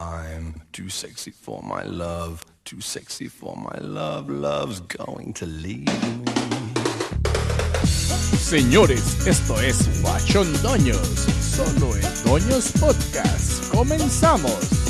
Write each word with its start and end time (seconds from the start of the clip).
I'm 0.00 0.62
too 0.72 0.88
sexy 0.88 1.30
for 1.30 1.62
my 1.62 1.82
love, 1.82 2.42
too 2.64 2.80
sexy 2.80 3.28
for 3.28 3.54
my 3.54 3.78
love, 3.82 4.30
love's 4.30 4.80
going 4.80 5.34
to 5.34 5.44
leave 5.44 5.86
me. 6.18 6.24
Señores, 7.84 9.26
esto 9.26 9.60
es 9.60 9.86
Fashion 10.02 10.50
Doños, 10.62 11.06
solo 11.38 11.94
en 11.96 12.24
Doños 12.24 12.72
Podcast. 12.80 13.70
Comenzamos. 13.70 14.89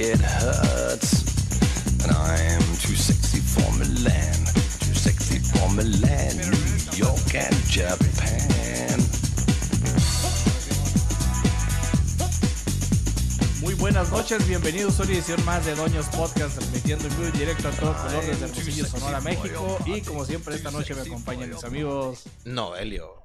It 0.00 0.20
hurts. 0.20 1.24
And 2.02 2.12
I'm 2.12 2.62
too 2.78 2.94
sexy 2.94 3.40
for 3.40 3.66
Milan, 3.78 4.38
too 4.78 4.94
sexy 4.94 5.38
for 5.40 5.68
Milan, 5.74 6.36
New 6.36 6.96
York 6.96 7.34
and 7.34 7.54
Japan. 7.66 8.98
Muy 13.60 13.74
buenas 13.74 14.10
noches, 14.12 14.46
bienvenidos 14.46 15.00
a 15.00 15.02
una 15.02 15.12
edición 15.12 15.44
más 15.44 15.66
de 15.66 15.74
Doños 15.74 16.06
Podcast, 16.06 16.58
transmitiendo 16.58 17.08
en 17.08 17.16
vivo 17.16 17.28
y 17.34 17.38
directo 17.38 17.68
a 17.68 17.72
todo 17.72 17.92
color 17.94 18.24
desde 18.24 18.44
Hermosillo, 18.46 18.86
Sonora, 18.86 19.20
México. 19.20 19.78
Y 19.84 20.00
como 20.02 20.24
siempre, 20.24 20.54
esta 20.54 20.70
noche 20.70 20.94
me 20.94 21.02
acompañan 21.02 21.50
mis 21.50 21.64
amigos. 21.64 22.24
Noelio. 22.44 23.22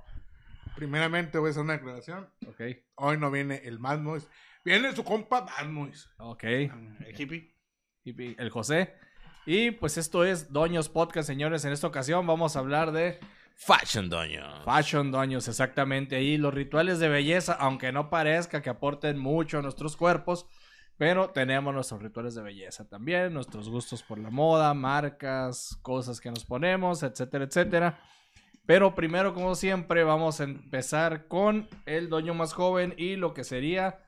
Primeramente 0.75 1.37
voy 1.37 1.49
a 1.49 1.51
hacer 1.51 1.61
una 1.61 1.73
declaración. 1.73 2.27
Ok, 2.47 2.61
Hoy 2.95 3.17
no 3.17 3.29
viene 3.29 3.61
el 3.63 3.79
Mad 3.79 3.99
Noise. 3.99 4.27
Viene 4.65 4.95
su 4.95 5.03
compa 5.03 5.41
Mad 5.41 5.67
Noise. 5.67 6.07
ok. 6.19 6.43
El 6.43 7.15
hippie. 7.17 7.53
Y 8.05 8.41
el 8.41 8.49
José. 8.49 8.93
Y 9.45 9.71
pues 9.71 9.97
esto 9.97 10.23
es 10.23 10.53
Doños 10.53 10.87
Podcast, 10.87 11.27
señores. 11.27 11.65
En 11.65 11.73
esta 11.73 11.87
ocasión 11.87 12.25
vamos 12.25 12.55
a 12.55 12.59
hablar 12.59 12.93
de 12.93 13.19
Fashion 13.55 14.09
Doño. 14.09 14.63
Fashion 14.63 15.11
Doños, 15.11 15.49
exactamente. 15.49 16.15
Ahí 16.15 16.37
los 16.37 16.53
rituales 16.53 16.99
de 16.99 17.09
belleza, 17.09 17.53
aunque 17.59 17.91
no 17.91 18.09
parezca 18.09 18.61
que 18.61 18.69
aporten 18.69 19.17
mucho 19.17 19.59
a 19.59 19.61
nuestros 19.61 19.97
cuerpos, 19.97 20.45
pero 20.97 21.29
tenemos 21.31 21.73
nuestros 21.73 22.01
rituales 22.01 22.33
de 22.35 22.43
belleza 22.43 22.87
también, 22.87 23.33
nuestros 23.33 23.67
gustos 23.67 24.01
por 24.01 24.17
la 24.17 24.29
moda, 24.29 24.73
marcas, 24.73 25.77
cosas 25.81 26.21
que 26.21 26.29
nos 26.29 26.45
ponemos, 26.45 27.03
etcétera, 27.03 27.43
etcétera. 27.43 27.99
Pero 28.65 28.95
primero, 28.95 29.33
como 29.33 29.55
siempre, 29.55 30.05
vamos 30.05 30.39
a 30.39 30.45
empezar 30.45 31.27
con 31.27 31.67
el 31.85 32.07
doño 32.07 32.33
más 32.33 32.53
joven 32.53 32.93
y 32.97 33.17
lo 33.17 33.33
que 33.33 33.43
sería 33.43 33.99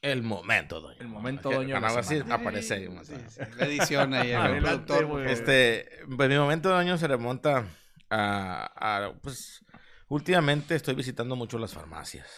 El 0.00 0.22
momento, 0.22 0.80
Doño. 0.80 0.96
El 1.00 1.08
momento, 1.08 1.50
la 1.62 1.78
así 1.88 2.16
semana. 2.18 2.34
aparece 2.36 2.74
ahí, 2.74 2.88
Sí, 3.02 3.14
sí, 3.28 3.40
La 3.56 3.66
edición 3.66 4.14
ahí, 4.14 4.30
el 4.30 4.36
Adelante, 4.36 4.86
productor. 4.94 5.26
Este, 5.28 5.88
pues 6.16 6.28
mi 6.28 6.36
momento, 6.36 6.68
Doño, 6.68 6.96
se 6.98 7.08
remonta 7.08 7.66
a, 8.10 9.06
a, 9.06 9.12
pues, 9.20 9.64
últimamente 10.08 10.76
estoy 10.76 10.94
visitando 10.94 11.34
mucho 11.34 11.58
las 11.58 11.74
farmacias. 11.74 12.28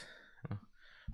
¿no? 0.49 0.59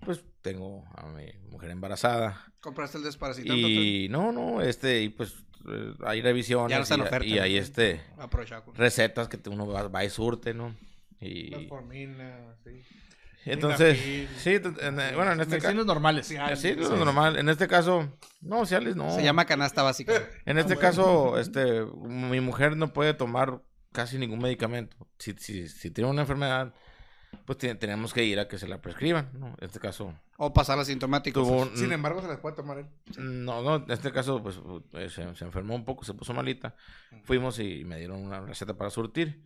Pues 0.05 0.25
tengo 0.43 0.85
a 0.95 1.07
mi 1.07 1.33
mujer 1.51 1.71
embarazada. 1.71 2.53
Compraste 2.61 2.99
el 2.99 3.05
desparasitante. 3.05 3.59
Y 3.61 4.09
no, 4.09 4.31
no, 4.31 4.63
este, 4.63 5.03
y 5.03 5.09
pues 5.09 5.35
eh, 5.69 5.95
hay 6.05 6.23
revisiones. 6.23 6.71
Ya 6.71 6.77
no 6.79 6.83
está 6.85 6.95
en 6.95 7.01
y, 7.01 7.05
oferta, 7.05 7.43
hay 7.43 7.57
este, 7.57 8.01
Aprovechado. 8.19 8.73
recetas 8.75 9.29
que 9.29 9.37
uno 9.49 9.67
va, 9.67 9.89
va 9.89 10.05
y 10.05 10.11
surte, 10.11 10.55
¿no? 10.55 10.77
La 11.19 11.27
Y 11.29 11.67
formina, 11.69 12.55
sí. 12.63 12.83
Entonces, 13.53 13.99
sí, 14.39 14.59
bueno, 15.15 15.33
en 15.33 15.41
este 15.41 15.59
caso. 15.59 15.85
normales. 15.85 16.27
Sí, 16.27 16.37
Así 16.37 16.69
es 16.69 16.91
normal. 16.91 17.39
En 17.39 17.49
este 17.49 17.69
caso, 17.69 18.09
no, 18.41 18.67
Cialis 18.67 18.97
no. 18.97 19.11
Se 19.15 19.23
llama 19.23 19.45
canasta 19.45 19.83
básica. 19.83 20.13
En 20.47 20.59
este 20.59 20.77
caso, 20.77 21.39
este, 21.39 21.85
mi 22.05 22.41
mujer 22.41 22.77
no 22.77 22.93
puede 22.93 23.15
tomar 23.15 23.63
casi 23.93 24.19
ningún 24.19 24.41
medicamento. 24.41 24.97
Si, 25.19 25.33
si, 25.39 25.69
si 25.69 25.91
tiene 25.91 26.11
una 26.11 26.23
enfermedad, 26.23 26.75
pues 27.45 27.59
tenemos 27.59 28.13
que 28.15 28.25
ir 28.25 28.39
a 28.41 28.49
que 28.49 28.59
se 28.59 28.67
la 28.69 28.81
prescriban, 28.81 29.31
¿no? 29.35 29.49
En 29.61 29.67
este 29.67 29.79
caso, 29.81 30.15
O 30.39 30.53
pasar 30.53 30.79
asintomático. 30.79 31.43
un- 31.43 31.77
Sin 31.77 31.93
embargo, 31.93 32.21
se 32.23 32.29
las 32.29 32.39
puede 32.39 32.57
tomar 32.57 32.79
él. 32.79 32.87
no, 33.19 33.63
no, 33.63 33.77
en 33.77 33.91
este 33.91 34.11
caso, 34.13 34.43
pues 34.43 34.59
eh, 34.95 35.09
se, 35.09 35.35
se 35.35 35.45
enfermó 35.45 35.75
un 35.75 35.85
poco, 35.85 36.05
se 36.05 36.15
puso 36.15 36.33
malita. 36.35 36.75
Fuimos 37.25 37.59
y 37.59 37.85
me 37.85 37.99
dieron 37.99 38.25
una 38.25 38.41
receta 38.41 38.75
para 38.75 38.91
surtir. 38.91 39.45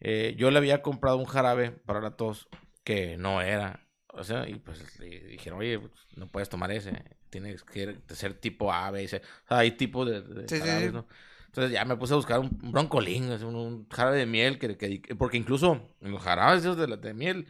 Eh, 0.00 0.34
yo 0.38 0.50
le 0.50 0.58
había 0.58 0.80
comprado 0.82 1.16
un 1.16 1.24
jarabe 1.26 1.70
para 1.72 2.00
la 2.00 2.12
tos 2.12 2.48
que 2.88 3.18
no 3.18 3.42
era. 3.42 3.86
O 4.14 4.24
sea, 4.24 4.48
y 4.48 4.54
pues 4.54 4.98
le 4.98 5.08
dijeron, 5.20 5.58
oye, 5.58 5.78
pues, 5.78 5.92
no 6.16 6.26
puedes 6.26 6.48
tomar 6.48 6.70
ese. 6.72 6.92
Tienes 7.28 7.62
que 7.62 7.98
ser 8.14 8.32
tipo 8.32 8.72
A, 8.72 8.90
B, 8.90 9.06
C. 9.06 9.18
O 9.18 9.48
sea, 9.48 9.58
hay 9.58 9.72
tipos 9.72 10.08
de, 10.08 10.22
de 10.22 10.48
Sí, 10.48 10.56
sí, 10.56 10.60
jarabes, 10.62 10.86
sí. 10.88 10.92
¿no? 10.94 11.06
Entonces 11.46 11.70
ya 11.72 11.84
me 11.84 11.96
puse 11.96 12.14
a 12.14 12.16
buscar 12.16 12.40
un, 12.40 12.58
un 12.62 12.72
broncolín, 12.72 13.30
un, 13.30 13.54
un 13.54 13.88
jarabe 13.90 14.16
de 14.16 14.24
miel, 14.26 14.58
que, 14.58 14.76
que- 14.78 15.14
porque 15.16 15.36
incluso 15.36 15.94
en 16.00 16.10
los 16.12 16.22
jarabes 16.22 16.60
esos 16.60 16.78
de, 16.78 16.88
la, 16.88 16.96
de 16.96 17.12
miel, 17.12 17.46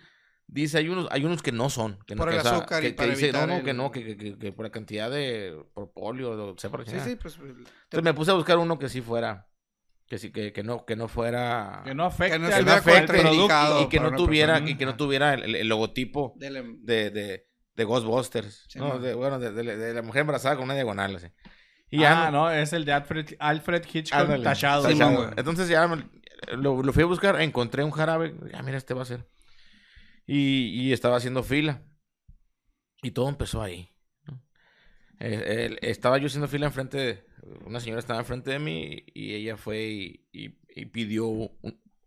dice, 0.48 0.78
hay 0.78 0.88
unos, 0.88 1.06
hay 1.12 1.24
unos 1.24 1.40
que 1.42 1.52
no 1.52 1.70
son. 1.70 1.98
Que 2.04 2.16
no, 2.16 2.20
Por 2.22 2.30
que, 2.30 2.34
el 2.34 2.40
o 2.40 2.42
sea, 2.44 2.56
azúcar 2.56 2.82
y 2.82 2.86
que- 2.86 2.90
que 2.90 2.96
para 2.96 3.08
dice, 3.10 3.30
no, 3.32 3.46
no, 3.46 3.62
que 3.62 3.70
el- 3.70 3.76
no, 3.76 3.92
que, 3.92 4.04
que, 4.04 4.16
que- 4.16 4.38
que 4.38 4.52
por 4.52 4.64
la 4.64 4.70
cantidad 4.72 5.08
de 5.10 5.56
o 5.74 6.54
sea, 6.58 6.70
por 6.70 6.80
la 6.80 6.84
Sí, 6.84 6.90
chingada. 6.90 7.08
sí, 7.08 7.16
pues. 7.16 7.36
Entonces 7.38 8.02
me 8.02 8.14
puse 8.14 8.32
a 8.32 8.34
buscar 8.34 8.58
uno 8.58 8.76
que 8.78 8.88
sí 8.88 9.00
fuera, 9.00 9.46
que 10.08 10.18
sí, 10.18 10.32
que, 10.32 10.52
que 10.52 10.62
no, 10.62 10.84
que 10.86 10.96
no 10.96 11.06
fuera, 11.08 11.82
Que 11.84 11.94
no 11.94 12.04
afecte 12.04 12.32
Que 12.34 12.38
no 12.38 12.46
al 12.54 12.68
afecte 12.68 13.12
contraindicado 13.18 13.80
y, 13.80 13.84
y 13.84 13.88
que 13.88 14.00
no 14.00 14.12
tuviera, 14.16 14.54
persona. 14.54 14.70
y 14.70 14.76
que 14.76 14.86
no 14.86 14.96
tuviera 14.96 15.34
el, 15.34 15.42
el- 15.44 15.54
el 15.56 15.68
logotipo 15.68 16.34
Dele- 16.38 16.76
de, 16.80 17.10
de, 17.10 17.46
de 17.74 17.84
Ghostbusters, 17.84 18.64
Sí, 18.68 18.78
¿no? 18.78 18.98
De, 18.98 19.14
bueno, 19.14 19.38
de, 19.38 19.52
de- 19.52 19.76
de 19.76 19.94
la 19.94 20.02
mujer 20.02 20.20
embarazada 20.22 20.56
con 20.56 20.64
una 20.64 20.74
diagonal, 20.74 21.16
así. 21.16 21.26
Y 21.90 22.00
ya 22.00 22.26
ah, 22.26 22.30
no, 22.30 22.50
es 22.50 22.72
el 22.74 22.84
de 22.84 22.92
Alfred, 22.92 23.34
Alfred 23.38 23.82
Hitchcock 23.90 24.18
Ándale, 24.20 24.44
tachado. 24.44 24.82
Sí, 24.88 24.92
tachado. 24.92 25.16
güey. 25.16 25.28
Entonces 25.36 25.68
ya 25.68 25.86
lo, 26.56 26.82
lo 26.82 26.92
fui 26.92 27.02
a 27.02 27.06
buscar, 27.06 27.40
encontré 27.40 27.82
un 27.84 27.90
jarabe, 27.90 28.34
ya 28.52 28.62
mira, 28.62 28.76
este 28.78 28.92
va 28.94 29.02
a 29.02 29.06
ser. 29.06 29.26
Y, 30.26 30.68
y 30.82 30.92
estaba 30.92 31.16
haciendo 31.16 31.42
fila. 31.42 31.82
Y 33.02 33.12
todo 33.12 33.28
empezó 33.28 33.62
ahí. 33.62 33.90
Eh, 35.20 35.76
estaba 35.82 36.18
yo 36.18 36.26
haciendo 36.26 36.46
fila 36.48 36.66
enfrente, 36.66 36.96
de, 36.98 37.24
una 37.64 37.80
señora 37.80 38.00
estaba 38.00 38.20
enfrente 38.20 38.50
de 38.50 38.58
mí 38.58 39.04
y 39.14 39.34
ella 39.34 39.56
fue 39.56 39.82
y, 39.88 40.26
y- 40.32 40.58
y 40.74 40.86
pidió 40.86 41.26
un, 41.26 41.50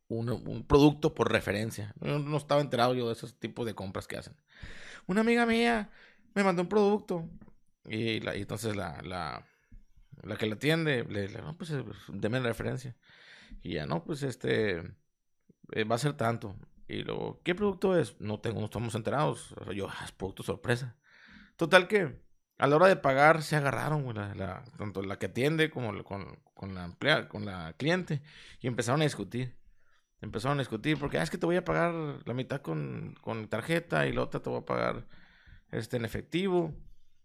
un- 0.07 0.29
un 0.47 0.65
producto 0.67 1.13
por 1.13 1.31
referencia. 1.31 1.93
No, 1.99 2.19
no 2.19 2.37
estaba 2.37 2.61
enterado 2.61 2.93
yo 2.95 3.07
de 3.07 3.13
esos 3.13 3.37
tipos 3.39 3.65
de 3.65 3.75
compras 3.75 4.07
que 4.07 4.17
hacen. 4.17 4.35
Una 5.07 5.21
amiga 5.21 5.45
mía 5.45 5.89
me 6.35 6.43
mandó 6.43 6.61
un 6.63 6.69
producto 6.69 7.29
y, 7.85 8.19
la, 8.21 8.35
y 8.35 8.41
entonces 8.41 8.75
la, 8.75 9.01
la, 9.03 9.45
la 10.23 10.37
que 10.37 10.45
la 10.47 10.55
atiende 10.55 11.05
le, 11.09 11.29
le 11.29 11.41
no, 11.41 11.57
pues, 11.57 11.73
deme 12.09 12.39
la 12.39 12.47
referencia. 12.49 12.95
Y 13.63 13.73
ya, 13.75 13.85
no, 13.85 14.03
pues 14.03 14.23
este, 14.23 14.77
eh, 15.71 15.83
va 15.83 15.95
a 15.95 15.99
ser 15.99 16.13
tanto. 16.13 16.55
Y 16.87 17.03
luego, 17.03 17.41
¿qué 17.43 17.55
producto 17.55 17.97
es? 17.97 18.19
No 18.19 18.39
tengo, 18.39 18.59
no 18.59 18.65
estamos 18.65 18.95
enterados. 18.95 19.53
O 19.53 19.63
sea, 19.65 19.73
yo, 19.73 19.87
"Ah, 19.89 20.01
es 20.05 20.11
producto 20.11 20.43
sorpresa. 20.43 20.97
Total 21.57 21.87
que 21.87 22.19
a 22.61 22.67
la 22.67 22.75
hora 22.75 22.87
de 22.87 22.95
pagar 22.95 23.41
se 23.43 23.55
agarraron, 23.55 24.05
tanto 24.77 25.01
la 25.01 25.17
que 25.17 25.25
atiende 25.27 25.69
como 25.71 25.91
la- 25.93 26.03
con, 26.03 26.37
la 26.75 26.85
emplea- 26.85 27.27
con 27.27 27.45
la 27.45 27.73
cliente. 27.73 28.21
Y 28.59 28.67
empezaron 28.67 29.01
a 29.01 29.05
discutir. 29.05 29.55
Empezaron 30.21 30.59
a 30.59 30.61
discutir 30.61 30.99
porque 30.99 31.17
"Ah, 31.17 31.23
es 31.23 31.31
que 31.31 31.37
te 31.39 31.47
voy 31.47 31.55
a 31.55 31.65
pagar 31.65 31.93
la 32.25 32.33
mitad 32.35 32.61
con, 32.61 33.15
con 33.21 33.47
tarjeta 33.47 34.05
y 34.05 34.13
la 34.13 34.21
otra 34.21 34.39
te 34.41 34.49
voy 34.49 34.59
a 34.59 34.65
pagar 34.65 35.07
este, 35.71 35.97
en 35.97 36.05
efectivo. 36.05 36.73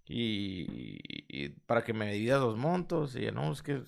Y, 0.08 1.48
para 1.66 1.82
que 1.84 1.92
me 1.92 2.12
dividas 2.12 2.40
los 2.40 2.56
montos. 2.56 3.14
Y 3.16 3.30
no, 3.32 3.52
es 3.52 3.62
que 3.62 3.82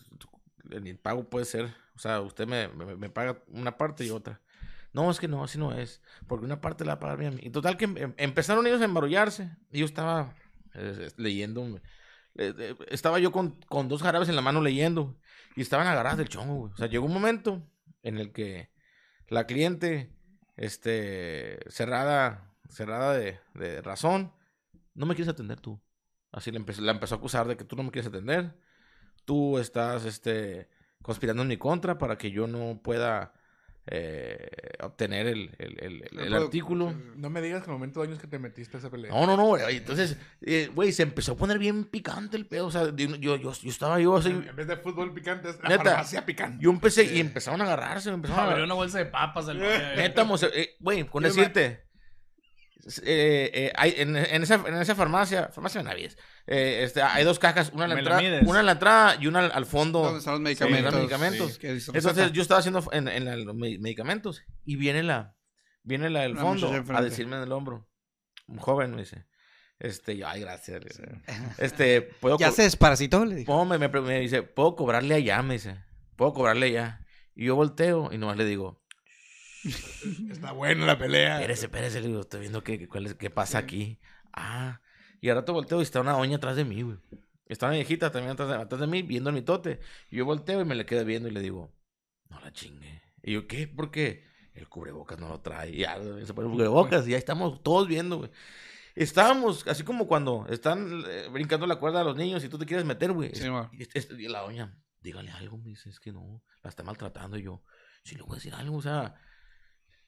el 0.71 0.99
pago 0.99 1.31
puede 1.31 1.45
ser, 1.47 1.73
o 1.95 1.99
sea, 1.99 2.21
usted 2.21 2.47
me, 2.47 2.69
me- 2.69 3.09
paga 3.11 3.43
una 3.49 3.77
parte 3.79 4.05
y 4.05 4.11
otra. 4.11 4.41
No, 4.93 5.11
es 5.11 5.21
que 5.21 5.29
no, 5.29 5.45
así 5.45 5.59
no 5.59 5.73
es. 5.73 6.03
Porque 6.27 6.45
una 6.45 6.61
parte 6.61 6.85
la 6.85 6.93
va 6.93 6.97
a 6.97 7.01
pagar 7.01 7.19
bien. 7.19 7.39
Y 7.43 7.51
total 7.51 7.77
que 7.77 7.85
em- 7.87 8.15
empezaron 8.17 8.67
ellos 8.67 8.81
a 8.81 8.85
embarullarse. 8.85 9.51
Y 9.71 9.79
yo 9.81 9.85
estaba 9.87 10.35
leyendo. 11.17 11.81
eh, 12.37 12.55
eh, 12.59 12.75
estaba 12.89 13.19
yo 13.19 13.33
con, 13.33 13.61
con 13.67 13.89
dos 13.89 14.03
jarabes 14.03 14.29
en 14.29 14.37
la 14.37 14.43
mano 14.43 14.61
leyendo. 14.61 15.19
Y 15.57 15.63
estaban 15.63 15.87
agarradas 15.87 16.19
del 16.19 16.29
chongo. 16.29 16.71
O 16.73 16.77
sea, 16.77 16.87
llegó 16.89 17.07
un 17.07 17.13
momento 17.13 17.69
en 18.03 18.19
el 18.19 18.33
que 18.33 18.71
la 19.29 19.47
cliente, 19.47 20.13
este, 20.57 21.59
cerrada, 21.69 22.55
cerrada 22.69 23.15
de, 23.15 23.41
de 23.55 23.83
razón, 23.83 24.33
no 24.95 25.07
me 25.07 25.15
quieres 25.15 25.33
atender 25.33 25.61
tú. 25.61 25.81
Así 26.31 26.51
le 26.51 26.59
empezó, 26.59 26.83
la 26.83 26.93
empezó 26.93 27.15
a 27.15 27.19
acusar 27.19 27.49
de 27.49 27.57
que 27.57 27.65
tú 27.65 27.77
no 27.77 27.83
me 27.83 27.91
quieres 27.91 28.09
atender. 28.09 28.55
Tú 29.25 29.59
estás, 29.59 30.05
este, 30.05 30.69
conspirando 31.03 31.43
en 31.43 31.49
mi 31.49 31.57
contra 31.57 31.99
para 31.99 32.19
que 32.19 32.31
yo 32.31 32.47
no 32.47 32.81
pueda 32.83 33.33
eh, 33.91 34.49
obtener 34.81 35.27
el, 35.27 35.51
el- 35.59 35.79
el- 36.13 36.19
el- 36.21 36.35
artículo. 36.35 36.95
No 37.17 37.31
me 37.31 37.41
digas 37.41 37.61
que 37.63 37.67
en 37.67 37.73
el 37.73 37.79
momento 37.79 38.01
de 38.01 38.09
años 38.09 38.21
que 38.21 38.27
te 38.27 38.39
metiste 38.39 38.77
a 38.77 38.81
esa 38.81 38.91
pelea. 38.91 39.11
No, 39.11 39.27
no, 39.27 39.37
no, 39.37 39.47
güey. 39.47 39.77
Entonces, 39.77 40.17
eh, 40.43 40.71
güey, 40.75 40.93
se 40.93 41.03
empezó 41.03 41.33
a 41.33 41.37
poner 41.37 41.59
bien 41.59 41.85
picante 41.85 42.37
el 42.37 42.47
pedo. 42.47 42.67
O 42.67 42.71
sea, 42.71 42.85
yo, 42.95 43.17
yo, 43.17 43.37
yo, 43.37 43.53
yo 43.53 43.71
estaba 43.71 43.99
yo 44.01 44.17
así. 44.17 44.31
En 44.31 44.55
vez 44.57 44.67
de 44.67 44.77
fútbol 44.77 45.13
picante, 45.15 45.51
es 45.51 45.59
la 45.63 45.69
Neta. 45.71 45.85
farmacia 45.85 46.25
picante. 46.27 46.63
Yo 46.63 46.71
empecé 46.71 47.05
y 47.05 47.21
empezaron 47.21 47.61
a 47.61 47.65
agarrarse. 47.65 48.11
Empezaron 48.11 48.41
a 48.41 48.47
agarrar. 48.47 48.65
una 48.65 48.75
bolsa 48.75 48.99
de 48.99 49.07
papas 49.07 49.47
Neta, 49.47 50.25
mo- 50.25 50.37
eh, 50.37 50.77
güey, 50.81 51.05
con 51.05 51.23
me- 51.23 51.29
decirte. 51.29 51.88
Eh, 53.05 53.51
eh, 53.55 53.73
hay, 53.77 53.95
en, 53.99 54.17
en 54.17 54.43
esa, 54.43 54.55
en 54.67 54.75
esa 54.77 54.95
farmacia, 54.95 55.49
farmacia 55.49 55.83
Benavides, 55.83 56.17
eh, 56.47 56.81
este, 56.85 57.03
hay 57.03 57.25
dos 57.25 57.39
cajas, 57.39 57.71
una 57.75 57.85
en 57.85 57.91
la 57.91 57.97
¿Me 57.97 58.03
la 58.03 58.19
entrada, 58.21 58.43
una 58.49 58.61
en 58.61 58.67
la 58.67 58.73
entrada 58.73 59.17
y 59.21 59.27
una 59.27 59.41
al, 59.41 59.53
al 59.53 59.67
fondo. 59.67 60.03
¿Dónde 60.03 60.19
están 60.21 60.33
los 60.35 60.41
Sí, 60.41 60.45
medicamentos? 60.45 60.93
los 60.93 61.01
medicamentos. 61.01 61.53
Sí, 61.55 61.59
que 61.59 61.73
dice 61.75 61.93
Entonces 61.95 62.33
yo 62.33 62.43
estaba 62.43 62.61
haciendo 62.61 62.83
en, 62.93 63.09
en 63.09 63.25
la- 63.25 63.37
los 63.37 63.55
me- 63.55 63.79
medicamentos 63.79 64.43
y 64.65 64.77
viene 64.77 65.03
la, 65.03 65.37
viene 65.83 66.09
la 66.11 66.21
del 66.23 66.33
Una 66.33 66.41
fondo 66.43 66.85
a 66.95 67.03
decirme 67.03 67.37
en 67.37 67.43
el 67.43 67.53
hombro, 67.53 67.89
un 68.47 68.59
joven 68.59 68.93
me 68.95 69.03
dice, 69.03 69.27
este, 69.79 70.17
yo, 70.17 70.27
ay, 70.29 70.41
gracias, 70.41 70.83
este, 71.59 72.03
puedo, 72.03 72.39
Ya 72.39 72.51
se 72.51 72.63
desparasitó, 72.63 73.25
le 73.25 73.35
dijo. 73.37 73.65
me, 73.65 73.79
me, 73.79 73.89
me 73.89 74.21
dice, 74.21 74.43
puedo 74.43 74.75
cobrarle 74.77 75.15
allá, 75.15 75.43
me 75.43 75.55
dice, 75.55 75.77
puedo 76.17 76.33
cobrarle 76.33 76.67
allá, 76.67 77.05
y 77.35 77.45
yo 77.47 77.57
volteo 77.57 78.11
y 78.13 78.19
nomás 78.19 78.37
le 78.37 78.45
digo, 78.45 78.83
Está 80.31 80.53
buena 80.53 80.87
la 80.87 80.99
pelea. 80.99 81.37
Espérese, 81.41 81.67
espérese, 81.67 82.01
le 82.01 82.09
digo, 82.09 82.21
estoy 82.21 82.41
viendo 82.41 82.63
qué, 82.63 82.89
cuál 82.89 83.07
es- 83.07 83.15
qué 83.15 83.31
pasa 83.31 83.59
aquí. 83.59 83.99
Ah, 84.33 84.81
y 85.21 85.29
al 85.31 85.37
rato 85.37 85.53
volteo 85.53 85.81
y 85.81 85.83
está 85.83 86.01
una 86.01 86.13
doña 86.13 86.37
atrás 86.37 86.57
de 86.57 86.65
mí, 86.65 86.83
güey. 86.83 86.99
Está 87.47 87.67
una 87.67 87.77
viejita 87.77 88.11
también 88.13 88.33
atrás 88.33 88.49
de, 88.49 88.55
atrás 88.57 88.81
de 88.81 88.87
mí, 88.87 89.03
viendo 89.03 89.33
mi 89.33 89.43
tote. 89.43 89.81
Y 90.11 90.17
yo 90.17 90.25
volteo 90.25 90.61
y 90.61 90.65
me 90.65 90.75
le 90.75 90.85
quedo 90.87 91.05
viendo 91.05 91.29
y 91.29 91.33
le 91.33 91.41
digo, 91.41 91.75
no 92.29 92.41
la 92.41 92.53
chingue. 92.53 93.03
Y 93.23 93.33
yo, 93.33 93.47
¿qué? 93.47 93.67
¿Por 93.67 93.91
qué? 93.91 94.25
El 94.55 94.69
cubrebocas 94.69 95.19
no 95.19 95.29
lo 95.29 95.41
trae. 95.41 95.71
Y 95.71 95.79
ya 95.79 95.95
se 96.25 96.35
pone 96.35 96.49
el 96.49 96.53
cubrebocas 96.55 97.07
y 97.09 97.13
ya 97.13 97.17
estamos 97.17 97.63
todos 97.63 97.89
viendo, 97.89 98.19
güey. 98.19 98.31
Estábamos 98.95 99.67
así 99.69 99.85
como 99.85 100.07
cuando 100.09 100.47
están 100.51 101.05
eh, 101.09 101.29
brincando 101.33 101.67
la 101.67 101.77
cuerda 101.77 102.01
a 102.01 102.05
los 102.05 102.17
niños 102.17 102.43
y 102.45 102.49
tú 102.49 102.59
te 102.59 102.67
quieres 102.67 102.85
meter, 102.85 103.13
güey. 103.13 103.31
Sí, 103.35 103.89
es- 103.95 104.11
y 104.11 104.27
la 104.29 104.41
doña, 104.41 104.77
dígale 105.01 105.31
algo, 105.31 105.57
me 105.59 105.71
dice, 105.71 105.89
es 105.89 106.01
que 106.01 106.13
no, 106.13 106.43
la 106.63 106.71
está 106.71 106.83
maltratando. 106.83 107.39
Y 107.39 107.43
yo, 107.45 107.63
sí 108.05 108.17
le 108.17 108.23
voy 108.23 108.33
a 108.33 108.35
decir 108.37 108.55
algo, 108.55 108.77
o 108.77 108.83
sea, 108.83 109.15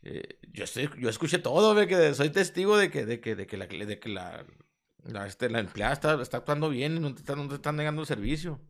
eh, 0.02 0.38
yo, 0.52 0.64
estoy, 0.64 0.90
yo 0.98 1.08
escuché 1.08 1.38
todo, 1.38 1.74
güey, 1.74 1.86
que 1.86 2.14
soy 2.14 2.30
testigo 2.30 2.76
de 2.78 2.90
que, 2.90 3.04
de 3.06 3.20
que, 3.20 3.36
de 3.36 3.46
que 3.46 3.56
la, 3.56 3.66
de 3.66 3.98
que 3.98 4.08
la, 4.08 4.44
la, 5.04 5.26
este, 5.26 5.48
la 5.50 5.60
empleada 5.60 5.92
está, 5.92 6.20
está 6.22 6.38
actuando 6.38 6.68
bien 6.70 6.96
y 6.96 7.00
no 7.00 7.14
te, 7.14 7.20
están, 7.20 7.38
no 7.38 7.48
te 7.48 7.54
están 7.56 7.76
negando 7.76 8.00
el 8.02 8.06
servicio. 8.06 8.60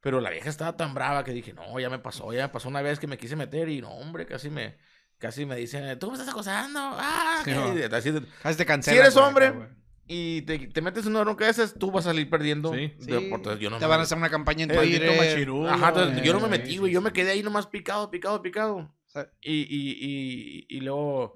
Pero 0.00 0.20
la 0.20 0.30
vieja 0.30 0.50
estaba 0.50 0.76
tan 0.76 0.92
brava 0.94 1.24
que 1.24 1.32
dije, 1.32 1.54
no, 1.54 1.80
ya 1.80 1.88
me 1.88 1.98
pasó, 1.98 2.32
ya 2.32 2.42
me 2.42 2.48
pasó 2.50 2.68
una 2.68 2.82
vez 2.82 2.98
que 2.98 3.06
me 3.06 3.16
quise 3.16 3.36
meter 3.36 3.68
y 3.70 3.80
no, 3.80 3.90
hombre, 3.90 4.26
casi 4.26 4.50
me, 4.50 4.76
casi 5.18 5.46
me 5.46 5.56
dicen, 5.56 5.98
tú 5.98 6.08
me 6.08 6.12
estás 6.14 6.28
acosando, 6.28 6.78
ah, 6.82 7.40
Sí, 7.44 7.50
así 7.90 8.12
te 8.58 8.66
cancela. 8.66 8.96
Si 8.96 9.00
eres 9.00 9.16
hombre, 9.16 9.46
acá, 9.46 9.70
y 10.06 10.42
te, 10.42 10.58
te 10.58 10.82
metes 10.82 11.06
en 11.06 11.12
una 11.12 11.22
bronca 11.22 11.46
de 11.46 11.52
esas, 11.52 11.72
tú 11.72 11.90
vas 11.90 12.04
a 12.04 12.10
salir 12.10 12.28
perdiendo. 12.28 12.74
Sí. 12.74 12.92
de- 12.98 13.18
Sí, 13.20 13.28
por- 13.30 13.38
entonces 13.38 13.60
yo 13.60 13.70
no 13.70 13.78
te 13.78 13.86
me- 13.86 13.88
van 13.88 14.00
a 14.00 14.02
hacer 14.02 14.18
una 14.18 14.28
campaña 14.28 14.64
en 14.64 14.70
Eh, 14.72 14.74
Twitter. 14.76 15.02
entonces, 15.04 16.22
yo 16.22 16.32
no 16.34 16.40
me 16.40 16.48
güey. 16.48 16.60
metí, 16.60 16.76
güey. 16.76 16.92
Yo 16.92 17.00
me 17.00 17.12
quedé 17.14 17.30
ahí 17.30 17.42
nomás 17.42 17.66
picado, 17.66 18.10
picado, 18.10 18.42
picado. 18.42 18.93
Y, 19.42 19.52
y, 19.52 19.96
y, 20.00 20.66
y 20.68 20.80
luego, 20.80 21.34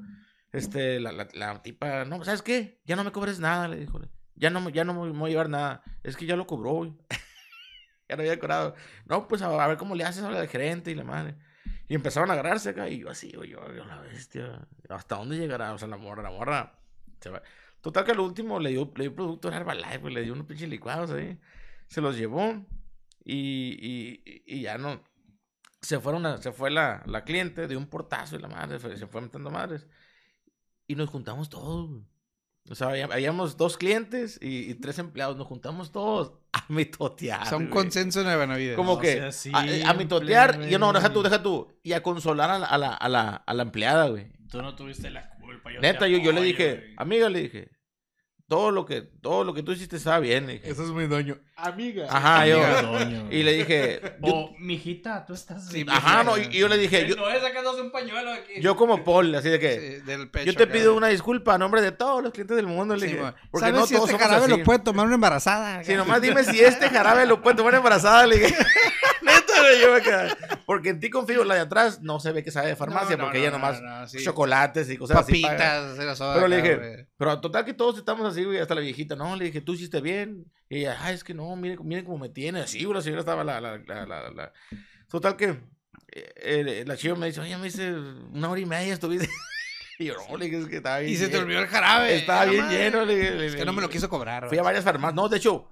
este, 0.53 1.01
la, 1.01 1.13
la, 1.13 1.29
la 1.33 1.63
tipa, 1.63 2.05
no, 2.05 2.25
¿sabes 2.25 2.43
qué? 2.43 2.81
Ya 2.85 2.97
no 2.97 3.05
me 3.05 3.13
cobres 3.13 3.39
nada, 3.39 3.69
le 3.69 3.77
dijo. 3.77 4.01
Ya 4.35 4.51
no, 4.51 4.69
ya 4.71 4.85
no 4.85 4.95
me 4.95 5.11
voy 5.13 5.31
a 5.31 5.33
llevar 5.33 5.49
nada. 5.49 5.83
Es 6.03 6.17
que 6.17 6.27
ya 6.27 6.37
lo 6.37 6.47
cobró, 6.47 6.85
ya 8.09 8.17
no 8.17 8.23
había 8.23 8.39
cobrado. 8.39 8.75
No, 9.07 9.29
pues 9.29 9.43
a, 9.43 9.67
ver 9.67 9.77
cómo 9.77 9.95
le 9.95 10.05
haces 10.05 10.23
ahora 10.23 10.41
al 10.41 10.49
gerente 10.49 10.91
y 10.91 10.95
la 10.95 11.05
madre. 11.05 11.37
Y 11.89 11.95
empezaron 11.95 12.31
a 12.31 12.35
agarrarse 12.35 12.71
acá. 12.71 12.89
Y 12.89 13.01
yo 13.01 13.11
así, 13.11 13.33
güey, 13.33 13.51
yo, 13.51 13.61
yo 13.75 13.85
la 13.85 14.01
bestia. 14.01 14.67
¿Hasta 14.89 15.17
dónde 15.17 15.39
llegará? 15.39 15.73
O 15.73 15.79
sea, 15.79 15.89
la 15.89 15.97
morra, 15.97 16.23
la 16.23 16.31
morra. 16.31 16.79
se 17.21 17.31
va. 17.31 17.43
Total 17.81 18.05
que 18.05 18.13
al 18.13 18.21
último 18.21 18.61
le 18.61 18.71
dio, 18.71 18.93
le 18.97 19.05
dio 19.05 19.15
producto 19.15 19.51
de 19.51 19.57
Herbalife, 19.57 19.99
güey. 19.99 20.15
Le 20.15 20.23
dio 20.23 20.33
unos 20.35 20.47
pinches 20.47 20.69
licuados 20.69 21.11
ahí. 21.11 21.39
Se 21.89 22.01
los 22.01 22.17
llevó. 22.17 22.65
Y, 23.25 23.77
y, 23.81 24.43
y 24.47 24.63
ya 24.63 24.79
no. 24.79 25.01
Se 25.81 26.01
fueron 26.01 26.27
a- 26.27 26.39
se 26.39 26.53
fue 26.53 26.71
la, 26.71 27.03
la 27.07 27.25
cliente 27.25 27.67
de 27.69 27.77
un 27.77 27.87
portazo 27.87 28.37
y 28.37 28.41
la 28.41 28.49
madre 28.49 28.79
se 28.81 29.07
fue 29.07 29.21
metiendo 29.21 29.51
madres. 29.51 29.87
Y 30.87 30.95
nos 30.95 31.09
juntamos 31.11 31.49
todos. 31.49 32.03
O 32.71 32.75
sea, 32.75 32.89
había- 32.89 33.07
habíamos 33.07 33.57
dos 33.57 33.77
clientes 33.79 34.39
y, 34.43 34.71
y 34.71 34.75
tres 34.75 34.99
empleados. 34.99 35.37
Nos 35.37 35.47
juntamos 35.47 35.91
todos 35.93 36.33
a 36.53 36.65
mitotear. 36.69 37.43
O 37.43 37.47
sea, 37.47 37.57
un 37.59 37.65
güey. 37.69 37.75
consenso 37.83 38.21
en 38.21 38.27
la 38.27 38.37
Benavides. 38.37 38.77
Como 38.77 38.95
No 38.95 39.01
que 39.01 39.13
sea 39.15 39.29
así, 39.29 39.51
a, 39.55 39.91
a 39.91 39.95
mitotear. 39.95 40.61
Y 40.63 40.71
yo 40.71 40.79
no, 40.79 40.93
deja 40.93 41.13
tú, 41.13 41.23
deja 41.23 41.43
tú. 41.43 41.69
Y 41.83 41.93
a 41.93 42.03
consolar 42.03 42.51
a 42.51 42.59
la, 42.59 42.67
a 42.67 42.79
la, 42.79 42.95
a 42.95 43.09
la, 43.09 43.29
a 43.37 43.55
la 43.55 43.63
empleada, 43.63 44.09
güey. 44.09 44.33
Tú 44.51 44.61
no 44.63 44.75
tuviste 44.75 45.11
la 45.11 45.31
culpa. 45.39 45.73
yo 45.73 45.81
Neta, 45.81 46.01
te 46.01 46.11
yo, 46.11 46.19
yo 46.19 46.25
le 46.33 46.39
apoyo, 46.39 46.43
dije, 46.43 46.77
güey. 46.77 46.95
amiga, 46.97 47.29
le 47.29 47.43
dije, 47.43 47.71
todo 48.49 48.71
lo 48.71 48.87
que, 48.87 49.03
todo 49.03 49.45
lo 49.45 49.53
que 49.53 49.63
tú 49.63 49.73
hiciste 49.73 49.97
estaba 49.97 50.21
bien. 50.21 50.47
le 50.47 50.55
dije. 50.55 50.71
Eso 50.71 50.83
es 50.83 50.89
muy 50.89 51.07
doño. 51.07 51.37
Amiga. 51.55 52.07
Ajá, 52.09 52.47
yo. 52.47 52.59
Doño. 52.83 53.27
Y 53.31 53.43
le 53.43 53.53
dije, 53.53 54.01
yo- 54.23 54.33
O, 54.35 54.55
mijita, 54.59 55.27
tú 55.27 55.35
estás... 55.35 55.69
Sí, 55.69 55.85
ajá, 55.87 56.25
no, 56.25 56.39
y, 56.39 56.43
y 56.51 56.59
yo 56.59 56.69
le 56.69 56.79
dije, 56.79 57.07
yo, 57.07 57.15
No 57.17 57.29
es 57.29 57.43
sacándose 57.43 57.83
un 57.83 57.91
pañuelo 57.91 58.33
aquí. 58.33 58.61
yo 58.61 58.75
como 58.77 59.05
Paul, 59.05 59.35
así 59.35 59.51
de 59.51 59.59
que, 59.59 59.99
Sí, 59.99 60.07
del 60.07 60.31
pecho 60.31 60.47
yo 60.47 60.55
te 60.55 60.67
pido 60.67 60.95
una 60.97 61.09
disculpa 61.09 61.55
a 61.55 61.59
nombre 61.59 61.83
de 61.83 61.93
todos 61.93 62.23
los 62.23 62.33
clientes 62.33 62.57
del 62.57 62.67
mundo, 62.67 62.95
le 62.97 63.07
Sí, 63.07 63.13
dije, 63.17 63.33
porque 63.51 63.67
¿Sabes 63.67 63.81
no 63.81 63.87
si 63.87 63.95
todos 63.97 64.09
este 64.09 64.19
somos 64.19 64.33
jarabe 64.33 64.51
así. 64.53 64.59
lo 64.59 64.65
puede 64.65 64.79
tomar 64.79 65.05
una 65.07 65.17
embarazada? 65.17 65.85
Sí, 65.85 65.95
nomás 65.95 66.23
dime 66.23 66.43
si 66.45 66.59
este 66.61 66.89
jarabe 66.89 67.27
lo 67.27 67.43
puede 67.43 67.57
tomar 67.57 67.75
embarazada, 67.75 68.27
le 68.27 68.39
dije. 68.39 68.57
Yo 69.81 69.93
me 69.95 70.01
quedé. 70.03 70.29
Porque 70.67 70.91
en 70.91 71.01
ti 71.01 71.11
confío, 71.11 71.45
la 71.45 71.55
de 71.55 71.61
atrás 71.63 72.01
no 72.03 72.21
se 72.21 72.33
ve 72.33 72.43
que 72.43 72.51
sabe 72.51 72.69
de 72.69 72.77
farmacia, 72.77 73.17
No, 73.17 73.19
no, 73.19 73.25
porque 73.25 73.39
no, 73.39 73.45
ella 73.45 73.51
no, 73.51 73.59
nomás 73.59 73.81
no, 73.81 74.07
sí. 74.09 74.23
chocolates 74.23 74.91
y 74.91 74.97
cosas 74.97 75.19
así. 75.19 75.43
Papitas, 75.43 75.99
era 75.99 76.15
soda 76.17 76.35
Pero 76.35 76.49
le 76.49 76.57
dije, 76.63 76.77
güey. 76.77 77.07
pero 77.17 77.41
total 77.41 77.65
que 77.65 77.75
todos 77.75 77.99
estamos 77.99 78.27
así, 78.31 78.45
güey, 78.45 78.59
hasta 78.59 78.75
la 78.75 78.81
viejita, 78.81 79.17
no, 79.17 79.35
le 79.37 79.47
dije, 79.47 79.61
tú 79.61 79.75
hiciste 79.75 80.01
bien. 80.01 80.45
Y 80.69 80.79
ella, 80.81 80.97
ay, 81.01 81.15
es 81.15 81.25
que 81.25 81.33
no, 81.35 81.55
miren, 81.57 81.79
miren 81.85 82.05
cómo 82.05 82.19
me 82.19 82.29
tiene, 82.29 82.61
así, 82.61 82.85
güey, 82.85 82.95
la 82.97 83.03
señora 83.03 83.21
estaba 83.21 83.43
la, 83.45 83.61
la, 83.61 83.79
la, 83.79 84.07
la, 84.07 84.31
la- 84.31 84.53
Total 85.09 85.37
que 85.37 85.47
eh, 86.13 86.33
eh, 86.37 86.85
la 86.87 86.97
chiva 86.97 87.17
me 87.17 87.27
dice, 87.27 87.41
oye, 87.41 87.57
me 87.57 87.65
dice, 87.65 87.91
una 87.93 88.51
hora 88.51 88.61
y 88.61 88.67
media 88.67 88.93
estuviste. 88.93 89.29
y 89.99 90.05
yo, 90.07 90.15
no, 90.29 90.37
le 90.37 90.45
dije, 90.47 90.59
es 90.59 90.67
que 90.69 90.77
estaba 90.77 90.99
bien 90.99 91.13
Y 91.13 91.17
se 91.17 91.27
te 91.29 91.33
lleno". 91.33 91.45
olvidó 91.45 91.61
el 91.61 91.67
jarabe. 91.69 92.15
Estaba 92.17 92.45
la 92.45 92.51
bien 92.53 92.65
madre. 92.67 92.79
lleno, 92.79 93.05
le 93.07 93.17
dije, 93.17 93.47
Es 93.47 93.57
que 93.57 93.65
no 93.65 93.73
me 93.73 93.81
lo 93.81 93.89
quiso 93.89 94.09
cobrar. 94.11 94.49
Fui 94.49 94.59
a 94.59 94.63
varias 94.63 94.85
farmacias. 94.85 95.15
No, 95.15 95.29
de 95.31 95.39
hecho, 95.39 95.71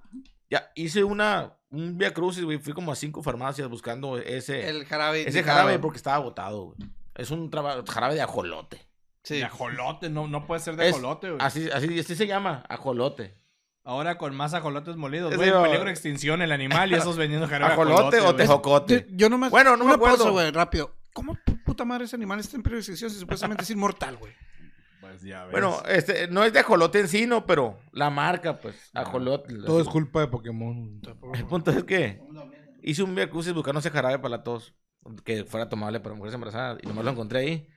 ya 0.49 0.71
hice 0.75 1.03
una, 1.03 1.53
un 1.69 1.97
via 1.97 2.13
crucis, 2.13 2.43
güey. 2.43 2.57
Fui 2.59 2.73
como 2.73 2.91
a 2.91 2.95
cinco 2.95 3.21
farmacias 3.23 3.67
buscando 3.69 4.17
ese, 4.17 4.69
El 4.69 4.85
jarabe. 4.85 5.27
ese 5.27 5.43
jarabe 5.43 5.79
porque 5.79 5.97
estaba 5.97 6.15
agotado, 6.17 6.65
güey. 6.65 6.77
Es 7.15 7.31
un 7.31 7.49
traba- 7.49 7.83
jarabe 7.87 8.15
de 8.15 8.21
ajolote. 8.21 8.87
Sí. 9.23 9.37
De 9.37 9.43
ajolote, 9.45 10.09
no, 10.09 10.27
no 10.27 10.45
puede 10.47 10.61
ser 10.61 10.75
de 10.75 10.87
Es- 10.87 10.93
ajolote, 10.95 11.31
güey. 11.31 11.41
Así, 11.41 11.69
así, 11.71 11.99
así 11.99 12.15
se 12.15 12.27
llama, 12.27 12.63
ajolote. 12.69 13.35
Ahora 13.83 14.17
con 14.17 14.35
más 14.35 14.53
ajolotes 14.53 14.97
molidos, 14.97 15.33
güey. 15.35 15.49
Peligro 15.51 15.85
de 15.85 15.91
extinción 15.91 16.41
el 16.41 16.51
animal 16.51 16.91
y 16.91 16.95
esos 16.95 17.15
vendiendo 17.15 17.47
jarabe 17.47 17.73
Ajolote 17.73 18.19
o 18.19 18.35
tejocote. 18.35 19.05
Yo, 19.09 19.15
yo 19.15 19.29
nomás. 19.29 19.49
Bueno, 19.49 19.71
no 19.77 19.85
me 19.85 19.91
una 19.91 19.97
pausa, 19.97 20.13
acuerdo. 20.15 20.31
güey, 20.33 20.51
rápido. 20.51 20.93
¿Cómo 21.13 21.33
pu- 21.35 21.63
puta 21.63 21.85
madre 21.85 22.03
ese 22.05 22.15
animal 22.17 22.39
está 22.39 22.57
en 22.57 22.63
peligro 22.63 22.77
de 22.77 22.81
extinción 22.81 23.09
si 23.09 23.17
supuestamente 23.19 23.63
es 23.63 23.69
inmortal, 23.71 24.17
güey? 24.17 24.33
Pues 25.07 25.21
ya 25.21 25.43
ves. 25.45 25.51
Bueno, 25.51 25.81
este, 25.87 26.27
no 26.27 26.43
es 26.43 26.53
de 26.53 26.59
ajolote 26.59 26.99
en 26.99 27.07
sí, 27.07 27.25
no, 27.25 27.45
pero 27.45 27.79
la 27.91 28.09
marca, 28.09 28.59
pues, 28.59 28.75
ajolote. 28.93 29.55
Todo 29.65 29.81
es 29.81 29.87
culpa 29.87 30.21
de 30.21 30.27
Pokémon. 30.27 31.01
El 31.33 31.45
punto 31.45 31.71
es 31.71 31.83
que 31.83 32.21
hice 32.83 33.03
un 33.03 33.15
via 33.15 33.29
crucis 33.29 33.53
buscando 33.53 33.79
ese 33.79 33.89
jarabe 33.89 34.19
para 34.19 34.37
la 34.37 34.43
tos 34.43 34.73
que 35.23 35.45
fuera 35.45 35.69
tomable 35.69 35.99
para 35.99 36.15
mujeres 36.15 36.33
embarazadas 36.33 36.79
y 36.83 36.87
nomás 36.87 37.05
lo 37.05 37.11
encontré 37.11 37.39
ahí. 37.39 37.67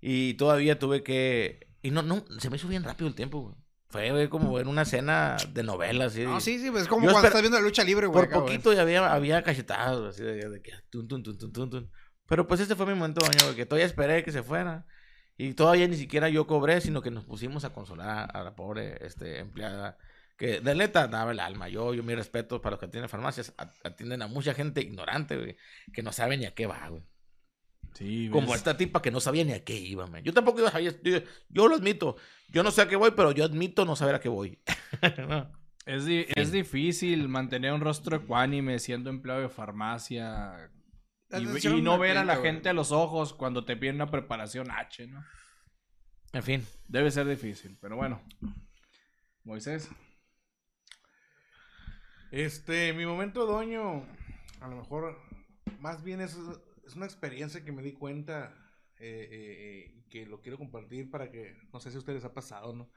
Y 0.00 0.34
todavía 0.34 0.78
tuve 0.78 1.02
que. 1.02 1.68
Y 1.82 1.90
no, 1.90 2.02
no, 2.02 2.24
se 2.38 2.50
me 2.50 2.56
hizo 2.56 2.68
bien 2.68 2.84
rápido 2.84 3.08
el 3.08 3.14
tiempo, 3.14 3.40
güey. 3.40 3.54
Fue, 3.88 4.10
güey, 4.10 4.28
como 4.28 4.58
en 4.58 4.66
una 4.66 4.84
cena 4.84 5.36
de 5.52 5.62
novela, 5.62 6.06
así. 6.06 6.22
No, 6.22 6.40
sí, 6.40 6.58
sí, 6.58 6.70
pues 6.70 6.82
es 6.82 6.88
como 6.88 7.06
Yo 7.06 7.12
cuando 7.12 7.28
esper- 7.28 7.30
estás 7.30 7.42
viendo 7.42 7.58
la 7.58 7.64
lucha 7.64 7.84
libre, 7.84 8.06
güey. 8.06 8.14
Por 8.14 8.24
acá, 8.24 8.38
güey. 8.40 8.56
poquito 8.56 8.72
ya 8.72 8.82
había, 8.82 9.12
había 9.12 9.42
cachetadas, 9.44 10.00
así 10.00 10.22
de, 10.24 10.60
que. 10.62 10.72
Tun, 10.90 11.06
tun, 11.06 11.22
tun, 11.22 11.38
tun, 11.38 11.52
tun, 11.52 11.70
tun. 11.70 11.90
Pero 12.26 12.48
pues 12.48 12.60
este 12.60 12.74
fue 12.74 12.86
mi 12.86 12.94
momento, 12.94 13.20
doña, 13.24 13.44
güey, 13.44 13.54
que 13.54 13.66
todavía 13.66 13.86
esperé 13.86 14.24
que 14.24 14.32
se 14.32 14.42
fuera. 14.42 14.84
Y 15.36 15.54
todavía 15.54 15.88
ni 15.88 15.96
siquiera 15.96 16.28
yo 16.28 16.46
cobré, 16.46 16.80
sino 16.80 17.02
que 17.02 17.10
nos 17.10 17.24
pusimos 17.24 17.64
a 17.64 17.72
consolar 17.72 18.30
a 18.34 18.42
la 18.44 18.54
pobre 18.54 19.04
este, 19.04 19.38
empleada. 19.40 19.98
Que 20.36 20.60
de 20.60 20.74
neta 20.74 21.06
daba 21.08 21.32
el 21.32 21.40
alma. 21.40 21.68
Yo, 21.68 21.94
yo 21.94 22.02
mi 22.02 22.14
respeto 22.14 22.60
para 22.60 22.72
los 22.72 22.80
que 22.80 22.88
tienen 22.88 23.08
farmacias. 23.08 23.54
Atienden 23.84 24.22
a 24.22 24.26
mucha 24.26 24.54
gente 24.54 24.80
ignorante, 24.80 25.36
güey. 25.36 25.56
Que 25.92 26.02
no 26.02 26.12
sabe 26.12 26.36
ni 26.36 26.44
a 26.44 26.54
qué 26.54 26.66
va, 26.66 26.88
güey. 26.88 27.02
Sí, 27.94 28.28
Como 28.32 28.48
ves. 28.48 28.56
esta 28.56 28.76
tipa 28.76 29.00
que 29.00 29.12
no 29.12 29.20
sabía 29.20 29.44
ni 29.44 29.52
a 29.52 29.62
qué 29.64 29.76
iba, 29.76 30.06
man. 30.08 30.24
Yo 30.24 30.32
tampoco 30.32 30.58
iba 30.58 30.68
a 30.68 30.72
saber. 30.72 31.00
Yo, 31.02 31.18
yo 31.48 31.68
lo 31.68 31.76
admito. 31.76 32.16
Yo 32.48 32.62
no 32.64 32.70
sé 32.72 32.82
a 32.82 32.88
qué 32.88 32.96
voy, 32.96 33.12
pero 33.12 33.30
yo 33.30 33.44
admito 33.44 33.84
no 33.84 33.94
saber 33.96 34.16
a 34.16 34.20
qué 34.20 34.28
voy. 34.28 34.58
No. 35.28 35.50
Es, 35.86 36.06
di- 36.06 36.24
es 36.34 36.50
difícil 36.50 37.28
mantener 37.28 37.72
un 37.72 37.80
rostro 37.82 38.16
ecuánime 38.16 38.78
siendo 38.78 39.10
empleado 39.10 39.42
de 39.42 39.48
farmacia 39.50 40.70
y, 41.30 41.82
no 41.82 41.98
ver 41.98 42.18
a 42.18 42.24
la 42.24 42.36
gente 42.36 42.68
a 42.68 42.72
los 42.72 42.92
ojos 42.92 43.32
cuando 43.32 43.64
te 43.64 43.76
piden 43.76 43.96
una 43.96 44.10
preparación 44.10 44.70
H, 44.70 45.06
¿no? 45.06 45.24
En 46.32 46.42
fin. 46.42 46.66
Debe 46.88 47.10
ser 47.10 47.26
difícil, 47.26 47.78
pero 47.80 47.96
bueno. 47.96 48.20
Moisés. 49.44 49.88
Este, 52.30 52.92
mi 52.92 53.06
momento 53.06 53.46
doño, 53.46 54.04
a 54.60 54.68
lo 54.68 54.76
mejor, 54.76 55.16
más 55.78 56.02
bien 56.02 56.20
es, 56.20 56.36
es 56.84 56.96
una 56.96 57.06
experiencia 57.06 57.64
que 57.64 57.70
me 57.70 57.82
di 57.82 57.92
cuenta 57.92 58.52
eh, 58.98 59.28
eh, 59.30 59.92
eh, 59.96 60.04
que 60.10 60.26
lo 60.26 60.40
quiero 60.40 60.58
compartir 60.58 61.10
para 61.10 61.30
que, 61.30 61.56
no 61.72 61.78
sé 61.78 61.90
si 61.90 61.96
a 61.96 61.98
ustedes 62.00 62.22
les 62.22 62.24
ha 62.24 62.34
pasado, 62.34 62.74
¿no? 62.74 62.90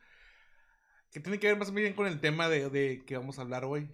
Que 1.11 1.19
tiene 1.19 1.39
que 1.39 1.47
ver 1.47 1.57
más 1.57 1.71
bien 1.73 1.93
con 1.93 2.07
el 2.07 2.19
tema 2.19 2.49
de, 2.49 2.69
de 2.69 3.03
que 3.05 3.17
vamos 3.17 3.37
a 3.37 3.43
hablar 3.43 3.65
hoy. 3.65 3.89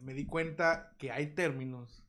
Me 0.00 0.14
di 0.14 0.26
cuenta 0.26 0.94
que 0.98 1.10
hay 1.10 1.34
términos 1.34 2.05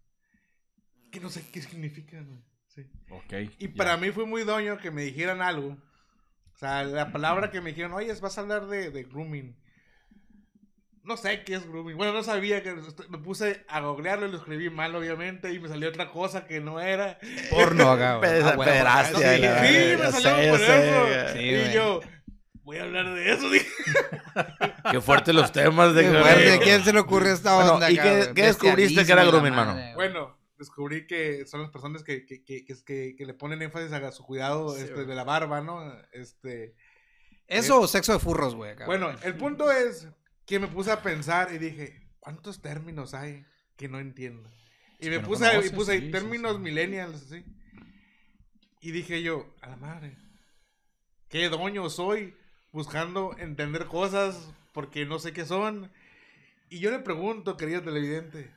que 1.18 1.24
no 1.24 1.30
sé 1.30 1.44
qué 1.52 1.62
significan. 1.62 2.28
¿no? 2.30 2.42
Sí. 2.68 2.86
Ok. 3.10 3.52
Y 3.60 3.70
para 3.70 3.98
mí 3.98 4.12
fue 4.12 4.26
muy 4.26 4.44
doño 4.44 4.78
que 4.78 4.92
me 4.92 5.02
dijeran 5.02 5.42
algo 5.42 5.70
O 6.54 6.58
sea, 6.60 6.84
la 6.84 7.12
palabra 7.12 7.50
que 7.50 7.60
me 7.62 7.72
dijeron, 7.72 7.94
oye, 7.94 8.14
vas 8.22 8.38
a 8.38 8.42
hablar 8.42 8.68
de, 8.68 8.92
de 8.92 9.04
grooming. 9.04 9.56
No 11.04 11.16
sé 11.16 11.44
qué 11.44 11.56
es 11.56 11.66
grooming. 11.68 11.96
Bueno, 11.96 12.12
no 12.14 12.22
sabía 12.22 12.62
que 12.62 12.76
me 13.10 13.18
puse 13.18 13.64
a 13.70 13.80
googlearlo 13.80 14.28
y 14.28 14.32
lo 14.32 14.38
escribí 14.38 14.70
mal, 14.70 14.94
obviamente, 14.94 15.54
y 15.54 15.60
me 15.60 15.70
salió 15.70 15.88
otra 15.90 16.12
cosa 16.12 16.46
que 16.46 16.60
no 16.60 16.80
era. 16.82 17.18
Porno 17.50 17.90
acá, 17.92 18.18
güey. 18.18 18.30
Ah, 18.86 19.06
Sí, 19.06 19.14
la 19.14 19.22
sí, 19.22 19.74
verga, 19.74 20.06
me 20.06 20.12
salió 20.12 20.44
sé, 20.44 20.50
por 20.52 20.62
eso. 20.62 21.34
Sí, 21.34 21.40
y 21.40 21.74
yo, 21.74 22.02
voy 22.64 22.78
a 22.78 22.84
hablar 22.84 23.14
de 23.14 23.32
eso, 23.32 23.50
dije. 23.52 23.68
Qué 24.92 25.00
fuertes 25.02 25.34
los 25.34 25.52
temas 25.52 25.96
de 25.96 26.04
Qué 26.04 26.10
fuerte, 26.12 26.54
¿a 26.54 26.60
quién 26.60 26.84
se 26.84 26.92
le 26.94 27.00
ocurrió 27.00 27.32
esta 27.34 27.56
Bueno, 27.56 27.74
onda 27.76 27.90
¿y 27.90 27.96
qué- 27.96 28.34
descubriste 28.36 29.06
que 29.06 29.12
era 29.12 29.24
grooming, 29.24 29.54
mano? 29.56 29.78
Bueno, 29.96 30.37
descubrí 30.58 31.06
que 31.08 31.46
son 31.46 31.62
las 31.62 31.72
personas 31.72 32.04
que, 32.04 32.26
que, 32.26 32.44
que, 32.44 32.66
que, 33.16 33.26
le 33.26 33.34
ponen 33.34 33.62
énfasis 33.62 33.92
a 33.92 34.12
su 34.12 34.24
cuidado 34.24 34.76
este, 34.76 35.06
de 35.06 35.16
la 35.16 35.24
barba, 35.24 35.62
¿no? 35.62 35.82
Este, 36.12 36.76
Eso 37.48 37.82
o 37.82 37.88
sexo 37.88 38.14
de 38.14 38.20
furros, 38.20 38.56
güey. 38.56 38.76
bueno, 38.86 39.12
el 39.24 39.36
punto 39.36 39.72
es 39.72 40.08
que 40.46 40.60
me 40.60 40.68
puse 40.68 40.92
a 40.92 41.02
pensar 41.02 41.54
y 41.54 41.58
dije, 41.58 42.02
¿cuántos 42.20 42.62
términos 42.62 43.14
hay 43.14 43.46
que 43.76 43.88
no 43.88 44.00
entiendo? 44.00 44.50
Y 45.00 45.10
me 45.10 45.18
que 45.18 45.22
no 45.22 45.28
puse, 45.28 45.66
y 45.66 45.70
puse 45.70 46.00
sí, 46.00 46.06
sí, 46.06 46.12
términos 46.12 46.56
sí. 46.56 46.62
millennials, 46.62 47.24
así. 47.24 47.46
Y 48.82 48.92
dije 48.92 49.22
yo, 49.22 49.54
a 49.62 49.70
la 49.70 49.76
madre, 49.76 50.18
qué 51.30 51.50
doño 51.50 51.90
soy 51.90 52.36
buscando 52.72 53.36
entender 53.38 53.86
cosas 53.86 54.54
porque 54.74 55.06
no 55.06 55.20
sé 55.20 55.34
qué 55.34 55.46
son. 55.46 55.92
Y 56.70 56.80
yo 56.80 56.92
le 56.92 57.00
pregunto, 57.00 57.58
querido 57.58 57.82
televidente, 57.82 58.52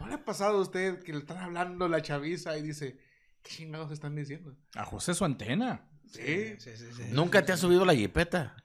¿no 0.00 0.08
le 0.08 0.14
ha 0.14 0.24
pasado 0.24 0.58
a 0.58 0.60
usted 0.60 1.02
que 1.02 1.12
le 1.12 1.18
están 1.18 1.38
hablando 1.38 1.88
la 1.88 2.02
chaviza 2.02 2.56
y 2.58 2.62
dice, 2.62 2.98
¿qué 3.42 3.50
chingados 3.50 3.90
están 3.92 4.14
diciendo? 4.14 4.54
Ajuse 4.74 5.14
su 5.14 5.24
antena. 5.24 5.88
Sí, 6.06 6.54
Sí, 6.58 6.70
sí, 6.76 6.86
sí. 6.96 7.02
Nunca 7.10 7.44
te 7.44 7.52
has 7.52 7.60
subido 7.60 7.84
la 7.84 7.94
jipeta. 7.94 8.56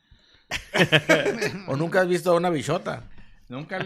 o 1.68 1.76
nunca 1.76 2.02
has 2.02 2.08
visto 2.08 2.32
a 2.32 2.36
una 2.36 2.50
bichota. 2.50 3.10
¿Nunca, 3.48 3.80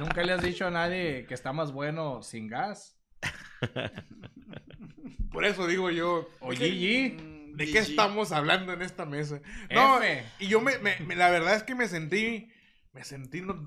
nunca 0.00 0.22
le 0.22 0.32
has 0.32 0.42
dicho 0.42 0.66
a 0.66 0.70
nadie 0.70 1.24
que 1.26 1.34
está 1.34 1.52
más 1.52 1.72
bueno 1.72 2.22
sin 2.22 2.48
gas. 2.48 2.96
por 5.32 5.44
eso 5.44 5.66
digo 5.66 5.90
yo, 5.90 6.28
O 6.40 6.50
¿de 6.50 6.56
qué- 6.58 6.70
Gigi. 6.70 7.34
¿De 7.54 7.66
qué 7.72 7.78
estamos 7.80 8.30
hablando 8.30 8.72
en 8.72 8.82
esta 8.82 9.04
mesa? 9.04 9.40
No, 9.74 10.00
F. 10.00 10.24
y 10.38 10.46
yo 10.46 10.60
me, 10.60 10.78
me- 10.78 10.96
me- 11.00 11.16
la 11.16 11.28
verdad 11.28 11.56
es 11.56 11.64
que 11.64 11.74
me 11.74 11.88
sentí, 11.88 12.52
me 12.92 13.02
sentí 13.02 13.40
no- 13.40 13.66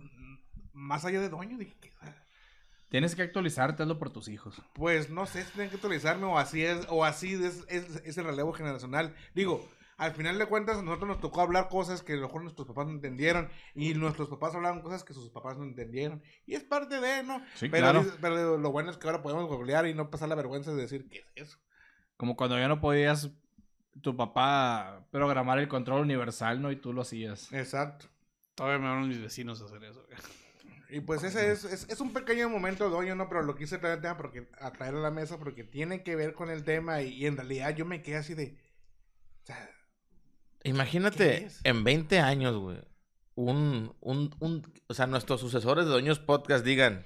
más 0.71 1.03
allá 1.03 1.19
de 1.19 1.27
doño, 1.27 1.57
dije, 1.57 1.75
¿qué? 1.81 1.90
Tienes 2.91 3.15
que 3.15 3.21
actualizarte, 3.21 3.83
hazlo 3.83 3.97
por 3.97 4.09
tus 4.09 4.27
hijos. 4.27 4.61
pues 4.73 5.09
no 5.09 5.25
sé 5.25 5.45
si 5.45 5.51
tienen 5.53 5.69
que 5.69 5.75
actualizarme 5.75 6.25
o 6.25 6.37
así 6.37 6.65
es, 6.65 6.85
o 6.89 7.05
así 7.05 7.33
es, 7.35 7.63
es, 7.69 8.01
es 8.03 8.17
el 8.17 8.25
relevo 8.25 8.51
generacional. 8.51 9.15
Digo, 9.33 9.65
al 9.95 10.11
final 10.11 10.37
de 10.37 10.45
cuentas 10.45 10.77
a 10.77 10.81
nosotros 10.81 11.07
nos 11.07 11.21
tocó 11.21 11.39
hablar 11.39 11.69
cosas 11.69 12.03
que 12.03 12.11
a 12.11 12.15
lo 12.17 12.23
mejor 12.23 12.41
nuestros 12.41 12.67
papás 12.67 12.87
no 12.87 12.91
entendieron 12.91 13.49
y 13.75 13.93
nuestros 13.93 14.27
papás 14.27 14.53
hablaban 14.55 14.81
cosas 14.81 15.05
que 15.05 15.13
sus 15.13 15.29
papás 15.29 15.57
no 15.57 15.63
entendieron. 15.63 16.21
Y 16.45 16.55
es 16.55 16.65
parte 16.65 16.99
de, 16.99 17.23
¿no? 17.23 17.41
Sí, 17.55 17.69
pero, 17.69 17.91
claro. 17.91 18.05
pero 18.19 18.57
lo 18.57 18.71
bueno 18.73 18.91
es 18.91 18.97
que 18.97 19.07
ahora 19.07 19.21
podemos 19.21 19.47
googlear 19.47 19.87
y 19.87 19.93
no 19.93 20.09
pasar 20.09 20.27
la 20.27 20.35
vergüenza 20.35 20.71
de 20.73 20.81
decir, 20.81 21.07
¿qué 21.07 21.19
es 21.19 21.47
eso? 21.47 21.59
Como 22.17 22.35
cuando 22.35 22.59
ya 22.59 22.67
no 22.67 22.81
podías 22.81 23.31
tu 24.01 24.17
papá 24.17 25.07
programar 25.11 25.59
el 25.59 25.69
control 25.69 26.01
universal, 26.01 26.61
¿no? 26.61 26.73
Y 26.73 26.75
tú 26.75 26.91
lo 26.91 27.03
hacías. 27.03 27.53
Exacto. 27.53 28.07
Todavía 28.55 28.79
me 28.79 28.93
van 28.93 29.07
mis 29.07 29.21
vecinos 29.21 29.61
a 29.61 29.65
hacer 29.65 29.81
eso. 29.85 30.05
Y 30.91 30.99
pues 30.99 31.23
ese 31.23 31.51
es, 31.51 31.63
es, 31.63 31.87
es 31.89 32.01
un 32.01 32.11
pequeño 32.11 32.49
momento 32.49 32.83
de 32.83 32.89
doño, 32.89 33.15
¿no? 33.15 33.29
Pero 33.29 33.43
lo 33.43 33.55
quise 33.55 33.77
traer 33.77 33.95
al 33.95 34.01
tema 34.01 34.17
porque, 34.17 34.49
a 34.59 34.71
traer 34.71 34.95
a 34.95 34.99
la 34.99 35.09
mesa 35.09 35.39
porque 35.39 35.63
tiene 35.63 36.03
que 36.03 36.17
ver 36.17 36.33
con 36.33 36.49
el 36.49 36.63
tema 36.65 37.01
y, 37.01 37.13
y 37.13 37.25
en 37.27 37.37
realidad 37.37 37.73
yo 37.75 37.85
me 37.85 38.01
quedé 38.01 38.17
así 38.17 38.33
de... 38.33 38.57
O 39.43 39.45
sea, 39.45 39.69
¿Qué 40.59 40.69
Imagínate 40.69 41.47
en 41.63 41.83
20 41.83 42.19
años, 42.19 42.57
güey. 42.57 42.77
Un, 43.35 43.95
un, 44.01 44.35
un, 44.39 44.73
o 44.87 44.93
sea, 44.93 45.07
nuestros 45.07 45.39
sucesores 45.39 45.85
de 45.85 45.91
Doños 45.91 46.19
Podcast 46.19 46.65
digan, 46.65 47.05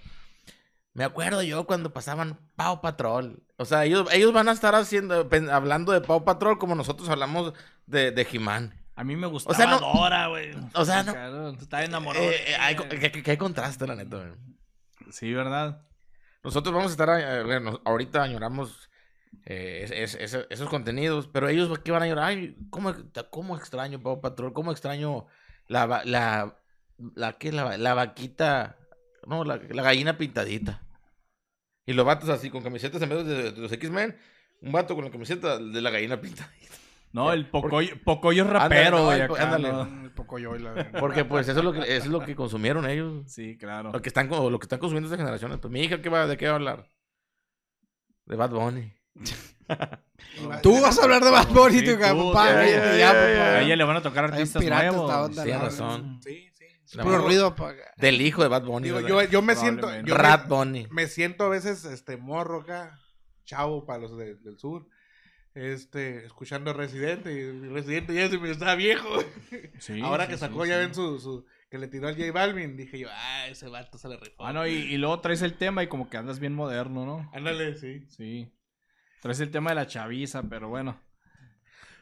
me 0.93 1.03
acuerdo 1.03 1.43
yo 1.43 1.65
cuando 1.67 1.93
pasaban 1.93 2.39
Pau 2.55 2.81
Patrol. 2.81 3.43
O 3.57 3.65
sea, 3.65 3.85
ellos, 3.85 4.07
ellos 4.11 4.33
van 4.33 4.49
a 4.49 4.51
estar 4.51 4.73
haciendo, 4.75 5.29
hablando 5.51 5.91
de 5.91 6.01
Pau 6.01 6.25
Patrol 6.25 6.57
como 6.57 6.73
nosotros 6.73 7.07
hablamos 7.09 7.53
de, 7.85 8.11
de 8.11 8.27
He-Man. 8.29 8.73
A 8.95 9.03
mí 9.03 9.15
me 9.15 9.27
gustaba 9.27 9.55
sea, 9.57 9.67
no- 9.67 9.79
Dora, 9.79 10.27
güey. 10.27 10.51
o 10.73 10.85
sea, 10.85 11.03
no- 11.03 11.11
Claro, 11.13 11.49
estaba 11.49 11.83
enamorado. 11.83 12.23
Eh, 12.25 12.29
de 12.29 12.51
eh, 12.51 12.55
hay, 12.59 12.75
que, 12.75 13.11
que- 13.11 13.23
que 13.23 13.37
contraste, 13.37 13.85
la 13.87 13.95
neta, 13.95 14.17
güey. 14.17 14.31
Sí, 15.11 15.33
¿verdad? 15.33 15.85
Nosotros 16.43 16.73
vamos 16.73 16.91
a 16.91 16.93
estar, 16.93 17.09
eh, 17.19 17.43
bueno, 17.43 17.81
ahorita 17.85 18.23
añoramos 18.23 18.89
eh, 19.45 19.81
es- 19.83 19.91
es- 19.91 20.15
ese- 20.15 20.47
esos 20.49 20.69
contenidos, 20.69 21.27
pero 21.27 21.49
ellos 21.49 21.77
¿qué 21.79 21.91
van 21.91 22.03
a 22.03 22.07
llorar? 22.07 22.25
Ay, 22.25 22.55
¿cómo, 22.69 22.93
cómo 23.29 23.57
extraño 23.57 24.01
Pau 24.01 24.21
Patrol? 24.21 24.53
¿Cómo 24.53 24.71
extraño 24.71 25.25
la, 25.67 26.03
la, 26.05 26.55
la, 27.15 27.37
¿qué? 27.37 27.51
La, 27.51 27.77
la 27.77 27.93
vaquita, 27.93 28.77
no, 29.27 29.43
la, 29.43 29.57
la 29.57 29.83
gallina 29.83 30.17
pintadita. 30.17 30.81
Y 31.85 31.91
los 31.93 32.05
vatos 32.05 32.29
así, 32.29 32.49
con 32.49 32.63
camisetas 32.63 33.01
en 33.01 33.09
vez 33.09 33.25
de, 33.25 33.51
de 33.51 33.61
los 33.61 33.71
X-Men, 33.73 34.17
un 34.61 34.71
vato 34.71 34.95
con 34.95 35.03
la 35.03 35.11
camiseta 35.11 35.57
de 35.59 35.81
la 35.81 35.89
gallina 35.89 36.19
pintadita. 36.21 36.75
No, 37.15 37.31
el 37.31 37.50
Pocoyo, 37.50 37.95
Pocoyo 38.03 38.43
es 38.43 38.50
rapero, 38.50 39.10
Ándale, 39.10 39.22
no, 39.27 39.27
güey. 39.29 39.41
ándale. 39.41 39.72
¿no? 39.72 40.03
El 40.03 40.12
poco 40.12 40.38
yo 40.38 40.55
y 40.55 40.60
la... 40.60 40.91
Porque 41.00 41.24
pues 41.24 41.48
eso 41.48 41.60
es 41.60 41.63
lo 41.65 41.72
que, 41.72 41.79
eso 41.79 41.89
es 42.05 42.07
lo 42.07 42.19
que 42.19 42.36
consumieron 42.36 42.86
ellos. 42.89 43.24
Sí, 43.31 43.57
claro. 43.57 43.91
Lo 43.93 44.01
que 44.01 44.10
están, 44.10 44.27
co- 44.27 44.50
lo 44.50 44.60
que 44.60 44.65
están 44.65 44.79
consumiendo 44.79 45.07
estas 45.07 45.19
generaciones. 45.19 45.60
Pues 45.60 45.72
mi 45.72 45.81
hija, 45.81 46.01
¿qué 46.01 46.10
va, 46.10 46.27
¿de 46.27 46.36
qué 46.36 46.45
va 46.48 46.51
a 46.51 46.55
hablar? 46.55 46.89
De 48.25 48.36
Bad 48.36 48.50
Bunny. 48.51 48.93
Tú 50.62 50.81
vas 50.81 51.00
a 51.00 51.03
hablar 51.03 51.24
de 51.24 51.31
Bad 51.31 51.48
Bunny, 51.48 51.79
Sí, 51.79 51.86
tú, 51.86 52.00
papá. 52.00 52.48
A 52.50 53.62
ella 53.62 53.75
le 53.75 53.84
van 53.84 53.98
a 53.98 54.01
tocar 54.01 54.25
artistas 54.25 54.63
nuevos. 54.63 55.10
¿no? 55.36 55.43
razón. 55.60 56.19
sí, 56.22 56.50
sí. 56.53 56.98
Puro 57.00 57.17
ruido, 57.19 57.55
pa- 57.55 57.74
Del 57.98 58.22
hijo 58.22 58.41
de 58.43 58.48
Bad 58.50 58.63
Bunny. 58.63 58.89
Yo, 58.89 59.24
yo 59.24 59.41
me 59.41 59.55
siento... 59.55 59.88
Yo 60.03 60.15
Rat 60.15 60.43
me, 60.43 60.55
Bunny. 60.55 60.88
me 60.91 61.07
siento 61.07 61.45
a 61.45 61.50
veces 61.50 61.84
este 61.86 62.17
morro 62.17 62.62
acá, 62.62 63.00
chavo 63.45 63.86
para 63.86 64.00
los 64.00 64.17
de- 64.17 64.36
del 64.36 64.57
sur. 64.60 64.86
Este, 65.55 66.25
escuchando 66.25 66.74
Residente 66.74 67.31
y 67.31 67.69
Residente 67.69 68.13
ya 68.13 68.29
se 68.29 68.38
me 68.38 68.51
está 68.51 68.75
viejo. 68.75 69.07
Sí, 69.79 70.00
Ahora 70.01 70.25
sí, 70.25 70.31
que 70.31 70.38
sacó, 70.38 70.63
sí. 70.63 70.69
ya 70.69 70.77
ven 70.77 70.93
su, 70.93 71.19
su, 71.19 71.45
que 71.69 71.77
le 71.77 71.88
tiró 71.88 72.07
al 72.07 72.15
J 72.15 72.31
Balvin, 72.31 72.77
dije 72.77 73.00
yo, 73.00 73.07
ah, 73.12 73.47
ese 73.47 73.67
vato 73.67 73.97
se 73.97 74.07
le 74.09 74.17
rifó. 74.17 74.45
Ah, 74.45 74.53
no, 74.53 74.65
y, 74.67 74.71
y 74.74 74.97
luego 74.97 75.19
traes 75.19 75.41
el 75.41 75.53
tema 75.55 75.83
y 75.83 75.88
como 75.88 76.09
que 76.09 76.17
andas 76.17 76.39
bien 76.39 76.53
moderno, 76.53 77.05
¿no? 77.05 77.29
Ándale, 77.33 77.75
sí. 77.75 78.05
Sí. 78.09 78.51
Traes 79.21 79.39
el 79.39 79.51
tema 79.51 79.71
de 79.71 79.75
la 79.75 79.88
chaviza, 79.88 80.43
pero 80.43 80.69
bueno. 80.69 81.01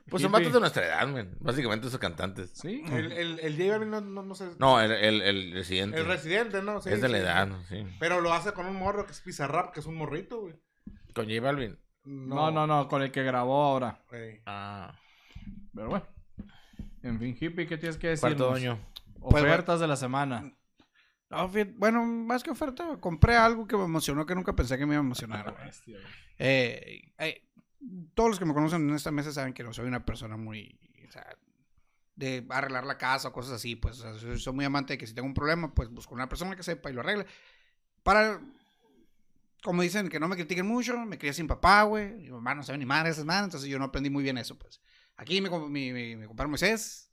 Pues 0.10 0.22
son 0.22 0.32
vatos 0.32 0.52
de 0.52 0.60
nuestra 0.60 0.86
edad, 0.86 1.08
men. 1.08 1.36
Básicamente 1.40 1.88
esos 1.88 2.00
cantantes. 2.00 2.52
Sí. 2.54 2.84
El, 2.92 3.12
el, 3.12 3.40
el 3.40 3.56
J 3.58 3.70
Balvin 3.72 3.90
no, 3.90 4.02
no, 4.02 4.24
no 4.24 4.36
sé. 4.36 4.50
No, 4.60 4.82
el, 4.82 4.92
el, 4.92 5.22
el 5.22 5.52
residente. 5.54 5.98
el 5.98 6.06
Residente, 6.06 6.62
¿no? 6.62 6.82
Sí, 6.82 6.90
es 6.90 7.02
de 7.02 7.10
la 7.10 7.18
edad, 7.20 7.50
sí. 7.70 7.86
Pero 8.00 8.20
lo 8.20 8.34
hace 8.34 8.52
con 8.54 8.66
un 8.66 8.76
morro 8.76 9.06
que 9.06 9.14
es 9.14 9.22
Pizarrap, 9.22 9.74
que 9.74 9.80
es 9.80 9.86
un 9.86 9.96
morrito, 9.96 10.42
güey. 10.42 10.56
Con 11.14 11.26
J 11.30 11.40
Balvin. 11.40 11.80
No, 12.06 12.52
no, 12.52 12.68
no, 12.68 12.88
con 12.88 13.02
el 13.02 13.12
que 13.12 13.24
grabó 13.24 13.64
ahora. 13.64 14.00
Ah. 14.46 14.94
Pero 15.74 15.90
bueno. 15.90 16.06
En 17.02 17.20
fin, 17.20 17.38
hippie, 17.40 17.68
¿qué 17.68 17.78
tienes 17.78 17.98
que 17.98 18.10
decir? 18.10 18.36
Pues, 18.38 19.44
Ofertas 19.44 19.80
de 19.80 19.88
la 19.88 19.96
semana. 19.96 20.54
Bueno, 21.78 22.06
más 22.06 22.44
que 22.44 22.52
oferta, 22.52 22.98
compré 23.00 23.36
algo 23.36 23.68
que 23.68 23.76
me 23.76 23.84
emocionó 23.84 24.26
que 24.26 24.36
nunca 24.36 24.56
pensé 24.56 24.78
que 24.78 24.86
me 24.86 24.94
iba 24.94 25.02
a 25.02 25.06
emocionar. 25.06 25.56
Eh, 26.38 27.12
eh, 27.18 27.50
todos 28.14 28.30
los 28.30 28.40
que 28.40 28.46
me 28.46 28.54
conocen 28.54 28.88
en 28.88 28.96
esta 28.96 29.12
mesa 29.12 29.32
saben 29.32 29.54
que 29.54 29.64
no 29.64 29.74
soy 29.74 29.88
una 29.88 30.06
persona 30.06 30.38
muy, 30.38 30.80
o 31.08 31.12
sea, 31.12 31.26
de 32.16 32.46
arreglar 32.50 32.86
la 32.86 32.98
casa 32.98 33.30
o 33.30 33.34
cosas 33.34 33.54
así, 33.54 33.76
pues 33.76 34.00
o 34.00 34.04
sea, 34.04 34.14
soy, 34.20 34.40
soy 34.40 34.54
muy 34.54 34.66
amante 34.66 34.94
de 34.94 34.98
que 34.98 35.08
si 35.08 35.14
tengo 35.14 35.28
un 35.28 35.34
problema, 35.34 35.74
pues 35.74 35.90
busco 35.90 36.14
una 36.14 36.30
persona 36.30 36.56
que 36.56 36.64
sepa 36.64 36.90
y 36.90 36.94
lo 36.94 37.02
arregle. 37.02 37.26
Para, 38.04 38.40
como 39.64 39.82
dicen, 39.82 40.10
que 40.10 40.20
no 40.20 40.28
me 40.28 40.36
critiquen 40.36 40.68
mucho, 40.68 40.98
me 41.06 41.18
crié 41.18 41.34
sin 41.34 41.48
papá, 41.48 41.84
güey, 41.84 42.14
mi 42.16 42.30
mamá 42.30 42.54
no 42.54 42.64
sabe 42.64 42.78
ni 42.78 42.86
madre 42.86 43.12
esas 43.12 43.26
manos, 43.26 43.46
entonces 43.46 43.70
yo 43.70 43.80
no 43.80 43.86
aprendí 43.86 44.10
muy 44.10 44.24
bien 44.24 44.38
eso, 44.38 44.58
pues. 44.58 44.82
Aquí 45.16 45.40
mi, 45.42 45.50
mi, 45.50 45.94
mi, 45.94 46.16
mi 46.16 46.28
compadre 46.28 46.50
Moisés 46.50 47.13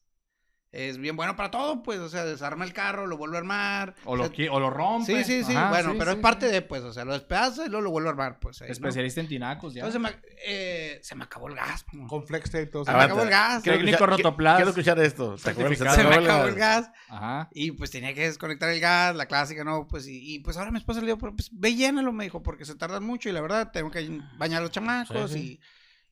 es 0.72 0.98
bien 0.98 1.16
bueno 1.16 1.34
para 1.34 1.50
todo, 1.50 1.82
pues, 1.82 1.98
o 1.98 2.08
sea, 2.08 2.24
desarma 2.24 2.64
el 2.64 2.72
carro, 2.72 3.06
lo 3.08 3.16
vuelve 3.16 3.36
a 3.36 3.40
armar. 3.40 3.94
O 4.04 4.14
lo, 4.14 4.28
sea, 4.32 4.52
o 4.52 4.60
lo 4.60 4.70
rompe. 4.70 5.24
Sí, 5.24 5.24
sí, 5.24 5.44
sí. 5.44 5.56
Ajá, 5.56 5.70
bueno, 5.70 5.92
sí, 5.92 5.96
pero 5.98 6.12
sí, 6.12 6.16
es 6.16 6.22
parte 6.22 6.46
sí. 6.46 6.52
de, 6.52 6.62
pues, 6.62 6.82
o 6.82 6.92
sea, 6.92 7.04
lo 7.04 7.12
despedaza 7.12 7.66
y 7.66 7.68
luego 7.68 7.82
lo 7.82 7.90
vuelve 7.90 8.08
a 8.08 8.12
armar, 8.12 8.38
pues. 8.38 8.62
ahí, 8.62 8.68
¿no? 8.68 8.72
Especialista 8.72 9.20
en 9.20 9.26
tinacos, 9.28 9.74
ya. 9.74 9.84
Entonces 9.84 10.00
se 10.00 10.16
me, 10.16 10.32
eh, 10.46 11.00
se 11.02 11.14
me 11.16 11.24
acabó 11.24 11.48
el 11.48 11.56
gas. 11.56 11.84
mo. 11.92 12.06
Con 12.06 12.24
Flex 12.24 12.50
Tape, 12.50 12.66
todo 12.66 12.84
Se 12.84 12.92
me 12.92 12.98
acabó 13.02 13.22
el 13.22 13.30
gas. 13.30 13.62
Quiero 13.64 13.78
Técnico 13.78 13.96
escuchar- 14.04 14.10
rotoplas. 14.18 14.56
Quiero 14.56 14.70
escuchar 14.70 14.98
esto. 15.00 15.36
Se 15.38 15.52
me 15.54 16.14
acabó 16.14 16.44
el 16.46 16.54
gas. 16.54 16.90
Ajá. 17.08 17.48
Y 17.52 17.72
pues 17.72 17.90
tenía 17.90 18.14
que 18.14 18.22
desconectar 18.22 18.68
el 18.70 18.78
gas, 18.80 19.16
la 19.16 19.26
clásica, 19.26 19.64
¿no? 19.64 19.88
Pues 19.88 20.06
y, 20.06 20.34
y, 20.34 20.38
pues 20.38 20.56
ahora 20.56 20.70
mi 20.70 20.78
esposa 20.78 21.00
le 21.00 21.06
dijo, 21.06 21.18
"Pero, 21.18 21.34
pues 21.34 21.48
ve 21.52 21.74
llénalo, 21.74 22.12
me 22.12 22.24
dijo, 22.24 22.42
porque 22.44 22.64
se 22.64 22.76
tardan 22.76 23.02
mucho 23.04 23.28
y 23.28 23.32
la 23.32 23.40
verdad 23.40 23.70
tengo 23.72 23.90
que 23.90 24.20
bañar 24.38 24.58
a 24.60 24.62
los 24.62 24.70
chamacos 24.70 25.32
Sí, 25.32 25.38
sí. 25.38 25.60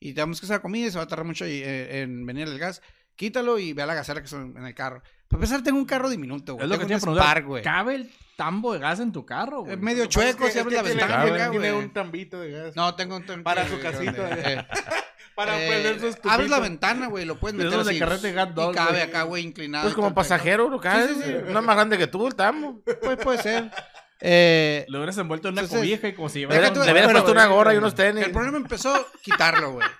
Y, 0.00 0.10
y 0.10 0.14
tenemos 0.14 0.40
que 0.40 0.46
hacer 0.46 0.60
comida 0.60 0.86
y 0.86 0.90
se 0.90 0.98
va 0.98 1.04
a 1.04 1.08
tardar 1.08 1.26
mucho 1.26 1.46
y, 1.46 1.62
eh, 1.62 2.02
en 2.02 2.24
venir 2.26 2.48
el 2.48 2.58
gas. 2.58 2.82
Quítalo 3.18 3.58
y 3.58 3.72
ve 3.72 3.82
a 3.82 3.87
la 3.87 3.94
gasera 3.94 4.22
que 4.22 4.28
son 4.28 4.54
en 4.56 4.64
el 4.64 4.75
carro. 4.75 5.02
Para 5.28 5.38
empezar, 5.42 5.62
tengo 5.62 5.76
un 5.78 5.84
carro 5.84 6.08
diminuto, 6.08 6.54
güey. 6.54 6.64
Es 6.64 6.70
lo 6.70 6.78
que 6.78 6.87
Tengo 6.87 7.04
a 7.06 7.10
un. 7.10 7.16
Spark, 7.18 7.44
güey. 7.46 7.62
¿Cabe 7.64 7.96
el 7.96 8.10
tambo 8.37 8.72
de 8.72 8.78
gas 8.78 9.00
en 9.00 9.10
tu 9.12 9.26
carro, 9.26 9.62
güey? 9.62 9.72
Es 9.75 9.78
medio 9.80 10.04
Lo 10.04 10.08
que 10.08 10.14
pasa 10.14 10.28
es 10.28 10.34
chueco, 10.37 10.46
que- 10.46 10.52
si 10.52 10.58
es 10.58 10.64
abres 10.64 10.76
que 10.78 10.82
la 10.82 10.88
tiene- 10.88 11.00
ventana, 11.02 11.22
acá, 11.34 11.50
Tiene 11.50 11.72
güey. 11.72 11.84
un 11.84 11.92
tambito 11.92 12.40
de 12.40 12.50
gas. 12.52 12.76
No, 12.76 12.94
tengo 12.94 13.16
un 13.16 13.26
tanque 13.26 13.42
Para 13.42 13.68
su 13.68 13.80
casita. 13.80 14.22
de- 14.22 14.52
eh, 14.54 14.66
Para 15.34 15.60
Eh, 15.62 15.68
prender 15.68 16.00
sus 16.00 16.14
abres 16.16 16.25
la 16.26 16.37
tubitos. 16.56 16.60
ventana, 16.62 17.06
güey, 17.08 17.25
lo 17.25 17.38
puedes 17.38 17.56
De 17.58 17.64
meter 17.64 17.75
esos 17.80 17.87
de 17.87 17.92
así. 17.92 17.98
carrete 18.00 18.32
Gat 18.32 18.50
y 18.50 18.72
cabe 18.75 18.90
güey. 18.92 19.02
acá, 19.02 19.22
güey, 19.25 19.42
inclinado. 19.44 19.82
Pues 19.84 19.92
y 19.92 19.94
como 19.96 20.06
todo 20.06 20.08
el 20.08 20.14
pedo. 20.14 20.22
pasajero, 20.37 20.68
¿lo 20.68 20.80
caes? 20.80 21.10
sí, 21.10 21.22
sí. 21.25 21.32
No 21.48 21.58
es 21.60 21.64
más 21.64 21.76
grande 21.76 21.98
que 21.98 22.06
tú, 22.06 22.26
el 22.26 22.34
tamo. 22.37 22.80
Pues 23.02 23.16
puede 23.18 23.42
ser. 23.42 23.70
Eh, 24.20 24.84
Lo 24.88 24.98
hubieras 24.98 25.16
envuelto 25.18 25.46
en 25.46 25.52
una 25.54 25.60
Entonces, 25.62 25.78
cobija 25.78 26.08
y 26.08 26.12
como 26.14 26.28
si 26.28 26.40
Le 26.40 26.48
Deja 26.48 26.72
tú- 26.72 26.82
le 26.82 26.90
hubieras 26.90 27.12
puesto 27.12 27.30
una 27.30 27.46
gorra 27.46 27.72
y 27.72 27.76
unos 27.76 27.94
tenis. 27.94 28.25
el 28.25 28.32
problema 28.32 28.56
empezó 28.56 29.06
quitarlo, 29.22 29.75
güey. 29.75 29.87
O 29.87 29.90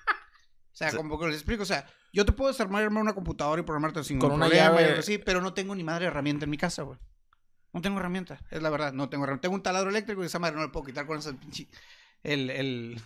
sea, 0.73 0.91
como 0.91 1.21
que 1.21 1.27
les 1.27 1.37
explico, 1.37 1.63
o 1.63 1.67
sea, 1.67 1.87
yo 2.13 2.25
te 2.25 2.33
puedo 2.33 2.51
desarmarme 2.51 3.01
una 3.01 3.13
computadora 3.15 3.61
y 3.61 3.65
programarte 3.65 4.03
sin 4.05 4.19
Con 4.19 4.31
ningún 4.31 4.43
una 4.43 4.47
problema 4.49 4.81
y 4.81 4.85
llave- 4.85 4.99
así, 4.99 5.19
pero 5.19 5.41
no 5.41 5.55
tengo 5.55 5.75
ni 5.75 5.85
madre 5.85 6.07
herramienta 6.07 6.45
en 6.45 6.51
mi 6.51 6.57
casa, 6.57 6.83
güey. 6.83 6.99
No 7.73 7.83
tengo 7.83 7.99
herramienta, 7.99 8.41
es 8.51 8.63
la 8.63 8.71
verdad, 8.71 8.93
no 8.93 9.09
tengo 9.09 9.25
herramienta. 9.25 9.43
Tengo 9.43 9.55
un 9.57 9.63
taladro 9.63 9.91
eléctrico 9.91 10.23
y 10.23 10.27
esa 10.27 10.39
madre 10.39 10.57
no 10.57 10.63
lo 10.63 10.73
puedo 10.73 10.87
quitar 10.87 11.07
con 11.07 11.19
ese 11.19 11.35
pinche... 11.35 11.69
El, 12.25 12.51
el, 12.51 13.01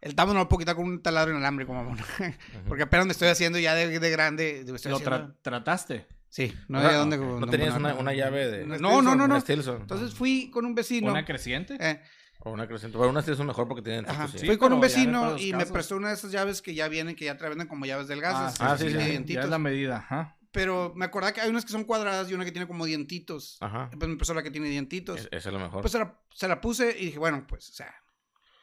el 0.00 0.14
tamo 0.16 0.32
no 0.32 0.40
lo 0.40 0.48
puedo 0.48 0.58
quitar 0.58 0.74
con 0.74 0.84
un 0.86 1.00
taladro 1.00 1.30
inalámbrico, 1.30 1.72
mamón. 1.72 1.98
Porque 2.68 2.82
apenas 2.82 3.06
me 3.06 3.12
estoy 3.12 3.28
haciendo 3.28 3.58
ya 3.60 3.74
de, 3.74 4.00
de 4.00 4.10
grande. 4.10 4.64
lo 4.66 4.74
haciendo- 4.74 4.98
tra- 5.00 5.34
trataste. 5.42 6.06
Sí, 6.28 6.52
no 6.68 6.78
había 6.80 6.98
dónde... 6.98 7.16
no 7.18 7.46
tenías 7.46 7.74
una, 7.74 7.94
una 7.94 8.12
llave 8.12 8.48
de... 8.50 8.66
No, 8.66 9.00
no, 9.00 9.14
no, 9.14 9.28
no. 9.28 9.36
Entonces 9.46 10.14
fui 10.14 10.50
con 10.50 10.66
un 10.66 10.74
vecino. 10.74 11.10
¿Una 11.10 11.24
creciente? 11.24 11.76
eh, 11.80 12.02
O 12.40 12.50
una 12.50 12.66
creciente. 12.68 12.96
Bueno, 12.96 13.10
una 13.10 13.22
Stilson 13.22 13.46
mejor 13.46 13.66
porque 13.66 13.82
tienen 13.82 14.08
Ajá. 14.08 14.28
sí. 14.28 14.46
Fui 14.46 14.56
con 14.56 14.72
un 14.72 14.80
pero 14.80 14.92
vecino 14.92 15.36
y 15.38 15.52
me 15.52 15.66
prestó 15.66 15.96
una 15.96 16.08
de 16.08 16.14
esas 16.14 16.30
llaves 16.30 16.62
que 16.62 16.74
ya 16.74 16.88
vienen, 16.88 17.16
que 17.16 17.24
ya 17.24 17.36
te 17.36 17.48
venden 17.48 17.66
como 17.66 17.84
llaves 17.84 18.06
delgadas. 18.08 18.60
Ah, 18.60 18.76
sí, 18.78 18.88
sí, 18.90 18.96
sí. 18.96 19.24
Ya 19.34 19.40
es 19.40 19.48
la 19.48 19.58
medida, 19.58 19.96
ajá. 19.98 20.36
Pero 20.52 20.92
me 20.96 21.04
acordaba 21.04 21.32
que 21.32 21.40
hay 21.40 21.50
unas 21.50 21.64
que 21.64 21.72
son 21.72 21.84
cuadradas 21.84 22.30
y 22.30 22.34
una 22.34 22.44
que 22.44 22.52
tiene 22.52 22.66
como 22.66 22.86
dientitos. 22.86 23.58
Ajá. 23.60 23.90
Pues 23.96 24.08
me 24.08 24.16
prestó 24.16 24.34
la 24.34 24.42
que 24.42 24.50
tiene 24.50 24.68
dientitos. 24.68 25.20
Es- 25.20 25.28
Esa 25.30 25.48
es 25.48 25.52
lo 25.52 25.58
mejor. 25.58 25.82
Pues 25.82 25.92
se 25.92 25.98
la, 25.98 26.18
se 26.32 26.48
la 26.48 26.60
puse 26.60 26.96
y 26.98 27.06
dije, 27.06 27.18
bueno, 27.18 27.44
pues, 27.46 27.68
o 27.68 27.72
sea, 27.72 27.92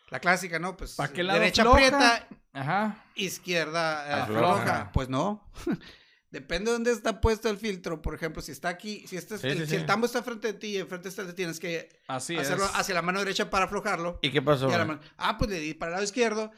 la 0.09 0.19
clásica, 0.19 0.57
¿no? 0.57 0.75
Pues 0.77 0.95
¿Pa' 0.95 1.09
qué 1.09 1.23
lado 1.23 1.39
derecha 1.39 1.61
floja? 1.63 1.77
aprieta, 1.77 2.27
Ajá. 2.53 3.03
izquierda 3.15 4.09
eh, 4.09 4.13
Afloja. 4.21 4.51
afloja. 4.61 4.91
Pues 4.93 5.09
no. 5.09 5.47
Depende 6.35 6.69
de 6.69 6.73
dónde 6.73 6.91
está 6.91 7.21
puesto 7.21 7.49
el 7.49 7.57
filtro. 7.57 8.01
Por 8.01 8.13
ejemplo, 8.13 8.41
si 8.41 8.51
está 8.51 8.67
aquí, 8.67 9.05
si, 9.07 9.15
este, 9.15 9.37
Sí, 9.37 9.47
el, 9.47 9.57
sí, 9.59 9.63
si 9.63 9.69
sí. 9.71 9.75
el 9.77 9.85
tambo 9.85 10.05
está 10.05 10.21
frente 10.21 10.47
de 10.51 10.53
ti 10.59 10.67
y 10.67 10.77
enfrente 10.77 11.07
está 11.07 11.33
tienes 11.33 11.59
que 11.61 11.87
Así 12.09 12.35
hacerlo 12.35 12.65
es. 12.65 12.71
hacia 12.75 12.93
la 12.93 13.01
mano 13.01 13.19
derecha 13.19 13.49
para 13.49 13.65
aflojarlo. 13.65 14.19
¿Y 14.21 14.31
qué 14.31 14.41
pasó? 14.41 14.69
Y 14.69 14.73
ah, 15.17 15.37
pues 15.37 15.49
le 15.49 15.59
di 15.59 15.73
para 15.73 15.91
el 15.91 15.93
lado 15.93 16.03
izquierdo. 16.03 16.51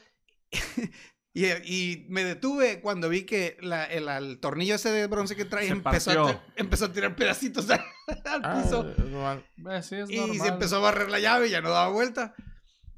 y, 1.33 1.45
y 1.45 2.05
me 2.09 2.23
detuve 2.23 2.81
cuando 2.81 3.09
vi 3.09 3.23
que 3.23 3.57
la- 3.61 3.85
el, 3.85 4.07
el 4.09 4.39
tornillo 4.39 4.75
ese 4.75 4.89
de 4.91 5.05
bronce 5.07 5.35
que 5.35 5.45
trae 5.45 5.67
empezó 5.67 6.25
a, 6.27 6.43
empezó 6.55 6.85
a 6.85 6.91
tirar 6.93 7.15
pedacitos 7.15 7.69
al, 7.69 7.79
al 8.25 8.41
Ah, 8.43 8.61
piso. 8.63 8.89
es 8.89 8.97
normal. 8.97 9.45
Es 9.71 9.91
Y 9.91 10.17
normal. 10.17 10.37
se 10.39 10.47
empezó 10.47 10.77
a 10.77 10.79
barrer 10.79 11.09
la 11.11 11.19
llave 11.19 11.47
y 11.47 11.51
ya 11.51 11.61
no 11.61 11.69
daba 11.69 11.89
vuelta. 11.89 12.33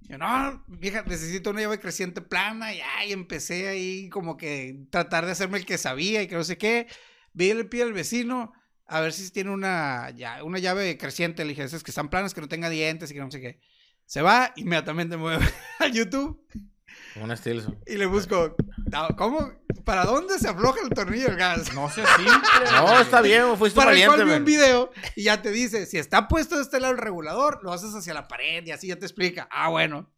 Yo, 0.09 0.17
no, 0.17 0.65
vieja, 0.67 1.03
necesito 1.03 1.51
una 1.51 1.61
llave 1.61 1.79
creciente 1.79 2.19
plana. 2.19 2.73
Y 2.73 2.81
ahí 2.97 3.11
empecé 3.13 3.67
ahí 3.67 4.09
como 4.09 4.37
que 4.37 4.87
tratar 4.89 5.25
de 5.25 5.31
hacerme 5.31 5.59
el 5.59 5.67
que 5.67 5.77
sabía 5.77 6.23
y 6.23 6.27
que 6.27 6.35
no 6.35 6.43
sé 6.43 6.57
qué. 6.57 6.87
Vi 7.33 7.51
el 7.51 7.69
pie 7.69 7.85
del 7.85 7.93
vecino 7.93 8.51
a 8.87 9.01
ver 9.01 9.13
si 9.13 9.29
tiene 9.29 9.51
una, 9.51 10.09
ya, 10.09 10.43
una 10.43 10.57
llave 10.57 10.97
creciente. 10.97 11.43
Le 11.45 11.49
dije, 11.49 11.63
esas 11.63 11.83
que 11.83 11.91
están 11.91 12.09
planas, 12.09 12.33
que 12.33 12.41
no 12.41 12.47
tenga 12.49 12.71
dientes 12.71 13.11
y 13.11 13.13
que 13.13 13.19
no 13.19 13.29
sé 13.29 13.39
qué. 13.39 13.59
Se 14.05 14.23
va, 14.23 14.51
inmediatamente 14.55 15.15
me 15.15 15.21
mueve 15.21 15.45
a 15.77 15.87
YouTube 15.87 16.43
Una 17.15 17.35
Stilson. 17.35 17.77
y 17.87 17.95
le 17.95 18.05
busco, 18.05 18.55
"No, 18.91 19.07
¿cómo? 19.17 19.51
¿Para 19.83 20.05
dónde 20.05 20.37
se 20.39 20.47
afloja 20.47 20.79
el 20.83 20.89
tornillo 20.89 21.25
del 21.27 21.35
gas? 21.37 21.73
No 21.73 21.89
sé 21.89 22.03
simple. 22.17 22.31
No, 22.71 22.99
está 22.99 23.21
bien, 23.21 23.57
fuiste 23.57 23.75
Para 23.77 23.91
el 23.91 23.97
valiente, 23.97 24.15
cual 24.17 24.27
vi 24.27 24.33
un 24.35 24.45
video 24.45 24.91
y 25.15 25.23
ya 25.23 25.41
te 25.41 25.51
dice, 25.51 25.85
si 25.85 25.97
está 25.97 26.27
puesto 26.27 26.55
de 26.55 26.61
este 26.61 26.79
lado 26.79 26.93
el 26.93 26.99
regulador, 26.99 27.59
lo 27.63 27.73
haces 27.73 27.93
hacia 27.95 28.13
la 28.13 28.27
pared 28.27 28.65
y 28.65 28.71
así 28.71 28.87
ya 28.87 28.97
te 28.97 29.05
explica. 29.05 29.47
Ah, 29.51 29.69
bueno. 29.69 30.13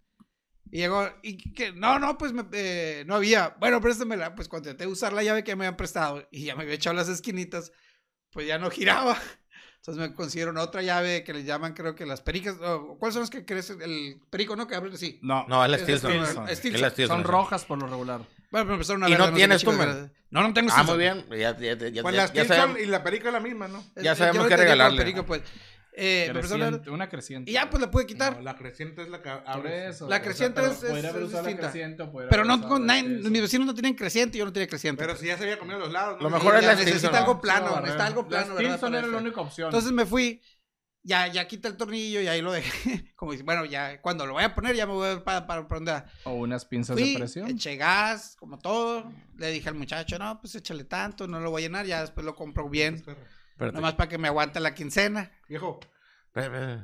Y 0.73 0.77
llegó, 0.79 1.09
y 1.21 1.53
que, 1.53 1.73
no, 1.73 1.99
no, 1.99 2.17
pues 2.17 2.31
me- 2.33 2.45
eh, 2.53 3.03
no 3.05 3.15
había. 3.15 3.55
Bueno, 3.59 3.81
préstamela. 3.81 4.35
Pues 4.35 4.47
cuando 4.47 4.69
intenté 4.69 4.87
usar 4.91 5.11
la 5.13 5.21
llave 5.23 5.43
que 5.43 5.55
me 5.55 5.65
habían 5.65 5.77
prestado 5.77 6.27
y 6.31 6.45
ya 6.45 6.55
me 6.55 6.63
había 6.63 6.75
echado 6.75 6.95
las 6.95 7.09
esquinitas, 7.09 7.71
pues 8.31 8.47
ya 8.47 8.57
no 8.57 8.69
giraba. 8.69 9.17
Entonces 9.81 10.09
me 10.09 10.13
consiguieron 10.13 10.57
otra 10.59 10.83
llave 10.83 11.23
que 11.23 11.33
le 11.33 11.43
llaman, 11.43 11.73
creo 11.73 11.95
que 11.95 12.05
las 12.05 12.21
pericas. 12.21 12.55
o, 12.61 12.97
¿Cuáles 12.99 13.15
son 13.15 13.21
las 13.21 13.31
que 13.31 13.45
crees? 13.45 13.71
El 13.71 14.21
perico, 14.29 14.55
¿no? 14.55 14.67
Que 14.67 14.75
abren 14.75 14.93
así. 14.93 15.17
No, 15.23 15.43
No, 15.47 15.65
es 15.65 15.71
la 15.71 15.79
Stilson. 15.79 17.07
Son 17.07 17.23
rojas 17.23 17.65
por 17.65 17.79
lo 17.79 17.87
regular. 17.87 18.21
Bueno, 18.51 18.65
pero 18.65 18.73
empezaron 18.73 19.03
a 19.03 19.07
¿Y 19.07 19.11
ver 19.11 19.19
no 19.19 19.25
las 19.25 19.35
tienes 19.35 19.63
tú, 19.63 19.71
man? 19.71 20.11
No, 20.29 20.43
no 20.43 20.53
tengo 20.53 20.69
Ah, 20.71 20.83
muy 20.83 20.99
bien. 20.99 21.25
Ya, 21.31 21.57
ya, 21.57 21.75
ya, 21.75 22.03
Con 22.03 22.13
ya- 22.13 22.17
la 22.21 22.27
Stilson 22.27 22.77
y 22.79 22.85
la 22.85 23.01
perica 23.03 23.29
es 23.29 23.33
la 23.33 23.39
misma, 23.39 23.67
¿no? 23.67 23.83
Ya 23.95 24.13
sabemos 24.15 24.47
qué 24.47 24.55
regalarle. 24.55 24.97
perico, 24.99 25.25
pues. 25.25 25.41
Eh, 25.93 26.29
Creciente, 26.31 26.89
una 26.89 27.09
creciente. 27.09 27.51
y 27.51 27.53
ya, 27.55 27.69
pues 27.69 27.81
la 27.81 27.91
pude 27.91 28.05
quitar. 28.05 28.37
No, 28.37 28.41
la 28.43 28.55
creciente 28.55 29.01
es 29.01 29.09
la 29.09 29.21
que 29.21 29.29
abre. 29.29 29.89
eso. 29.89 30.07
La 30.07 30.15
o 30.15 30.19
sea, 30.19 30.21
creciente 30.21 30.61
es- 30.61 30.83
es- 30.83 30.89
haber 30.89 31.05
es 31.05 31.31
distinta. 31.31 31.57
creciente 31.69 32.09
Pero 32.29 32.45
no, 32.45 32.57
la 32.57 32.79
nadie- 32.79 33.03
mis 33.29 33.41
vecinos 33.41 33.67
no 33.67 33.73
tienen 33.73 33.93
creciente, 33.95 34.37
yo 34.37 34.45
no 34.45 34.53
tenía 34.53 34.67
creciente. 34.69 35.03
Pero 35.03 35.17
si 35.17 35.25
ya 35.27 35.37
se 35.37 35.43
había 35.43 35.59
comido 35.59 35.79
los 35.79 35.91
lados. 35.91 36.15
¿no? 36.17 36.23
Lo 36.23 36.29
mejor 36.29 36.55
es 36.55 36.65
la 36.65 36.75
necesita 36.75 37.17
algo 37.19 37.41
plano, 37.41 37.71
la 37.75 37.81
necesita 37.81 38.05
algo 38.05 38.25
plano, 38.27 38.55
para 38.55 38.97
era 38.99 39.07
la 39.07 39.17
única 39.17 39.41
opción. 39.41 39.67
Entonces 39.67 39.91
me 39.91 40.05
fui, 40.05 40.41
ya, 41.03 41.27
ya 41.27 41.45
quita 41.47 41.67
el 41.67 41.75
tornillo 41.75 42.21
y 42.21 42.27
ahí 42.27 42.41
lo 42.41 42.53
dejé. 42.53 43.11
Como 43.17 43.33
dice, 43.33 43.43
bueno, 43.43 43.65
ya 43.65 43.99
cuando 44.01 44.25
lo 44.25 44.31
voy 44.33 44.43
a 44.45 44.55
poner 44.55 44.75
ya 44.77 44.85
me 44.85 44.93
voy 44.93 45.07
a 45.07 45.13
ver 45.15 45.23
para, 45.25 45.45
para 45.45 45.67
poner. 45.67 46.05
o 46.23 46.31
unas 46.35 46.63
pinzas 46.63 46.95
de 46.95 47.01
Fui, 47.03 47.15
presión. 47.17 47.49
eché 47.49 47.75
gas, 47.75 48.37
como 48.39 48.57
todo. 48.59 49.11
Le 49.37 49.51
dije 49.51 49.67
al 49.67 49.75
muchacho, 49.75 50.17
no, 50.17 50.39
pues 50.39 50.55
échale 50.55 50.85
tanto, 50.85 51.27
no 51.27 51.39
lo 51.41 51.51
voy 51.51 51.63
a 51.63 51.65
llenar, 51.65 51.85
ya 51.85 51.99
después 52.01 52.25
lo 52.25 52.33
compro 52.33 52.69
bien. 52.69 53.03
Espérate. 53.61 53.75
Nomás 53.75 53.93
para 53.93 54.09
que 54.09 54.17
me 54.17 54.27
aguante 54.27 54.59
la 54.59 54.73
quincena. 54.73 55.31
Viejo, 55.47 55.79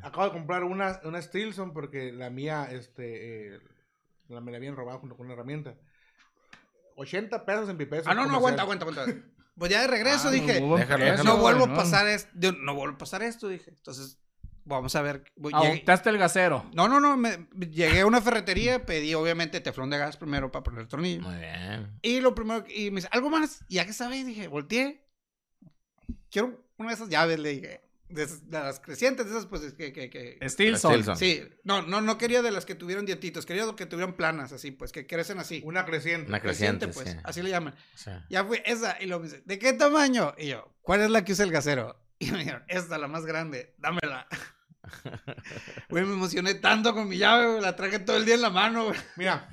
acabo 0.04 0.26
de 0.26 0.32
comprar 0.32 0.64
una, 0.64 1.00
una 1.04 1.22
Stilson 1.22 1.74
porque 1.74 2.12
la 2.12 2.30
mía, 2.30 2.68
este, 2.72 3.56
eh, 3.56 3.60
la, 4.28 4.42
me 4.42 4.52
la 4.52 4.58
habían 4.58 4.76
robado 4.76 5.00
junto 5.00 5.16
con 5.18 5.26
una 5.26 5.34
herramienta. 5.34 5.76
80 6.96 7.46
pesos 7.46 7.70
en 7.70 7.78
mi 7.78 7.86
peso. 7.86 8.10
Ah, 8.10 8.14
no, 8.14 8.26
no, 8.26 8.36
aguanta, 8.36 8.62
aguanta, 8.64 8.86
aguanta. 8.86 9.14
Pues 9.58 9.72
ya 9.72 9.82
de 9.82 9.88
regreso 9.88 10.28
Ah, 10.28 10.32
dije, 10.32 10.54
déjalo, 10.54 10.78
déjalo. 10.78 11.24
no 11.24 11.38
vuelvo 11.38 11.64
a 11.64 11.68
¿no? 11.68 11.76
pasar 11.76 12.08
esto, 12.08 12.30
no 12.60 12.76
vuelvo 12.76 12.96
a 12.96 12.98
pasar 13.00 13.24
esto, 13.24 13.48
dije. 13.48 13.72
Entonces, 13.72 14.20
vamos 14.66 14.96
a 14.96 15.02
ver. 15.02 15.24
voy- 15.36 15.52
llegué- 15.54 15.84
el 16.10 16.18
gasero. 16.20 16.70
No, 16.76 16.88
no, 16.88 17.00
no, 17.00 17.18
me- 17.18 17.48
llegué 17.72 18.02
a 18.02 18.06
una 18.06 18.22
ferretería, 18.22 18.86
pedí 18.86 19.16
obviamente 19.16 19.60
teflón 19.62 19.90
de 19.90 19.98
gas 19.98 20.16
primero 20.18 20.52
para 20.52 20.62
poner 20.64 20.82
el 20.82 20.88
tornillo. 20.88 21.22
Muy 21.24 21.38
bien. 21.38 21.98
Y 22.04 22.20
lo 22.20 22.36
primero, 22.36 22.64
que- 22.66 22.76
y 22.86 22.92
me 22.92 22.98
dice, 22.98 23.10
¿algo 23.12 23.32
más? 23.32 23.64
Y 23.68 23.76
ya 23.76 23.86
que 23.88 23.94
sabes, 23.94 24.26
dije, 24.28 24.48
volteé. 24.48 25.04
Quiero 26.30 26.67
una 26.78 26.90
de 26.90 26.96
esas 26.96 27.10
llaves, 27.10 27.40
le 27.40 27.50
dije. 27.50 27.82
De, 28.10 28.26
las 28.50 28.80
crecientes, 28.80 29.26
de 29.26 29.32
esas, 29.34 29.48
pues, 29.48 29.64
es 29.64 29.74
que, 29.74 29.92
que, 29.92 30.10
que- 30.10 30.38
Stilson. 30.48 30.94
Stilson. 30.94 31.18
Sí, 31.18 31.44
no, 31.66 31.82
no, 31.82 32.00
no 32.00 32.18
quería 32.18 32.42
de 32.42 32.52
las 32.52 32.66
que 32.66 32.74
tuvieran 32.74 33.06
dientitos, 33.06 33.46
quería 33.46 33.66
de 33.66 33.76
que 33.76 33.86
tuvieran 33.86 34.16
planas, 34.16 34.54
así, 34.54 34.72
pues, 34.72 34.94
que 34.94 35.06
crecen 35.06 35.40
así. 35.40 35.62
Una 35.66 35.86
creciente. 35.86 36.30
Una 36.30 36.40
creciente, 36.40 36.88
pues, 36.88 37.10
sí. 37.10 37.18
así 37.26 37.42
le 37.42 37.50
llaman. 37.50 37.76
Sí. 37.96 38.12
Ya 38.30 38.46
fue 38.46 38.64
esa, 38.66 38.96
y 39.02 39.08
luego 39.08 39.24
me 39.24 39.30
dice, 39.30 39.44
¿de 39.46 39.60
qué 39.60 39.74
tamaño? 39.74 40.34
Y 40.38 40.48
yo, 40.48 40.74
¿cuál 40.82 41.02
es 41.02 41.10
la 41.10 41.26
que 41.26 41.34
usa 41.34 41.44
el 41.46 41.52
gasero? 41.52 42.00
Y 42.20 42.32
me 42.32 42.40
dijeron, 42.40 42.64
esta, 42.68 42.98
la 42.98 43.08
más 43.08 43.26
grande, 43.26 43.76
dámela. 43.78 44.28
Güey, 45.90 46.06
me 46.06 46.14
emocioné 46.14 46.56
tanto 46.56 46.94
con 46.94 47.10
mi 47.10 47.18
llave, 47.18 47.46
güey, 47.46 47.62
la 47.62 47.76
traje 47.76 48.00
todo 48.00 48.16
el 48.18 48.26
día 48.26 48.36
en 48.36 48.42
la 48.42 48.50
mano, 48.50 48.86
güey. 48.86 49.00
Mira, 49.18 49.50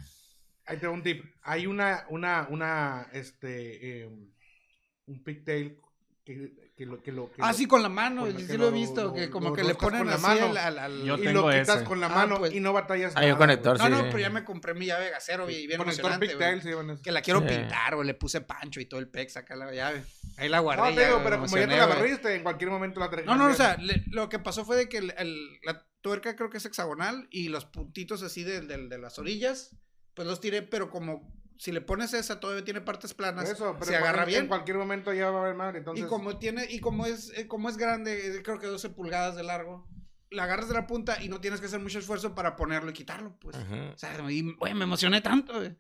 ahí 0.65 0.79
te 0.79 0.87
doy 0.87 0.95
un 0.95 1.03
tip. 1.03 1.25
Hay 1.43 1.67
una, 1.67 2.07
una, 2.09 2.47
una, 2.49 3.09
este, 3.13 4.03
eh, 4.03 4.07
un 4.07 5.25
pigtail 5.25 5.81
que, 6.25 6.64
que 6.77 6.87
lo, 6.87 7.01
que 7.01 7.13
lo, 7.13 7.31
que 7.31 7.41
Ah, 7.41 7.53
lo- 7.53 7.55
sí, 7.57 7.67
con 7.67 7.83
la 7.83 7.89
mano, 7.89 8.23
con 8.23 8.37
sí, 8.37 8.47
sí 8.49 8.57
lo 8.57 8.69
he 8.69 8.71
visto, 8.73 9.05
lo- 9.05 9.13
que 9.15 9.31
como 9.31 9.51
lo 9.51 9.55
que 9.55 9.63
le 9.63 9.77
ponen 9.77 10.01
con 10.01 10.09
la 10.09 10.15
así 10.15 10.23
mano. 10.27 10.47
al, 10.47 10.57
al- 10.57 10.79
al- 10.81 11.05
Yo 11.05 11.15
y 11.17 11.23
tengo 11.23 11.43
lo 11.43 11.51
quitas 11.57 11.77
ese. 11.77 11.85
con 11.85 12.01
la 12.01 12.07
Ah, 12.07 12.11
mano 12.11 12.39
pues. 12.39 12.53
y 12.53 12.59
no 12.59 12.73
batallas 12.73 13.15
Hay 13.15 13.27
un 13.27 13.29
nada, 13.31 13.39
conector, 13.39 13.79
No, 13.79 13.85
sí, 13.85 13.91
no, 13.93 13.99
sí. 13.99 14.05
pero 14.07 14.19
ya 14.19 14.31
me 14.31 14.45
compré 14.45 14.75
mi 14.75 14.87
llave 14.87 15.05
de 15.05 15.11
gasero, 15.13 15.49
y 15.49 15.67
bien 15.69 15.79
Conector 15.79 16.19
pigtail, 16.19 16.61
llaman 16.63 16.91
esos. 16.91 17.03
Que 17.03 17.13
la 17.13 17.23
quiero 17.23 17.41
Sí. 17.43 17.47
pintar, 17.49 17.95
güey, 17.95 18.07
le 18.09 18.15
puse 18.15 18.41
pancho 18.41 18.81
y 18.81 18.87
todo 18.87 18.99
el 18.99 19.09
pex 19.09 19.37
acá 19.37 19.55
la 19.55 19.73
llave. 19.73 20.03
Ahí 20.37 20.49
la 20.49 20.59
guardé. 20.59 20.83
No, 20.91 20.95
te 20.97 21.07
digo, 21.07 21.21
pero 21.23 21.37
como 21.41 21.57
ya 21.57 21.69
te 21.69 21.77
la 21.77 21.87
barriste, 21.87 22.35
en 22.35 22.43
cualquier 22.43 22.71
momento 22.71 22.99
la 22.99 23.09
traes. 23.09 23.25
No, 23.27 23.37
no, 23.37 23.47
o 23.47 23.55
sea, 23.55 23.77
le- 23.77 24.03
lo 24.09 24.29
que 24.29 24.41
pasó 24.41 24.65
fue 24.65 24.77
de 24.77 24.89
que 24.89 24.99
el- 24.99 25.15
el- 25.17 25.61
la 25.63 25.87
tuerca 26.01 26.35
creo 26.35 26.51
que 26.51 26.59
es 26.59 26.65
hexagonal 26.67 27.29
y 27.31 27.49
los 27.51 27.67
puntitos 27.67 28.23
así 28.25 28.43
de, 28.43 28.61
de- 28.63 28.89
de 28.89 28.99
las 28.99 29.17
orillas, 29.21 29.77
pues 30.15 30.27
los 30.27 30.41
tiré, 30.41 30.63
pero 30.63 30.91
como 30.91 31.33
si 31.65 31.73
le 31.73 31.81
pones 31.81 32.13
esa, 32.13 32.41
todavía 32.41 32.63
tiene 32.63 32.83
partes 32.83 33.15
planas, 33.15 33.49
Eso, 33.49 33.73
pero 33.79 33.87
se 33.87 33.97
agarra 33.97 34.25
en, 34.25 34.29
bien. 34.29 34.41
En 34.43 34.49
cualquier 34.49 34.77
momento 34.77 35.15
ya 35.15 35.31
va 35.31 35.39
a 35.39 35.43
haber 35.45 35.55
madre, 35.55 35.79
entonces. 35.79 36.05
Y 36.05 36.09
como 36.09 36.37
tiene, 36.37 36.67
y 36.69 36.79
como 36.81 37.07
es, 37.07 37.33
eh, 37.39 37.47
como 37.49 37.71
es 37.71 37.79
grande, 37.79 38.37
eh, 38.37 38.43
creo 38.43 38.59
que 38.59 38.67
12 38.67 38.91
pulgadas 38.91 39.35
de 39.35 39.45
largo, 39.45 39.89
la 40.31 40.43
agarras 40.45 40.69
de 40.69 40.75
la 40.75 40.87
punta 40.87 41.23
y 41.23 41.31
no 41.31 41.41
tienes 41.41 41.61
que 41.61 41.67
hacer 41.67 41.81
mucho 41.81 41.99
esfuerzo 42.01 42.35
para 42.35 42.55
ponerlo 42.55 42.91
y 42.91 42.93
quitarlo, 42.93 43.35
pues. 43.41 43.57
O 43.57 43.97
sea, 43.97 44.15
y, 44.31 44.53
güey, 44.57 44.75
me 44.75 44.85
emocioné 44.85 45.23
tanto, 45.23 45.55
güey. 45.55 45.75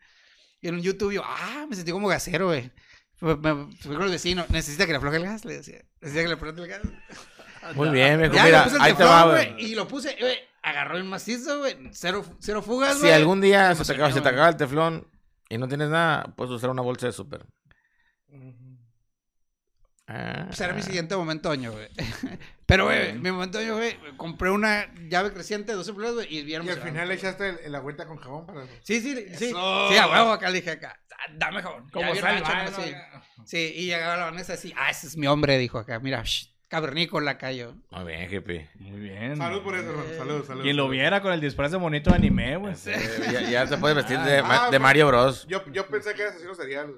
Y 0.62 0.68
en 0.68 0.80
YouTube 0.80 1.12
yo, 1.12 1.22
ah, 1.22 1.66
me 1.68 1.76
sentí 1.76 1.92
como 1.92 2.08
gasero, 2.08 2.46
güey. 2.46 2.72
Me- 3.20 3.66
Fui 3.80 3.94
con 3.94 4.04
el 4.04 4.10
vecino, 4.10 4.46
necesita 4.48 4.86
que 4.86 4.92
le 4.92 4.96
afloje 4.98 5.18
el 5.18 5.24
gas, 5.24 5.44
le 5.44 5.58
decía. 5.58 5.84
Necesita 6.00 6.22
que 6.22 6.28
le 6.28 6.34
afloje 6.34 6.60
el 6.62 6.66
gas. 6.68 6.80
Muy 7.74 7.90
bien, 7.90 8.18
viejo. 8.18 8.34
Ya 8.34 8.44
Mira, 8.44 8.58
le 8.60 8.64
puse 8.64 8.76
el 8.76 8.82
ahí 8.82 8.92
te 8.92 8.96
teflón, 8.98 9.12
va, 9.14 9.30
güey. 9.30 9.54
Y 9.58 9.74
lo 9.74 9.86
puse, 9.86 10.16
güey, 10.18 10.36
agarró 10.62 10.96
el 10.96 11.04
macizo, 11.04 11.58
güey. 11.58 11.76
Cero, 11.92 12.24
cero 12.38 12.62
fugas, 12.62 12.94
Si 12.94 13.00
güey. 13.00 13.12
algún 13.12 13.40
día 13.42 13.68
Me 13.70 13.74
se 13.74 13.84
te, 13.84 13.92
emocioné, 13.92 13.96
acaba, 13.98 14.08
se 14.12 14.14
te 14.14 14.20
güey. 14.22 14.32
acaba 14.34 14.48
el 14.48 14.56
teflón 14.56 15.06
y 15.48 15.58
no 15.58 15.68
tienes 15.68 15.88
nada, 15.88 16.24
puedes 16.36 16.52
usar 16.52 16.70
una 16.70 16.82
bolsa 16.82 17.06
de 17.06 17.12
súper. 17.12 17.46
Ujú. 18.28 18.78
Ah, 20.06 20.44
Pues 20.48 20.60
era 20.60 20.74
mi 20.74 20.82
siguiente 20.82 21.16
momento 21.16 21.48
oño, 21.48 21.72
güey. 21.72 21.88
Pero, 22.66 22.84
güey, 22.84 23.14
mi 23.14 23.30
momento 23.30 23.58
oño, 23.58 23.76
güey, 23.76 23.96
compré 24.16 24.50
una 24.50 24.92
llave 25.08 25.32
creciente 25.32 25.72
de 25.72 25.76
12 25.76 25.92
pulgadas, 25.94 26.16
güey, 26.16 26.36
y 26.36 26.42
bien 26.42 26.62
Y 26.64 26.68
al 26.68 26.80
final 26.80 27.08
le 27.08 27.14
echaste 27.14 27.48
el, 27.48 27.58
el 27.64 27.74
agüita 27.74 28.06
con 28.06 28.18
jabón 28.18 28.44
para... 28.46 28.66
Sí, 28.82 29.00
sí, 29.00 29.14
sí. 29.34 29.46
Eso. 29.46 29.88
Sí, 29.90 29.96
a 29.96 30.06
huevo, 30.08 30.32
acá 30.32 30.50
le 30.50 30.56
dije 30.60 30.72
acá. 30.72 30.98
"Ah, 31.12 31.32
Dame 31.36 31.62
jabón. 31.62 31.88
Como 31.90 32.14
salva, 32.16 32.64
¿no? 32.64 32.70
sí. 32.76 32.94
Sí, 33.46 33.72
y 33.76 33.86
llegaba 33.86 34.16
la 34.16 34.24
Vanessa 34.26 34.54
así. 34.54 34.72
Ah, 34.76 34.90
ese 34.90 35.06
es 35.06 35.16
mi 35.16 35.26
hombre, 35.26 35.56
dijo 35.58 35.78
acá. 35.78 35.98
Mira, 36.00 36.22
shh, 36.22 36.53
cavernícola 36.74 37.38
cayó. 37.38 37.74
Muy 37.90 38.04
bien, 38.04 38.28
jefe. 38.28 38.68
Muy 38.80 38.98
bien. 38.98 39.36
Salud 39.36 39.62
por 39.62 39.76
eso, 39.76 39.90
hermano. 39.90 40.08
Salud, 40.16 40.44
salud. 40.44 40.62
Quien 40.62 40.76
lo 40.76 40.88
viera 40.88 41.22
con 41.22 41.32
el 41.32 41.40
disfraz 41.40 41.70
de 41.70 41.78
monito 41.78 42.10
de 42.10 42.16
anime, 42.16 42.56
güey. 42.56 42.74
Ya, 43.32 43.42
ya 43.48 43.66
se 43.68 43.76
puede 43.78 43.94
vestir 43.94 44.18
de, 44.18 44.42
Ma- 44.42 44.66
Ah, 44.66 44.70
de 44.70 44.78
Mario 44.80 45.06
Bros. 45.06 45.46
Yo, 45.46 45.62
yo 45.72 45.86
pensé 45.86 46.14
que 46.14 46.22
era 46.22 46.30
asesino 46.32 46.52
serial. 46.54 46.92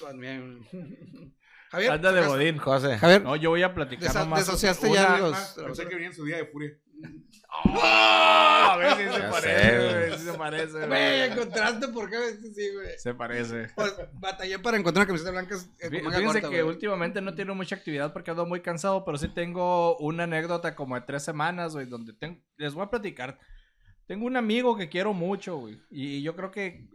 También. 0.00 0.64
Javier, 1.70 1.90
Anda 1.92 2.12
de 2.12 2.26
bodín. 2.26 2.56
José. 2.58 2.96
Javier, 2.98 3.22
No, 3.22 3.34
yo 3.36 3.50
voy 3.50 3.62
a 3.62 3.74
platicar 3.74 4.08
desa- 4.10 4.20
nomás. 4.20 4.46
desociaste 4.46 4.86
una- 4.86 4.94
ya 5.02 5.18
los. 5.18 5.34
Ah, 5.36 5.62
pensé 5.66 5.86
que 5.86 5.94
venía 5.96 6.08
en 6.08 6.14
su 6.14 6.24
día 6.24 6.36
de 6.36 6.46
furia. 6.46 6.70
¡Ah! 7.50 8.72
A 8.72 8.76
ver 8.76 8.96
si 8.96 9.02
se 9.04 9.18
Ya 9.20 9.30
parece, 9.30 9.60
sé, 9.62 9.78
güey. 10.08 10.18
Si 10.18 10.24
se 10.24 10.32
parece, 10.34 10.86
Güey, 10.86 11.20
encontraste 11.22 11.88
por 11.88 12.10
qué 12.10 12.16
sí, 12.54 12.70
güey. 12.74 12.98
Se 12.98 13.14
parece. 13.14 13.68
Pues, 13.74 13.94
batallé 14.14 14.58
para 14.58 14.76
encontrar 14.76 15.02
una 15.02 15.06
camiseta 15.06 15.30
blanca 15.30 15.56
eh, 15.80 15.88
Fí- 15.88 15.94
con 15.96 16.04
manga 16.04 16.18
Fíjense 16.18 16.40
corta, 16.40 16.54
que 16.56 16.62
güey. 16.62 16.74
últimamente 16.74 17.20
no 17.20 17.34
tengo 17.34 17.54
mucha 17.54 17.76
actividad 17.76 18.12
porque 18.12 18.30
ando 18.30 18.46
muy 18.46 18.60
cansado, 18.60 19.04
pero 19.04 19.16
sí 19.18 19.28
tengo 19.28 19.96
una 19.98 20.24
anécdota 20.24 20.74
como 20.76 20.94
de 20.94 21.00
tres 21.02 21.22
semanas, 21.24 21.72
güey, 21.74 21.86
donde 21.86 22.12
tengo... 22.12 22.38
les 22.56 22.74
voy 22.74 22.84
a 22.84 22.90
platicar. 22.90 23.38
Tengo 24.06 24.26
un 24.26 24.36
amigo 24.36 24.76
que 24.76 24.88
quiero 24.88 25.12
mucho, 25.12 25.56
güey, 25.56 25.80
y 25.90 26.22
yo 26.22 26.34
creo 26.36 26.50
que 26.50 26.88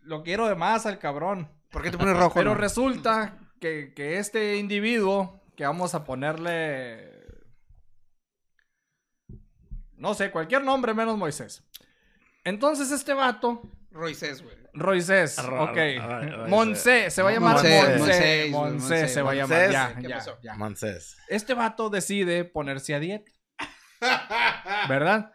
lo 0.00 0.22
quiero 0.22 0.46
de 0.48 0.54
más 0.54 0.86
al 0.86 0.98
cabrón. 0.98 1.48
¿Por 1.70 1.82
qué 1.82 1.90
te 1.90 1.98
pones 1.98 2.16
rojo? 2.16 2.34
Pero 2.34 2.50
no? 2.54 2.60
resulta 2.60 3.38
que, 3.60 3.92
que 3.94 4.18
este 4.18 4.56
individuo, 4.56 5.40
que 5.56 5.64
vamos 5.64 5.94
a 5.94 6.04
ponerle... 6.04 7.21
No 10.02 10.14
sé, 10.14 10.32
cualquier 10.32 10.64
nombre 10.64 10.92
menos 10.94 11.16
Moisés. 11.16 11.62
Entonces 12.42 12.90
este 12.90 13.14
vato, 13.14 13.62
Roisés, 13.92 14.42
güey. 14.42 14.56
Roisés, 14.74 15.36
Ro- 15.44 15.62
ok. 15.64 15.76
Ro- 15.76 16.20
Roisés. 16.20 16.48
Monse, 16.48 17.10
se 17.10 17.22
va 17.22 17.28
a 17.28 17.32
llamar 17.32 17.54
Monse, 17.54 18.48
Monse. 18.50 19.08
Se 19.08 19.22
va 19.22 19.30
a 19.30 19.34
llamar. 19.34 19.70
Ya, 19.70 19.94
¿Qué 19.94 20.08
ya, 20.08 20.16
pasó? 20.16 20.38
ya. 20.42 20.54
Moncés. 20.54 21.16
Este 21.28 21.54
vato 21.54 21.88
decide 21.88 22.44
ponerse 22.44 22.94
a 22.96 22.98
dieta. 22.98 23.30
¿Verdad? 24.88 25.30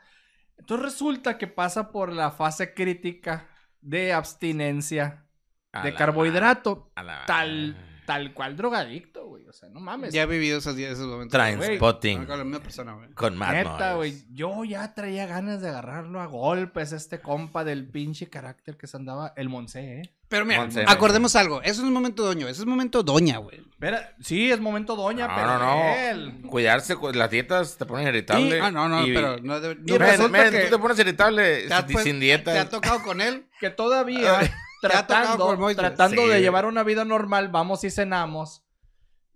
Entonces 0.57 0.85
resulta 0.85 1.37
que 1.37 1.47
pasa 1.47 1.89
por 1.91 2.11
la 2.11 2.31
fase 2.31 2.73
crítica 2.73 3.47
de 3.79 4.11
abstinencia 4.11 5.25
A 5.71 5.83
de 5.83 5.91
la 5.93 5.97
carbohidrato, 5.97 6.91
a 6.95 7.03
la- 7.03 7.25
tal, 7.25 7.77
tal 8.07 8.33
cual 8.33 8.55
drogadicto, 8.55 9.27
güey. 9.27 9.45
O 9.47 9.53
sea, 9.53 9.67
no 9.69 9.81
mames. 9.81 10.13
Ya 10.13 10.23
he 10.23 10.25
vivido 10.25 10.57
esos 10.59 10.75
días, 10.77 10.93
esos 10.93 11.07
momentos. 11.07 11.33
Trainspotting 11.37 12.25
Con 12.25 12.37
la 12.39 12.43
misma 12.45 12.59
persona, 12.63 12.93
güey. 12.93 13.09
con 13.11 13.37
Neta, 13.37 13.93
güey. 13.95 14.23
Yo 14.31 14.63
ya 14.63 14.93
traía 14.93 15.27
ganas 15.27 15.61
de 15.61 15.67
agarrarlo 15.69 16.21
a 16.21 16.25
golpes, 16.25 16.93
este 16.93 17.19
compa 17.19 17.63
del 17.65 17.85
pinche 17.87 18.29
carácter 18.29 18.77
que 18.77 18.87
se 18.87 18.95
andaba, 18.97 19.33
el 19.35 19.49
Monse, 19.49 19.99
¿eh? 19.99 20.01
Pero 20.29 20.45
mira, 20.45 20.61
Monse, 20.61 20.83
güey. 20.83 20.93
acordemos 20.93 21.35
algo. 21.35 21.61
Eso 21.61 21.81
no 21.81 21.87
es 21.89 21.93
momento 21.93 22.23
doño, 22.23 22.47
eso 22.47 22.61
es 22.61 22.65
momento 22.67 23.03
doña, 23.03 23.37
güey. 23.39 23.59
Espera, 23.59 24.15
sí, 24.21 24.51
es 24.51 24.59
momento 24.59 24.95
doña, 24.95 25.27
No, 25.27 25.35
pero 25.35 25.47
no, 25.47 25.59
no. 25.59 25.93
él. 25.95 26.41
Cuidarse, 26.49 26.95
cu- 26.95 27.11
las 27.11 27.29
dietas 27.29 27.77
te 27.77 27.85
ponen 27.85 28.07
irritable. 28.07 28.59
Ah, 28.61 28.71
no, 28.71 28.87
no, 28.89 29.05
y- 29.05 29.13
pero 29.13 29.37
no 29.37 29.59
debe- 29.61 29.77
y 29.85 29.91
no- 29.91 30.29
Men, 30.29 30.51
que- 30.51 30.61
tú 30.65 30.69
te 30.75 30.81
pones 30.81 30.97
irritable 30.99 31.67
¿Te 31.67 31.73
has 31.73 31.83
sin, 31.85 31.93
pues- 31.93 32.03
sin 32.05 32.19
dieta. 32.19 32.53
¿Te 32.53 32.59
ha 32.59 32.69
tocado 32.69 33.03
con 33.03 33.21
él? 33.21 33.45
que 33.59 33.69
todavía 33.69 34.39
tocado 34.39 34.49
tratando, 34.81 35.57
tratando 35.75 36.23
Sí. 36.23 36.29
de 36.29 36.41
llevar 36.41 36.65
una 36.65 36.83
vida 36.83 37.05
normal, 37.05 37.49
vamos 37.49 37.83
y 37.83 37.89
cenamos. 37.89 38.63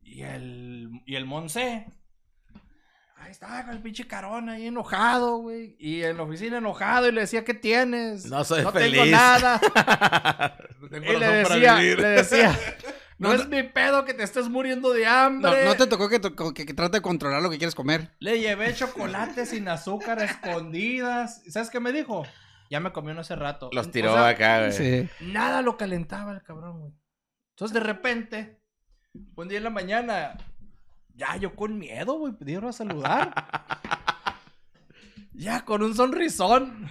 Y 0.03 0.21
el, 0.23 0.89
y 1.05 1.15
el 1.15 1.25
Monse. 1.25 1.87
Ahí 3.17 3.31
está, 3.31 3.63
con 3.65 3.75
el 3.75 3.81
pinche 3.81 4.07
carón 4.07 4.49
ahí 4.49 4.65
enojado, 4.67 5.37
güey. 5.37 5.75
Y 5.79 6.01
en 6.03 6.17
la 6.17 6.23
oficina 6.23 6.57
enojado 6.57 7.07
y 7.07 7.11
le 7.11 7.21
decía, 7.21 7.43
¿qué 7.45 7.53
tienes? 7.53 8.25
No 8.25 8.43
soy 8.43 8.59
tengo 8.59 8.71
feliz". 8.71 9.11
nada. 9.11 9.61
No 10.81 10.89
tengo 10.89 11.13
y 11.13 11.17
le 11.19 11.27
decía, 11.27 11.75
vivir. 11.75 11.99
le 11.99 12.07
decía, 12.07 12.59
no, 13.19 13.29
No, 13.29 13.35
es 13.35 13.47
mi 13.47 13.61
pedo 13.61 14.03
que 14.03 14.15
te 14.15 14.23
estés 14.23 14.49
muriendo 14.49 14.91
de 14.91 15.05
hambre. 15.05 15.63
No, 15.63 15.69
no 15.71 15.75
te 15.77 15.85
tocó 15.85 16.09
que, 16.09 16.19
to- 16.19 16.33
que, 16.53 16.65
que 16.65 16.73
trate 16.73 16.97
de 16.97 17.01
controlar 17.03 17.39
lo 17.43 17.51
que 17.51 17.59
quieres 17.59 17.75
comer. 17.75 18.09
Le 18.17 18.39
llevé 18.39 18.73
chocolate 18.73 19.45
sin 19.45 19.67
azúcar 19.69 20.19
escondidas. 20.23 21.43
¿Sabes 21.49 21.69
qué 21.69 21.79
me 21.79 21.91
dijo? 21.93 22.25
Ya 22.71 22.79
me 22.79 22.89
uno 22.95 23.19
hace 23.19 23.35
rato. 23.35 23.69
Los 23.73 23.87
O 23.87 23.91
tiró 23.91 24.13
sea, 24.13 24.29
acá, 24.29 24.59
güey. 24.59 24.71
Sí. 24.71 25.09
Nada 25.19 25.61
lo 25.61 25.75
calentaba 25.75 26.31
el 26.31 26.41
cabrón, 26.41 26.79
güey. 26.79 26.93
Entonces, 27.49 27.73
de 27.73 27.81
repente, 27.81 28.61
un 29.35 29.49
día 29.49 29.57
en 29.57 29.65
la 29.65 29.69
mañana, 29.69 30.37
ya 31.13 31.35
yo 31.35 31.53
con 31.53 31.77
miedo, 31.77 32.13
güey, 32.13 32.31
pidieron 32.31 32.69
a 32.69 32.71
saludar. 32.71 33.33
ya 35.33 35.65
con 35.65 35.83
un 35.83 35.93
sonrisón. 35.93 36.89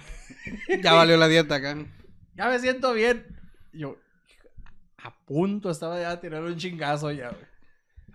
Ya 0.83 0.93
valió 0.93 1.17
la 1.17 1.27
dieta 1.27 1.55
acá. 1.55 1.75
Ya 2.35 2.47
me 2.47 2.59
siento 2.59 2.93
bien. 2.93 3.25
Yo, 3.73 3.97
a 4.97 5.15
punto 5.25 5.71
estaba 5.71 5.99
ya 5.99 6.11
de 6.11 6.17
tirar 6.17 6.43
un 6.43 6.57
chingazo 6.57 7.11
ya, 7.11 7.29
güey. 7.29 7.51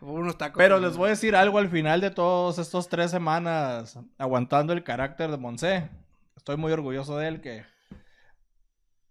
Unos 0.01 0.39
tacos. 0.39 0.59
Pero 0.59 0.79
les 0.79 0.97
voy 0.97 1.07
a 1.07 1.11
decir 1.11 1.35
algo 1.35 1.59
al 1.59 1.69
final 1.69 2.01
de 2.01 2.13
todos 2.13 2.61
estos 2.61 2.89
tres 2.89 3.11
semanas 3.11 3.99
aguantando 4.19 4.73
el 4.73 4.85
carácter 4.85 5.33
de 5.33 5.37
Monse. 5.37 5.91
Estoy 6.37 6.57
muy 6.57 6.73
orgulloso 6.73 7.17
de 7.19 7.29
él 7.29 7.41
que 7.41 7.65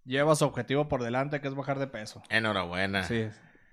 lleva 0.05 0.35
su 0.35 0.45
objetivo 0.45 0.87
por 0.87 1.03
delante, 1.03 1.41
que 1.41 1.47
es 1.47 1.55
bajar 1.55 1.79
de 1.79 1.87
peso. 1.87 2.21
Enhorabuena. 2.29 3.03
Sí. 3.03 3.27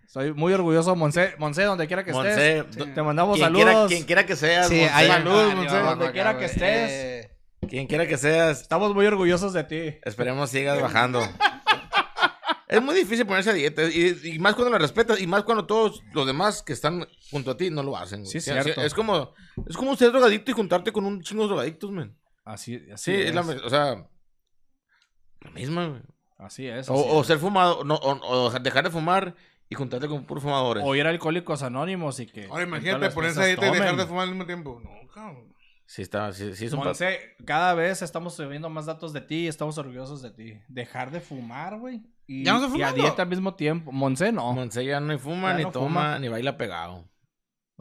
Estoy 0.07 0.33
muy 0.35 0.53
orgulloso 0.53 0.95
Monse. 0.97 1.35
Monse, 1.38 1.62
donde 1.65 1.87
quiera 1.87 2.05
que 2.05 2.12
Monse, 2.12 2.59
estés. 2.59 2.95
Te 2.95 3.03
mandamos 3.03 3.37
quien 3.37 3.47
saludos. 3.47 3.65
quiera, 3.65 3.87
quien 3.87 4.05
quiera 4.05 4.27
que 4.27 4.37
seas, 4.37 4.69
Sí, 4.69 4.81
Monse. 4.81 4.91
ahí 4.95 5.07
Salud, 5.09 5.47
acá, 5.47 5.55
Monse, 5.55 5.77
donde 5.79 6.12
quiera 6.12 6.38
que 6.38 6.45
estés. 6.47 6.91
Eh, 6.91 7.29
Quien 7.69 7.87
quiera 7.87 8.07
que 8.07 8.19
seas, 8.19 8.61
Estamos 8.62 8.95
muy 8.95 9.07
orgullosos 9.07 9.53
de 9.53 9.65
ti. 9.65 9.99
esperemos 10.05 10.51
sigas 10.51 10.81
bajando. 10.83 11.23
es 12.69 12.83
muy 12.83 12.95
difícil 12.95 13.25
ponerse 13.27 13.51
a 13.51 13.53
dieta. 13.55 13.85
Y, 13.85 14.19
y 14.35 14.38
más 14.38 14.55
cuando 14.55 14.71
lo 14.73 14.79
respetas. 14.79 15.21
Y 15.21 15.27
más 15.27 15.45
cuando 15.45 15.65
todos 15.67 16.03
los 16.12 16.27
demás 16.27 16.62
que 16.62 16.73
están 16.73 17.07
junto 17.31 17.53
a 17.53 17.57
ti 17.57 17.71
no 17.71 17.83
lo 17.83 17.97
hacen. 17.97 18.27
Sí, 18.27 18.38
es 18.38 18.45
cierto. 18.45 18.83
Es 18.83 18.93
como, 18.95 19.33
es 19.69 19.77
como 19.77 19.95
ser 19.97 20.11
drogadicto 20.11 20.51
y 20.51 20.55
juntarte 20.55 20.91
con 20.93 21.05
un 21.07 21.23
chingo 21.23 21.43
de 21.45 21.49
drogadictos, 21.49 21.91
man. 21.91 22.17
Así, 22.44 22.83
Sí, 22.96 23.12
es. 23.14 23.35
la, 23.35 23.40
o 23.42 23.70
sea, 23.70 24.07
la 25.40 25.50
misma, 25.52 25.87
güey. 25.88 26.00
Así 26.38 26.66
es. 26.66 26.88
O, 26.88 26.94
así 26.94 27.05
o 27.09 27.20
es. 27.20 27.26
ser 27.26 27.38
fumado, 27.38 27.85
no, 27.85 27.94
o, 27.94 28.46
o 28.46 28.50
dejar 28.59 28.85
de 28.85 28.90
fumar 28.90 29.35
y 29.68 29.74
juntarte 29.74 30.09
con 30.09 30.24
puros 30.24 30.42
fumadores. 30.42 30.83
O 30.87 30.94
ir 30.94 31.07
a 31.07 31.11
Alcohólicos 31.11 31.62
Anónimos 31.62 32.18
y 32.20 32.26
que. 32.26 32.46
Ahora 32.46 32.64
imagínate 32.64 33.11
ponerse 33.11 33.42
a 33.42 33.46
dieta 33.46 33.68
y 33.68 33.72
dejar 33.72 33.96
de 33.96 34.07
fumar 34.07 34.24
al 34.24 34.31
mismo 34.31 34.46
tiempo. 34.46 34.81
No, 34.83 34.90
cabrón. 35.12 35.52
Sí, 35.87 36.00
está, 36.02 36.33
sí, 36.33 36.55
sí 36.55 36.66
es 36.66 36.72
un 36.72 36.78
Monse, 36.78 37.37
cada 37.44 37.74
vez 37.74 38.00
estamos 38.00 38.35
subiendo 38.35 38.70
más 38.70 38.87
datos 38.87 39.12
de 39.12 39.20
ti, 39.20 39.46
estamos 39.46 39.76
orgullosos 39.76 40.22
de 40.22 40.31
ti. 40.31 40.59
Dejar 40.68 41.11
de 41.11 41.20
fumar, 41.20 41.78
güey. 41.78 42.02
Y, 42.26 42.44
¿Ya 42.44 42.55
no 42.55 42.64
estoy 42.64 42.81
y 42.81 42.83
a 42.83 42.92
dieta 42.92 43.22
al 43.22 43.28
mismo 43.28 43.55
tiempo. 43.57 43.92
Monse 43.92 44.33
no. 44.33 44.52
Monse 44.55 44.85
ya 44.87 45.00
no 45.00 45.18
fuma, 45.18 45.50
Ya 45.50 45.59
ni 45.59 45.62
no 45.64 45.70
toma, 45.70 45.87
fuma. 45.88 46.18
ni 46.18 46.28
baila 46.28 46.57
pegado. 46.57 47.09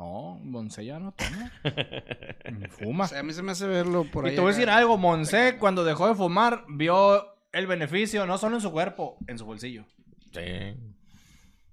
No, 0.02 0.40
Monse 0.42 0.84
ya 0.84 0.98
no 0.98 1.12
toma. 1.12 1.52
Fuma. 2.70 3.04
o 3.04 3.08
sea, 3.08 3.20
a 3.20 3.24
mí 3.24 3.34
se 3.34 3.44
me 3.44 3.52
hace 3.52 3.68
verlo 3.68 4.04
por 4.12 4.26
ahí. 4.26 4.32
y 4.32 4.36
te 4.36 4.42
voy 4.42 4.50
a 4.52 4.56
decir 4.56 4.68
algo, 4.68 4.98
Monse 4.98 5.58
cuando 5.60 5.84
dejó 5.84 6.08
de 6.08 6.16
fumar 6.16 6.66
vio 6.68 7.24
el 7.52 7.68
beneficio 7.68 8.26
no 8.26 8.40
solo 8.40 8.56
en 8.56 8.64
su 8.64 8.72
cuerpo, 8.72 9.20
en 9.28 9.38
su 9.38 9.46
bolsillo. 9.46 9.86
Sí. 10.34 10.76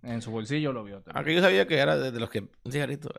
En 0.03 0.21
su 0.21 0.31
bolsillo 0.31 0.75
lo 0.75 0.85
vio. 0.85 0.97
también. 0.97 1.17
Aunque 1.17 1.35
yo 1.35 1.41
sabía 1.41 1.67
que 1.67 1.79
era 1.79 1.97
de, 1.97 2.13
de 2.13 2.21
los 2.21 2.29
que... 2.29 2.41
Un 2.65 2.73
cigarrito. 2.73 3.09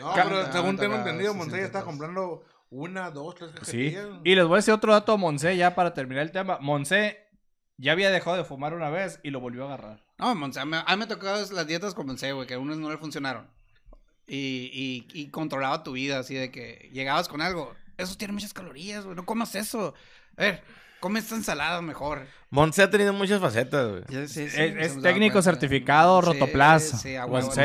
No, 0.00 0.12
pero 0.14 0.42
según 0.42 0.56
Aguanta, 0.56 0.82
tengo 0.82 0.96
entendido, 0.96 1.32
Monse 1.32 1.56
ya 1.56 1.64
está 1.64 1.82
comprando 1.84 2.42
una, 2.70 3.10
dos, 3.10 3.34
tres 3.36 3.50
Sí. 3.62 3.96
Y 4.24 4.34
les 4.34 4.44
voy 4.44 4.54
a 4.54 4.56
decir 4.56 4.74
otro 4.74 4.92
dato 4.92 5.12
a 5.12 5.16
Monse 5.16 5.56
ya 5.56 5.74
para 5.74 5.94
terminar 5.94 6.22
el 6.22 6.32
tema. 6.32 6.58
Monse 6.60 7.16
ya 7.78 7.92
había 7.92 8.10
dejado 8.10 8.36
de 8.36 8.44
fumar 8.44 8.74
una 8.74 8.90
vez 8.90 9.20
y 9.22 9.30
lo 9.30 9.40
volvió 9.40 9.62
a 9.64 9.68
agarrar. 9.68 10.07
No, 10.18 10.34
Monse, 10.34 10.60
a 10.60 10.64
mí, 10.64 10.76
a 10.84 10.96
mí 10.96 11.00
me 11.00 11.06
tocado 11.06 11.44
las 11.52 11.66
dietas 11.66 11.94
con 11.94 12.06
Monse, 12.06 12.32
güey, 12.32 12.46
que 12.46 12.54
a 12.54 12.58
unos 12.58 12.78
no 12.78 12.90
le 12.90 12.98
funcionaron. 12.98 13.46
Y, 14.26 14.70
y, 14.72 15.08
y 15.20 15.30
controlaba 15.30 15.82
tu 15.82 15.92
vida, 15.92 16.18
así 16.18 16.34
de 16.34 16.50
que 16.50 16.90
llegabas 16.92 17.28
con 17.28 17.40
algo. 17.40 17.74
Eso 17.96 18.16
tiene 18.16 18.34
muchas 18.34 18.52
calorías, 18.52 19.04
güey, 19.04 19.16
no 19.16 19.24
comas 19.24 19.54
eso. 19.54 19.94
A 20.36 20.42
ver, 20.42 20.62
come 21.00 21.20
esta 21.20 21.34
ensalada 21.34 21.80
mejor. 21.80 22.26
Monse 22.50 22.82
ha 22.82 22.90
tenido 22.90 23.12
muchas 23.12 23.40
facetas, 23.40 23.88
güey. 23.88 24.02
Ya, 24.08 24.26
sí, 24.28 24.48
sí, 24.50 24.60
Es- 24.60 25.00
técnico 25.00 25.34
cuenta. 25.34 25.50
certificado 25.50 26.20
Rotoplas. 26.20 27.00
Sí, 27.00 27.14
Monse- 27.14 27.64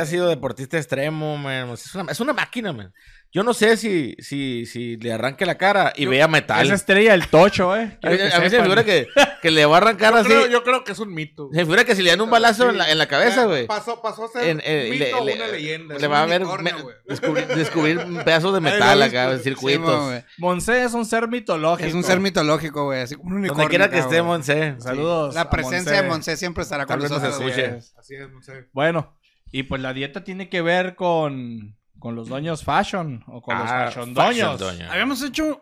ha- 0.00 0.06
sido 0.06 0.28
deportista 0.28 0.76
extremo, 0.76 1.36
man. 1.38 1.66
Monse 1.68 1.88
Es 1.88 1.94
una, 1.94 2.12
es 2.12 2.20
una 2.20 2.32
máquina, 2.32 2.72
man. 2.72 2.92
Yo 3.30 3.42
no 3.42 3.52
sé 3.52 3.76
si, 3.76 4.16
si, 4.20 4.64
si 4.64 4.96
le 4.96 5.12
arranque 5.12 5.44
la 5.44 5.58
cara 5.58 5.92
y 5.94 6.06
vea 6.06 6.26
metal. 6.28 6.64
Esa 6.64 6.74
estrella 6.74 7.12
del 7.12 7.28
tocho, 7.28 7.76
eh. 7.76 7.98
A, 8.02 8.08
Quiero 8.08 8.12
mí- 8.24 8.30
que 8.30 8.34
a 8.36 8.40
mí 8.40 8.48
se 8.50 8.56
me 8.56 8.62
figura 8.62 8.84
que 8.84 9.06
que 9.42 9.50
le 9.50 9.66
va 9.66 9.74
a 9.74 9.78
arrancar 9.78 10.14
Yo 10.14 10.18
así. 10.20 10.28
creo, 10.28 10.46
yo 10.46 10.62
creo 10.64 10.82
que 10.82 10.92
es 10.92 10.98
un 10.98 11.12
mito. 11.12 11.50
Se 11.52 11.60
figura 11.60 11.84
que 11.84 11.94
si 11.94 12.02
le 12.02 12.10
dan 12.10 12.22
un 12.22 12.30
balazo 12.30 12.64
Sí. 12.64 12.70
en 12.70 12.78
la, 12.78 12.90
en 12.90 12.96
la 12.98 13.06
cabeza, 13.06 13.44
güey. 13.44 13.66
Pasó, 13.66 14.00
pasó 14.00 14.24
a 14.24 14.28
ser 14.28 14.48
En- 14.48 14.62
eh, 14.64 14.88
un 14.92 14.98
le- 14.98 15.04
mito 15.06 15.18
o 15.18 15.24
le- 15.26 15.34
una 15.34 15.46
leyenda. 15.48 15.98
Le 15.98 16.06
va 16.08 16.22
a 16.22 16.26
ver 16.26 16.42
me- 16.62 16.72
descubrir, 17.06 17.46
descubrir 17.48 17.98
un 17.98 18.16
pedazo 18.24 18.50
de 18.50 18.60
metal 18.96 19.02
acá, 19.02 19.28
visto. 19.28 19.44
circuitos. 19.44 20.14
Sí. 20.14 20.24
Monse 20.38 20.82
es 20.84 20.94
un 20.94 21.04
ser 21.04 21.28
mitológico. 21.28 21.86
Es 21.86 21.94
un 21.94 22.02
ser 22.04 22.20
mitológico, 22.20 22.86
güey. 22.86 23.02
Así 23.02 23.14
como 23.14 23.28
un 23.28 23.34
unicornio. 23.40 23.64
Donde 23.64 23.68
quiera 23.70 23.90
que 23.90 23.98
esté. 23.98 24.22
Monse. 24.22 24.74
Saludos. 24.78 25.34
La 25.34 25.50
presencia 25.50 25.92
Monse. 25.92 26.02
de 26.02 26.08
Monse 26.08 26.36
siempre 26.38 26.62
estará 26.62 26.86
con 26.86 26.98
nosotros. 26.98 27.34
Así 27.38 28.14
es, 28.14 28.30
sé. 28.40 28.68
Bueno, 28.72 29.14
y 29.52 29.64
pues 29.64 29.80
la 29.82 29.92
dieta 29.92 30.24
tiene 30.24 30.48
que 30.48 30.62
ver 30.62 30.94
con, 30.96 31.76
con 31.98 32.14
los 32.14 32.28
dueños 32.28 32.62
fashion 32.64 33.24
o 33.26 33.40
con 33.40 33.58
los 33.58 33.68
Ah, 33.70 33.86
fashion 33.86 34.14
fashion 34.14 34.56
dueños. 34.56 34.60
doña. 34.60 34.92
Habíamos 34.92 35.22
hecho 35.22 35.60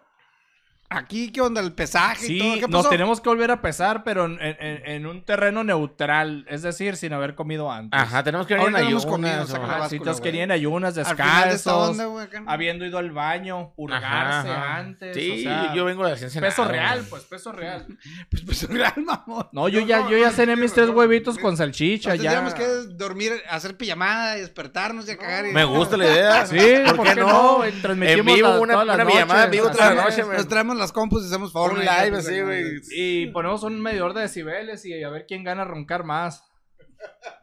aquí, 0.88 1.30
¿qué 1.32 1.40
onda? 1.40 1.60
El 1.60 1.72
pesaje 1.72 2.26
y 2.32 2.38
todo. 2.38 2.52
Sí, 2.54 2.60
¿Qué 2.60 2.68
nos 2.68 2.82
pasó? 2.82 2.88
tenemos 2.90 3.20
que 3.20 3.28
volver 3.28 3.50
a 3.50 3.60
pesar, 3.60 4.04
pero 4.04 4.24
en, 4.26 4.38
en- 4.40 4.82
en 4.86 5.06
un 5.06 5.24
terreno 5.24 5.64
neutral, 5.64 6.44
es 6.48 6.62
decir, 6.62 6.96
sin 6.96 7.12
haber 7.12 7.34
comido 7.34 7.70
antes. 7.72 7.98
Ajá, 8.00 8.22
tenemos 8.22 8.46
que 8.46 8.54
venir 8.54 8.68
en 8.70 8.76
ayunas, 8.76 9.06
comido, 9.06 9.46
saca 9.46 9.66
la 9.66 9.72
Ajá, 9.72 9.78
báscula, 9.80 10.14
si 10.14 10.20
güey. 10.20 10.22
querían 10.22 10.50
ayunas, 10.50 10.96
Al 10.98 11.04
final 11.16 11.96
de 11.96 12.40
habiendo 12.46 12.84
ido 12.86 12.98
al 12.98 13.10
baño, 13.10 13.72
purgarse 13.74 14.48
Ajá, 14.50 14.62
ajá. 14.62 14.76
antes. 14.76 15.14
Sí, 15.16 15.30
o 15.30 15.42
sea, 15.42 15.74
yo 15.74 15.84
vengo 15.84 16.04
de 16.04 16.10
la 16.12 16.16
ciencia. 16.16 16.40
Peso 16.40 16.62
nada, 16.62 16.72
real, 16.72 17.06
pues, 17.08 17.24
peso 17.24 17.52
real. 17.52 17.86
Pues, 18.30 18.42
pues, 18.44 18.62
real, 18.68 18.92
mamón. 18.96 19.48
No, 19.52 19.68
yo 19.68 19.80
No, 19.80 19.86
ya, 19.86 20.00
no, 20.00 20.10
yo 20.10 20.18
ya 20.18 20.30
cené 20.30 20.54
sí, 20.56 20.60
mis 20.60 20.72
tres 20.72 20.90
huevitos 20.90 21.38
con 21.38 21.56
salchicha, 21.56 22.14
ya. 22.16 22.22
Tendríamos 22.32 22.54
que 22.54 22.66
dormir, 22.94 23.32
hacer 23.48 23.76
pijamada 23.76 24.36
y 24.36 24.40
despertarnos 24.40 25.08
y 25.08 25.12
a 25.12 25.16
cagar. 25.16 25.46
y- 25.46 25.52
Me 25.52 25.64
gusta 25.64 25.96
la 25.96 26.04
idea. 26.10 26.46
Sí, 26.46 26.58
¿por, 26.94 27.06
qué 27.06 27.14
no? 27.14 27.60
Transmitimos 27.82 28.18
En 28.20 28.24
vivo, 28.26 28.48
la- 28.48 28.60
una, 28.82 29.06
pijamada 29.06 29.44
en 29.44 29.50
vivo 29.50 29.70
toda 29.70 29.94
la 29.94 30.02
Así 30.04 30.20
noche. 30.22 30.36
Nos 30.36 30.48
traemos 30.48 30.75
las 30.78 30.92
compus 30.92 31.22
y 31.24 31.26
hacemos 31.26 31.52
forma. 31.52 31.78
Un 31.78 31.84
live 31.84 32.10
pues, 32.10 32.26
así, 32.26 32.36
acá, 32.36 32.44
güey. 32.44 32.80
Y 32.92 33.26
ponemos 33.28 33.62
un 33.62 33.80
medidor 33.80 34.14
de 34.14 34.22
decibeles 34.22 34.84
y 34.84 35.02
a 35.02 35.08
ver 35.10 35.26
quién 35.26 35.44
gana 35.44 35.62
a 35.62 35.66
roncar 35.66 36.04
más. 36.04 36.44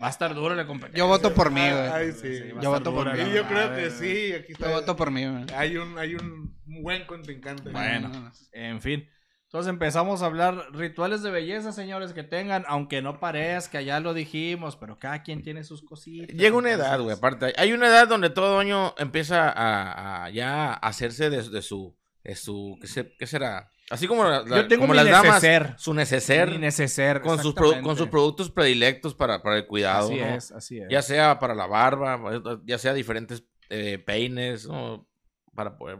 Va 0.01 0.07
a 0.07 0.09
estar 0.09 0.33
duro 0.33 0.55
la 0.55 0.65
competencia. 0.65 0.97
Yo 0.97 1.07
voto 1.07 1.33
por 1.33 1.51
mí, 1.51 1.61
güey. 1.61 1.73
Ay, 1.73 2.11
sí. 2.11 2.51
va 2.51 2.59
a 2.59 2.63
Yo 2.63 2.69
voto 2.71 2.93
por 2.93 3.13
mí. 3.13 3.19
yo 3.33 3.47
creo 3.47 3.73
que 3.75 3.89
güey. 3.89 3.91
sí, 3.91 4.33
aquí 4.33 4.53
está. 4.53 4.67
Yo 4.67 4.73
voto 4.73 4.95
por 4.95 5.11
mí, 5.11 5.25
güey. 5.25 5.45
Hay 5.55 5.77
un, 5.77 5.97
hay 5.97 6.15
un 6.15 6.57
buen 6.65 7.05
contrincante. 7.05 7.69
Bueno. 7.69 8.09
No. 8.09 8.31
En 8.51 8.81
fin. 8.81 9.07
Entonces 9.45 9.69
empezamos 9.69 10.23
a 10.23 10.25
hablar 10.25 10.69
rituales 10.73 11.21
de 11.21 11.29
belleza, 11.29 11.71
señores, 11.71 12.13
que 12.13 12.23
tengan, 12.23 12.63
aunque 12.67 13.03
no 13.03 13.19
parezca, 13.19 13.81
ya 13.81 13.99
lo 13.99 14.15
dijimos, 14.15 14.75
pero 14.77 14.97
cada 14.97 15.21
quien 15.21 15.43
tiene 15.43 15.63
sus 15.63 15.83
cositas. 15.83 16.35
Llega 16.35 16.57
una 16.57 16.71
edad, 16.71 16.99
güey. 16.99 17.15
Aparte, 17.15 17.53
hay 17.55 17.71
una 17.71 17.87
edad 17.87 18.07
donde 18.07 18.31
todo 18.31 18.57
año 18.57 18.95
empieza 18.97 19.51
a, 19.51 20.23
a 20.25 20.29
ya 20.31 20.73
hacerse 20.73 21.29
de, 21.29 21.47
de 21.47 21.61
su, 21.61 21.95
de 22.23 22.35
su, 22.35 22.77
¿qué, 22.81 22.87
se- 22.87 23.15
qué 23.17 23.27
será? 23.27 23.69
Así 23.89 24.07
como, 24.07 24.23
la- 24.23 24.45
Yo 24.45 24.67
tengo 24.67 24.83
como 24.83 24.93
las 24.93 25.05
damas, 25.05 25.43
neceser. 25.43 25.73
su 25.77 25.93
neceser, 25.93 26.51
Mi 26.51 26.57
neceser, 26.57 27.21
con 27.21 27.37
sus, 27.41 27.53
pro- 27.53 27.81
con 27.81 27.97
sus 27.97 28.07
productos 28.07 28.49
predilectos 28.49 29.13
para, 29.13 29.43
para 29.43 29.57
el 29.57 29.67
cuidado, 29.67 30.07
Así 30.07 30.19
¿no? 30.19 30.25
es, 30.25 30.51
así 30.51 30.79
es. 30.79 30.87
Ya 30.89 31.01
sea 31.01 31.37
para 31.39 31.53
la 31.53 31.67
barba, 31.67 32.19
ya 32.65 32.77
sea 32.77 32.93
diferentes 32.93 33.43
eh, 33.69 33.97
peines, 33.99 34.67
¿no? 34.67 35.07
Para 35.53 35.77
poder, 35.77 35.99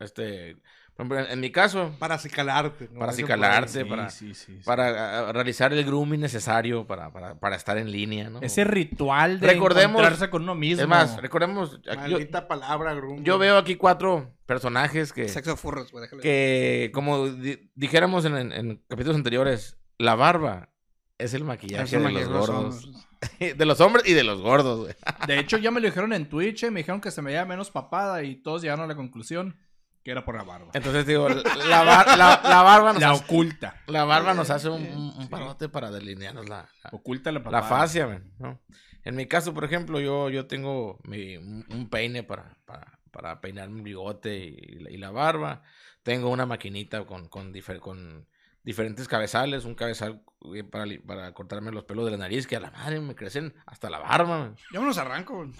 este, 0.00 0.56
en, 0.98 1.40
mi 1.40 1.50
caso, 1.50 1.94
Para 1.98 2.16
acicalarte. 2.16 2.88
¿no? 2.92 2.98
Para 3.00 3.12
acicalarte, 3.12 3.82
Sí, 3.82 3.84
para- 3.88 4.10
sí, 4.10 4.34
sí, 4.34 4.56
sí. 4.58 4.60
para 4.64 5.32
realizar 5.32 5.72
el 5.72 5.82
grooming 5.84 6.20
necesario 6.20 6.86
para, 6.86 7.10
para, 7.12 7.38
para 7.38 7.56
estar 7.56 7.78
en 7.78 7.90
línea, 7.90 8.28
¿no? 8.28 8.40
Ese 8.42 8.64
ritual 8.64 9.40
de 9.40 9.46
Recordemos- 9.46 10.00
encontrarse 10.00 10.28
con 10.28 10.42
uno 10.42 10.54
mismo. 10.54 10.82
es 10.82 10.88
más, 10.88 11.16
recordemos, 11.22 11.80
yo, 11.82 11.94
Maldita 11.94 12.46
palabra, 12.48 12.92
Grum. 12.94 13.22
yo 13.22 13.38
veo 13.38 13.56
aquí 13.56 13.76
cuatro 13.76 14.34
personajes 14.54 15.12
que, 15.12 15.28
Sexo 15.28 15.56
furros, 15.56 15.92
güey. 15.92 16.02
déjale. 16.02 16.22
que 16.22 16.90
como 16.92 17.28
di- 17.28 17.70
dijéramos 17.76 18.24
en, 18.24 18.36
en- 18.36 18.52
en 18.52 18.84
capítulos 18.88 19.16
anteriores, 19.16 19.78
la 19.96 20.16
barba 20.16 20.70
es 21.18 21.34
el 21.34 21.44
maquillaje 21.44 21.84
Es 21.84 21.90
de 21.92 21.98
los 21.98 22.04
maquillaje 22.04 22.26
de 22.26 22.32
los 22.38 22.50
gordos. 22.50 22.84
hombres. 22.84 23.06
de 23.58 23.64
los 23.66 23.80
hombres 23.80 24.08
y 24.08 24.12
de 24.14 24.24
los 24.24 24.40
gordos, 24.40 24.80
güey. 24.80 24.94
De 25.28 25.38
hecho, 25.38 25.56
ya 25.58 25.70
me 25.70 25.80
lo 25.80 25.86
dijeron 25.86 26.12
en 26.12 26.28
Twitch, 26.28 26.64
eh, 26.64 26.70
me 26.72 26.80
dijeron 26.80 27.00
que 27.00 27.10
se 27.12 27.22
me 27.22 27.30
veía 27.30 27.44
menos 27.44 27.70
papada 27.70 28.22
y 28.24 28.42
todos 28.42 28.62
llegaron 28.62 28.84
a 28.84 28.88
la 28.88 28.96
conclusión 28.96 29.56
que 30.02 30.10
era 30.10 30.24
por 30.24 30.34
la 30.34 30.42
barba. 30.42 30.70
Entonces 30.74 31.06
digo, 31.06 31.28
la, 31.28 31.84
bar- 31.84 32.18
la- 32.18 32.40
la 32.42 32.62
barba 32.62 32.92
nos 32.94 33.02
La 33.02 33.10
hace, 33.12 33.22
oculta. 33.24 33.76
la 33.86 34.04
barba 34.04 34.34
nos 34.34 34.50
hace 34.50 34.68
un, 34.68 34.82
un- 34.82 35.14
un 35.16 35.28
parote 35.28 35.68
para 35.68 35.90
delinearnos 35.92 36.48
la, 36.48 36.68
la- 36.82 36.90
Oculta 36.92 37.30
la 37.30 37.40
la 37.40 37.62
fascia, 37.62 38.06
güey, 38.06 38.18
¿no? 38.40 38.58
En 39.04 39.14
mi 39.14 39.26
caso, 39.26 39.54
por 39.54 39.64
ejemplo, 39.64 40.00
yo, 40.00 40.28
yo 40.28 40.46
tengo 40.46 40.98
mi- 41.04 41.36
un, 41.36 41.64
un 41.70 41.88
peine 41.88 42.22
para, 42.22 42.56
para, 42.66 42.98
para 43.10 43.40
peinar 43.40 43.68
mi 43.70 43.80
bigote 43.82 44.36
y, 44.36 44.78
la- 44.80 44.90
y 44.90 44.96
la 44.96 45.10
barba. 45.10 45.62
Tengo 46.02 46.30
una 46.30 46.46
maquinita 46.46 47.04
con, 47.06 47.28
con, 47.28 47.52
difer- 47.52 47.80
con 47.80 48.26
diferentes 48.62 49.08
cabezales, 49.08 49.64
un 49.64 49.74
cabezal 49.74 50.22
eh, 50.54 50.64
para, 50.64 50.84
para 51.06 51.32
cortarme 51.32 51.72
los 51.72 51.84
pelos 51.84 52.04
de 52.04 52.10
la 52.12 52.16
nariz, 52.18 52.46
que 52.46 52.56
a 52.56 52.60
la 52.60 52.70
madre 52.70 53.00
me 53.00 53.14
crecen 53.14 53.54
hasta 53.66 53.90
la 53.90 53.98
barba, 53.98 54.38
güey. 54.38 54.50
Yo 54.72 54.80
me 54.80 54.86
los 54.88 54.98
arranco, 54.98 55.36
güey. 55.36 55.50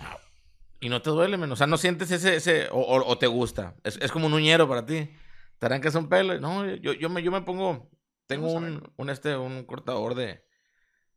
Y 0.80 0.88
no 0.88 1.02
te 1.02 1.10
duele, 1.10 1.36
men. 1.36 1.52
O 1.52 1.56
sea, 1.56 1.66
no 1.66 1.76
sientes 1.76 2.10
ese, 2.10 2.36
ese, 2.36 2.68
o, 2.70 2.78
o- 2.80 3.06
o 3.06 3.18
te 3.18 3.26
gusta. 3.26 3.74
Es, 3.84 3.98
es 4.00 4.10
como 4.12 4.26
un 4.26 4.32
uñero 4.34 4.66
para 4.68 4.86
ti. 4.86 5.10
Te 5.58 5.66
arrancas 5.66 5.94
un 5.94 6.08
pelo. 6.08 6.38
No, 6.40 6.66
yo, 6.76 6.94
yo 6.94 7.10
me, 7.10 7.22
yo 7.22 7.30
me 7.30 7.42
pongo, 7.42 7.90
tengo 8.26 8.50
un, 8.50 8.90
un, 8.96 9.10
este, 9.10 9.36
un 9.36 9.64
cortador 9.64 10.14
de, 10.14 10.42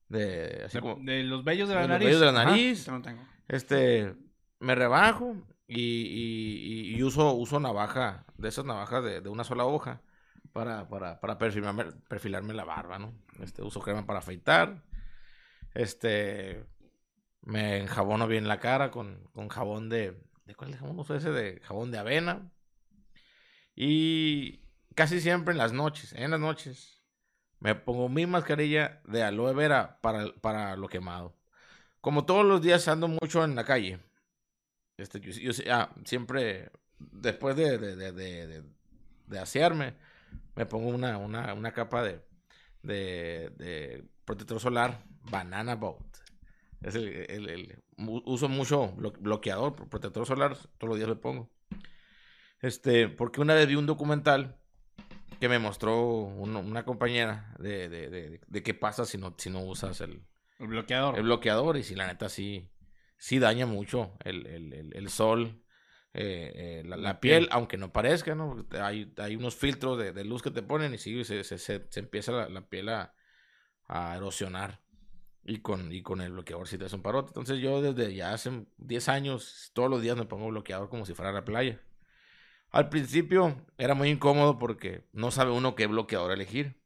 de, 0.10 0.63
así 0.65 0.78
De, 0.78 0.82
como, 0.82 0.96
de 1.04 1.24
los 1.24 1.43
vellos 1.46 1.69
de 1.69 1.76
la 1.76 1.82
de 1.82 1.88
los 1.88 1.93
nariz. 1.93 2.06
vellos 2.08 2.19
de 2.19 2.26
la 2.32 2.41
Ajá. 2.41 2.50
nariz. 2.50 2.88
No 2.89 3.02
tengo. 3.02 3.22
Este, 3.48 4.15
me 4.60 4.76
rebajo 4.76 5.36
y, 5.75 7.01
uso, 7.03 7.33
uso 7.33 7.59
navaja, 7.59 8.25
de 8.38 8.49
esas 8.49 8.65
navajas 8.65 9.03
de, 9.03 9.21
de 9.21 9.29
una 9.29 9.43
sola 9.43 9.65
hoja 9.65 10.01
para, 10.51 10.88
para, 10.88 11.19
para 11.19 11.38
perfilarme, 11.38 11.86
perfilarme 12.07 12.53
la 12.53 12.63
barba, 12.63 12.99
¿no? 12.99 13.13
Este, 13.41 13.62
uso 13.62 13.81
crema 13.81 14.05
para 14.05 14.19
afeitar. 14.19 14.83
Este, 15.73 16.65
me 17.41 17.79
enjabono 17.79 18.27
bien 18.27 18.47
la 18.47 18.59
cara 18.59 18.91
con, 18.91 19.27
con 19.33 19.49
jabón 19.49 19.89
de, 19.89 20.17
¿de 20.45 20.55
cuál 20.55 20.75
jabón 20.75 20.99
uso 20.99 21.15
ese? 21.15 21.31
De 21.31 21.59
jabón 21.62 21.91
de 21.91 21.97
avena. 21.97 22.51
Y 23.75 24.62
casi 24.95 25.19
siempre 25.19 25.53
en 25.53 25.57
las 25.57 25.73
noches, 25.73 26.13
en 26.13 26.31
las 26.31 26.39
noches, 26.39 27.01
me 27.59 27.75
pongo 27.75 28.09
mi 28.09 28.25
mascarilla 28.27 29.01
de 29.05 29.23
aloe 29.23 29.53
vera 29.53 29.99
para, 30.01 30.33
para 30.41 30.75
lo 30.75 30.88
quemado. 30.88 31.36
Como 32.01 32.25
todos 32.25 32.45
los 32.45 32.62
días 32.62 32.88
ando 32.88 33.07
mucho 33.07 33.43
en 33.43 33.55
la 33.55 33.65
calle. 33.65 33.99
Este, 34.97 35.19
yo, 35.19 35.32
yo- 35.32 35.63
ah, 35.73 35.93
siempre, 36.06 36.71
después 36.99 37.56
de, 37.56 37.77
de, 37.77 37.95
de, 38.12 38.63
de, 39.27 39.39
asearme, 39.39 39.95
me 40.56 40.65
pongo 40.65 40.89
una, 40.89 41.17
una, 41.17 41.53
una 41.53 41.71
capa 41.73 42.03
de, 42.03 42.21
de, 42.84 44.03
protector 44.25 44.60
solar 44.60 45.03
Banana 45.29 45.75
Boat. 45.75 46.03
Es 46.82 46.95
el, 46.95 47.08
el- 47.08 47.84
uso 47.97 48.49
mucho 48.49 48.93
blo- 48.95 49.17
bloqueador, 49.19 49.75
protector 49.89 50.25
solar, 50.25 50.56
todos 50.77 50.89
los 50.89 50.97
días 50.97 51.10
le 51.10 51.15
pongo. 51.15 51.49
Este, 52.62 53.10
porque 53.10 53.41
una 53.41 53.53
vez 53.56 53.67
vi 53.67 53.75
un 53.75 53.86
documental 53.86 54.58
que 55.39 55.49
me 55.49 55.60
mostró 55.60 56.01
uno- 56.08 56.60
una 56.60 56.86
compañera 56.86 57.53
de, 57.60 57.89
de, 57.89 58.10
de, 58.10 58.41
de 58.45 58.63
qué 58.63 58.73
pasa 58.73 59.06
si 59.06 59.17
no, 59.17 59.34
si 59.38 59.49
no 59.49 59.60
usas 59.62 59.99
el, 60.01 60.23
El 60.60 60.67
bloqueador. 60.67 61.17
el 61.17 61.23
bloqueador 61.23 61.77
y 61.77 61.84
si 61.84 61.95
la 61.95 62.08
neta 62.08 62.29
sí, 62.29 62.69
sí 63.23 63.39
daña 63.39 63.65
mucho 63.65 64.17
el, 64.25 64.45
el- 64.47 64.73
el- 64.73 64.95
el 64.97 65.09
sol, 65.09 65.63
eh, 66.13 66.81
eh, 66.81 66.83
la, 66.86 66.97
la 66.97 67.19
piel, 67.21 67.47
aunque 67.51 67.77
no 67.77 67.91
parezca, 67.93 68.36
¿no? 68.36 68.65
Hay, 68.81 69.13
hay 69.17 69.36
unos 69.38 69.55
filtros 69.55 69.97
de, 69.97 70.12
de 70.12 70.25
luz 70.25 70.41
que 70.41 70.51
te 70.51 70.62
ponen 70.62 70.93
y 70.93 70.97
sí, 70.97 71.23
se, 71.23 71.43
se, 71.45 71.57
se- 71.57 71.88
se 71.89 71.99
empieza 72.01 72.31
la, 72.33 72.49
la 72.49 72.67
piel 72.69 72.89
a, 72.89 73.15
a 73.88 74.15
erosionar. 74.17 74.81
Y 75.45 75.59
con, 75.62 75.91
y 75.93 76.03
con 76.03 76.21
el 76.21 76.33
bloqueador 76.33 76.67
sí 76.67 76.77
te 76.77 76.86
hace 76.86 76.95
un 76.97 77.03
parote. 77.03 77.29
Entonces 77.29 77.59
yo 77.59 77.81
desde 77.81 78.13
ya 78.15 78.33
hace 78.33 78.65
10 78.77 79.09
años, 79.09 79.71
todos 79.73 79.89
los 79.89 80.01
días 80.01 80.17
me 80.17 80.25
pongo 80.25 80.47
bloqueador 80.49 80.89
como 80.89 81.05
si 81.05 81.13
fuera 81.15 81.31
a 81.31 81.33
la 81.33 81.45
playa. 81.45 81.81
Al 82.71 82.89
principio 82.89 83.65
era 83.77 83.95
muy 83.95 84.09
incómodo 84.09 84.59
porque 84.59 85.07
no 85.13 85.31
sabe 85.31 85.51
uno 85.51 85.75
qué 85.75 85.88
bloqueador 85.88 86.31
elegir. 86.33 86.81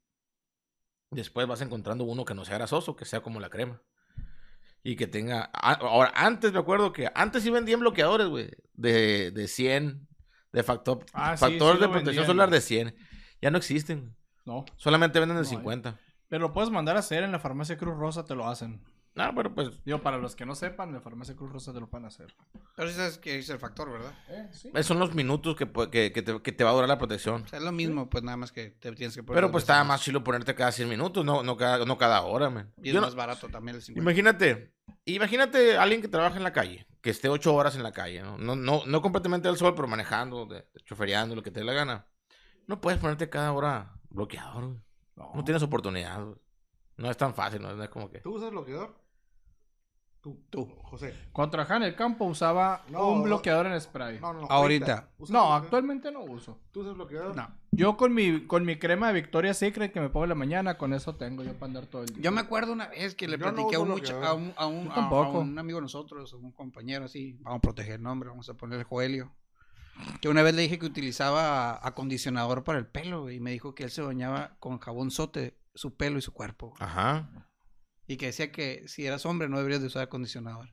Después 1.11 1.45
vas 1.47 1.59
encontrando 1.59 2.05
uno 2.05 2.23
que 2.23 2.33
no 2.33 2.45
sea 2.45 2.57
grasoso, 2.59 2.95
que 2.95 3.03
sea 3.03 3.19
como 3.21 3.41
la 3.41 3.49
crema. 3.49 3.81
Y 4.83 4.95
que 4.95 5.07
tenga... 5.07 5.49
a- 5.53 5.73
Ahora, 5.73 6.11
antes 6.15 6.53
me 6.53 6.59
acuerdo 6.59 6.93
que 6.93 7.09
antes 7.13 7.43
sí 7.43 7.49
vendían 7.49 7.79
bloqueadores, 7.81 8.27
güey. 8.27 8.49
De, 8.73 9.31
de 9.31 9.47
100, 9.47 10.07
de 10.53 10.63
factor, 10.63 11.05
Ah, 11.13 11.35
factor 11.37 11.75
sí 11.75 11.81
de 11.81 11.87
protección 11.89 12.05
vendían. 12.05 12.25
solar 12.25 12.49
de 12.49 12.61
100. 12.61 12.95
Ya 13.41 13.51
no 13.51 13.57
existen. 13.57 14.15
No. 14.45 14.65
Solamente 14.77 15.19
venden 15.19 15.37
de 15.37 15.43
No 15.43 15.49
hay. 15.49 15.55
50. 15.55 15.99
Pero 16.29 16.41
lo 16.47 16.53
puedes 16.53 16.69
mandar 16.69 16.95
a 16.95 16.99
hacer 16.99 17.23
en 17.23 17.31
la 17.31 17.39
farmacia 17.39 17.77
Cruz 17.77 17.97
Rosa, 17.97 18.23
te 18.25 18.35
lo 18.35 18.47
hacen. 18.47 18.81
No, 19.17 19.33
pero 19.35 19.53
pues... 19.53 19.83
Digo, 19.83 20.01
para 20.01 20.17
los 20.17 20.35
que 20.35 20.45
no 20.45 20.53
sepan, 20.53 20.93
la 20.93 21.01
farmacia 21.01 21.35
Cruz 21.35 21.51
Rosa 21.51 21.73
te 21.73 21.79
lo 21.79 21.89
pueden 21.89 22.05
hacer. 22.05 22.33
Pero 22.75 22.87
sí 22.87 22.95
sabes 22.95 23.17
que 23.17 23.39
es 23.39 23.49
el 23.49 23.57
factor, 23.57 23.91
¿verdad? 23.91 24.13
Eh, 24.29 24.47
sí. 24.51 24.71
Son 24.83 24.99
los 24.99 25.15
minutos 25.15 25.55
que, 25.55 25.67
que, 25.89 26.11
que 26.13 26.21
te, 26.21 26.39
que 26.41 26.51
te 26.51 26.63
va 26.63 26.69
a 26.69 26.73
durar 26.73 26.87
la 26.87 26.99
protección. 26.99 27.41
O 27.41 27.47
sea, 27.47 27.57
es 27.57 27.65
lo 27.65 27.71
mismo, 27.71 28.09
pues 28.09 28.23
nada 28.23 28.37
más 28.37 28.51
que 28.51 28.69
te 28.69 28.91
tienes 28.93 29.15
que 29.15 29.23
poner. 29.23 29.37
Pero 29.41 29.51
pues 29.51 29.63
estaba 29.63 29.83
más 29.83 30.01
chilo 30.03 30.23
ponerte 30.23 30.53
cada 30.53 30.71
100 30.71 30.87
minutos, 30.87 31.25
no, 31.25 31.41
no, 31.41 31.57
cada, 31.57 31.83
no 31.83 31.97
cada 31.97 32.21
hora, 32.21 32.49
man. 32.51 32.71
Y 32.77 32.89
es 32.89 32.93
Yo 32.93 33.01
no- 33.01 33.07
más 33.07 33.15
barato 33.15 33.49
también 33.49 33.75
el 33.75 33.81
50. 33.81 34.01
Imagínate, 34.01 34.71
imagínate 35.05 35.77
alguien 35.77 36.01
que 36.01 36.07
trabaja 36.07 36.37
en 36.37 36.43
la 36.43 36.53
calle, 36.53 36.85
que 37.01 37.09
esté 37.09 37.27
ocho 37.29 37.55
horas 37.55 37.75
en 37.75 37.81
la 37.83 37.91
calle, 37.93 38.21
¿no? 38.21 38.37
No, 38.37 38.55
no, 38.55 38.83
no 38.85 39.01
completamente 39.01 39.47
al 39.47 39.57
sol, 39.57 39.73
pero 39.75 39.87
manejando, 39.87 40.45
de, 40.45 40.57
de 40.73 40.79
chofereando, 40.85 41.35
lo 41.35 41.41
que 41.43 41.49
te 41.51 41.61
dé 41.61 41.65
la 41.65 41.73
gana. 41.73 42.05
No 42.67 42.79
puedes 42.81 42.99
ponerte 42.99 43.29
cada 43.29 43.51
hora 43.53 43.93
bloqueador, 44.09 44.65
güey. 44.67 44.79
No. 45.15 45.31
No 45.33 45.43
tienes 45.43 45.63
oportunidad. 45.63 46.23
güey. 46.23 46.35
No 46.97 47.09
es 47.09 47.17
tan 47.17 47.33
fácil, 47.33 47.61
no, 47.61 47.73
no 47.75 47.83
es 47.83 47.89
como 47.89 48.09
que... 48.09 48.19
¿Tú 48.19 48.35
usas 48.35 48.49
bloqueador? 48.51 48.95
Tú, 50.27 50.37
tú, 50.49 50.65
José. 50.83 51.13
Cuando 51.31 51.51
trabajaba 51.51 51.77
en 51.77 51.83
el 51.83 51.95
campo 51.95 52.25
usaba 52.25 52.83
No, 52.89 53.11
un 53.11 53.19
no. 53.19 53.23
bloqueador 53.23 53.67
en 53.67 53.79
spray. 53.79 54.19
No, 54.19 54.33
no, 54.33 54.41
no. 54.41 54.47
Ahorita. 54.49 55.07
¿Usas 55.17 55.31
No, 55.33 55.53
actualmente 55.53 56.11
no 56.11 56.21
uso. 56.21 56.59
¿Tú 56.71 56.81
usas 56.81 56.95
bloqueador? 56.95 57.33
No. 57.33 57.47
Yo 57.71 57.95
con 57.95 58.13
mi, 58.13 58.45
con 58.45 58.65
mi 58.65 58.77
crema 58.77 59.07
de 59.07 59.13
Victoria 59.13 59.53
Secret 59.53 59.93
que 59.93 60.01
me 60.01 60.09
pongo 60.09 60.25
en 60.25 60.29
la 60.29 60.35
mañana, 60.35 60.77
con 60.77 60.91
eso 60.93 61.15
tengo 61.15 61.43
yo 61.43 61.53
para 61.53 61.67
andar 61.67 61.85
todo 61.85 62.01
el 62.03 62.09
día. 62.09 62.21
Yo 62.21 62.31
me 62.33 62.41
acuerdo 62.41 62.73
una 62.73 62.87
vez 62.87 63.15
que 63.15 63.25
le 63.29 63.37
Yo 63.37 63.45
no 63.45 63.53
platiqué 63.53 63.75
a, 63.77 63.79
un, 63.79 63.91
a, 63.91 64.33
un, 64.33 64.53
a, 64.57 64.65
un, 64.67 64.85
Yo 64.87 64.91
a- 64.91 64.95
tampoco. 64.95 65.37
a 65.37 65.39
un 65.39 65.57
amigo 65.57 65.77
de 65.77 65.83
nosotros, 65.83 66.33
a 66.33 66.35
un 66.35 66.51
compañero 66.51 67.05
así, 67.05 67.37
vamos 67.41 67.59
a 67.59 67.61
proteger 67.61 67.93
el 67.95 68.03
nombre, 68.03 68.27
vamos 68.27 68.49
a 68.49 68.53
ponerle 68.55 68.83
Joelio. 68.83 69.31
Que 70.19 70.27
una 70.27 70.43
vez 70.43 70.53
le 70.55 70.61
dije 70.63 70.77
que 70.77 70.85
utilizaba 70.85 71.79
acondicionador 71.87 72.65
para 72.65 72.79
el 72.79 72.85
pelo 72.85 73.21
güey, 73.21 73.37
y 73.37 73.39
me 73.39 73.51
dijo 73.51 73.73
que 73.75 73.83
él 73.85 73.91
se 73.91 74.01
bañaba 74.01 74.57
con 74.59 74.77
jabón 74.79 75.09
sote 75.09 75.57
su 75.73 75.95
pelo 75.95 76.17
y 76.17 76.21
su 76.21 76.33
cuerpo. 76.33 76.73
Ajá. 76.79 77.46
Y 78.07 78.17
que 78.17 78.27
decía 78.27 78.51
que 78.51 78.87
si 78.87 79.05
eras 79.05 79.25
hombre 79.25 79.49
no 79.49 79.57
deberías 79.57 79.81
de 79.81 79.87
usar 79.87 80.03
acondicionador. 80.03 80.69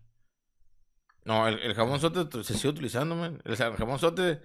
No, 1.24 1.48
el, 1.48 1.58
el 1.58 1.74
jabón 1.74 2.00
sote 2.00 2.44
se 2.44 2.54
sigue 2.54 2.68
utilizando, 2.68 3.16
man. 3.16 3.42
El, 3.44 3.52
el 3.52 3.76
jabón 3.76 3.98
sote 3.98 4.40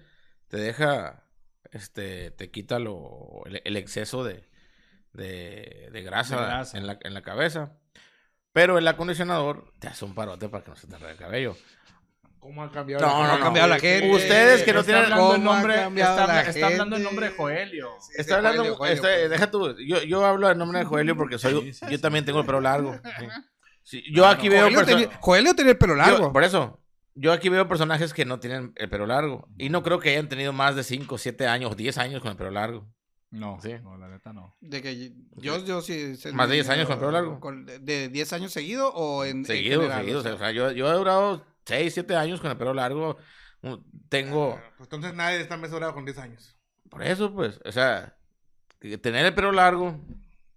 te 0.48 0.56
deja, 0.56 1.24
este, 1.70 2.30
te 2.32 2.50
quita 2.50 2.78
lo, 2.78 3.42
el, 3.46 3.62
el 3.64 3.76
exceso 3.76 4.24
de, 4.24 4.48
de, 5.12 5.88
de 5.92 6.02
grasa, 6.02 6.36
De 6.36 6.46
grasa. 6.46 6.78
En, 6.78 6.86
la, 6.86 6.98
en 7.02 7.14
la 7.14 7.22
cabeza. 7.22 7.76
Pero 8.52 8.78
el 8.78 8.88
acondicionador 8.88 9.72
te 9.78 9.86
hace 9.86 10.04
un 10.04 10.14
parote 10.14 10.48
para 10.48 10.64
que 10.64 10.70
no 10.70 10.76
se 10.76 10.88
te 10.88 10.94
enrede 10.94 11.12
el 11.12 11.18
cabello. 11.18 11.56
¿Cómo 12.40 12.62
ha 12.64 12.72
cambiado? 12.72 13.06
No, 13.06 13.22
no, 13.22 13.32
ha 13.32 13.36
no. 13.38 13.44
cambiado 13.44 13.68
la 13.68 13.78
gente. 13.78 14.10
Ustedes 14.10 14.62
que 14.62 14.72
no 14.72 14.82
tienen... 14.82 15.04
hablando 15.04 15.34
en 15.34 15.40
¿Cómo 15.42 15.52
ha 15.52 15.56
nombre, 15.56 15.74
está, 16.02 16.26
la 16.26 16.40
está 16.40 16.66
hablando 16.66 16.96
en 16.96 17.02
gente? 17.02 17.04
nombre 17.04 17.28
de 17.28 17.36
Joelio. 17.36 17.90
Está 18.16 18.36
hablando, 18.36 18.62
Joelio, 18.62 18.76
Joelio, 18.76 18.94
está- 18.96 19.08
pues. 19.08 19.30
deja 19.30 19.50
tú, 19.50 19.76
yo, 19.86 20.02
yo 20.02 20.24
hablo 20.24 20.50
en 20.50 20.58
nombre 20.58 20.78
de 20.80 20.84
Joelio 20.86 21.16
porque 21.16 21.38
soy, 21.38 21.52
Sí, 21.60 21.72
sí, 21.74 21.80
yo 21.90 21.96
sí, 21.96 21.98
también 21.98 22.22
sí. 22.24 22.26
tengo 22.26 22.40
el 22.40 22.46
pelo 22.46 22.60
largo. 22.60 22.94
Sí. 22.94 23.26
Sí, 23.82 24.04
yo 24.12 24.26
aquí 24.26 24.48
veo 24.48 24.62
Joelio, 24.62 24.84
tenía, 24.84 25.10
Joelio 25.20 25.54
tenía 25.54 25.72
el 25.72 25.78
pelo 25.78 25.94
yo- 25.94 25.98
largo. 25.98 26.32
por 26.32 26.42
eso, 26.44 26.80
yo 27.14 27.32
aquí 27.32 27.48
veo 27.50 27.68
personajes 27.68 28.14
que 28.14 28.24
no 28.24 28.40
tienen 28.40 28.72
el 28.76 28.88
pelo 28.88 29.06
largo 29.06 29.46
y 29.58 29.68
no 29.68 29.82
creo 29.82 29.98
que 30.00 30.10
hayan 30.10 30.28
tenido 30.28 30.52
más 30.52 30.76
de 30.76 30.82
5, 30.84 31.18
7 31.18 31.46
años, 31.46 31.76
10 31.76 31.98
años 31.98 32.22
con 32.22 32.30
el 32.30 32.36
pelo 32.36 32.50
largo. 32.50 32.88
No, 33.30 33.58
Sí. 33.62 33.74
no, 33.82 33.96
la 33.96 34.08
neta 34.08 34.32
no. 34.32 34.56
De 34.60 34.82
que 34.82 35.12
yo, 35.36 35.64
yo 35.64 35.82
sí. 35.82 36.14
Más 36.32 36.48
de 36.48 36.54
10 36.54 36.68
años 36.68 36.88
con 36.88 36.98
pelo 36.98 37.10
largo. 37.12 37.38
con- 37.38 37.64
de- 37.66 37.78
¿De 37.78 38.08
10 38.08 38.32
años 38.32 38.50
seguido 38.52 38.88
o 38.92 39.24
en. 39.24 39.38
en 39.38 39.44
Seguido, 39.44 39.80
general? 39.82 40.00
seguido. 40.00 40.18
O 40.20 40.38
sea, 40.38 40.50
yo, 40.50 40.72
yo 40.72 40.90
he 40.90 40.94
durado 40.96 41.44
6, 41.70 41.94
7 41.94 42.16
años 42.16 42.40
con 42.40 42.50
el 42.50 42.56
pelo 42.56 42.74
largo. 42.74 43.16
Tengo, 44.08 44.54
Ah, 44.58 44.72
pues 44.76 44.86
entonces 44.86 45.14
nadie 45.14 45.40
está 45.40 45.56
mesurado 45.56 45.92
con 45.94 46.04
10 46.04 46.18
años. 46.18 46.56
por 46.88 47.02
eso 47.02 47.32
pues, 47.34 47.60
o 47.64 47.72
sea, 47.72 48.16
que 48.80 48.96
tener 48.98 49.24
el 49.26 49.34
pelo 49.34 49.52
largo 49.52 49.98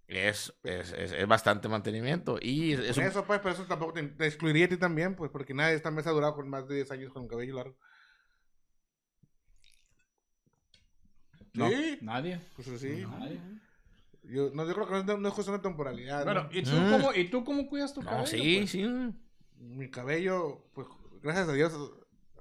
es, 0.07 0.53
es, 0.63 0.91
es, 0.93 1.11
es 1.11 1.27
bastante 1.27 1.67
mantenimiento 1.67 2.37
y 2.41 2.73
es, 2.73 2.79
es 2.79 2.95
Por 2.95 3.03
un- 3.03 3.09
eso, 3.09 3.25
pues, 3.25 3.39
pero 3.41 3.53
eso 3.55 3.65
tampoco 3.65 3.93
te, 3.93 4.03
te 4.03 4.25
excluiría 4.25 4.65
a 4.65 4.69
ti 4.69 4.77
también, 4.77 5.15
pues, 5.15 5.29
porque 5.31 5.53
nadie 5.53 5.75
está 5.75 5.91
mesurado 5.91 6.33
con 6.35 6.49
más 6.49 6.67
de 6.67 6.75
10 6.75 6.91
años 6.91 7.11
con 7.11 7.23
el 7.23 7.29
cabello 7.29 7.55
largo. 7.55 7.75
No, 11.53 11.69
Sí. 11.69 11.99
nadie. 12.01 12.39
Pues 12.55 12.67
sí. 12.79 13.05
Nadie. 13.19 13.39
Yo, 14.23 14.49
no, 14.53 14.65
yo 14.65 14.73
creo 14.73 14.85
que 14.87 14.91
no 14.93 14.99
es, 14.99 15.05
de- 15.05 15.17
no 15.17 15.27
es 15.27 15.33
cuestión 15.33 15.57
de 15.57 15.61
temporalidad. 15.63 16.23
Bueno, 16.23 16.43
¿no? 16.45 16.49
¿y 16.51 16.63
tú, 16.63 16.71
Mm. 16.71 16.91
cómo, 16.91 17.13
¿y 17.13 17.27
tú 17.29 17.43
cómo 17.43 17.67
cuidas 17.67 17.93
tu 17.93 18.01
cabello? 18.01 18.25
Sí, 18.25 18.57
pues? 18.59 18.71
sí. 18.71 18.87
Mi 19.59 19.89
cabello, 19.91 20.65
pues, 20.73 20.87
gracias 21.23 21.49
a 21.49 21.53
Dios, 21.53 21.73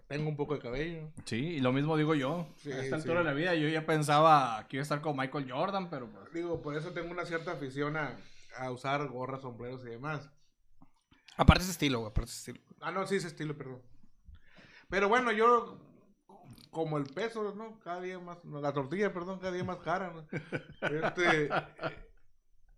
tengo 0.09 0.29
un 0.29 0.37
poco 0.37 0.55
de 0.55 0.61
cabello. 0.61 1.11
Sí, 1.25 1.37
y 1.37 1.61
lo 1.61 1.73
mismo 1.73 1.97
digo 1.97 2.15
yo. 2.15 2.47
Sí, 2.59 2.71
a 2.71 2.83
esta 2.83 2.97
sí. 2.97 3.03
altura 3.03 3.21
de 3.21 3.25
la 3.25 3.33
vida 3.33 3.55
yo 3.55 3.69
ya 3.69 3.87
pensaba 3.87 4.67
que 4.69 4.77
iba 4.77 4.83
a 4.83 4.85
estar 4.85 5.01
con 5.01 5.17
Michael 5.17 5.51
Jordan, 5.51 5.89
pero 5.89 6.11
pues... 6.11 6.33
Digo, 6.35 6.61
por 6.61 6.77
eso 6.77 6.93
tengo 6.93 7.11
una 7.11 7.25
cierta 7.25 7.53
afición 7.53 7.97
a, 7.97 8.19
a 8.59 8.71
usar 8.71 9.09
gorras, 9.09 9.41
sombreros 9.41 9.83
y 9.85 9.91
demás. 9.91 10.29
Aparte 11.37 11.63
ese 11.63 11.73
estilo, 11.73 12.01
güey. 12.01 12.11
Aparte 12.11 12.31
ese 12.31 12.51
estilo. 12.51 12.61
Ah, 12.81 12.91
no, 12.91 13.07
sí, 13.07 13.17
ese 13.17 13.29
estilo, 13.29 13.57
perdón. 13.57 13.81
Pero 14.91 15.09
bueno, 15.09 15.33
yo, 15.33 15.79
como 16.71 16.99
el 16.99 17.05
peso, 17.05 17.55
¿no? 17.55 17.79
Cada 17.81 18.01
día 18.03 18.19
más, 18.19 18.45
no, 18.45 18.61
la 18.61 18.73
tortilla, 18.73 19.13
perdón, 19.13 19.39
cada 19.39 19.53
día 19.53 19.65
más 19.65 19.79
cara, 19.79 20.13
¿no? 20.13 20.27
Este, 20.91 21.49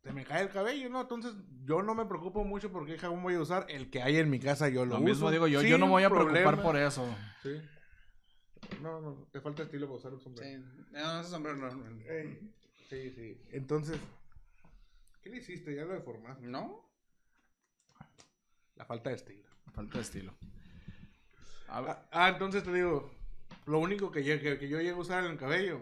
se 0.04 0.12
me 0.12 0.22
cae 0.24 0.42
el 0.42 0.50
cabello, 0.50 0.90
¿no? 0.90 1.00
Entonces, 1.00 1.32
yo 1.64 1.82
no 1.82 1.94
me 1.94 2.04
preocupo 2.04 2.44
mucho 2.44 2.70
por 2.70 2.84
qué 2.84 2.98
jabón 2.98 3.22
voy 3.22 3.34
a 3.34 3.40
usar. 3.40 3.64
El 3.70 3.88
que 3.88 4.02
hay 4.02 4.18
en 4.18 4.28
mi 4.28 4.38
casa 4.38 4.68
yo 4.68 4.84
lo, 4.84 4.96
Lo 4.96 5.00
mismo 5.00 5.30
digo 5.30 5.48
yo, 5.48 5.62
yo 5.62 5.78
no 5.78 5.86
me 5.86 5.92
voy 5.92 6.02
a 6.02 6.10
preocupar 6.10 6.62
por 6.62 6.76
eso. 6.76 7.08
Sí. 7.42 7.58
No, 8.82 9.00
no, 9.00 9.26
te 9.32 9.40
falta 9.40 9.62
estilo 9.62 9.86
para 9.86 9.96
usar 9.98 10.12
un 10.12 10.20
sombrero. 10.20 10.62
Sí. 10.62 10.84
No, 10.92 11.20
ese 11.20 11.30
sombrero 11.30 11.56
no. 11.56 11.70
sí, 12.90 13.10
sí. 13.12 13.40
Entonces, 13.50 13.98
¿qué 15.22 15.30
le 15.30 15.38
hiciste? 15.38 15.74
Ya 15.74 15.86
lo 15.86 15.94
deformaste. 15.94 16.46
¿No? 16.46 16.84
La 18.76 18.84
falta 18.84 19.08
de 19.08 19.16
estilo. 19.16 19.48
Falta 19.72 19.94
de 19.96 20.02
estilo. 20.02 20.34
A 21.68 21.80
ver, 21.80 21.90
Ah, 21.90 22.08
ah, 22.12 22.28
entonces 22.28 22.62
te 22.62 22.72
digo, 22.74 23.10
lo 23.64 23.78
único 23.78 24.10
que 24.10 24.22
yo, 24.22 24.38
que, 24.38 24.58
que 24.58 24.68
yo 24.68 24.82
llego 24.82 24.98
a 24.98 25.00
usar 25.02 25.24
en 25.24 25.30
el 25.30 25.38
cabello 25.38 25.80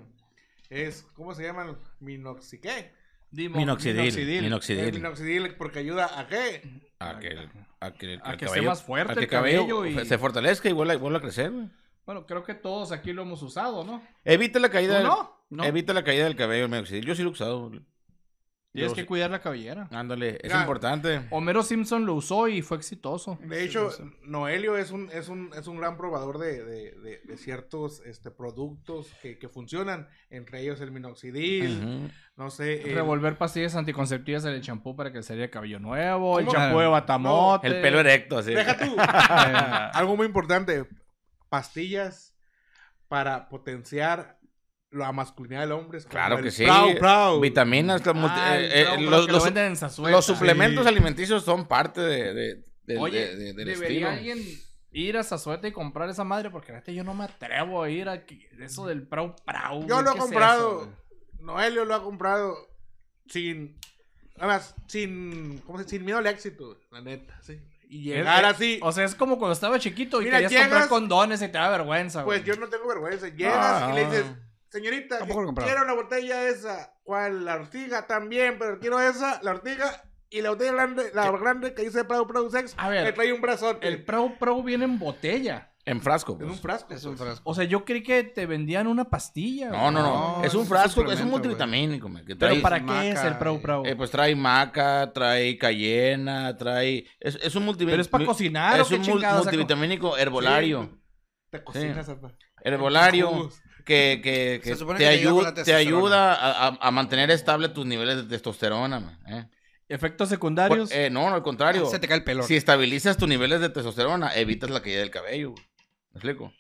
es, 0.71 1.03
¿cómo 1.15 1.35
se 1.35 1.43
llama? 1.43 1.77
Minoxiqué. 1.99 2.93
Dimo- 3.33 3.57
Minoxidil. 3.57 3.97
minoxidil. 4.03 4.37
El 4.39 4.43
Minoxidil. 4.45 4.93
minoxidil 4.93 5.55
porque 5.57 5.79
ayuda 5.81 6.21
a 6.21 6.27
qué? 6.29 6.63
A 6.99 7.19
que, 7.19 7.29
a 7.81 7.91
que, 7.93 8.19
A 8.23 8.37
que 8.37 8.45
esté 8.45 8.63
más 8.63 8.83
fuerte 8.83 9.13
a 9.13 9.15
que 9.17 9.21
el 9.23 9.27
cabello 9.29 9.87
y- 9.87 10.05
se 10.07 10.19
fortalezca 10.19 10.69
y 10.69 10.73
vuelva, 10.73 10.95
vuelva 10.97 11.19
a 11.19 11.23
crecer. 11.23 11.51
güey. 11.51 11.69
Bueno, 12.05 12.27
creo 12.27 12.43
que 12.45 12.55
todos 12.55 12.93
aquí 12.93 13.13
lo 13.13 13.23
hemos 13.23 13.43
usado, 13.43 13.85
¿no? 13.85 14.03
Evita 14.25 14.59
la 14.59 14.69
caída. 14.71 14.93
¿Tú 14.95 14.99
del- 14.99 15.07
no? 15.07 15.45
No. 15.51 15.65
Evita 15.65 15.93
la 15.95 16.05
caída 16.05 16.25
del 16.25 16.37
cabello 16.37 16.65
el 16.65 16.71
minoxidil. 16.71 17.05
Yo 17.07 17.15
sí 17.15 17.23
lo 17.23 17.31
he 17.31 17.33
usado. 17.33 17.71
Tienes 18.73 18.93
Yo 18.93 18.97
que 18.97 19.05
cuidar 19.05 19.31
la 19.31 19.43
cabellera. 19.43 19.87
Ándale, 19.91 20.39
es 20.43 20.55
importante. 20.55 21.27
Homero 21.31 21.63
Simpson 21.63 22.07
lo 22.07 22.15
usó 22.15 22.49
y 22.49 22.63
fue 22.63 22.79
exitoso. 22.79 23.39
De 23.43 23.63
hecho, 23.65 23.91
Noelio 24.23 24.79
es 24.79 24.91
un, 24.93 25.11
es 25.13 25.29
un, 25.29 25.51
es 25.55 25.67
un 25.67 25.77
gran 25.77 25.99
probador 25.99 26.39
de, 26.39 26.65
de, 26.65 26.93
de, 26.93 27.21
de 27.23 27.37
ciertos 27.37 28.01
este, 28.07 28.31
productos 28.31 29.09
que, 29.21 29.39
que 29.39 29.49
funcionan, 29.51 30.09
entre 30.31 30.63
ellos 30.63 30.81
el 30.81 30.91
minoxidil, 30.91 32.11
no 32.37 32.49
sé. 32.49 32.83
el- 32.89 32.95
Revolver 32.95 33.37
pastillas 33.37 33.75
anticonceptivas 33.77 34.47
en 34.47 34.55
el 34.55 34.63
champú 34.63 34.97
para 34.97 35.13
que 35.13 35.23
sería 35.23 35.51
cabello 35.51 35.79
nuevo, 35.79 36.39
el 36.39 36.47
champú 36.49 36.79
de 36.79 36.87
batamote. 36.87 37.67
El 37.67 37.83
pelo 37.83 38.01
erecto, 38.01 38.39
así. 38.39 38.55
Deja 38.55 38.79
tú. 38.79 38.97
Algo 39.99 40.17
muy 40.17 40.25
importante, 40.27 40.87
pastillas 41.51 42.35
para 43.09 43.49
potenciar 43.51 44.39
la 44.93 45.11
masculinidad 45.13 45.63
del 45.63 45.73
hombre. 45.73 45.99
es 45.99 46.05
como 46.05 46.13
Claro 46.13 46.43
que 46.43 46.51
sí. 46.51 46.65
Proud, 46.65 46.99
proud. 46.99 47.41
Vitaminas, 47.41 48.03
Ah, 48.07 48.57
eh, 48.59 48.83
eh, 48.83 49.01
los, 49.01 49.27
lo 49.27 49.33
los- 50.11 50.25
suplementos 50.25 50.85
Sí. 50.85 50.89
alimenticios 50.89 51.45
son 51.45 51.67
parte 51.67 52.01
de, 52.01 52.35
de- 52.35 52.65
del- 52.85 52.99
Oye, 52.99 53.27
de- 53.29 53.37
de- 53.37 53.53
del 53.55 53.67
debería 53.67 54.13
estilo. 54.15 54.35
alguien 54.37 54.39
ir 54.91 55.17
a 55.17 55.25
Zazueta 55.25 55.67
y 55.67 55.73
comprar 55.73 56.09
esa 56.11 56.25
madre 56.25 56.51
porque 56.51 56.73
neta 56.73 56.93
yo 56.93 57.03
no 57.05 57.15
me 57.15 57.25
atrevo 57.25 57.83
a 57.83 57.89
ir 57.91 58.09
a 58.09 58.23
eso 58.61 58.87
del 58.87 59.07
Prau 59.07 59.35
Prau. 59.45 59.87
Yo 59.87 60.03
lo 60.03 60.11
he 60.11 60.13
¿qué 60.13 60.19
es 60.19 60.25
comprado. 60.25 60.69
eso, 60.69 60.79
güey? 60.87 61.47
Noelio 61.47 61.85
lo 61.87 61.95
ha 61.95 62.03
comprado 62.03 62.55
sin. 63.29 63.77
Además, 64.39 64.75
sin. 64.89 65.59
¿Cómo 65.67 65.79
se 65.79 65.85
dice? 65.85 65.97
Sin 65.97 66.05
miedo 66.05 66.19
al 66.19 66.27
éxito, 66.27 66.79
la 66.91 67.01
neta, 67.01 67.39
sí. 67.43 67.61
Y 67.89 68.03
llegar 68.05 68.45
Es- 68.45 68.51
así. 68.53 68.79
O 68.83 68.91
sea, 68.93 69.05
es 69.05 69.15
como 69.15 69.39
cuando 69.39 69.53
estaba 69.53 69.79
chiquito 69.79 70.21
y 70.23 70.27
Mira, 70.27 70.41
querías 70.41 70.63
comprar 70.63 70.89
condones 70.89 71.43
y 71.43 71.47
te 71.47 71.59
da 71.59 71.69
vergüenza, 71.71 72.25
Pues 72.25 72.43
güey. 72.45 72.55
yo 72.55 72.61
no 72.61 72.69
tengo 72.69 72.89
vergüenza. 72.89 73.29
Llegas 73.29 73.83
Ah. 73.83 73.91
y 73.91 73.95
le 73.95 74.05
dices, 74.07 74.25
señorita, 74.73 75.19
quiero 75.27 75.83
una 75.83 75.93
botella 75.95 76.49
esa. 76.49 76.95
¿Cuál? 77.05 77.45
La 77.45 77.57
ortiga 77.57 78.07
también, 78.07 78.57
pero 78.59 78.79
quiero 78.79 79.01
esa, 79.01 79.41
la 79.43 79.53
ortiga. 79.53 80.03
Y 80.31 80.41
la 80.41 80.51
botella 80.51 80.73
grande, 80.73 81.11
la 81.13 81.31
grande 81.31 81.75
que 81.75 81.83
dice 81.83 82.05
Proud 82.05 82.27
Proud 82.27 82.51
Sex, 82.51 82.75
A 82.79 82.89
ver, 82.89 83.05
le 83.05 83.13
trae 83.13 83.33
un 83.35 83.43
brazote. 83.43 83.87
El 83.87 84.03
Prau 84.03 84.39
Prau 84.39 84.63
viene 84.63 84.85
en 84.87 84.99
botella. 84.99 85.69
En 85.85 86.01
frasco. 86.01 86.33
en 86.35 86.39
pues. 86.39 86.51
un 86.53 86.59
frasco. 86.59 86.95
Es 86.95 87.05
un 87.05 87.17
pues. 87.17 87.29
frasco. 87.29 87.51
O 87.51 87.55
sea, 87.55 87.65
yo 87.65 87.85
creí 87.85 88.03
que 88.05 88.23
te 88.23 88.47
vendían 88.47 88.87
una 88.87 89.11
pastilla. 89.11 89.69
No, 89.69 89.91
no, 89.91 90.01
no. 90.01 90.39
No, 90.39 90.45
es 90.45 90.55
un 90.55 90.65
frasco, 90.65 91.11
es 91.11 91.21
un 91.21 91.29
multivitamínico. 91.29 92.09
que 92.25 92.37
Pero 92.37 92.55
trae- 92.55 92.63
¿para 92.63 92.79
maca 92.79 93.01
qué 93.03 93.11
es 93.11 93.25
el 93.25 93.37
Prau 93.37 93.57
y- 93.57 93.59
Prau? 93.59 93.85
eh, 93.85 93.97
pues 93.97 94.11
trae 94.11 94.35
maca, 94.37 95.13
trae 95.13 95.59
cayena, 95.59 96.57
trae... 96.57 97.05
Es, 97.19 97.35
es 97.43 97.55
un 97.57 97.65
multivitamínico. 97.65 97.91
Pero 97.91 98.03
es 98.03 98.09
para 98.09 98.25
cocinar 98.25 98.79
o 98.79 98.83
Es 98.85 98.89
qué 98.89 98.95
un 98.95 99.21
multivitamínico 99.21 100.17
herbolario. 100.17 100.99
Te 101.51 101.63
cocinas, 101.63 102.09
apa. 102.09 102.33
Herbolario 102.63 103.29
Jugos. 103.29 103.62
Que, 103.85 104.21
que, 104.23 104.61
que 104.63 104.71
Se 104.71 104.77
supone 104.77 104.99
te, 104.99 105.05
que 105.05 105.11
te 105.11 105.17
ayuda 105.19 105.55
te 105.55 105.75
ayuda 105.75 106.35
a, 106.35 106.69
a- 106.69 106.79
a 106.81 106.91
mantener 106.91 107.31
estable 107.31 107.69
tus 107.69 107.87
niveles 107.87 108.17
de 108.17 108.23
testosterona. 108.25 109.01
man, 109.01 109.19
¿eh? 109.27 109.47
Efectos 109.89 110.29
Por- 110.29 110.35
secundarios. 110.37 110.91
eh, 110.93 111.11
no, 111.11 111.29
no, 111.29 111.35
al 111.37 111.43
contrario. 111.43 111.87
Se 111.87 111.99
te 111.99 112.09
cae 112.09 112.19
el 112.19 112.25
pelo. 112.25 112.43
Si 112.45 112.57
estabilizas 112.57 113.17
tus 113.17 113.29
niveles 113.29 113.61
de 113.61 113.69
testosterona, 113.69 114.35
evitas 114.35 114.71
la 114.71 114.81
caída 114.81 115.01
del 115.01 115.11
cabello. 115.11 115.55
¿Me 116.13 116.19
explico? 116.19 116.53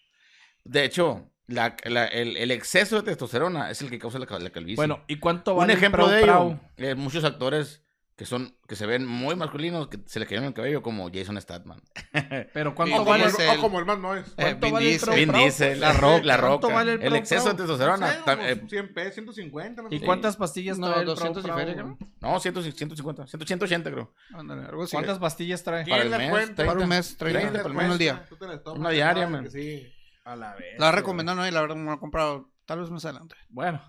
De 0.64 0.84
hecho, 0.84 1.30
la- 1.46 1.76
la- 1.84 2.06
el, 2.06 2.36
el 2.36 2.50
exceso 2.50 2.96
de 2.96 3.02
testosterona 3.02 3.70
es 3.70 3.80
el 3.82 3.90
que 3.90 3.98
causa 3.98 4.18
la, 4.18 4.26
la 4.38 4.50
calvicie. 4.50 4.76
bueno, 4.76 5.02
¿y 5.08 5.16
cuánto 5.18 5.52
un 5.52 5.58
vale 5.58 5.72
el 5.72 5.78
ejemplo 5.78 6.04
Prau 6.04 6.10
de 6.10 6.18
ello, 6.18 6.26
Prau? 6.26 6.60
eh, 6.76 6.94
muchos 6.94 7.24
actores 7.24 7.81
que 8.22 8.26
son, 8.26 8.54
que 8.68 8.76
se 8.76 8.86
ven 8.86 9.04
muy 9.04 9.34
masculinos, 9.34 9.88
que 9.88 9.98
se 10.06 10.20
le 10.20 10.26
cayeron 10.26 10.44
el 10.44 10.54
cabello 10.54 10.80
como 10.80 11.10
Jason 11.12 11.40
Statham. 11.40 11.80
Pero 12.54 12.72
¿cuánto 12.72 13.04
vale? 13.04 13.24
el, 13.24 13.30
Diesel. 13.32 13.58
o 13.58 13.60
como 13.60 13.80
el 13.80 13.84
Mad 13.84 13.98
Noise. 13.98 14.30
Eh, 14.36 14.56
¿Cuánto 14.60 14.66
Vin 14.66 14.72
vale 14.74 14.86
el 14.86 14.90
Diesel. 14.92 15.08
Pro 15.08 15.16
Vin? 15.16 15.32
Diesel, 15.32 15.80
la, 15.80 15.86
¿Cuánto 15.88 16.06
roca, 16.06 16.24
la 16.26 16.38
¿Cuánto 16.38 16.66
roca. 16.68 16.74
vale 16.74 16.92
el 16.92 17.02
el 17.02 17.16
exceso 17.16 17.48
de 17.48 17.54
testosterona. 17.56 18.06
No 18.06 18.12
sé, 18.12 18.18
ta- 18.24 18.36
como 18.36 18.48
eh, 18.48 18.62
100 18.68 18.94
pesos, 18.94 19.14
150. 19.14 19.82
No 19.82 19.88
sé. 19.88 19.94
¿Y 19.96 20.00
cuántas 20.02 20.36
pastillas 20.36 20.78
No, 20.78 20.86
trae 20.86 21.00
el 21.00 21.04
Pro 21.06 21.14
200 21.14 21.44
y 21.44 21.48
Pro? 21.48 21.84
¿no? 21.84 21.98
no, 22.20 22.38
100, 22.38 22.62
150, 22.62 23.26
100, 23.26 23.44
180 23.44 23.90
creo. 23.90 24.14
Ándale, 24.34 24.66
algo 24.66 24.84
así. 24.84 24.92
¿Cuántas 24.92 25.18
pastillas 25.18 25.64
trae? 25.64 25.84
Para 25.84 26.02
¿Quién 26.02 26.04
el 26.04 26.10
la 26.12 26.18
mes, 26.18 26.30
cuenta? 26.30 26.54
30. 26.54 26.72
Para 26.72 26.80
un 26.84 26.88
mes, 26.88 27.16
30, 27.16 27.40
30 27.40 27.62
para 27.74 27.90
al 27.90 27.98
día. 27.98 28.24
La 28.40 28.62
tomas, 28.62 28.78
Una 28.78 28.90
diaria, 28.90 29.26
man. 29.26 29.50
Sí. 29.50 29.92
A 30.24 30.36
la 30.36 30.54
vez. 30.54 30.78
La 30.78 30.92
recomendado, 30.92 31.40
no, 31.40 31.48
y 31.48 31.50
la 31.50 31.60
verdad 31.60 31.74
no 31.74 31.90
lo 31.90 31.96
he 31.96 31.98
comprado. 31.98 32.52
Tal 32.66 32.78
vez 32.78 32.88
más 32.88 33.04
adelante. 33.04 33.34
Bueno. 33.48 33.82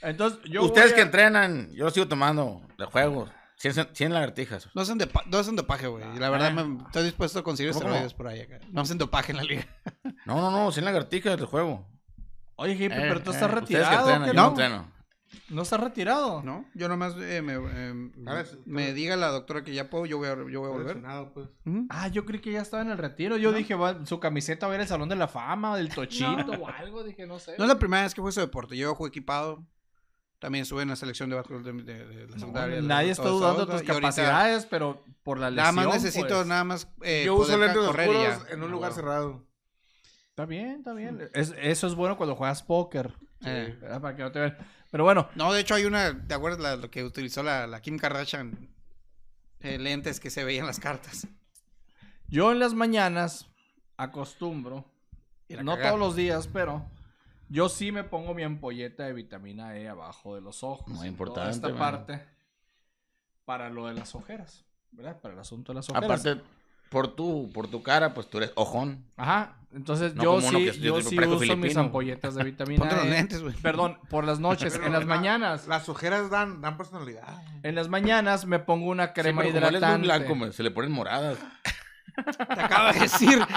Entonces, 0.00 0.38
yo 0.48 0.62
Ustedes 0.62 0.92
que 0.94 1.00
entrenan, 1.00 1.72
yo 1.74 1.90
sigo 1.90 2.06
tomando 2.08 2.62
de 2.78 2.84
juegos. 2.86 3.30
100, 3.58 3.88
100 3.92 4.12
lagartijas. 4.12 4.68
No 4.74 4.82
hacen, 4.82 4.98
de 4.98 5.06
pa- 5.06 5.24
no 5.26 5.38
hacen 5.38 5.56
dopaje, 5.56 5.86
güey. 5.88 6.04
La 6.18 6.30
verdad 6.30 6.52
me, 6.52 6.82
estoy 6.84 7.04
dispuesto 7.04 7.40
a 7.40 7.42
conseguir 7.44 7.72
¿Cómo, 7.72 7.84
esteroides 7.86 8.14
por 8.14 8.28
ahí 8.28 8.40
acá. 8.40 8.60
No 8.70 8.80
hacen 8.82 8.98
dopaje 8.98 9.32
en 9.32 9.38
la 9.38 9.44
liga. 9.44 9.66
No, 10.26 10.40
no, 10.42 10.50
no, 10.50 10.70
100 10.72 10.84
lagartijas 10.84 11.38
de 11.38 11.46
juego. 11.46 11.86
Oye, 12.56 12.74
Hippie, 12.74 12.86
Eh, 12.86 13.06
pero 13.08 13.22
tú 13.22 13.30
eh, 13.30 13.34
estás 13.34 13.48
que 13.48 13.54
retirado. 13.60 13.98
entrenan, 14.10 14.22
¿qué 14.22 14.26
yo 14.28 14.34
no 14.34 14.42
no? 14.42 14.48
entreno. 14.50 14.92
¿No 15.50 15.62
estás 15.62 15.80
retirado? 15.80 16.42
¿No? 16.42 16.64
Yo 16.74 16.88
nomás 16.88 17.14
eh, 17.18 17.40
me, 17.42 17.54
eh, 17.54 18.44
sí, 18.44 18.58
me 18.66 18.92
diga 18.92 19.16
la 19.16 19.28
doctora 19.28 19.62
que 19.64 19.72
ya 19.74 19.88
puedo, 19.90 20.06
yo 20.06 20.18
voy 20.18 20.28
a, 20.28 20.34
yo 20.50 20.60
voy 20.60 20.70
a 20.70 20.72
volver. 20.72 21.02
Pues. 21.32 21.48
Ah, 21.90 22.08
yo 22.08 22.24
creí 22.26 22.40
que 22.40 22.52
ya 22.52 22.60
estaba 22.62 22.82
en 22.82 22.90
el 22.90 22.98
retiro. 22.98 23.36
Yo 23.36 23.52
dije, 23.52 23.74
va, 23.74 24.04
su 24.06 24.20
camiseta 24.20 24.66
va 24.66 24.72
a 24.72 24.76
ir 24.76 24.80
al 24.82 24.88
Salón 24.88 25.08
de 25.08 25.16
la 25.16 25.28
Fama, 25.28 25.76
del 25.76 25.88
Tochito 25.94 26.52
o 26.52 26.68
algo. 26.68 27.02
Dije, 27.04 27.26
no 27.26 27.38
sé. 27.38 27.54
No 27.58 27.64
es 27.64 27.68
la 27.68 27.78
primera 27.78 28.02
vez 28.02 28.14
que 28.14 28.20
fue 28.20 28.30
ese 28.30 28.40
deporte. 28.40 28.76
Yo 28.76 28.94
juego 28.94 29.08
equipado. 29.08 29.64
También 30.38 30.62
estuve 30.62 30.82
en 30.82 30.88
la 30.88 30.96
selección 30.96 31.28
de 31.30 31.36
básquetbol 31.36 31.64
de, 31.64 31.72
de- 31.72 32.06
de 32.06 32.14
la 32.26 32.34
No, 32.34 32.38
secundaria. 32.38 32.76
de 32.76 32.82
nadie 32.82 33.06
la- 33.06 33.12
está 33.12 33.28
dudando 33.28 33.66
de 33.66 33.72
tus 33.72 33.82
capacidades, 33.82 34.66
pero 34.66 35.02
por 35.24 35.38
la 35.38 35.50
Nada 35.50 35.72
lesión, 35.72 35.86
más 35.86 36.02
necesito 36.02 36.28
pues. 36.36 36.46
nada 36.46 36.64
más 36.64 36.88
eh, 37.02 37.22
Yo 37.26 37.34
uso 37.34 37.56
lentes 37.58 37.76
y 37.76 37.80
ya. 37.84 37.90
oscuros 37.90 38.46
en 38.50 38.62
un 38.62 38.70
lugar 38.70 38.90
bueno. 38.92 38.94
cerrado. 38.94 39.44
Está 40.30 40.46
bien, 40.46 40.76
está 40.78 40.92
bien. 40.92 41.28
Es- 41.34 41.54
eso 41.58 41.86
es 41.88 41.94
bueno 41.96 42.16
cuando 42.16 42.36
juegas 42.36 42.62
póker. 42.62 43.12
Eh. 43.44 43.76
¿verdad? 43.80 44.00
Para 44.00 44.16
que 44.16 44.22
no 44.22 44.30
te 44.32 44.38
vean. 44.40 44.56
Pero 44.90 45.04
bueno, 45.04 45.28
No, 45.34 45.52
de 45.52 45.60
hecho 45.60 45.74
hay 45.74 45.84
una, 45.84 46.26
¿te 46.26 46.34
acuerdas 46.34 46.60
la, 46.60 46.76
lo 46.76 46.90
que 46.90 47.04
utilizó 47.04 47.42
la, 47.42 47.66
la 47.66 47.80
Kim 47.82 47.98
Kardashian? 47.98 48.68
Eh, 49.60 49.76
lentes 49.78 50.20
que 50.20 50.30
se 50.30 50.44
veían 50.44 50.66
las 50.66 50.78
cartas. 50.78 51.26
yo 52.28 52.52
en 52.52 52.60
las 52.60 52.74
mañanas 52.74 53.48
acostumbro, 53.96 54.84
no 55.48 55.72
cagar. 55.74 55.88
todos 55.88 55.98
los 55.98 56.14
días, 56.16 56.48
pero 56.52 56.88
yo 57.48 57.68
sí 57.68 57.92
me 57.92 58.04
pongo 58.04 58.34
mi 58.34 58.42
ampolleta 58.42 59.04
de 59.04 59.12
vitamina 59.12 59.76
E 59.76 59.88
abajo 59.88 60.34
de 60.34 60.40
los 60.40 60.62
ojos. 60.62 60.86
Muy 60.88 61.06
importante, 61.08 61.50
Esta 61.50 61.76
parte 61.76 62.24
para 63.44 63.70
lo 63.70 63.86
de 63.86 63.94
las 63.94 64.14
ojeras, 64.14 64.64
¿verdad? 64.92 65.20
Para 65.20 65.34
el 65.34 65.40
asunto 65.40 65.72
de 65.72 65.76
las 65.76 65.88
ojeras. 65.88 66.04
Aparte, 66.26 66.42
por 66.90 67.08
tu, 67.14 67.50
por 67.52 67.68
tu 67.68 67.82
cara, 67.82 68.14
pues 68.14 68.28
tú 68.28 68.38
eres 68.38 68.52
ojón. 68.54 69.04
Ajá, 69.16 69.56
entonces 69.72 70.14
No 70.14 70.22
yo 70.24 70.40
sí, 70.40 70.48
que 70.70 70.78
yo 70.80 71.00
sí 71.02 71.18
uso 71.18 71.56
mis 71.56 71.76
ampolletas 71.76 72.34
de 72.34 72.44
vitamina 72.50 72.80
Ponte 72.80 72.96
los 72.96 73.04
E. 73.06 73.10
lentes, 73.10 73.42
güey. 73.42 73.54
Perdón, 73.56 73.98
por 74.08 74.24
las 74.24 74.40
noches, 74.40 74.72
Pero 74.74 74.86
en 74.86 74.92
las 74.92 75.02
la- 75.06 75.14
mañanas. 75.16 75.66
Las 75.68 75.88
ojeras 75.88 76.30
dan, 76.30 76.60
dan 76.62 76.76
personalidad. 76.78 77.42
En 77.62 77.74
las 77.74 77.88
mañanas 77.88 78.46
me 78.46 78.58
pongo 78.58 78.90
una 78.90 79.12
crema 79.12 79.42
Sí, 79.42 79.50
pero 79.52 79.66
como 79.66 79.68
él 79.68 79.74
es 79.76 79.80
muy 79.82 79.88
hidratante. 80.06 80.34
blanco, 80.36 80.52
se 80.52 80.62
le 80.62 80.70
ponen 80.70 80.92
moradas. 80.92 81.38
Te 82.54 82.60
acaba 82.62 82.92
de 82.92 83.00
decir. 83.00 83.38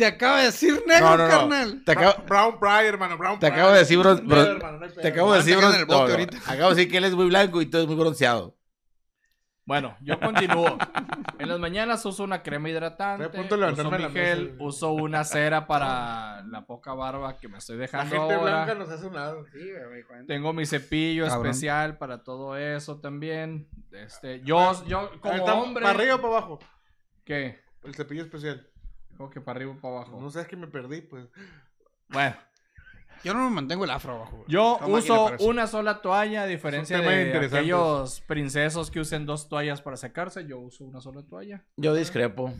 te 0.00 0.06
acaba 0.06 0.38
de 0.38 0.46
decir 0.46 0.82
negro, 0.86 1.10
No, 1.10 1.16
no, 1.18 1.24
no. 1.24 1.30
carnal. 1.30 1.84
Te 1.84 1.92
acabo, 1.92 2.24
Brown 2.26 2.58
Pride, 2.58 2.88
hermano. 2.88 3.18
Brown 3.18 3.38
te 3.38 3.46
acabo 3.48 3.70
de 3.70 3.78
decir, 3.80 4.00
te 5.02 5.08
acabo 5.08 5.32
de 5.34 5.38
decir, 5.42 5.58
acabo 5.58 6.70
de 6.70 6.74
decir 6.76 6.90
que 6.90 6.96
él 6.96 7.04
es 7.04 7.14
muy 7.14 7.26
blanco 7.26 7.60
y 7.60 7.66
tú 7.66 7.76
eres 7.76 7.86
muy 7.86 7.96
bronceado. 7.96 8.56
Bueno, 9.66 9.94
yo 10.00 10.18
continúo. 10.18 10.78
en 11.38 11.48
las 11.50 11.60
mañanas 11.60 12.02
uso 12.06 12.24
una 12.24 12.42
crema 12.42 12.70
hidratante. 12.70 13.26
Uso 13.38 13.90
mi 13.90 13.98
la 13.98 14.10
gel, 14.10 14.56
uso 14.58 14.92
una 14.92 15.22
cera 15.22 15.66
para 15.66 16.42
la 16.46 16.64
poca 16.64 16.94
barba 16.94 17.36
que 17.36 17.48
me 17.48 17.58
estoy 17.58 17.76
La 17.76 17.82
dejando 17.82 18.16
gente 18.16 18.34
ahora. 18.36 18.64
blanca 18.64 18.74
nos 18.76 18.88
hace 18.88 19.06
un 19.06 19.14
lado. 19.14 19.44
Tengo 20.26 20.54
mi 20.54 20.64
cepillo 20.64 21.26
Cabrón. 21.26 21.46
especial 21.46 21.98
para 21.98 22.24
todo 22.24 22.56
eso 22.56 23.00
también. 23.00 23.68
Este, 23.92 24.40
yo, 24.44 24.82
yo 24.86 25.10
como 25.20 25.44
hombre. 25.44 25.82
¿Para 25.84 25.94
arriba 25.94 26.14
o 26.14 26.20
para 26.22 26.38
abajo? 26.38 26.58
¿Qué? 27.24 27.60
El 27.84 27.94
cepillo 27.94 28.22
especial. 28.22 28.66
Como 29.20 29.28
que 29.28 29.42
para 29.42 29.58
arriba 29.58 29.72
o 29.72 29.76
para 29.78 29.96
abajo. 29.96 30.18
No 30.18 30.30
sé, 30.30 30.40
es 30.40 30.46
que 30.48 30.56
me 30.56 30.66
perdí, 30.66 31.02
pues. 31.02 31.28
Bueno, 32.08 32.34
Yo 33.22 33.34
no 33.34 33.44
me 33.44 33.50
mantengo 33.50 33.84
el 33.84 33.90
afro 33.90 34.14
abajo. 34.14 34.36
güey. 34.38 34.48
yo 34.48 34.78
uso 34.88 35.32
una 35.40 35.66
sola 35.66 36.00
toalla, 36.00 36.44
a 36.44 36.46
diferencia 36.46 36.98
de 37.02 37.36
aquellos 37.36 38.22
princesos 38.22 38.90
que 38.90 38.98
usen 38.98 39.26
dos 39.26 39.50
toallas 39.50 39.82
para 39.82 39.98
secarse. 39.98 40.46
Yo 40.46 40.58
uso 40.58 40.84
una 40.84 41.02
sola 41.02 41.22
toalla. 41.22 41.62
Yo 41.76 41.92
discrepo. 41.94 42.54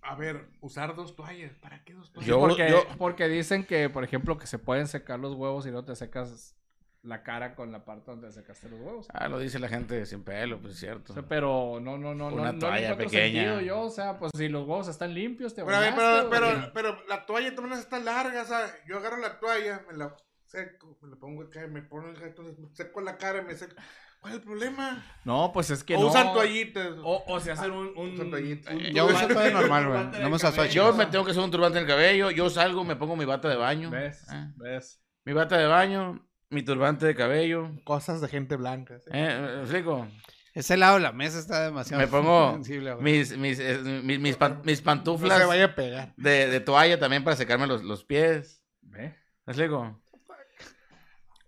A 0.00 0.14
ver, 0.14 0.48
usar 0.62 0.96
dos 0.96 1.14
toallas. 1.14 1.52
¿Para 1.58 1.84
qué 1.84 1.92
dos 1.92 2.10
toallas? 2.10 2.26
Yo- 2.26 2.40
porque, 2.40 2.70
yo- 2.70 2.86
porque 2.96 3.28
dicen 3.28 3.66
que, 3.66 3.90
por 3.90 4.02
ejemplo, 4.02 4.38
que 4.38 4.46
se 4.46 4.58
pueden 4.58 4.86
secar 4.86 5.20
los 5.20 5.34
huevos 5.34 5.66
y 5.66 5.70
no 5.70 5.84
te 5.84 5.94
secas 5.94 6.56
la 7.02 7.22
cara 7.24 7.54
con 7.56 7.72
la 7.72 7.84
parte 7.84 8.10
donde 8.12 8.30
secaste 8.30 8.68
los 8.68 8.80
huevos. 8.80 9.06
Ah, 9.12 9.28
lo 9.28 9.38
dice 9.38 9.58
la 9.58 9.68
gente 9.68 10.06
sin 10.06 10.22
pelo, 10.22 10.60
pues 10.60 10.74
es 10.74 10.78
O 10.78 10.80
cierto. 10.80 11.12
sea, 11.14 11.22
pero 11.22 11.78
no, 11.82 11.98
no, 11.98 12.14
no, 12.14 12.28
Una 12.28 12.52
no, 12.52 12.58
toalla 12.60 12.96
pequeña. 12.96 13.40
sentido 13.54 13.60
yo. 13.60 13.80
O 13.82 13.90
sea, 13.90 14.18
pues 14.18 14.30
si 14.36 14.48
los 14.48 14.62
huevos 14.66 14.86
están 14.88 15.12
limpios, 15.12 15.54
te 15.54 15.64
Pero, 15.64 15.76
a 15.76 15.80
ver, 15.80 15.94
bañaste, 15.94 16.28
pero, 16.30 16.46
güey. 16.46 16.70
pero, 16.72 16.72
pero 16.96 17.06
la 17.08 17.26
toalla 17.26 17.54
también 17.54 17.78
está 17.78 17.98
larga, 17.98 18.42
o 18.42 18.46
sea, 18.46 18.60
yo 18.86 18.98
agarro 18.98 19.16
la 19.18 19.40
toalla, 19.40 19.82
me 19.90 19.96
la 19.98 20.16
seco, 20.46 20.96
me 21.02 21.08
la 21.10 21.16
pongo 21.16 21.42
acá, 21.42 21.66
me 21.66 21.82
pongo 21.82 22.08
acá, 22.10 22.26
entonces 22.26 22.58
me 22.58 22.68
seco 22.74 23.00
la 23.00 23.16
cara 23.18 23.40
y 23.42 23.44
me 23.46 23.54
seco. 23.56 23.74
¿Cuál 24.20 24.34
es 24.34 24.38
el 24.38 24.44
problema? 24.46 25.04
No, 25.24 25.50
pues 25.52 25.70
es 25.70 25.82
que 25.82 25.96
o 25.96 26.00
no. 26.00 26.06
usan 26.06 26.32
toallitas. 26.32 26.92
O, 27.02 27.24
o 27.26 27.40
se 27.40 27.50
hacen 27.50 27.72
un... 27.72 27.88
un, 27.96 28.12
Usan 28.12 28.30
toallitas. 28.30 28.72
un 28.72 28.80
Yo 28.80 29.06
uso 29.06 29.26
toalla 29.26 29.50
normal, 29.50 29.88
güey. 29.88 30.22
No 30.22 30.30
me 30.30 30.38
cabello. 30.38 30.66
Yo 30.72 30.92
me 30.92 31.06
tengo 31.06 31.24
que 31.24 31.32
hacer 31.32 31.42
un 31.42 31.50
turbante 31.50 31.78
en 31.78 31.82
el 31.84 31.90
cabello, 31.90 32.30
yo 32.30 32.48
salgo, 32.48 32.84
me 32.84 32.94
pongo 32.94 33.16
mi 33.16 33.24
bata 33.24 33.48
de 33.48 33.56
baño. 33.56 33.90
¿Ves? 33.90 34.24
Eh, 34.32 34.52
¿Ves? 34.58 35.02
Mi 35.24 35.32
bata 35.32 35.56
de 35.58 35.66
baño, 35.66 36.24
mi 36.52 36.62
turbante 36.62 37.06
de 37.06 37.14
cabello. 37.14 37.70
Cosas 37.84 38.20
de 38.20 38.28
gente 38.28 38.56
blanca. 38.56 38.98
¿sí? 39.00 39.10
Eh, 39.12 39.40
¿me 39.56 39.60
explico? 39.62 40.06
Ese 40.54 40.76
lado 40.76 40.96
de 40.96 41.00
la 41.00 41.12
mesa 41.12 41.38
está 41.38 41.64
demasiado 41.64 42.00
Me 42.02 42.06
pongo 42.08 42.52
sensible, 42.56 42.92
güey. 42.92 43.02
mis, 43.18 43.36
mis, 43.38 43.58
eh, 43.58 43.78
mis, 44.04 44.20
mis, 44.20 44.36
pan- 44.36 44.60
mis 44.64 44.80
No 44.80 44.84
pantuflas 44.84 45.38
se 45.38 45.44
vaya 45.46 45.64
a 45.64 45.74
pegar. 45.74 46.12
de, 46.16 46.48
de 46.48 46.60
toalla 46.60 46.98
también 46.98 47.24
para 47.24 47.36
secarme 47.36 47.66
los, 47.66 47.82
los 47.82 48.04
pies. 48.04 48.62
¿Ve? 48.82 49.14
¿Me 49.46 49.52
explico? 49.52 49.98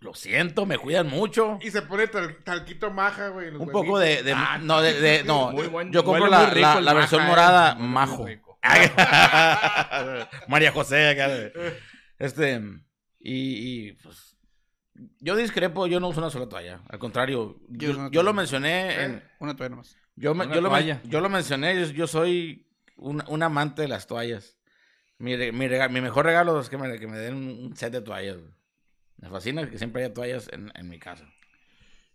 Lo 0.00 0.12
siento, 0.14 0.66
me 0.66 0.76
cuidan 0.76 1.06
mucho. 1.08 1.58
Y 1.62 1.70
se 1.70 1.80
pone 1.82 2.06
tal- 2.08 2.36
talquito 2.44 2.90
maja, 2.90 3.28
güey. 3.28 3.48
Un 3.54 3.70
poco 3.70 3.98
de, 3.98 4.22
de- 4.22 4.32
Ah, 4.34 4.58
no, 4.60 4.82
de, 4.82 5.00
de- 5.00 5.24
no, 5.24 5.50
muy 5.52 5.66
buen- 5.68 5.90
yo 5.92 6.04
compro 6.04 6.26
la, 6.26 6.50
rico 6.50 6.80
la, 6.80 6.92
versión 6.92 7.20
maja, 7.22 7.26
eh. 7.26 7.30
morada 7.30 7.74
majo. 7.76 8.26
rico. 8.26 8.58
María 10.48 10.72
José 10.72 11.08
acá. 11.10 11.28
Este, 12.18 12.60
y, 13.20 13.88
y, 13.88 13.92
pues, 13.94 14.33
yo 15.20 15.36
discrepo, 15.36 15.86
yo 15.86 16.00
no 16.00 16.08
uso 16.08 16.20
una 16.20 16.30
sola 16.30 16.48
toalla. 16.48 16.80
Al 16.88 16.98
contrario, 16.98 17.58
Yo 17.68 18.22
lo 18.22 18.32
mencioné 18.32 19.02
en, 19.04 19.22
Una 19.40 19.56
toalla 19.56 19.70
nomás. 19.70 19.96
yo, 20.16 20.34
me- 20.34 20.46
Una 20.46 20.54
yo, 20.54 20.60
lo, 20.60 20.70
men- 20.70 20.80
toalla. 20.86 21.00
yo 21.04 21.20
lo 21.20 21.28
mencioné, 21.28 21.80
yo, 21.80 21.86
yo 21.92 22.06
soy 22.06 22.66
un, 22.96 23.22
un 23.28 23.42
amante 23.42 23.82
de 23.82 23.88
las 23.88 24.06
toallas. 24.06 24.56
Mi, 25.18 25.36
mi, 25.52 25.68
mejor 26.00 26.24
regalo 26.26 26.60
es 26.60 26.68
que 26.68 26.76
me, 26.78 26.98
que 26.98 27.06
me 27.06 27.18
den 27.18 27.34
un 27.34 27.76
set 27.76 27.92
de 27.92 28.00
toallas. 28.02 28.38
Me 29.16 29.28
fascina 29.30 29.68
que 29.70 29.78
siempre 29.78 30.04
haya 30.04 30.12
toallas 30.14 30.48
en, 30.52 30.70
en 30.74 30.88
mi 30.88 30.98
casa. 30.98 31.24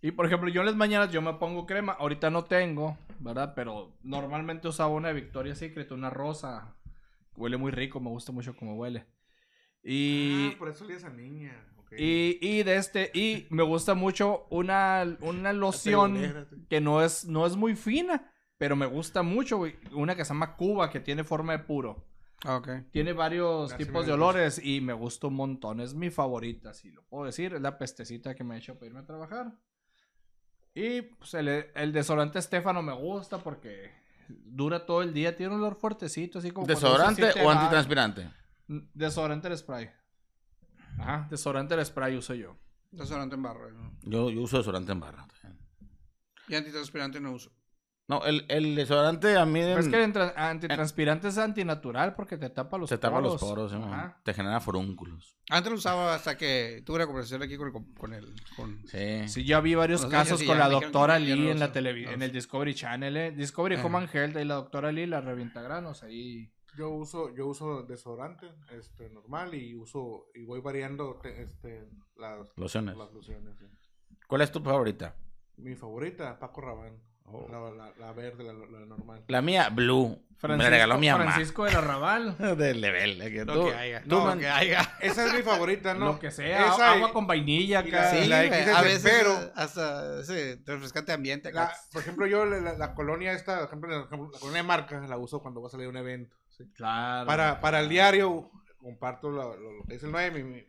Y 0.01 0.11
por 0.11 0.25
ejemplo, 0.25 0.49
yo 0.49 0.61
en 0.61 0.67
las 0.67 0.75
mañanas 0.75 1.11
yo 1.11 1.21
me 1.21 1.33
pongo 1.33 1.65
crema. 1.65 1.93
Ahorita 1.93 2.29
no 2.29 2.43
tengo, 2.45 2.97
¿verdad? 3.19 3.53
Pero 3.55 3.97
normalmente 4.03 4.67
usaba 4.67 4.89
una 4.93 5.09
de 5.09 5.13
Victoria's 5.15 5.57
Secret, 5.57 5.91
una 5.91 6.09
rosa. 6.09 6.75
Huele 7.35 7.57
muy 7.57 7.71
rico, 7.71 7.99
me 7.99 8.09
gusta 8.09 8.31
mucho 8.31 8.55
cómo 8.55 8.75
huele. 8.75 9.05
Y, 9.83 10.51
Ah, 10.53 10.55
por 10.59 10.69
eso 10.69 10.85
le 10.85 10.95
esa 10.95 11.09
niña. 11.09 11.53
Y, 11.97 12.37
y 12.41 12.63
de 12.63 12.75
este, 12.75 13.11
y 13.13 13.47
me 13.49 13.63
gusta 13.63 13.93
mucho 13.93 14.47
una, 14.49 15.17
una 15.21 15.53
loción 15.53 16.47
que 16.69 16.81
no 16.81 17.01
es, 17.01 17.25
no 17.25 17.45
es 17.45 17.55
muy 17.55 17.75
fina, 17.75 18.31
pero 18.57 18.75
me 18.75 18.85
gusta 18.85 19.23
mucho, 19.23 19.57
güey. 19.57 19.75
Una 19.93 20.15
que 20.15 20.25
se 20.25 20.29
llama 20.29 20.55
Cuba, 20.55 20.89
que 20.89 20.99
tiene 20.99 21.23
forma 21.23 21.53
de 21.53 21.59
puro. 21.59 22.05
Ah. 22.45 22.61
Tiene 22.91 23.13
varios 23.13 23.75
tipos 23.75 24.05
de 24.05 24.13
olores 24.13 24.63
y 24.63 24.81
me 24.81 24.93
gusta 24.93 25.27
un 25.27 25.35
montón. 25.35 25.81
Es 25.81 25.93
mi 25.93 26.09
favorita, 26.09 26.73
si 26.73 26.91
lo 26.91 27.03
puedo 27.03 27.25
decir. 27.25 27.53
Es 27.53 27.61
la 27.61 27.77
pestecita 27.77 28.35
que 28.35 28.43
me 28.43 28.55
he 28.55 28.59
hecho 28.59 28.75
para 28.75 28.87
irme 28.87 28.99
a 28.99 29.05
trabajar. 29.05 29.57
Y 30.73 31.01
pues, 31.01 31.33
el, 31.33 31.47
el 31.47 31.91
desodorante 31.91 32.39
Estefano 32.39 32.81
me 32.81 32.93
gusta 32.93 33.39
porque 33.39 33.91
dura 34.29 34.85
todo 34.85 35.01
el 35.01 35.13
día. 35.13 35.35
Tiene 35.35 35.55
un 35.55 35.61
olor 35.61 35.75
fuertecito, 35.75 36.39
así 36.39 36.51
como. 36.51 36.67
¿Desodorante 36.67 37.31
o 37.43 37.49
antitranspirante? 37.49 38.29
Desodorante 38.67 39.49
de 39.49 39.57
spray. 39.57 39.89
Ajá, 40.99 41.27
desodorante 41.29 41.75
de 41.75 41.85
spray 41.85 42.15
uso 42.15 42.33
yo. 42.33 42.57
Desodorante 42.91 43.35
en 43.35 43.43
barra. 43.43 43.69
¿no? 43.71 43.91
Yo, 44.03 44.29
yo 44.29 44.41
uso 44.41 44.57
desodorante 44.57 44.91
en 44.91 44.99
barra. 44.99 45.27
Y 46.47 46.55
antitranspirante 46.55 47.19
no 47.19 47.33
uso. 47.33 47.51
No, 48.07 48.25
el, 48.25 48.43
el 48.49 48.73
desodorante 48.73 49.37
a 49.37 49.45
mí 49.45 49.59
Pero 49.59 49.79
es 49.79 49.87
que 49.87 50.03
el 50.03 50.13
antitranspirante 50.35 51.27
es 51.27 51.37
antinatural 51.37 52.15
porque 52.15 52.37
te 52.37 52.49
tapa 52.49 52.79
los 52.79 52.89
se 52.89 52.97
tapa 52.97 53.21
los 53.21 53.39
poros. 53.39 53.71
poros, 53.71 54.13
te 54.23 54.33
genera 54.33 54.59
forúnculos. 54.59 55.37
Antes 55.51 55.71
lo 55.71 55.77
usaba 55.77 56.15
hasta 56.15 56.35
que 56.35 56.81
tuve 56.83 56.95
una 56.95 57.05
conversación 57.05 57.43
aquí 57.43 57.55
con 57.55 57.67
el... 57.67 57.73
Con 57.93 58.13
el 58.15 58.33
con... 58.55 58.87
Sí. 58.87 59.27
Sí, 59.27 59.43
yo 59.43 59.61
vi 59.61 59.75
varios 59.75 60.07
casos 60.07 60.41
con 60.41 60.57
la 60.57 60.69
doctora 60.69 61.19
no 61.19 61.25
Lee 61.25 61.49
en 61.49 61.59
la 61.59 61.71
televisión, 61.71 62.13
No 62.13 62.15
en 62.15 62.23
el 62.23 62.31
Discovery 62.31 62.73
Channel, 62.73 63.15
eh. 63.15 63.31
Discovery. 63.31 63.75
Home 63.75 63.99
and 63.99 64.09
Health 64.11 64.37
y 64.37 64.43
la 64.43 64.55
doctora 64.55 64.91
Lee, 64.91 65.05
la 65.05 65.21
revientagranos 65.21 66.01
ahí. 66.01 66.51
Yo 66.79 66.91
uso, 66.91 67.35
yo 67.35 67.45
uso 67.47 67.83
desodorante, 67.83 68.47
este, 68.71 69.09
normal, 69.09 69.53
y 69.53 69.75
uso, 69.75 70.27
y 70.33 70.45
voy 70.45 70.61
variando, 70.61 71.19
te- 71.21 71.41
este, 71.43 71.89
las, 72.15 72.47
Lociones. 72.55 72.95
las 72.95 73.11
lociones. 73.11 73.57
sí. 73.59 73.65
¿Cuál 74.29 74.43
es 74.43 74.51
tu 74.53 74.61
favorita? 74.61 75.13
Mi 75.57 75.75
favorita, 75.75 76.39
Paco 76.39 76.61
Rabanne. 76.61 76.97
Oh. 77.25 77.45
La, 77.51 77.69
la, 77.69 77.93
la 77.99 78.13
verde, 78.13 78.45
la, 78.45 78.53
la 78.53 78.85
normal. 78.85 79.25
La 79.27 79.41
mía, 79.41 79.67
Blue. 79.69 80.17
me 80.41 80.55
la 80.57 80.69
regaló 80.69 80.97
mi 80.97 81.09
mamá. 81.09 81.25
Francisco 81.25 81.65
de 81.65 81.73
la 81.73 81.81
Raval. 81.81 82.37
Del 82.57 82.79
level. 82.79 83.21
eh, 83.23 83.29
que 83.31 83.43
Lo 83.45 83.53
tú- 83.53 83.65
que 83.67 83.75
haya. 83.75 84.01
tú 84.01 84.07
No, 84.09 84.23
man- 84.25 84.39
que 84.39 84.47
haya. 84.47 84.79
Esa 85.01 85.25
es 85.27 85.33
mi 85.33 85.43
favorita, 85.43 85.93
¿no? 85.93 86.05
Lo 86.13 86.19
que 86.19 86.31
sea, 86.31 86.67
Esa 86.73 86.93
agua 86.93 87.09
y- 87.09 87.11
con 87.11 87.27
vainilla 87.27 87.83
y 87.83 87.89
acá. 87.89 88.01
la- 88.03 88.09
Sí, 88.11 88.25
la 88.27 88.45
güey, 88.47 88.49
XS, 88.63 88.73
a 88.73 88.81
veces 88.81 89.11
pero- 89.11 89.51
hasta 89.53 90.21
ese 90.21 90.63
refrescante 90.65 91.11
ambiente. 91.11 91.49
acá. 91.49 91.65
La- 91.65 91.73
por 91.91 92.01
ejemplo, 92.01 92.25
yo 92.25 92.45
la, 92.45 92.61
la- 92.61 92.77
la 92.77 92.95
colonia 92.95 93.33
esta, 93.33 93.57
por 93.59 93.67
ejemplo, 93.67 93.89
la, 93.89 93.97
la 93.99 94.07
colonia 94.39 94.61
de 94.61 94.63
marca, 94.67 94.99
la 95.01 95.17
uso 95.17 95.41
cuando 95.41 95.61
va 95.61 95.67
a 95.67 95.71
salir 95.71 95.85
a 95.87 95.89
un 95.89 95.97
evento. 95.97 96.35
¿Sí? 96.59 96.71
Claro. 96.75 97.25
Para, 97.25 97.59
para 97.59 97.79
el 97.79 97.89
diario, 97.89 98.51
comparto 98.81 99.29
lo, 99.31 99.55
lo- 99.57 99.73
lo 99.79 99.83
que 99.85 99.93
dice 99.93 100.05
el 100.05 100.11
9. 100.11 100.31
Mi, 100.31 100.43
mi, 100.43 100.63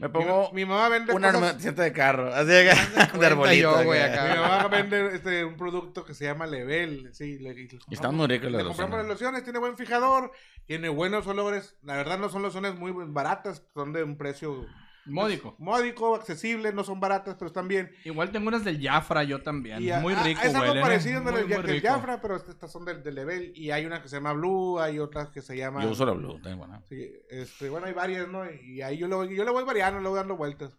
Me 0.00 0.08
mi- 0.08 0.12
pongo 0.12 0.50
mi 0.52 0.64
mamá 0.64 0.88
vende 0.88 1.12
un 1.12 1.24
armamento 1.24 1.82
de 1.82 1.92
carro. 1.92 2.34
Así 2.34 2.48
de, 2.48 2.64
de 2.64 2.74
cuenta 3.10 3.26
arbolito. 3.28 3.78
yo, 3.80 3.84
güey, 3.84 4.00
acá. 4.02 4.24
acá. 4.24 4.34
Mi 4.34 4.40
mamá 4.40 4.68
vende 4.68 5.14
este, 5.14 5.44
un 5.44 5.56
producto 5.56 6.04
que 6.04 6.14
se 6.14 6.24
llama 6.24 6.46
Level. 6.46 7.10
Sí, 7.14 7.38
le, 7.38 7.68
están 7.90 8.14
muy 8.14 8.26
compramos 8.66 8.98
las 8.98 9.06
lociones, 9.08 9.44
tiene 9.44 9.58
buen 9.60 9.76
fijador, 9.76 10.32
tiene 10.66 10.88
buenos 10.88 11.26
olores. 11.26 11.76
La 11.82 11.94
verdad 11.96 12.18
no 12.18 12.28
son 12.28 12.42
lociones 12.42 12.74
muy 12.74 12.92
baratas, 12.92 13.62
son 13.74 13.92
de 13.92 14.02
un 14.02 14.16
precio 14.18 14.66
Módico. 15.06 15.54
módico, 15.58 16.14
accesible, 16.14 16.72
no 16.72 16.84
son 16.84 17.00
baratas, 17.00 17.34
pero 17.38 17.48
están 17.48 17.68
bien. 17.68 17.90
Igual 18.04 18.30
tengo 18.30 18.48
unas 18.48 18.64
del 18.64 18.80
Jafra 18.80 19.24
yo 19.24 19.42
también. 19.42 19.82
Y 19.82 19.92
muy 20.00 20.14
rico, 20.14 20.40
Es 20.42 20.54
algo 20.54 20.74
¿eh? 20.74 20.80
parecido 20.80 21.22
Muy, 21.22 21.32
del, 21.32 21.44
muy 21.44 21.52
del 21.52 21.62
rico. 21.62 21.88
Jafra, 21.88 22.20
pero 22.20 22.36
estas 22.36 22.70
son 22.72 22.84
del, 22.84 23.02
del 23.02 23.14
Level. 23.14 23.52
Y 23.54 23.70
hay 23.70 23.84
una 23.86 24.02
que 24.02 24.08
se 24.08 24.16
llama 24.16 24.32
Blue, 24.32 24.78
hay 24.80 24.98
otras 24.98 25.28
que 25.30 25.42
se 25.42 25.56
llama... 25.56 25.82
Yo 25.82 25.90
uso 25.90 26.06
la 26.06 26.12
Blue. 26.12 26.40
tengo 26.42 26.58
buena. 26.58 26.80
Sí, 26.88 27.12
este, 27.28 27.68
bueno, 27.68 27.86
hay 27.86 27.92
varias, 27.92 28.28
¿no? 28.28 28.50
Y 28.50 28.82
ahí 28.82 28.98
yo 28.98 29.08
le 29.08 29.14
voy, 29.14 29.36
yo 29.36 29.44
le 29.44 29.50
voy 29.50 29.64
variando, 29.64 30.00
le 30.00 30.08
voy 30.08 30.16
dando 30.18 30.36
vueltas. 30.36 30.76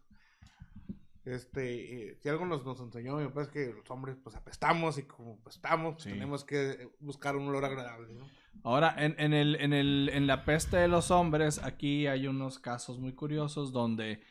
Este, 1.26 2.12
eh, 2.12 2.18
si 2.22 2.30
algo 2.30 2.46
nos, 2.46 2.64
nos 2.66 2.80
enseñó, 2.80 3.18
mi 3.18 3.26
papá 3.28 3.42
es 3.42 3.48
que 3.48 3.74
los 3.74 3.90
hombres 3.90 4.16
pues 4.24 4.36
apestamos 4.36 4.98
y 5.00 5.04
como 5.04 5.40
apestamos, 5.42 5.96
pues, 5.96 6.04
Sí. 6.04 6.12
tenemos 6.12 6.44
que 6.46 6.88
buscar 7.00 7.36
un 7.36 7.48
olor 7.48 7.66
agradable, 7.66 8.14
¿no? 8.14 8.30
Ahora, 8.64 8.94
en, 8.98 9.16
en, 9.18 9.34
el, 9.34 9.56
en, 9.56 9.74
el, 9.74 10.10
en 10.14 10.28
la 10.28 10.46
peste 10.46 10.78
de 10.78 10.88
los 10.88 11.10
hombres, 11.12 11.60
aquí 11.64 12.08
hay 12.08 12.28
unos 12.28 12.60
casos 12.60 13.00
muy 13.00 13.14
curiosos 13.14 13.72
donde 13.72 14.22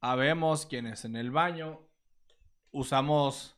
habemos 0.00 0.66
quienes 0.66 1.04
en 1.06 1.16
el 1.16 1.30
baño 1.30 1.80
usamos 2.70 3.56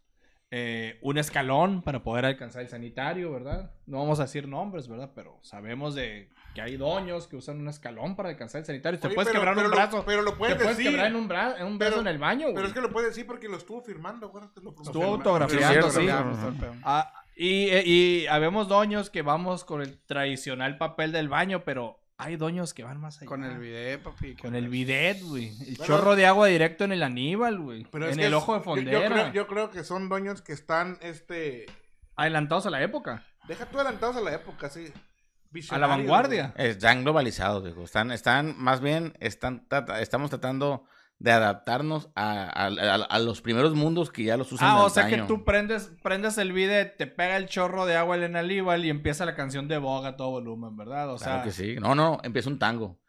eh, 0.50 0.98
un 1.02 1.18
escalón 1.18 1.82
para 1.82 2.02
poder 2.02 2.24
alcanzar 2.24 2.62
el 2.62 2.68
sanitario, 2.68 3.32
¿verdad? 3.32 3.74
No 3.86 3.98
vamos 3.98 4.18
a 4.20 4.22
decir 4.22 4.48
nombres, 4.48 4.88
¿verdad? 4.88 5.12
Pero 5.14 5.38
sabemos 5.42 5.94
de 5.94 6.30
que 6.54 6.62
hay 6.62 6.76
doños 6.76 7.28
que 7.28 7.36
usan 7.36 7.58
un 7.60 7.68
escalón 7.68 8.16
para 8.16 8.30
alcanzar 8.30 8.60
el 8.60 8.66
sanitario. 8.66 8.98
Te 8.98 9.10
puedes 9.10 9.28
pero- 9.28 9.40
quebrar 9.40 9.54
pero 9.54 9.66
un 9.66 9.70
lo- 9.70 9.76
brazo. 9.76 10.02
pero 10.06 10.22
lo 10.22 10.32
Te 10.32 10.36
puedes 10.38 10.56
puedes 10.56 10.76
decir. 10.76 10.90
quebrar 10.90 11.06
en 11.08 11.16
un, 11.16 11.28
bra- 11.28 11.56
en 11.58 11.66
un 11.66 11.78
brazo 11.78 11.92
Pero- 11.96 12.00
en 12.02 12.06
el 12.08 12.18
baño, 12.18 12.42
güey. 12.46 12.54
Pero 12.56 12.66
es 12.68 12.72
que 12.74 12.80
lo 12.80 12.90
puedes 12.90 13.10
decir 13.10 13.26
porque 13.26 13.48
lo 13.48 13.56
estuvo 13.56 13.80
firmando, 13.82 14.26
acuérdate. 14.26 14.60
Lo 14.62 14.70
Estuvo 14.70 14.92
firmó. 14.92 15.06
autografiado, 15.14 15.90
Sí. 15.90 16.08
Ah, 16.82 17.12
y, 17.36 17.68
eh, 17.68 17.82
y 17.86 18.26
habemos 18.26 18.66
doños 18.68 19.10
que 19.10 19.22
vamos 19.22 19.64
con 19.64 19.82
el 19.82 19.98
tradicional 20.04 20.78
papel 20.78 21.12
del 21.12 21.28
baño, 21.28 21.62
pero 21.64 22.00
hay 22.16 22.36
doños 22.36 22.74
que 22.74 22.82
van 22.82 23.00
más 23.00 23.18
allá. 23.18 23.26
Con 23.26 23.44
el 23.44 23.58
bidet, 23.58 24.02
papi. 24.02 24.34
Con 24.34 24.56
el 24.56 24.68
bidet, 24.68 25.22
güey. 25.22 25.50
El 25.50 25.76
Bueno, 25.76 25.84
chorro 25.84 26.16
de 26.16 26.26
agua 26.26 26.48
directo 26.48 26.82
en 26.82 26.90
el 26.90 27.04
aníbal, 27.04 27.60
güey. 27.60 27.86
Pero 27.92 28.06
es 28.06 28.12
En 28.12 28.18
que 28.18 28.26
el 28.26 28.32
es- 28.32 28.36
ojo 28.36 28.54
de 28.54 28.58
yo- 28.58 28.64
Yo, 28.64 28.70
fondera. 28.74 29.08
creo, 29.08 29.32
yo 29.32 29.46
creo 29.46 29.70
que 29.70 29.84
son 29.84 30.08
doños 30.08 30.42
que 30.42 30.52
están, 30.52 30.98
este... 31.02 31.66
Adelantados 32.16 32.66
a 32.66 32.70
la 32.70 32.82
época. 32.82 33.24
Deja 33.46 33.66
tú 33.66 33.76
adelantados 33.78 34.16
a 34.16 34.20
la 34.20 34.34
época, 34.34 34.68
sí. 34.68 34.92
A 35.70 35.78
la 35.78 35.86
vanguardia. 35.86 36.54
Están 36.56 37.02
globalizados, 37.04 37.64
digo. 37.64 37.84
Están, 37.84 38.10
están, 38.12 38.54
más 38.58 38.80
bien, 38.80 39.14
están, 39.20 39.66
estamos 40.00 40.30
tratando 40.30 40.84
de 41.18 41.32
adaptarnos 41.32 42.10
a, 42.14 42.44
a- 42.44 42.66
a- 42.66 42.94
a 43.04 43.18
los 43.18 43.40
primeros 43.42 43.74
mundos 43.74 44.12
que 44.12 44.22
ya 44.24 44.36
los 44.36 44.52
usan 44.52 44.68
Ah, 44.68 44.84
o 44.84 44.90
sea 44.90 45.08
que 45.08 45.22
tú 45.22 45.44
prendes, 45.44 45.90
prendes 46.02 46.38
el 46.38 46.52
bidet, 46.52 46.96
te 46.96 47.08
pega 47.08 47.36
el 47.36 47.46
chorro 47.46 47.86
de 47.86 47.96
agua 47.96 48.16
en 48.16 48.22
el 48.22 48.36
aníbal 48.36 48.84
y 48.84 48.90
empieza 48.90 49.24
la 49.24 49.34
canción 49.34 49.66
de 49.66 49.78
Boga 49.78 50.10
a 50.10 50.16
todo 50.16 50.30
volumen, 50.30 50.76
¿verdad? 50.76 51.12
O 51.12 51.16
Claro 51.16 51.34
sea, 51.36 51.42
que 51.42 51.50
sí. 51.50 51.76
No, 51.80 51.94
no, 51.96 52.20
empieza 52.22 52.48
un 52.50 52.58
tango. 52.60 53.00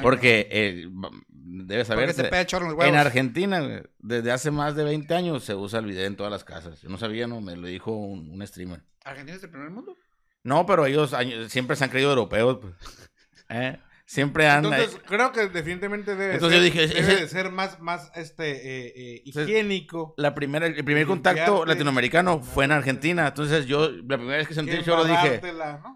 Porque, 0.00 0.48
eh, 0.50 0.88
debes 1.28 1.88
saber, 1.88 2.06
Porque 2.06 2.14
te 2.16 2.22
se- 2.22 2.28
pega 2.30 2.40
el 2.40 2.46
chorro 2.46 2.64
en 2.66 2.70
los 2.70 2.78
huevos. 2.78 2.94
en 2.94 2.98
Argentina, 2.98 3.82
desde 3.98 4.32
hace 4.32 4.50
más 4.50 4.74
de 4.74 4.84
20 4.84 5.14
años 5.14 5.44
se 5.44 5.54
usa 5.54 5.80
el 5.80 5.84
video 5.86 6.06
en 6.06 6.16
todas 6.16 6.32
las 6.32 6.44
casas. 6.44 6.80
Yo 6.80 6.88
no 6.88 6.96
sabía, 6.96 7.26
no, 7.26 7.42
me 7.42 7.54
lo 7.54 7.66
dijo 7.66 7.90
un, 7.92 8.30
un 8.30 8.46
streamer. 8.46 8.82
¿Argentina 9.04 9.36
es 9.36 9.42
el 9.44 9.50
primer 9.50 9.68
mundo? 9.68 9.94
No, 10.42 10.66
pero 10.66 10.86
ellos 10.86 11.14
siempre 11.48 11.76
se 11.76 11.84
han 11.84 11.90
creído 11.90 12.10
europeos. 12.10 12.58
pues. 12.60 12.74
¿Eh? 13.48 13.78
Siempre 14.06 14.48
han... 14.48 14.64
Entonces, 14.64 14.98
creo 15.06 15.32
que 15.32 15.48
definitivamente 15.48 16.16
debe, 16.16 16.32
Entonces 16.34 16.58
ser, 16.62 16.72
yo 16.72 16.80
dije, 16.80 16.94
debe 16.94 17.12
ese- 17.12 17.20
de 17.24 17.28
ser 17.28 17.50
más, 17.52 17.78
más 17.78 18.10
este, 18.14 18.52
eh, 18.52 18.92
eh, 18.96 19.22
higiénico. 19.26 20.14
la 20.16 20.34
primera, 20.34 20.66
el 20.66 20.82
primer 20.82 21.06
contacto 21.06 21.66
latinoamericano 21.66 22.40
fue 22.40 22.64
en 22.64 22.72
Argentina. 22.72 23.26
Entonces 23.26 23.66
yo, 23.66 23.90
la 23.90 24.16
primera 24.16 24.38
vez 24.38 24.48
que 24.48 24.54
sentí 24.54 24.72
el 24.72 24.82
chorro 24.82 25.04
dije, 25.04 25.42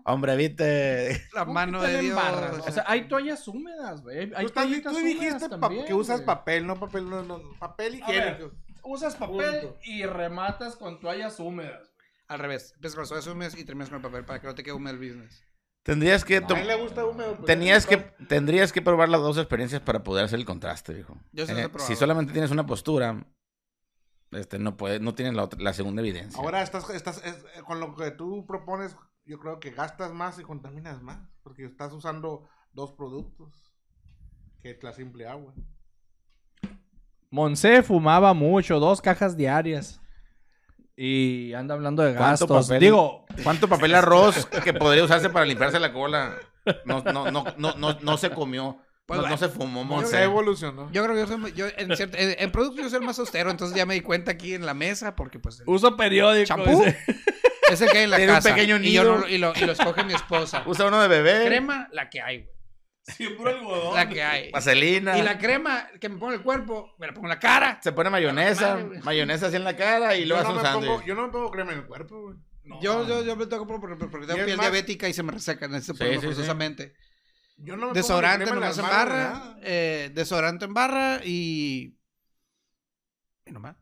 hombre, 0.05 0.37
viste... 0.37 1.23
La 1.33 1.41
¿cómo 1.41 1.55
mano 1.55 1.81
de 1.81 2.01
Dios. 2.03 2.19
embarras? 2.19 2.59
O 2.69 2.71
sea, 2.71 2.85
hay 2.87 3.09
toallas 3.09 3.49
húmedas, 3.49 4.03
güey. 4.03 4.31
Hay 4.35 4.47
Tú, 4.47 4.53
tú 4.91 4.99
dijiste 4.99 5.49
también, 5.49 5.87
que 5.87 5.95
usas 5.95 6.21
papel, 6.21 6.67
no 6.67 6.79
papel, 6.79 7.09
no, 7.09 7.23
no, 7.23 7.41
papel 7.59 8.03
A 8.03 8.09
ver, 8.09 8.19
higiénico. 8.19 8.55
Usas 8.85 9.17
papel 9.17 9.61
Punto. 9.61 9.79
y 9.85 10.05
rematas 10.05 10.77
con 10.77 11.01
toallas 11.01 11.41
húmedas. 11.41 11.92
Al 12.33 12.39
revés. 12.39 12.73
Empiezas 12.75 12.95
con 12.95 13.03
los 13.03 13.09
suaves 13.09 13.27
húmedos 13.27 13.59
y 13.59 13.65
terminas 13.65 13.91
con 13.91 13.97
el 13.97 14.03
papel 14.03 14.25
para 14.25 14.41
que 14.41 14.47
no 14.47 14.55
te 14.55 14.63
quede 14.63 14.73
húmedo 14.75 14.95
el 14.95 14.99
business. 15.01 15.45
Tendrías 15.83 16.25
que... 16.25 16.37
A 16.39 16.61
él 16.61 16.67
le 16.67 16.77
gusta 16.77 17.05
húmedo. 17.05 17.35
pues, 17.37 17.45
Tenías 17.47 17.87
que, 17.87 17.97
tendrías 18.29 18.73
que 18.73 18.81
probar 18.81 19.09
las 19.11 19.21
dos 19.21 19.37
experiencias 19.37 19.83
para 19.83 20.03
poder 20.03 20.25
hacer 20.25 20.39
el 20.39 20.47
contraste, 20.47 20.95
viejo. 20.95 21.19
Yo 21.33 21.45
sí 21.45 21.53
los 21.53 21.61
he 21.61 21.65
Eh, 21.65 21.69
probado. 21.69 21.89
si 21.89 21.97
solamente 21.97 22.33
tienes 22.33 22.51
una 22.51 22.65
postura, 22.65 23.27
este, 24.31 24.59
no 24.59 24.77
puedes, 24.79 25.01
no 25.03 25.15
tienes 25.15 25.35
la, 25.35 25.43
otra- 25.45 25.61
la 25.61 25.73
segunda 25.75 26.01
evidencia. 26.01 26.41
Ahora 26.41 26.63
estás, 26.63 26.89
estás 26.91 27.19
es- 27.25 27.45
eh, 27.57 27.63
con 27.67 27.81
lo 27.81 27.95
que 27.97 28.13
tú 28.13 28.47
propones, 28.47 28.97
yo 29.27 29.39
creo 29.39 29.61
que 29.61 29.71
gastas 29.73 30.13
más 30.13 30.39
y 30.39 30.43
contaminas 30.43 31.03
más, 31.03 31.19
porque 31.43 31.65
estás 31.67 31.93
usando 31.93 32.49
dos 32.73 32.93
productos, 32.93 33.75
que 34.63 34.71
es 34.71 34.83
la 34.83 34.93
simple 34.95 35.27
agua. 35.27 35.53
Monse 37.31 37.83
fumaba 37.83 38.35
mucho, 38.35 38.79
dos 38.79 39.01
cajas 39.01 39.37
diarias. 39.37 40.01
Y 41.05 41.53
anda 41.55 41.75
hablando 41.75 42.05
de 42.05 42.15
¿Cuánto 42.15 42.47
gastos. 42.47 42.67
papel? 42.69 42.81
Digo, 42.81 43.27
¿Cuánto 43.43 43.67
papel 43.69 43.91
de 43.91 43.97
arroz 43.99 44.47
que 44.47 44.73
podría 44.73 45.03
usarse 45.03 45.31
para 45.31 45.45
limpiarse 45.45 45.81
la 45.81 45.93
cola? 45.93 46.37
No, 46.85 47.03
no, 47.03 47.29
no, 47.33 47.45
no, 47.57 47.75
no, 47.77 47.99
no 48.01 48.17
se 48.19 48.31
comió. 48.31 48.79
Pues 49.07 49.21
no, 49.21 49.37
se 49.37 49.49
fumó, 49.49 49.81
Se 49.83 49.87
Monse. 49.89 50.23
evolucionó. 50.23 50.89
Yo 50.93 51.03
creo 51.03 51.17
que 51.17 51.21
yo 51.23 51.27
soy 51.27 51.53
yo 51.55 51.67
en, 51.77 51.97
cierto- 51.97 52.17
en, 52.19 52.37
en 52.39 52.53
productos 52.53 52.83
yo 52.85 52.89
soy 52.89 53.01
el 53.01 53.05
más 53.05 53.19
austero, 53.19 53.51
entonces 53.51 53.77
ya 53.77 53.85
me 53.85 53.95
di 53.95 54.01
cuenta 54.01 54.31
aquí 54.31 54.55
en 54.55 54.65
la 54.65 54.75
mesa 54.75 55.17
porque 55.17 55.41
pues 55.41 55.59
el- 55.59 55.69
uso 55.69 55.97
periódico. 55.97 56.47
¿Champú? 56.47 56.71
dice. 56.71 56.97
ese 57.69 57.87
que 57.89 57.99
hay 57.99 58.05
en 58.05 58.11
la 58.11 58.17
Tiene 58.19 58.31
un 58.33 58.37
casa 58.39 58.55
pequeño 58.55 58.77
y, 58.77 58.93
yo 58.93 59.03
nido. 59.03 59.19
no- 59.19 59.29
y 59.29 59.39
lo, 59.39 59.53
y 59.57 59.61
lo 59.67 59.73
escoge 59.73 60.05
mi 60.05 60.15
esposa. 60.15 60.63
Usa 60.67 60.87
uno 60.87 61.03
de 61.03 61.09
bebé. 61.09 61.47
Crema, 61.47 61.89
la 61.91 62.09
que 62.11 62.21
hay, 62.23 62.43
güey. 62.45 62.55
Siempre 63.17 63.51
algodón. 63.53 63.95
La 63.95 64.09
que 64.09 64.23
hay. 64.23 64.51
Vaselina. 64.53 65.19
Y 65.19 65.23
la 65.23 65.37
crema 65.39 65.89
que 66.01 66.09
me 66.09 66.17
pongo 66.19 66.33
en 66.33 66.39
el 66.39 66.45
cuerpo, 66.45 66.95
me 66.99 67.07
la 67.09 67.13
pongo 67.15 67.27
en 67.27 67.31
la 67.31 67.39
cara. 67.41 67.81
Se 67.83 67.93
pone 67.93 68.11
mayonesa. 68.11 68.71
Madre, 68.75 68.83
güey. 68.85 69.01
mayonesa 69.03 69.47
así 69.49 69.57
en 69.57 69.65
la 69.65 69.77
cara 69.77 70.17
y 70.17 70.25
luego 70.25 70.43
hace 70.43 70.53
no 70.53 70.57
un 70.59 70.63
me 70.63 70.69
pongo, 70.73 70.87
sándwich. 70.87 71.07
yo 71.09 71.15
no 71.17 71.23
me 71.27 71.33
pongo 71.33 71.51
crema 71.51 71.73
en 71.73 71.79
el 71.79 71.87
cuerpo, 71.87 72.21
güey. 72.23 72.37
Yo, 72.81 73.07
yo, 73.09 73.25
yo 73.25 73.35
me 73.35 73.47
tengo 73.47 73.67
porque, 73.67 73.81
porque- 73.81 74.07
porque 74.07 74.27
tengo 74.29 74.39
es 74.39 74.45
piel 74.47 74.57
más- 74.57 74.67
diabética 74.67 75.09
y 75.09 75.13
se 75.13 75.23
me 75.25 75.33
reseca. 75.33 75.67
Necesito 75.67 75.95
Sí, 75.95 75.99
ponerlo 75.99 76.21
sí, 76.21 76.27
sí. 76.29 76.35
forzosamente. 76.35 76.95
Yo 77.57 77.77
no 77.77 77.89
me 77.89 77.93
Desodorante 77.93 78.47
pongo 78.47 78.61
ni 78.61 78.67
en 78.67 78.73
crema 78.73 78.89
las 78.89 78.93
manos, 78.99 79.13
barra. 79.13 79.33
nada. 79.33 79.59
eh, 79.63 80.11
desodorante 80.15 80.65
en 80.65 80.75
barra 80.75 81.21
y. 81.25 81.99
Y 83.47 83.51
nomás. 83.51 83.77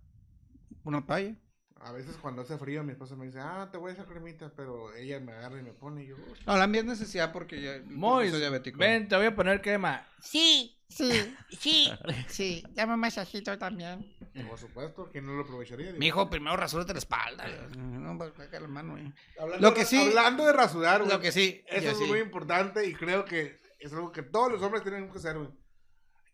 Una 0.84 1.04
palla. 1.06 1.34
A 1.82 1.92
veces 1.92 2.16
cuando 2.20 2.42
hace 2.42 2.58
frío 2.58 2.84
mi 2.84 2.92
esposa 2.92 3.16
me 3.16 3.24
dice, 3.26 3.38
ah, 3.40 3.68
te 3.72 3.78
voy 3.78 3.90
a 3.90 3.94
echar 3.94 4.04
cremita, 4.06 4.52
pero 4.54 4.94
ella 4.94 5.18
me 5.18 5.32
agarra 5.32 5.58
y 5.60 5.62
me 5.62 5.72
pone 5.72 6.04
y 6.04 6.08
yo... 6.08 6.16
"Uy". 6.16 6.38
No, 6.46 6.56
la 6.56 6.66
mía 6.66 6.80
es 6.80 6.86
necesidad 6.86 7.32
porque 7.32 7.60
yo 7.62 7.72
porque 7.72 7.94
Mois, 7.94 8.30
soy 8.30 8.40
diabético. 8.40 8.78
ven, 8.78 9.08
te 9.08 9.16
voy 9.16 9.24
a 9.26 9.34
poner 9.34 9.62
crema. 9.62 10.06
Sí, 10.20 10.76
sí, 10.90 11.34
sí, 11.58 11.90
sí. 12.28 12.62
Dame 12.74 12.94
un 12.94 13.00
masajito 13.00 13.56
también. 13.58 14.14
Por 14.46 14.58
supuesto, 14.58 15.10
que 15.10 15.22
no 15.22 15.32
lo 15.32 15.42
aprovecharía. 15.42 15.92
Mi 15.94 16.08
hijo, 16.08 16.28
primero 16.28 16.54
rasúrate 16.56 16.92
la 16.92 16.98
espalda. 16.98 17.46
No, 17.78 18.16
pues, 18.18 18.32
saca 18.36 18.60
la 18.60 18.68
mano, 18.68 18.92
güey. 18.92 19.12
Hablando, 19.40 19.68
Lo 19.68 19.74
que 19.74 19.84
sí- 19.86 19.96
Hablando 20.08 20.44
de 20.44 20.52
rasurar, 20.52 21.00
güey. 21.00 21.10
Lo 21.12 21.18
que 21.20 21.32
sí. 21.32 21.64
Eso 21.66 21.90
es 21.92 21.98
sí. 21.98 22.04
muy 22.04 22.18
importante 22.20 22.86
y 22.86 22.94
creo 22.94 23.24
que 23.24 23.58
es 23.78 23.90
algo 23.94 24.12
que 24.12 24.22
todos 24.22 24.52
los 24.52 24.62
hombres 24.62 24.82
tienen 24.82 25.10
que 25.10 25.16
hacer, 25.16 25.38
güey. 25.38 25.48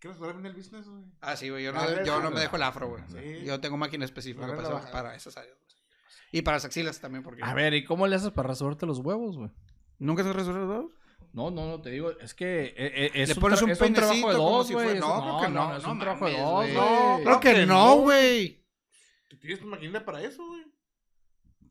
Hay 0.04 0.12
que 0.12 0.32
bien 0.32 0.46
el 0.46 0.54
business, 0.54 0.86
güey. 0.88 1.04
Ah, 1.20 1.36
sí, 1.36 1.48
güey. 1.48 1.64
Yo 1.64 1.72
no, 1.72 2.04
yo 2.04 2.20
no 2.20 2.30
me 2.30 2.40
dejo 2.40 2.56
el 2.56 2.62
afro, 2.62 2.88
güey. 2.88 3.02
Sí. 3.08 3.44
Yo 3.44 3.60
tengo 3.60 3.76
máquina 3.76 4.04
específica 4.04 4.46
para, 4.92 5.14
esas 5.16 5.36
áreas. 5.36 5.56
güey. 5.56 5.66
Y 6.32 6.42
para 6.42 6.56
las 6.56 6.64
axilas 6.66 7.00
también, 7.00 7.22
porque... 7.22 7.42
A 7.42 7.54
ver, 7.54 7.72
¿y 7.74 7.84
cómo 7.84 8.06
le 8.06 8.16
haces 8.16 8.30
para 8.30 8.48
rasurarte 8.48 8.84
los 8.84 8.98
huevos, 8.98 9.36
güey? 9.36 9.50
¿Nunca 9.98 10.22
se 10.22 10.32
resuelve 10.32 10.60
los 10.60 10.68
dos? 10.68 10.86
No, 11.32 11.50
no, 11.50 11.66
no, 11.66 11.80
te 11.80 11.90
digo, 11.90 12.10
es 12.18 12.34
que 12.34 12.64
eh, 12.66 12.74
eh, 12.76 13.10
es, 13.14 13.28
Le 13.28 13.34
un, 13.34 13.40
pones 13.40 13.62
un 13.62 13.70
es 13.70 13.80
un 13.80 13.92
trabajo 13.92 14.28
de 14.28 14.34
dos, 14.34 14.66
si 14.66 14.74
güey. 14.74 14.98
no, 14.98 15.22
creo 15.22 15.40
que 15.40 15.48
no, 15.48 15.76
es 15.76 15.82
no 15.82 15.92
un 15.92 15.98
trabajo 15.98 16.26
de 16.26 16.32
dos. 16.32 16.68
No, 16.70 17.20
Creo 17.22 17.40
que 17.40 17.66
no, 17.66 17.74
no. 17.96 17.96
güey. 18.02 18.64
¿Tú 19.28 19.38
tienes 19.38 19.60
tu 19.60 19.66
maquinita 19.66 20.04
para 20.04 20.22
eso, 20.22 20.46
güey? 20.46 20.62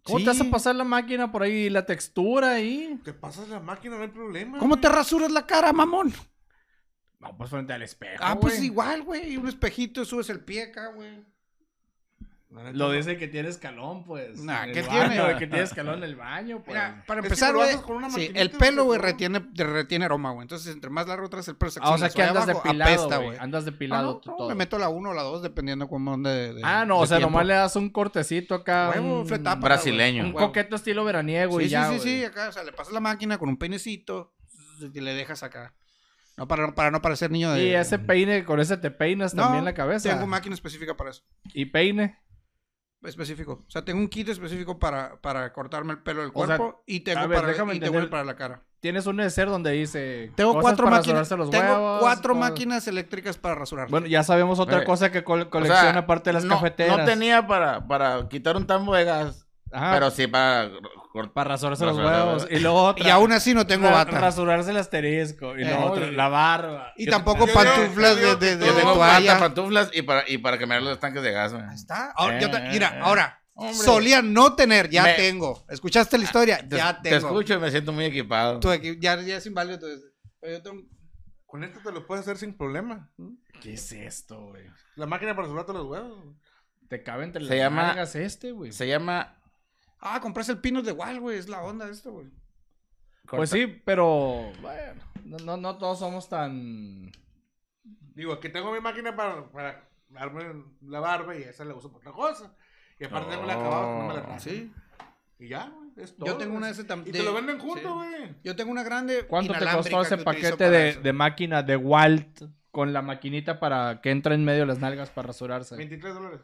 ¿Cómo 0.04 0.20
Sí. 0.20 0.26
te 0.26 0.32
hace 0.32 0.46
pasar 0.46 0.76
la 0.76 0.84
máquina 0.84 1.32
por 1.32 1.42
ahí 1.44 1.66
y 1.66 1.70
la 1.70 1.86
textura 1.86 2.52
ahí? 2.54 3.00
Te 3.04 3.14
pasas 3.14 3.50
la 3.50 3.60
máquina, 3.60 3.98
no 3.98 4.04
hay 4.04 4.10
problema. 4.10 4.60
¿Cómo 4.60 4.76
güey. 4.76 4.82
te 4.82 4.90
rasuras 4.90 5.32
la 5.32 5.48
cara, 5.48 5.74
mamón? 5.74 6.14
No, 7.20 7.36
pues 7.38 7.50
frente 7.50 7.74
al 7.74 7.82
espejo, 7.82 8.24
Ah, 8.26 8.38
pues 8.40 8.62
igual, 8.62 9.04
güey. 9.04 9.38
Un 9.38 9.48
espejito, 9.48 10.06
subes 10.06 10.30
el 10.30 10.42
pie 10.42 10.64
acá, 10.64 10.88
güey. 10.90 11.24
Lo 12.72 12.90
dice 12.92 13.18
que 13.18 13.28
tiene 13.28 13.50
escalón, 13.50 14.06
pues. 14.06 14.38
Nah, 14.42 14.66
¿qué 14.68 14.82
tiene? 14.84 15.20
baño, 15.20 15.38
que 15.38 15.46
tiene 15.48 15.64
escalón 15.64 15.98
en 15.98 16.04
el 16.06 16.16
baño, 16.16 16.58
pues. 16.64 16.68
Mira, 16.78 17.04
para 17.06 17.20
empezar, 17.20 17.54
güey, 17.54 17.68
haces 17.68 17.82
con 17.82 17.98
una 17.98 18.10
sí, 18.10 18.32
el 18.34 18.50
pelo, 18.52 18.86
güey, 18.86 18.98
retiene, 18.98 19.46
retiene 19.56 20.06
aroma, 20.06 20.32
güey. 20.32 20.44
Entonces, 20.44 20.72
entre 20.74 20.90
más 20.90 21.06
largo 21.06 21.30
traes 21.30 21.50
el 21.50 21.58
pelo, 21.58 21.72
Ah, 21.82 21.92
o 21.92 21.98
sea 21.98 22.10
que 22.10 22.24
andas 22.24 22.44
abajo, 22.48 22.62
depilado, 22.64 22.94
apesta, 22.94 23.18
güey. 23.18 23.38
Andas 23.40 23.64
Ah, 23.64 23.66
depilado 23.66 24.06
no, 24.14 24.18
tú 24.20 24.32
no, 24.32 24.38
todo. 24.38 24.50
me 24.50 24.56
meto 24.56 24.80
la 24.80 24.88
uno 24.88 25.10
o 25.10 25.14
la 25.14 25.24
dos, 25.24 25.42
dependiendo 25.42 25.90
cómo 25.90 26.18
de, 26.18 26.54
de- 26.54 26.62
Ah, 26.64 26.86
no, 26.86 27.00
de 27.00 27.04
o 27.04 27.08
sea, 27.08 27.18
tiempo. 27.18 27.32
nomás 27.32 27.46
le 27.48 27.54
das 27.56 27.76
un 27.76 27.90
cortecito 27.90 28.56
acá. 28.56 28.92
Huevo, 28.96 29.20
un, 29.22 29.28
fletapa, 29.28 29.60
brasileño. 29.60 30.24
un 30.24 30.32
coqueto 30.32 30.78
estilo 30.78 31.04
veraniego 31.04 31.60
Sí, 31.60 31.66
y 31.66 31.70
ya, 31.70 31.90
sí, 31.90 32.00
sí, 32.00 32.20
sí, 32.20 32.24
acá, 32.24 32.48
o 32.48 32.52
sea, 32.54 32.64
le 32.64 32.72
pasas 32.72 32.94
la 32.94 33.02
máquina 33.02 33.38
con 33.38 33.50
un 33.50 33.58
peinecito 33.58 34.32
y 34.94 35.02
le 35.02 35.14
dejas 35.14 35.44
acá. 35.44 35.74
No, 36.38 36.48
para, 36.48 36.76
para 36.76 36.92
no 36.92 37.02
parecer 37.02 37.32
niño 37.32 37.52
de... 37.54 37.64
Y 37.64 37.74
ese 37.74 37.98
peine, 37.98 38.44
con 38.44 38.60
ese 38.60 38.76
te 38.78 38.92
peinas 38.92 39.34
No, 39.34 39.44
también 39.44 39.64
la 39.66 39.74
cabeza. 39.74 40.10
tengo 40.10 40.28
máquina 40.28 40.54
específica 40.54 40.98
para 40.98 41.12
eso. 41.12 41.24
Y 41.54 41.66
peine. 41.66 42.20
Específico. 43.04 43.64
O 43.68 43.70
sea, 43.72 43.86
tengo 43.86 44.00
un 44.00 44.08
kit 44.08 44.28
específico 44.30 44.80
para, 44.80 45.22
para 45.22 45.54
cortarme 45.54 45.94
el 45.94 46.00
pelo 46.00 46.22
del 46.22 46.32
O 46.34 46.46
sea, 46.48 46.58
cuerpo 46.58 46.84
y 46.88 47.02
tengo 47.02 47.28
ver, 47.28 47.40
para, 47.40 47.52
y 47.52 47.56
tengo 47.56 47.72
entender. 47.72 48.04
el 48.04 48.10
para 48.10 48.24
la 48.24 48.36
cara. 48.36 48.64
Tienes 48.80 49.06
un 49.06 49.16
neceser 49.18 49.48
donde 49.48 49.72
dice. 49.72 50.32
Tengo 50.36 50.52
cosas 50.54 50.62
cuatro 50.64 50.86
para 50.86 50.98
máquinas. 50.98 51.32
los 51.32 51.50
Tengo 51.52 51.64
huevos, 51.66 52.00
cuatro 52.02 52.34
cosas- 52.34 52.50
máquinas 52.50 52.88
eléctricas 52.88 53.38
para 53.38 53.56
rasurar. 53.56 53.90
Bueno, 53.90 54.08
ya 54.08 54.24
sabemos 54.24 54.60
otra 54.60 54.82
Eh, 54.82 54.84
cosa 54.86 55.12
que 55.12 55.24
col- 55.24 55.42
O 55.42 55.44
sea, 55.44 55.50
colecciona 55.52 56.00
aparte 56.00 56.30
de 56.32 56.34
las 56.34 56.46
no, 56.46 56.56
cafeteras. 56.56 56.98
No 56.98 57.06
tenía 57.06 57.46
para, 57.48 57.88
para 57.88 58.28
quitar 58.28 58.58
un 58.58 58.66
tambo 58.68 58.96
de 58.96 59.04
gas, 59.06 59.48
Ajá, 59.72 59.94
pero 59.94 60.10
sí 60.12 60.26
para. 60.28 60.70
Para 61.34 61.50
rasurarse 61.52 61.86
los 61.86 61.98
huevos. 61.98 62.48
Y 62.50 62.60
luego 62.60 62.84
otra. 62.84 63.08
y 63.08 63.10
aún 63.10 63.32
así 63.32 63.54
no 63.54 63.66
tengo 63.66 63.90
bata. 63.90 64.20
Rasurarse 64.20 64.72
el 64.72 64.78
asterisco. 64.78 65.58
Y 65.58 65.62
Eh, 65.64 65.66
luego 65.66 65.92
otra, 65.92 66.12
la 66.12 66.28
barba. 66.30 66.94
y 66.98 67.06
yo- 67.06 67.12
tampoco 67.12 67.48
yo- 67.48 67.54
pantuflas 67.54 68.20
yo- 68.20 68.36
de, 68.36 68.46
de, 68.46 68.58
de, 68.58 68.66
Yo 68.68 68.74
de 68.74 68.80
tengo 68.82 68.94
toalla. 68.96 69.34
pata, 69.34 69.40
pantuflas 69.40 69.90
y 69.94 70.02
para, 70.02 70.30
y 70.30 70.38
para 70.38 70.58
quemar 70.58 70.82
los 70.82 71.00
tanques 71.00 71.22
de 71.24 71.32
gas, 71.32 71.54
güey. 71.54 71.64
Ahí 71.66 71.76
está. 71.76 72.12
Ahora, 72.12 72.40
yo 72.40 72.52
te- 72.52 72.58
Eh, 72.58 72.70
mira, 72.72 72.90
eh, 72.96 73.00
ahora. 73.02 73.42
hombre. 73.54 73.74
Solía 73.86 74.22
no 74.22 74.56
tener, 74.56 74.90
ya 74.90 75.04
Me- 75.04 75.14
tengo. 75.14 75.66
¿Escuchaste 75.70 76.18
la 76.18 76.24
historia? 76.26 76.58
Te, 76.68 76.76
ya 76.78 77.02
te 77.02 77.10
tengo. 77.12 77.28
escucho 77.28 77.54
y 77.56 77.60
me 77.60 77.72
siento 77.72 77.94
muy 77.94 78.06
equipado. 78.06 78.60
Tu 78.60 78.70
equi- 78.70 79.00
ya, 79.00 79.20
ya 79.22 79.38
es 79.38 79.46
inválido. 79.46 79.76
entonces. 79.76 80.12
Pero 80.42 80.54
yo 80.58 80.62
tengo... 80.64 80.82
Con 81.46 81.64
esto 81.64 81.80
te 81.82 81.92
lo 81.94 82.06
puedes 82.06 82.24
hacer 82.24 82.38
sin 82.38 82.58
problema. 82.58 83.10
¿Qué 83.62 83.76
es 83.76 83.90
esto, 83.94 84.48
güey? 84.48 84.66
La 84.98 85.06
máquina 85.06 85.34
para 85.34 85.48
rasurarte 85.48 85.72
los 85.72 85.86
huevos. 85.88 86.18
güey. 86.22 86.36
Te 86.90 87.02
cabe 87.02 87.24
entre 87.24 87.44
Se 87.46 87.50
las 87.50 87.58
llama- 87.58 87.84
nalgas 87.88 88.16
este, 88.16 88.52
güey. 88.52 88.72
Se 88.74 88.88
llama... 88.88 89.35
Ah, 90.08 90.20
compraste 90.22 90.52
el 90.52 90.60
Pinos 90.60 90.86
de 90.86 90.92
Wall, 90.92 91.20
güey. 91.20 91.40
Es 91.40 91.50
la 91.50 91.64
onda 91.64 91.88
de 91.88 91.92
esto, 91.92 92.12
güey. 92.12 92.28
Pues 93.28 93.50
sí, 93.50 93.66
pero. 93.84 94.52
Bueno, 94.62 95.02
no, 95.24 95.38
no, 95.40 95.58
no 95.58 95.78
todos 95.80 95.98
somos 95.98 96.30
tan. 96.30 97.12
Digo, 98.14 98.34
aquí 98.34 98.50
tengo 98.50 98.72
mi 98.72 98.80
máquina 98.80 99.16
para, 99.16 99.50
para 99.52 99.90
darme 100.10 100.64
la 100.82 101.00
barba 101.00 101.36
y 101.36 101.42
esa 101.42 101.66
la 101.66 101.74
uso 101.74 101.92
para 101.92 102.12
otra 102.12 102.12
cosa. 102.12 102.56
Y 103.00 103.06
aparte 103.06 103.32
tengo 103.32 103.48
la 103.48 103.54
acabado 103.54 103.98
no 103.98 104.08
me 104.08 104.14
la 104.14 104.22
traje. 104.26 104.50
Sí. 104.50 104.74
Y 105.40 105.48
ya, 105.48 105.70
güey. 105.70 105.90
Es 105.98 106.16
todo. 106.16 106.28
Yo 106.28 106.38
tengo 106.38 106.56
una 106.56 106.68
de 106.68 106.74
ese 106.74 106.84
también. 106.84 107.16
Y 107.16 107.18
te 107.18 107.26
lo 107.26 107.34
venden 107.34 107.58
junto, 107.58 107.80
Sí. 107.80 107.88
güey. 107.88 108.36
Yo 108.44 108.56
tengo 108.56 108.72
una 108.72 108.84
grande. 108.84 109.26
¿Cuánto 109.26 109.54
te 109.54 109.58
inalámbrica 109.58 109.98
costó 109.98 110.16
ese 110.16 110.24
que 110.24 110.30
utilizo 110.30 110.50
paquete 110.52 110.58
para 110.66 110.70
de, 110.70 110.90
eso. 110.90 111.02
de 111.02 111.14
máquina 111.14 111.64
de 111.64 111.78
Walt 111.78 112.44
con 112.70 112.94
la 112.94 113.02
maquinita 113.02 113.60
para 113.60 114.02
que 114.02 114.12
entre 114.12 114.36
en 114.36 114.46
medio 114.46 114.62
de 114.62 114.66
las 114.68 114.80
nalgas 114.80 115.10
para 115.10 115.28
rasurarse? 115.28 115.76
23 115.76 116.14
dólares. 116.14 116.42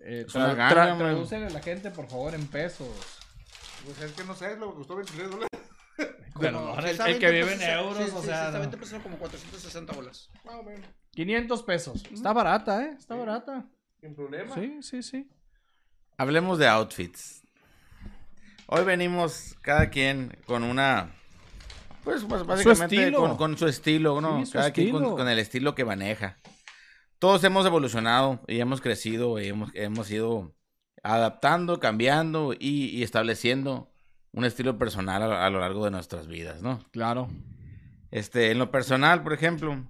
Eh, 0.00 0.26
tra- 0.28 0.54
tra- 0.56 0.96
tradúcele 0.98 1.46
a 1.46 1.50
la 1.50 1.60
gente, 1.60 1.90
por 1.90 2.06
favor, 2.08 2.34
en 2.34 2.46
pesos. 2.46 2.88
Pues 3.84 4.00
es 4.00 4.12
que 4.12 4.24
no 4.24 4.34
sé, 4.34 4.56
lo 4.56 4.70
que 4.70 4.76
costó 4.78 4.96
23 4.96 5.30
dólares. 5.30 5.48
Como- 6.34 6.78
el, 6.78 6.96
que 6.96 7.30
20 7.30 7.30
vive 7.32 7.54
en 7.54 7.62
euros, 7.62 7.96
sí, 7.96 8.12
o 8.14 8.20
sí, 8.20 8.26
sea. 8.26 8.36
sí, 8.36 8.46
está 8.46 8.52
no. 8.52 8.58
20 8.60 8.76
pesos 8.76 9.02
como 9.02 9.16
460 9.18 9.92
bolas. 9.92 10.30
Más 10.44 10.54
o 10.54 10.62
menos. 10.62 10.86
500 11.12 11.62
pesos. 11.64 12.04
Está 12.12 12.32
barata, 12.32 12.84
¿eh? 12.84 12.94
Está 12.96 13.16
barata. 13.16 13.64
Sin 14.00 14.14
problema. 14.14 14.54
Sí, 14.54 14.78
sí, 14.82 15.02
sí. 15.02 15.28
Hablemos 16.16 16.58
de 16.58 16.68
outfits. 16.68 17.42
Hoy 18.66 18.84
venimos 18.84 19.56
cada 19.62 19.90
quien 19.90 20.36
con 20.46 20.62
una... 20.62 21.10
Pues 22.04 22.26
bás- 22.28 22.46
básicamente 22.46 22.96
estilo. 22.96 23.18
Con, 23.20 23.36
con 23.36 23.58
su 23.58 23.66
estilo, 23.66 24.20
¿no? 24.20 24.38
Sí, 24.40 24.46
su 24.46 24.52
cada 24.52 24.70
quien 24.72 24.92
con 24.92 25.28
el 25.28 25.38
estilo 25.40 25.74
que 25.74 25.84
maneja. 25.84 26.36
Todos 27.18 27.42
hemos 27.44 27.66
evolucionado 27.66 28.40
y 28.46 28.60
hemos 28.60 28.80
crecido 28.80 29.40
y 29.40 29.48
hemos, 29.48 29.70
hemos 29.74 30.10
ido 30.10 30.54
adaptando, 31.02 31.80
cambiando 31.80 32.52
y, 32.52 32.86
y 32.90 33.02
estableciendo 33.02 33.92
un 34.32 34.44
estilo 34.44 34.78
personal 34.78 35.22
a, 35.22 35.46
a 35.46 35.50
lo 35.50 35.60
largo 35.60 35.84
de 35.84 35.90
nuestras 35.90 36.28
vidas, 36.28 36.62
¿no? 36.62 36.84
Claro. 36.92 37.28
Este, 38.10 38.50
en 38.50 38.58
lo 38.58 38.70
personal, 38.70 39.22
por 39.22 39.32
ejemplo, 39.32 39.84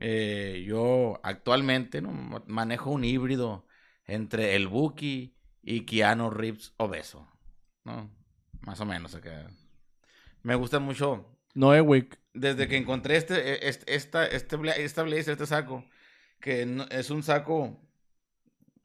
eh, 0.00 0.64
yo 0.66 1.20
actualmente 1.22 2.00
manejo 2.46 2.90
un 2.90 3.04
híbrido 3.04 3.66
entre 4.04 4.54
el 4.54 4.68
Buki 4.68 5.36
y 5.62 5.80
Keanu 5.84 6.30
Reeves 6.30 6.74
obeso, 6.76 7.28
¿no? 7.84 8.10
Más 8.60 8.80
o 8.80 8.84
menos 8.84 9.14
acá. 9.14 9.48
Me 10.42 10.54
gusta 10.54 10.78
mucho. 10.78 11.26
Noewick. 11.54 12.20
Desde 12.34 12.68
que 12.68 12.76
encontré 12.76 13.16
este, 13.16 13.34
e- 13.34 13.68
este, 13.68 13.94
esta, 13.94 14.26
este, 14.26 14.56
bla- 14.56 14.76
esta 14.76 15.02
blazer, 15.02 15.32
este 15.32 15.46
saco, 15.46 15.84
que 16.40 16.66
no- 16.66 16.86
es 16.90 17.10
un 17.10 17.22
saco 17.22 17.80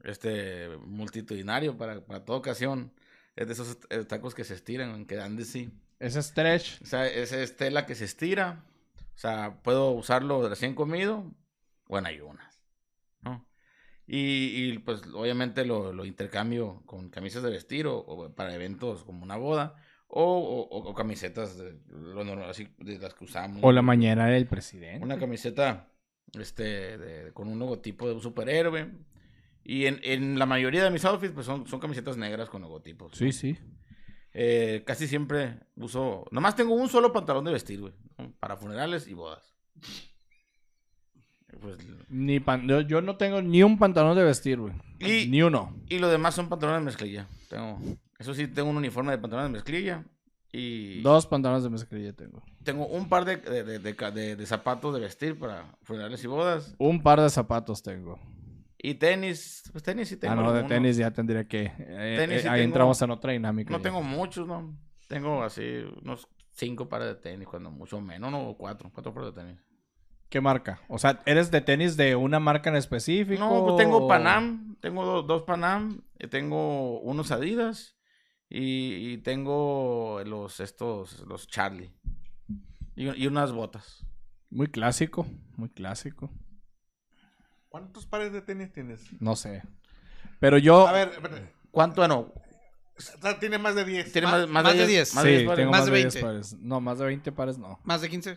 este, 0.04 0.68
multitudinario 0.86 1.76
para, 1.76 2.04
para 2.04 2.24
toda 2.24 2.38
ocasión. 2.38 2.92
Es 3.36 3.46
de 3.46 3.52
esos 3.54 3.78
tacos 4.08 4.34
que 4.34 4.44
se 4.44 4.54
estiran, 4.54 5.06
que 5.06 5.14
dan 5.16 5.36
de 5.36 5.44
sí. 5.44 5.72
Es 5.98 6.14
stretch. 6.14 6.82
O 6.82 6.86
sea, 6.86 7.06
esa 7.06 7.40
es 7.40 7.56
tela 7.56 7.86
que 7.86 7.94
se 7.94 8.04
estira. 8.04 8.64
O 9.14 9.18
sea, 9.18 9.62
puedo 9.62 9.90
usarlo 9.92 10.48
recién 10.48 10.74
comido 10.74 11.32
o 11.88 11.98
en 11.98 12.06
ayunas. 12.06 12.60
¿no? 13.22 13.46
Y, 14.06 14.72
y, 14.72 14.78
pues 14.80 15.02
obviamente 15.14 15.64
lo, 15.64 15.92
lo 15.92 16.04
intercambio 16.04 16.82
con 16.86 17.08
camisas 17.08 17.42
de 17.42 17.50
vestir 17.50 17.86
o, 17.86 17.96
o 17.98 18.34
para 18.34 18.54
eventos 18.54 19.04
como 19.04 19.22
una 19.22 19.36
boda. 19.36 19.76
O, 20.08 20.22
o- 20.70 20.90
o 20.90 20.94
camisetas 20.94 21.56
de, 21.56 21.78
lo 21.88 22.22
normal, 22.22 22.50
así, 22.50 22.68
de 22.78 22.98
las 22.98 23.14
que 23.14 23.24
usamos. 23.24 23.60
O 23.62 23.72
la 23.72 23.80
mañana 23.80 24.26
del 24.26 24.46
presidente. 24.46 25.02
Una 25.02 25.18
camiseta 25.18 25.88
este, 26.38 26.98
de- 26.98 27.32
con 27.32 27.48
un 27.48 27.58
logotipo 27.58 28.06
de 28.08 28.14
un 28.14 28.20
superhéroe. 28.22 28.90
Y 29.64 29.86
en, 29.86 30.00
en 30.02 30.38
la 30.38 30.46
mayoría 30.46 30.82
de 30.82 30.90
mis 30.90 31.04
outfits 31.04 31.32
pues 31.32 31.46
son, 31.46 31.66
son 31.68 31.78
camisetas 31.78 32.16
negras 32.16 32.48
con 32.48 32.62
logotipos. 32.62 33.12
Sí, 33.16 33.32
sí. 33.32 33.56
Eh, 34.34 34.82
casi 34.86 35.06
siempre 35.06 35.60
uso. 35.76 36.24
Nomás 36.30 36.56
tengo 36.56 36.74
un 36.74 36.88
solo 36.88 37.12
pantalón 37.12 37.44
de 37.44 37.52
vestir, 37.52 37.80
güey. 37.80 37.92
¿no? 38.18 38.32
Para 38.40 38.56
funerales 38.56 39.06
y 39.06 39.14
bodas. 39.14 39.54
Pues, 41.60 41.76
Ni 42.08 42.40
pan- 42.40 42.66
yo, 42.66 42.80
yo 42.80 43.02
no 43.02 43.16
tengo 43.16 43.42
ni 43.42 43.62
un 43.62 43.78
pantalón 43.78 44.16
de 44.16 44.24
vestir, 44.24 44.58
güey. 44.58 44.72
Y- 44.98 45.28
Ni 45.28 45.42
uno. 45.42 45.76
y 45.88 45.98
lo 45.98 46.08
demás 46.08 46.34
son 46.34 46.48
pantalones 46.48 46.80
de 46.80 46.84
mezclilla. 46.86 47.28
Tengo, 47.48 47.78
eso 48.18 48.32
sí, 48.34 48.48
tengo 48.48 48.70
un 48.70 48.76
uniforme 48.78 49.12
de 49.12 49.18
pantalones 49.18 49.50
de 49.50 49.58
mezclilla. 49.58 50.04
Y 50.52 51.00
Dos 51.00 51.26
pantalones 51.26 51.64
de 51.64 51.70
mezclilla 51.70 52.12
tengo. 52.12 52.42
tengo 52.62 52.86
un 52.86 53.08
par 53.08 53.24
de, 53.24 53.36
de, 53.38 53.78
de- 54.36 54.46
zapatos 54.46 54.92
de 54.94 55.00
vestir 55.00 55.38
para 55.38 55.74
funerales 55.82 56.22
y 56.22 56.26
bodas. 56.26 56.74
Un 56.78 57.02
par 57.02 57.20
de 57.20 57.30
zapatos 57.30 57.82
tengo. 57.82 58.20
Y 58.76 58.94
tenis. 58.94 59.62
Pues 59.72 59.82
tenis 59.82 60.08
sí 60.08 60.16
tengo. 60.16 60.34
ah, 60.34 60.36
no, 60.36 60.52
de 60.52 60.64
tenis 60.64 60.96
ya 60.98 61.10
tendría 61.10 61.46
que. 61.48 61.72
eh, 61.78 62.16
Tenis 62.18 62.38
eh, 62.38 62.42
sí 62.42 62.48
ahí 62.48 62.60
tengo- 62.60 62.64
entramos 62.64 63.00
en 63.00 63.10
otra 63.12 63.32
dinámica. 63.32 63.70
No 63.70 63.78
ya. 63.78 63.82
tengo 63.84 64.02
muchos, 64.02 64.46
¿no? 64.46 64.76
Tengo 65.08 65.42
así 65.42 65.62
unos 66.02 66.28
cinco 66.50 66.86
pares 66.88 67.08
de 67.08 67.14
tenis, 67.14 67.48
cuando 67.48 67.70
mucho 67.70 68.00
menos, 68.00 68.30
no, 68.30 68.48
o 68.50 68.56
cuatro, 68.58 68.90
cuatro 68.92 69.14
pares 69.14 69.34
de 69.34 69.40
tenis. 69.42 69.58
¿Qué 70.28 70.40
marca? 70.40 70.80
O 70.88 70.98
sea, 70.98 71.22
¿eres 71.26 71.50
de 71.50 71.60
tenis 71.60 71.96
de 71.96 72.16
una 72.16 72.40
marca 72.40 72.70
en 72.70 72.76
específico? 72.76 73.38
No, 73.40 73.64
pues 73.64 73.76
tengo 73.76 74.06
Panam, 74.08 74.76
tengo 74.80 75.04
do- 75.04 75.22
dos 75.22 75.42
Panam, 75.44 76.00
eh, 76.18 76.26
tengo 76.26 77.00
unos 77.00 77.30
Adidas 77.30 77.96
y, 78.54 79.12
y 79.12 79.18
tengo 79.18 80.22
los 80.24 80.60
estos, 80.60 81.20
los 81.26 81.46
Charlie 81.48 81.92
y, 82.94 83.08
y 83.22 83.26
unas 83.26 83.52
botas. 83.52 84.04
Muy 84.50 84.66
clásico, 84.66 85.26
muy 85.56 85.70
clásico. 85.70 86.30
¿Cuántos 87.68 88.04
pares 88.06 88.32
de 88.32 88.42
tenis 88.42 88.70
tienes? 88.72 89.00
No 89.20 89.34
sé. 89.34 89.62
Pero 90.40 90.58
yo. 90.58 90.86
A 90.86 90.92
ver, 90.92 91.08
espérate. 91.08 91.52
¿Cuánto? 91.70 92.06
No, 92.06 92.18
O 92.98 93.00
sea, 93.00 93.38
tiene 93.38 93.56
más 93.56 93.74
de 93.74 93.84
10. 93.86 94.12
tiene 94.12 94.26
Más- 94.26 94.40
más, 94.48 94.64
más, 94.64 94.72
de 94.74 94.80
de 94.80 94.86
10. 94.86 94.88
10. 94.88 95.14
Más 95.14 95.24
sí, 95.24 95.30
de 95.30 95.36
10 95.38 95.46
pares. 95.48 95.58
tengo 95.62 95.70
Más 95.70 95.84
de 95.86 95.90
de 95.90 95.96
20 95.98 96.14
20. 96.18 96.20
pares. 96.26 96.52
No, 96.60 96.80
más 96.82 96.98
de 96.98 97.04
20 97.06 97.32
pares 97.32 97.58
no. 97.58 97.80
Más 97.84 98.00
de 98.02 98.10
15. 98.10 98.36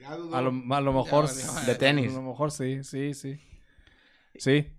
Ya 0.00 0.16
dudó. 0.16 0.34
A 0.36 0.40
lo, 0.40 0.48
a 0.74 0.80
lo 0.80 0.92
mejor. 0.94 1.26
valió. 1.26 1.66
De 1.66 1.74
tenis. 1.74 2.12
A 2.12 2.16
lo 2.16 2.22
mejor 2.22 2.50
sí, 2.52 2.82
sí, 2.84 3.12
sí. 3.12 3.38
Sí. 4.36 4.72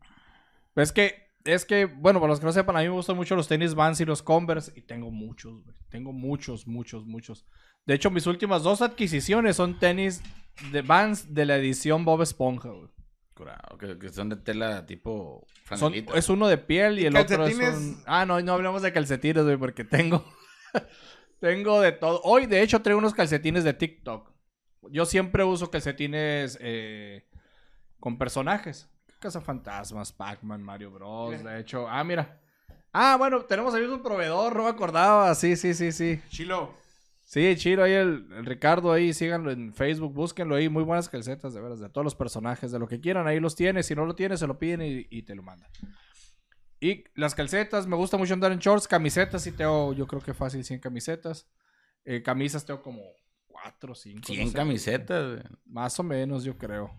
Es 0.75 0.91
que 0.91 1.28
Es 1.45 1.65
que, 1.65 1.85
bueno, 1.85 2.19
para 2.19 2.31
los 2.31 2.39
que 2.39 2.45
no 2.45 2.51
sepan, 2.51 2.75
a 2.75 2.79
mí 2.79 2.85
me 2.85 2.91
gustan 2.93 3.15
mucho 3.15 3.35
los 3.35 3.47
tenis 3.47 3.73
Vans 3.73 3.99
y 4.01 4.05
los 4.05 4.21
Converse. 4.21 4.71
Y 4.75 4.81
tengo 4.81 5.09
muchos, 5.09 5.63
güey. 5.63 5.75
Tengo 5.89 6.11
muchos, 6.11 6.67
muchos, 6.67 7.05
muchos. 7.05 7.45
De 7.85 7.93
hecho, 7.93 8.11
mis 8.11 8.27
últimas 8.27 8.63
dos 8.63 8.81
adquisiciones 8.81 9.55
son 9.55 9.79
tenis 9.79 10.21
de 10.71 10.81
Vans 10.81 11.33
de 11.33 11.45
la 11.45 11.55
edición 11.57 12.03
Bob 12.05 12.21
Esponja, 12.21 12.69
güey. 12.69 12.89
Curado, 13.33 13.77
que, 13.77 13.97
que 13.97 14.09
son 14.09 14.27
de 14.27 14.35
tela 14.35 14.85
tipo 14.85 15.47
Son- 15.77 15.93
es 15.93 16.27
uno 16.29 16.49
de 16.49 16.57
piel 16.57 16.99
y, 16.99 17.03
¿Y 17.03 17.05
el 17.05 17.15
otro 17.15 17.45
es 17.45 17.57
calcetines? 17.57 17.75
un... 17.97 18.03
Ah, 18.05 18.25
no, 18.25 18.41
no 18.41 18.51
hablemos 18.53 18.81
de 18.81 18.91
calcetines, 18.91 19.45
güey, 19.45 19.55
porque 19.55 19.85
tengo... 19.85 20.25
tengo 21.39 21.79
de 21.79 21.93
todo. 21.93 22.21
Hoy, 22.23 22.45
de 22.47 22.61
hecho, 22.61 22.81
traigo 22.81 22.99
unos 22.99 23.13
calcetines 23.13 23.63
de 23.63 23.73
TikTok. 23.73 24.31
Yo 24.91 25.05
siempre 25.05 25.43
uso 25.45 25.71
calcetines 25.71 26.57
eh, 26.61 27.27
con 27.99 28.17
personajes. 28.17 28.89
Cazafantasmas, 29.19 30.11
Pac-Man, 30.11 30.61
Mario 30.63 30.91
Bros. 30.91 31.43
De 31.43 31.59
hecho, 31.59 31.87
ah, 31.87 32.03
mira. 32.03 32.39
Ah, 32.91 33.15
bueno, 33.17 33.41
tenemos 33.45 33.73
ahí 33.75 33.83
un 33.83 34.01
proveedor, 34.01 34.55
no 34.55 34.63
me 34.63 34.69
acordaba. 34.69 35.33
Sí, 35.35 35.55
sí, 35.55 35.73
sí, 35.73 35.91
sí. 35.91 36.19
Chilo. 36.29 36.73
Sí, 37.23 37.55
chido, 37.57 37.83
ahí 37.83 37.91
el, 37.93 38.27
el 38.31 38.45
Ricardo, 38.47 38.91
ahí 38.91 39.13
síganlo 39.13 39.51
en 39.51 39.71
Facebook, 39.71 40.11
búsquenlo 40.13 40.55
ahí, 40.55 40.67
muy 40.67 40.81
buenas 40.83 41.09
calcetas, 41.09 41.53
de 41.53 41.61
veras, 41.61 41.79
de 41.79 41.87
todos 41.87 42.03
los 42.03 42.15
personajes, 42.15 42.71
de 42.71 42.79
lo 42.79 42.87
que 42.87 42.99
quieran, 42.99 43.27
ahí 43.27 43.39
los 43.39 43.55
tienes, 43.55 43.85
si 43.85 43.93
no 43.93 44.03
lo 44.07 44.15
tienes, 44.15 44.39
se 44.39 44.47
lo 44.47 44.57
piden 44.57 44.81
y, 44.81 45.05
y 45.11 45.21
te 45.21 45.35
lo 45.35 45.43
mandan. 45.43 45.69
Y 46.79 47.03
las 47.13 47.35
calcetas, 47.35 47.85
me 47.85 47.95
gusta 47.95 48.17
mucho 48.17 48.33
andar 48.33 48.51
en 48.51 48.57
shorts, 48.57 48.87
camisetas, 48.87 49.43
sí 49.43 49.51
tengo, 49.51 49.93
yo 49.93 50.07
creo 50.07 50.21
que 50.23 50.33
fácil 50.33 50.63
100 50.63 50.79
camisetas, 50.79 51.47
Eh, 52.03 52.23
camisas 52.23 52.65
tengo 52.65 52.81
como 52.81 53.03
4 53.47 53.91
o 53.91 53.95
5. 53.95 54.21
100 54.25 54.51
camisetas. 54.51 55.31
güey. 55.31 55.43
Más 55.65 55.99
o 55.99 56.03
menos, 56.03 56.43
yo 56.43 56.57
creo, 56.57 56.89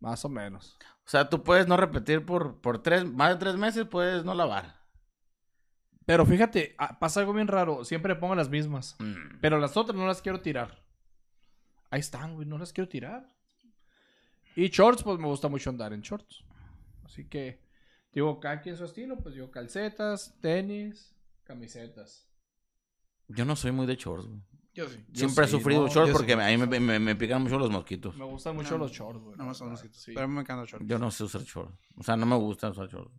más 0.00 0.22
o 0.22 0.28
menos. 0.28 0.76
O 1.08 1.10
sea, 1.10 1.30
tú 1.30 1.42
puedes 1.42 1.66
no 1.66 1.78
repetir 1.78 2.26
por, 2.26 2.60
por 2.60 2.82
tres, 2.82 3.02
más 3.06 3.30
de 3.30 3.36
tres 3.36 3.56
meses, 3.56 3.86
puedes 3.86 4.26
no 4.26 4.34
lavar. 4.34 4.76
Pero 6.04 6.26
fíjate, 6.26 6.74
ah, 6.76 6.98
pasa 6.98 7.20
algo 7.20 7.32
bien 7.32 7.48
raro, 7.48 7.82
siempre 7.82 8.14
pongo 8.14 8.34
las 8.34 8.50
mismas. 8.50 8.94
Mm. 8.98 9.38
Pero 9.40 9.58
las 9.58 9.74
otras 9.78 9.96
no 9.96 10.06
las 10.06 10.20
quiero 10.20 10.42
tirar. 10.42 10.84
Ahí 11.88 12.00
están, 12.00 12.34
güey, 12.34 12.46
no 12.46 12.58
las 12.58 12.74
quiero 12.74 12.90
tirar. 12.90 13.26
Y 14.54 14.68
shorts, 14.68 15.02
pues 15.02 15.18
me 15.18 15.26
gusta 15.28 15.48
mucho 15.48 15.70
andar 15.70 15.94
en 15.94 16.02
shorts. 16.02 16.44
Así 17.04 17.26
que, 17.26 17.64
digo, 18.12 18.38
cada 18.38 18.60
quien 18.60 18.76
su 18.76 18.84
estilo, 18.84 19.16
pues 19.16 19.34
yo 19.34 19.50
calcetas, 19.50 20.38
tenis, 20.42 21.16
camisetas. 21.42 22.28
Yo 23.28 23.46
no 23.46 23.56
soy 23.56 23.72
muy 23.72 23.86
de 23.86 23.96
shorts, 23.96 24.26
güey. 24.26 24.42
Yo 24.78 24.88
sí. 24.88 25.04
Yo 25.08 25.18
Siempre 25.18 25.44
he 25.44 25.48
sí, 25.48 25.52
sufrido 25.56 25.82
no, 25.82 25.88
shorts 25.88 26.08
yo 26.10 26.16
porque 26.16 26.34
sí. 26.34 26.40
a 26.40 26.46
mí 26.46 26.56
me, 26.66 26.78
me- 26.80 26.98
me 27.00 27.16
pican 27.16 27.42
mucho 27.42 27.58
los 27.58 27.68
mosquitos. 27.70 28.16
Me 28.16 28.24
gustan 28.24 28.54
mucho 28.54 28.78
No, 28.78 28.84
los 28.84 28.92
shorts, 28.92 29.20
güey. 29.20 29.36
No 29.36 29.44
más 29.46 29.56
son 29.56 29.70
mosquitos. 29.70 30.00
Sí. 30.00 30.12
Pero 30.14 30.24
a 30.24 30.28
mí 30.28 30.34
me 30.34 30.42
encanta 30.42 30.64
short. 30.70 30.84
Yo 30.86 30.98
no 31.00 31.10
sé 31.10 31.24
usar 31.24 31.42
shorts. 31.42 31.74
O 31.96 32.02
sea, 32.04 32.16
no 32.16 32.26
me 32.26 32.36
gusta 32.36 32.70
usar 32.70 32.86
shorts. 32.88 33.10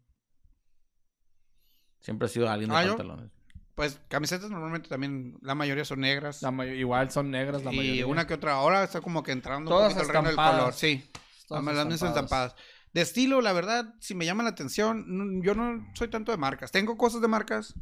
Siempre 2.00 2.28
he 2.28 2.30
sido 2.30 2.50
alguien 2.50 2.70
de 2.70 2.76
Ah, 2.78 2.84
¿yo? 2.86 2.96
pantalones. 2.98 3.32
Pues 3.76 4.00
camisetas 4.08 4.50
normalmente 4.50 4.90
también, 4.90 5.38
la 5.42 5.56
mayoría 5.56 5.86
son 5.86 6.00
negras. 6.02 6.42
La 6.42 6.52
mayo- 6.52 6.74
igual 6.74 7.12
son 7.12 7.32
negras 7.32 7.64
la 7.64 7.74
y 7.74 7.78
mayoría. 7.78 8.08
una 8.08 8.28
que 8.28 8.34
otra. 8.36 8.54
Ahora 8.54 8.84
está 8.84 9.02
como 9.02 9.24
que 9.24 9.32
entrando 9.32 9.70
Todas 9.70 9.94
un 9.94 10.00
poquito 10.00 10.08
el 10.08 10.14
reino 10.26 10.28
del 10.30 10.36
color. 10.58 10.74
Sí. 10.74 11.10
Todas 11.48 11.64
Las 11.64 11.86
mismas 11.88 12.10
estampadas. 12.10 12.56
De 12.94 13.02
estilo, 13.02 13.42
la 13.42 13.54
verdad, 13.54 13.94
si 14.00 14.16
me 14.16 14.26
llama 14.26 14.44
la 14.44 14.50
atención, 14.50 15.42
yo 15.44 15.56
no 15.56 15.86
soy 15.94 16.08
tanto 16.10 16.32
de 16.32 16.38
marcas. 16.38 16.72
Tengo 16.72 16.98
cosas 16.98 17.22
de 17.22 17.28
marcas, 17.28 17.74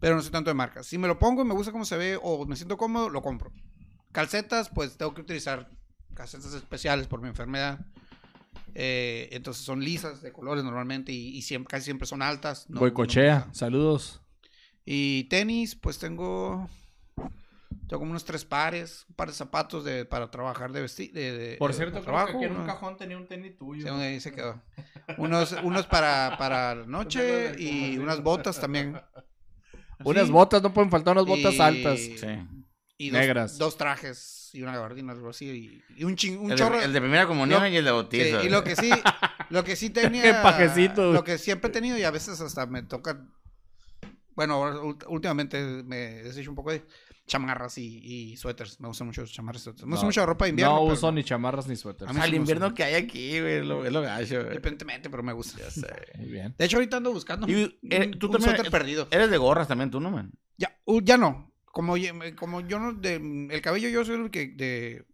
pero 0.00 0.14
no 0.16 0.22
soy 0.22 0.30
tanto 0.32 0.50
de 0.50 0.54
marcas. 0.54 0.86
Si 0.86 0.98
me 0.98 1.08
lo 1.08 1.18
pongo 1.18 1.42
y 1.42 1.44
me 1.44 1.54
gusta 1.54 1.72
cómo 1.72 1.84
se 1.84 1.96
ve 1.96 2.18
o 2.22 2.46
me 2.46 2.56
siento 2.56 2.76
cómodo, 2.76 3.08
lo 3.08 3.22
compro. 3.22 3.52
Calcetas, 4.12 4.68
pues 4.70 4.96
tengo 4.96 5.14
que 5.14 5.20
utilizar 5.22 5.70
calcetas 6.14 6.52
especiales 6.54 7.06
por 7.06 7.20
mi 7.20 7.28
enfermedad. 7.28 7.78
Eh, 8.74 9.28
entonces 9.32 9.64
son 9.64 9.80
lisas 9.82 10.22
de 10.22 10.32
colores 10.32 10.62
normalmente 10.64 11.12
y, 11.12 11.28
y 11.36 11.42
siempre, 11.42 11.70
casi 11.70 11.84
siempre 11.86 12.06
son 12.06 12.22
altas. 12.22 12.68
no- 12.68 12.80
Boicochea, 12.80 13.44
no- 13.48 13.54
saludos. 13.54 14.20
y 14.84 15.24
tenis, 15.24 15.74
pues 15.74 15.98
tengo. 15.98 16.68
Tengo 17.86 18.00
como 18.00 18.10
unos 18.10 18.24
tres 18.26 18.44
pares, 18.44 19.06
un 19.08 19.14
par 19.14 19.28
de 19.28 19.34
zapatos 19.34 19.82
de, 19.82 20.04
para 20.04 20.30
trabajar 20.30 20.72
de 20.72 20.82
vestir. 20.82 21.10
De, 21.12 21.32
de- 21.32 21.56
Por 21.56 21.70
de 21.70 21.76
cierto, 21.78 21.92
creo 21.94 22.04
trabajo. 22.04 22.38
que 22.38 22.44
aquí 22.44 22.54
en 22.54 22.60
un 22.60 22.66
cajón 22.66 22.96
tenía 22.98 23.16
un 23.16 23.26
tenis 23.26 23.56
tuyo. 23.56 23.82
Sí, 23.86 23.88
ahí 24.02 24.20
se 24.20 24.30
quedó. 24.32 24.60
Unos, 25.16 25.52
unos 25.62 25.86
para, 25.86 26.36
para 26.38 26.74
la 26.74 26.86
noche 26.86 27.54
y 27.58 27.96
unas 27.98 28.22
botas 28.22 28.60
también. 28.60 29.00
Unas 30.04 30.30
botas, 30.30 30.62
no 30.62 30.72
pueden 30.72 30.90
faltar 30.90 31.12
unas 31.16 31.26
botas 31.26 31.54
Y- 31.54 31.60
altas. 31.60 31.98
Sí. 32.00 32.26
Y 33.00 33.10
dos, 33.10 33.20
Negras. 33.20 33.58
Dos 33.58 33.76
trajes 33.76 34.50
y 34.52 34.62
una 34.62 34.72
gabardina, 34.72 35.12
algo 35.12 35.28
así. 35.30 35.46
Y, 35.46 36.00
y 36.00 36.04
un, 36.04 36.16
ching- 36.16 36.38
un 36.38 36.50
El, 36.52 36.58
chorro. 36.58 36.78
de, 36.78 36.84
el 36.84 36.92
de 36.92 37.00
primera 37.00 37.26
comunión 37.26 37.60
Lo- 37.62 37.68
y 37.68 37.76
el 37.76 37.84
de 37.84 37.90
Sí, 37.90 37.94
bautizo. 37.94 38.42
y 38.44 38.48
lo 38.48 38.64
que 38.64 38.74
sí, 38.76 38.90
lo 39.50 39.62
que 39.64 39.76
sí 39.76 39.90
tenía. 39.90 40.22
Qué 40.22 40.32
pajecito. 40.34 41.12
Lo 41.12 41.22
que 41.24 41.38
siempre 41.38 41.70
he 41.70 41.72
tenido 41.72 41.96
y 41.98 42.02
a 42.04 42.10
veces 42.10 42.40
hasta 42.40 42.66
me 42.66 42.82
toca. 42.82 43.24
Bueno, 44.34 44.96
últimamente 45.08 45.60
me 45.84 45.96
deshecho 46.22 46.50
un 46.50 46.56
poco 46.56 46.70
de 46.72 46.82
chamarras 47.28 47.78
y, 47.78 47.98
y 48.32 48.36
suéteres. 48.36 48.80
Me 48.80 48.88
gustan 48.88 49.06
mucho 49.06 49.20
los 49.20 49.32
chamarras 49.32 49.62
y 49.62 49.64
suéteres. 49.64 49.86
Me 49.86 49.90
gusta 49.92 50.02
No, 50.04 50.08
mucha 50.08 50.26
ropa 50.26 50.46
de 50.46 50.50
invierno. 50.50 50.74
no 50.74 50.80
pero 50.82 50.92
uso 50.94 51.12
ni 51.12 51.22
chamarras 51.22 51.68
ni 51.68 51.76
suéteres. 51.76 52.10
A 52.10 52.12
mí 52.12 52.20
Al 52.20 52.30
sí 52.30 52.36
invierno 52.36 52.66
gusta. 52.66 52.74
que 52.76 52.82
hay 52.84 52.94
aquí, 52.94 53.40
güey, 53.40 53.58
es 53.58 53.64
lo, 53.66 53.84
es 53.84 53.92
lo 53.92 54.00
gacho, 54.02 54.34
güey. 54.34 54.46
Independientemente, 54.48 55.08
pero 55.10 55.22
me 55.22 55.32
gusta. 55.32 55.58
Muy 56.16 56.26
bien. 56.28 56.54
De 56.58 56.64
hecho, 56.64 56.78
ahorita 56.78 56.96
ando 56.96 57.12
buscando 57.12 57.46
Y, 57.48 57.54
un, 57.54 57.74
eh, 57.90 58.10
tú 58.18 58.26
un 58.26 58.32
también- 58.32 58.56
suéter 58.56 58.70
perdido. 58.72 59.06
Eres 59.12 59.30
de 59.30 59.36
gorras 59.38 59.68
también, 59.68 59.90
tú, 59.90 60.00
¿no, 60.00 60.10
man? 60.10 60.32
Ya, 60.56 60.76
uh, 60.86 61.00
ya 61.00 61.16
no. 61.16 61.52
Como, 61.66 61.94
como 62.34 62.60
yo 62.62 62.80
no, 62.80 62.92
de, 62.94 63.48
el 63.50 63.60
cabello 63.62 63.88
yo 63.88 64.04
soy 64.04 64.16
el 64.16 64.30
que 64.32 64.48
de, 64.48 65.06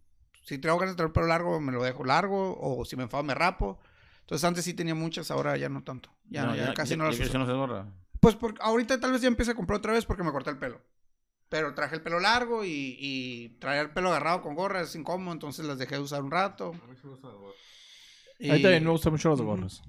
si 0.44 0.56
tengo 0.58 0.78
ganas 0.78 0.94
de 0.94 0.96
tener 0.96 1.08
el 1.08 1.12
pelo 1.12 1.26
largo, 1.26 1.60
me 1.60 1.72
lo 1.72 1.82
dejo 1.82 2.04
largo, 2.04 2.56
o 2.58 2.84
si 2.86 2.96
me 2.96 3.02
enfado, 3.02 3.22
me 3.22 3.34
rapo. 3.34 3.78
Entonces 4.20 4.44
antes 4.44 4.64
sí 4.64 4.72
tenía 4.72 4.94
muchas, 4.94 5.30
ahora 5.30 5.56
ya 5.58 5.68
no 5.68 5.82
tanto. 5.82 6.10
Ya, 6.30 6.46
No, 6.46 6.56
ya 6.56 6.72
casi 6.72 6.96
no 6.96 7.04
ya 7.04 7.10
las 7.10 7.18
que 7.18 7.24
uso. 7.26 7.38
no 7.38 7.44
se 7.46 7.52
gorra. 7.52 7.86
Pues 8.20 8.36
por, 8.36 8.54
ahorita 8.62 8.98
tal 8.98 9.12
vez 9.12 9.20
ya 9.20 9.28
empiece 9.28 9.50
a 9.50 9.54
comprar 9.54 9.80
otra 9.80 9.92
vez 9.92 10.06
porque 10.06 10.22
me 10.22 10.32
corté 10.32 10.48
el 10.48 10.56
pelo. 10.56 10.80
Pero 11.54 11.72
traje 11.72 11.94
el 11.94 12.02
pelo 12.02 12.18
largo 12.18 12.64
y, 12.64 12.96
y 12.98 13.48
traer 13.60 13.82
el 13.86 13.90
pelo 13.92 14.08
agarrado 14.08 14.42
con 14.42 14.56
gorra 14.56 14.80
es 14.80 14.92
incómodo, 14.96 15.32
entonces 15.32 15.64
las 15.64 15.78
dejé 15.78 15.94
de 15.94 16.00
usar 16.00 16.20
un 16.24 16.32
rato. 16.32 16.72
A 16.82 16.86
mí 16.88 16.96
sí 16.96 17.02
me 17.04 17.10
gusta 17.10 17.28
la 17.28 17.34
gorra. 17.34 17.54
Y- 18.40 18.50
A 18.50 18.54
mí 18.54 18.62
también 18.62 18.82
me 18.82 18.90
gustan 18.90 19.12
mucho 19.12 19.28
los 19.28 19.40
gorros. 19.40 19.80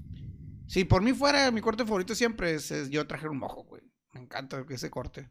Si 0.68 0.84
por 0.84 1.01
mí 1.01 1.11
fuera, 1.13 1.49
mi 1.49 1.61
corte 1.61 1.84
favorito 1.84 2.13
siempre 2.13 2.53
es, 2.53 2.70
es 2.70 2.91
yo 2.91 3.07
traje 3.07 3.28
un 3.28 3.39
mojo, 3.39 3.63
güey. 3.63 3.82
Me 4.13 4.20
encanta 4.22 4.63
ese 4.70 4.91
corte. 4.91 5.28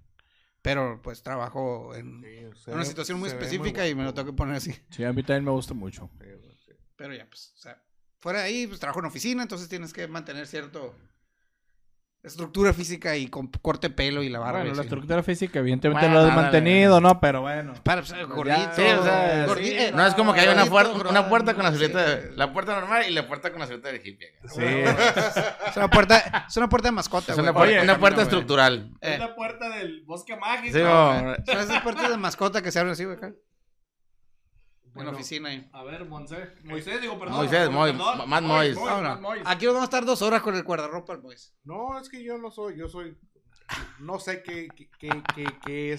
Pero 0.61 1.01
pues 1.03 1.23
trabajo 1.23 1.95
en, 1.95 2.21
Sí, 2.25 2.29
en 2.39 2.73
una 2.73 2.83
ve- 2.83 2.85
situación 2.85 3.21
muy 3.21 3.29
específica 3.29 3.87
y 3.87 3.95
me 3.95 4.03
lo 4.03 4.13
tengo 4.13 4.33
que 4.33 4.37
poner 4.37 4.57
así. 4.57 4.75
Sí, 4.91 5.05
a 5.05 5.13
mí 5.13 5.23
también 5.23 5.45
me 5.45 5.53
gusta 5.53 5.73
mucho. 5.73 6.11
Sí, 6.21 6.27
güey, 6.27 6.57
sí. 6.67 6.73
Pero 6.97 7.15
ya, 7.15 7.27
pues, 7.29 7.53
o 7.55 7.59
sea, 7.59 7.81
fuera 8.19 8.41
de 8.41 8.47
ahí, 8.47 8.67
pues 8.67 8.81
trabajo 8.81 8.99
en 8.99 9.07
oficina, 9.07 9.43
entonces 9.43 9.69
tienes 9.69 9.93
que 9.93 10.09
mantener 10.09 10.49
cierto 10.49 10.97
estructura 12.25 12.73
física 12.73 13.17
y 13.17 13.29
con 13.29 13.49
corte 13.49 13.91
pelo 13.91 14.23
y 14.23 14.29
la 14.31 14.39
barba. 14.39 14.61
Bueno, 14.61 14.75
la 14.75 14.83
estructura 14.83 15.23
física, 15.23 15.59
evidentemente 15.61 16.07
Bueno, 16.07 16.15
lo 16.23 16.29
ándale. 16.31 16.43
mantenido, 16.43 17.01
¿no? 17.01 17.21
Pero 17.21 17.43
bueno. 17.43 17.75
Para, 17.83 18.03
pues, 18.03 18.27
gordito. 18.29 18.71
Sí, 18.75 18.83
o 18.83 19.03
sea, 19.05 19.47
gordi- 19.47 19.63
sí, 19.65 19.73
eh, 19.73 19.93
No 19.95 20.07
es 20.07 20.15
como 20.15 20.33
que 20.33 20.41
hay 20.41 20.49
una, 20.49 20.65
gordito, 20.65 20.93
puerta 20.95 21.11
una 21.11 21.29
puerta 21.29 21.55
con 21.55 21.65
la 21.65 21.71
sí. 21.71 21.77
silueta 21.77 22.03
de- 22.03 22.33
La 22.37 22.53
puerta 22.53 22.75
normal 22.81 23.05
y 23.09 23.13
la 23.13 23.27
puerta 23.29 23.51
con 23.51 23.61
la 23.61 23.67
silueta 23.67 23.91
de 23.93 23.97
hippie. 24.03 24.29
Sí. 24.47 24.63
Es 24.63 25.77
una 25.77 25.89
puerta, 25.89 26.47
es 26.49 26.57
una 26.57 26.69
puerta 26.69 26.89
de 26.89 26.93
mascota, 26.93 27.33
Es 27.33 27.39
una, 27.39 27.53
puerta- 27.53 27.73
el 27.75 27.79
una 27.83 27.87
camino, 27.93 28.01
puerta 28.01 28.17
güey. 28.17 28.27
estructural. 28.27 28.91
Eh, 29.01 29.17
la 29.19 29.35
puerta 29.35 29.69
del 29.69 30.03
bosque 30.07 30.37
mágico. 30.37 30.79
Son 30.79 31.59
esas 31.61 31.83
puertas 31.83 32.09
de 32.11 32.17
mascota 32.17 32.63
que 32.63 32.73
se 32.73 32.79
abren 32.79 32.93
así, 32.93 33.05
güey, 33.05 33.17
acá. 33.17 33.33
En 34.95 34.99
Bueno, 34.99 35.11
la 35.11 35.17
oficina 35.17 35.49
ahí. 35.49 35.69
A 35.73 35.83
ver, 35.83 36.05
Moisés. 36.05 36.49
Moisés, 36.63 37.01
digo, 37.01 37.19
perdón. 37.19 37.37
Moisés, 37.37 37.69
Mois- 37.69 37.93
perdón. 37.93 38.29
Matt 38.29 38.43
Mois. 38.45 38.75
Mois, 38.77 38.87
Vámonos. 38.89 39.11
Matt 39.15 39.21
Mois. 39.21 39.43
Aquí 39.45 39.67
vamos 39.67 39.81
a 39.83 39.85
estar 39.85 40.05
dos 40.05 40.23
horas 40.23 40.41
con 40.41 40.55
el 40.55 40.63
guardarropa, 40.63 41.21
pues. 41.21 41.53
No, 41.65 41.99
es 41.99 42.09
que 42.09 42.23
yo 42.23 42.39
no 42.39 42.53
soy, 42.53 42.77
yo 42.79 42.89
soy, 42.89 43.19
no 43.99 44.21
sé 44.21 44.43
qué, 44.45 44.69
qué, 44.77 44.87
qué, 45.35 45.47
qué, 45.65 45.93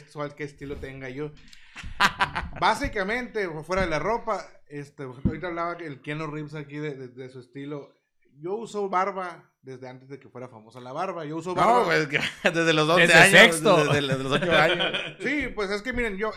estilo 0.46 0.78
tenga 0.78 1.10
yo. 1.10 1.32
Básicamente, 2.62 3.50
fuera 3.64 3.82
de 3.82 3.90
la 3.90 4.00
ropa, 4.00 4.46
este, 4.68 5.04
ahorita 5.04 5.48
hablaba 5.48 5.76
que 5.78 5.86
el 5.88 6.02
Keanu 6.02 6.28
Reeves 6.28 6.56
aquí 6.56 6.78
de, 6.78 6.96
de- 6.96 7.08
de 7.10 7.30
su 7.30 7.40
estilo. 7.40 7.94
Yo 8.40 8.56
uso 8.56 8.90
barba 8.90 9.52
desde 9.62 9.88
antes 9.90 10.08
de 10.10 10.20
que 10.20 10.30
fuera 10.30 10.48
famosa 10.48 10.80
la 10.80 10.92
barba. 10.94 11.26
Yo 11.26 11.38
uso 11.38 11.56
barba. 11.56 11.80
No, 11.80 11.86
pues 11.86 12.08
que 12.08 12.20
desde 12.50 12.74
los 12.74 12.88
12 12.88 13.02
Desde 13.02 13.14
años. 13.16 13.40
sexto. 13.40 13.78
Desde, 13.78 14.02
desde 14.08 14.24
los 14.24 14.32
8 14.32 14.52
años. 14.56 14.86
Sí, 15.22 15.48
pues 15.56 15.70
es 15.72 15.82
que 15.82 15.94
miren, 15.94 16.18
yo, 16.18 16.32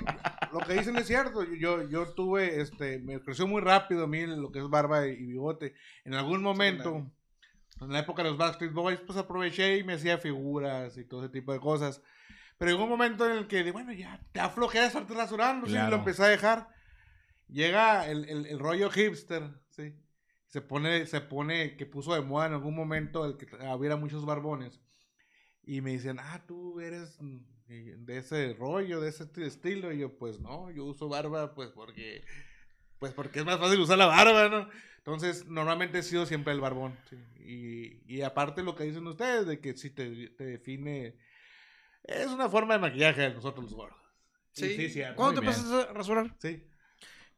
lo 0.53 0.61
que 0.61 0.75
dicen 0.75 0.97
es 0.97 1.07
cierto. 1.07 1.45
Yo, 1.45 1.89
yo 1.89 2.07
tuve, 2.15 2.61
este, 2.61 2.99
me 3.01 3.21
creció 3.21 3.47
muy 3.47 3.61
rápido 3.61 4.05
a 4.05 4.07
mí 4.07 4.27
lo 4.27 4.51
que 4.51 4.61
es 4.61 4.69
barba 4.69 5.07
y 5.07 5.17
bigote. 5.17 5.75
En 6.05 6.15
algún 6.15 6.43
momento, 6.43 7.07
en 7.81 7.93
la 7.93 7.99
época 8.01 8.23
de 8.23 8.31
los 8.31 8.39
Backstreet 8.39 8.73
Boys, 8.73 9.01
pues 9.01 9.19
aproveché 9.19 9.77
y 9.79 9.85
me 9.85 9.95
hacía 9.95 10.19
figuras 10.19 10.97
y 10.97 11.05
todo 11.05 11.23
ese 11.25 11.33
tipo 11.33 11.53
de 11.53 11.61
cosas. 11.61 12.01
Pero 12.57 12.71
llegó 12.73 12.85
un 12.85 12.91
momento 12.91 13.25
en 13.25 13.37
el 13.39 13.47
que, 13.47 13.71
bueno, 13.71 13.93
ya 13.93 14.21
te 14.33 14.41
aflojé 14.41 14.81
de 14.81 14.87
estarte 14.87 15.15
rasurando, 15.15 15.67
sí, 15.67 15.73
Claro. 15.73 15.91
lo 15.91 15.97
empecé 15.97 16.25
a 16.25 16.29
dejar. 16.29 16.69
Llega 17.49 18.09
el, 18.09 18.29
el, 18.29 18.47
el 18.47 18.59
rollo 18.59 18.91
hipster, 18.91 19.43
sí. 19.71 19.95
Se 20.49 20.61
pone, 20.63 21.07
se 21.07 21.21
pone, 21.21 21.77
que 21.77 21.87
puso 21.87 22.15
de 22.15 22.23
moda 22.23 22.47
en 22.47 22.55
algún 22.55 22.75
momento 22.75 23.25
el 23.25 23.37
que 23.37 23.47
hubiera 23.77 23.97
muchos 23.97 24.27
barbones. 24.27 24.81
Y 25.63 25.81
me 25.83 25.91
dicen, 25.93 26.19
ah, 26.19 26.43
tú 26.47 26.81
eres 26.81 27.17
mm, 27.21 27.37
eh, 27.69 27.95
de 27.99 28.19
ese 28.19 28.55
rollo, 28.55 29.01
de 29.01 29.11
ese 29.11 29.25
esti- 29.25 29.45
estilo. 29.45 29.93
Y 29.93 29.99
yo, 29.99 30.17
pues 30.19 30.41
no, 30.41 30.71
yo 30.71 30.85
uso 30.87 31.09
barba, 31.09 31.55
pues 31.55 31.71
porque, 31.71 32.25
pues 32.99 33.13
porque 33.13 33.41
es 33.41 33.45
más 33.45 33.59
fácil 33.59 33.79
usar 33.81 33.99
la 33.99 34.07
barba, 34.07 34.49
¿no? 34.49 34.69
Entonces, 34.99 35.47
normalmente 35.47 35.99
he 35.99 36.03
sido 36.03 36.27
siempre 36.27 36.53
el 36.55 36.61
barbón. 36.61 36.99
sí. 37.11 37.17
Y, 37.41 38.15
y 38.17 38.23
aparte 38.23 38.63
lo 38.63 38.75
que 38.75 38.85
dicen 38.85 39.07
ustedes, 39.07 39.47
de 39.47 39.61
que 39.61 39.75
si 39.77 39.91
te, 39.91 40.29
te 40.31 40.45
define... 40.45 41.17
Es 42.05 42.29
una 42.29 42.49
forma 42.49 42.75
de 42.75 42.81
maquillaje 42.81 43.21
de 43.23 43.35
nosotros 43.35 43.65
los 43.65 43.75
gordos. 43.75 43.99
Sí. 44.53 44.75
sí, 44.77 44.89
cierto. 44.89 45.17
¿Cuándo 45.17 45.41
te 45.41 45.47
bien. 45.47 45.55
empezaste 45.55 45.91
a 45.91 45.93
rasurar? 45.93 46.35
Sí. 46.39 46.65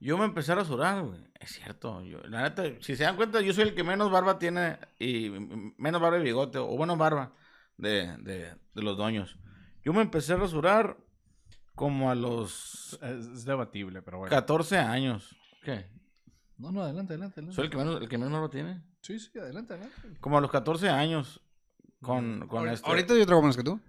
Yo 0.00 0.16
me 0.16 0.24
empecé 0.24 0.52
a 0.52 0.56
rasurar, 0.56 1.02
güey. 1.04 1.20
Es 1.38 1.50
cierto. 1.52 2.02
Yo, 2.02 2.20
la 2.22 2.42
neta, 2.42 2.62
si 2.80 2.96
se 2.96 3.04
dan 3.04 3.16
cuenta, 3.16 3.40
yo 3.42 3.52
soy 3.52 3.64
el 3.64 3.74
que 3.74 3.84
menos 3.84 4.10
barba 4.10 4.38
tiene 4.38 4.78
y 4.98 5.28
mm, 5.30 5.74
menos 5.76 6.00
barba 6.00 6.18
y 6.18 6.22
bigote, 6.22 6.58
o 6.58 6.68
bueno, 6.76 6.96
barba 6.96 7.32
de, 7.76 8.16
de, 8.18 8.54
de 8.74 8.82
los 8.82 8.96
doños. 8.96 9.36
Yo 9.84 9.92
me 9.92 10.00
empecé 10.02 10.32
a 10.32 10.36
rasurar 10.36 10.96
como 11.74 12.10
a 12.10 12.14
los 12.14 12.98
Es, 13.02 13.26
es 13.26 13.44
debatible, 13.44 14.02
pero 14.02 14.18
bueno. 14.18 14.30
14 14.34 14.78
años. 14.78 15.36
¿Qué? 15.62 15.86
No, 16.58 16.72
no, 16.72 16.82
adelante, 16.82 17.12
adelante. 17.14 17.40
adelante. 17.40 17.56
Soy 17.56 17.64
el 17.66 17.70
que 17.70 17.76
menos, 17.76 18.00
el 18.02 18.08
que 18.08 18.18
menos 18.18 18.32
barba 18.32 18.50
tiene. 18.50 18.82
Sí, 19.02 19.18
sí, 19.18 19.38
adelante, 19.38 19.74
adelante. 19.74 19.96
Como 20.20 20.38
a 20.38 20.40
los 20.40 20.50
14 20.50 20.88
años. 20.88 21.40
Con, 22.02 22.46
con 22.48 22.58
Ahorita- 22.60 22.72
este. 22.74 22.88
Ahorita 22.88 23.14
yo 23.14 23.26
traigo 23.26 23.42
menos 23.42 23.56
que 23.56 23.62
tú. 23.64 23.80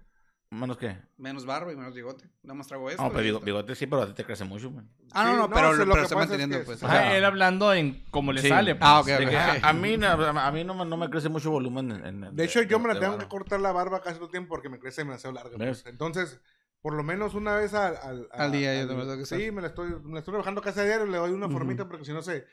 ¿Menos 0.52 0.76
qué? 0.76 0.98
Menos 1.16 1.46
barba 1.46 1.72
y 1.72 1.76
menos 1.76 1.94
bigote. 1.94 2.28
Nada 2.42 2.54
más 2.54 2.66
traigo 2.68 2.90
esto. 2.90 3.02
No, 3.02 3.10
pero 3.10 3.40
bigote 3.40 3.74
sí, 3.74 3.86
pero 3.86 4.02
a 4.02 4.06
ti 4.06 4.12
te 4.12 4.22
crece 4.24 4.44
mucho, 4.44 4.70
güey. 4.70 4.84
Ah, 5.12 5.24
no, 5.24 5.30
Sí, 5.30 5.36
no, 5.36 5.42
no, 5.48 5.54
pero, 5.54 5.70
o 5.70 5.74
sea, 5.74 5.84
lo 5.86 5.92
pero 5.92 5.94
que 5.94 6.02
está 6.02 6.14
pasa 6.14 6.24
es 6.24 6.28
manteniendo, 6.30 6.58
que- 6.58 6.64
pues. 6.64 6.82
Ah, 6.82 6.86
o 6.86 6.90
sea, 6.90 7.16
él 7.16 7.24
hablando 7.24 7.72
en 7.72 8.04
cómo 8.10 8.32
le 8.34 8.42
Sí. 8.42 8.48
sale. 8.50 8.76
Ah, 8.78 9.00
pues, 9.02 9.14
ok, 9.14 9.20
de 9.20 9.24
ok. 9.26 9.30
que- 9.30 9.36
A, 9.38 9.68
a 9.70 9.72
mí, 9.72 9.96
no- 9.96 10.06
a 10.46 10.52
mí 10.52 10.64
no, 10.64 10.74
me- 10.74 10.84
no 10.84 10.96
me 10.98 11.08
crece 11.08 11.30
mucho 11.30 11.50
volumen 11.50 11.90
en, 11.92 12.24
en- 12.24 12.36
De 12.36 12.44
hecho, 12.44 12.60
yo 12.62 12.78
me 12.78 12.88
la 12.88 12.94
tengo 13.00 13.12
barba. 13.12 13.22
que 13.24 13.28
cortar 13.30 13.60
la 13.60 13.72
barba 13.72 14.02
casi 14.02 14.16
todo 14.16 14.26
el 14.26 14.30
tiempo 14.30 14.50
porque 14.50 14.68
me 14.68 14.78
crece 14.78 15.00
demasiado 15.00 15.34
larga. 15.34 15.56
Pues. 15.56 15.86
Entonces, 15.86 16.38
por 16.82 16.92
lo 16.92 17.02
menos 17.02 17.32
una 17.34 17.54
vez 17.56 17.72
al, 17.72 17.96
al, 17.96 18.28
Al 18.30 18.52
día 18.52 18.74
yo 18.78 18.86
también 18.88 19.08
tengo 19.08 19.18
que 19.20 19.24
Sí, 19.26 19.50
me 19.52 19.62
la 19.62 19.68
estoy, 19.68 19.88
me 20.04 20.12
la 20.12 20.18
estoy 20.18 20.32
rebajando 20.32 20.60
casi 20.60 20.80
a 20.80 20.84
diario. 20.84 21.06
Le 21.06 21.16
doy 21.16 21.30
una 21.30 21.48
formita 21.48 21.88
porque 21.88 22.04
si 22.04 22.12
no 22.12 22.20
se 22.20 22.44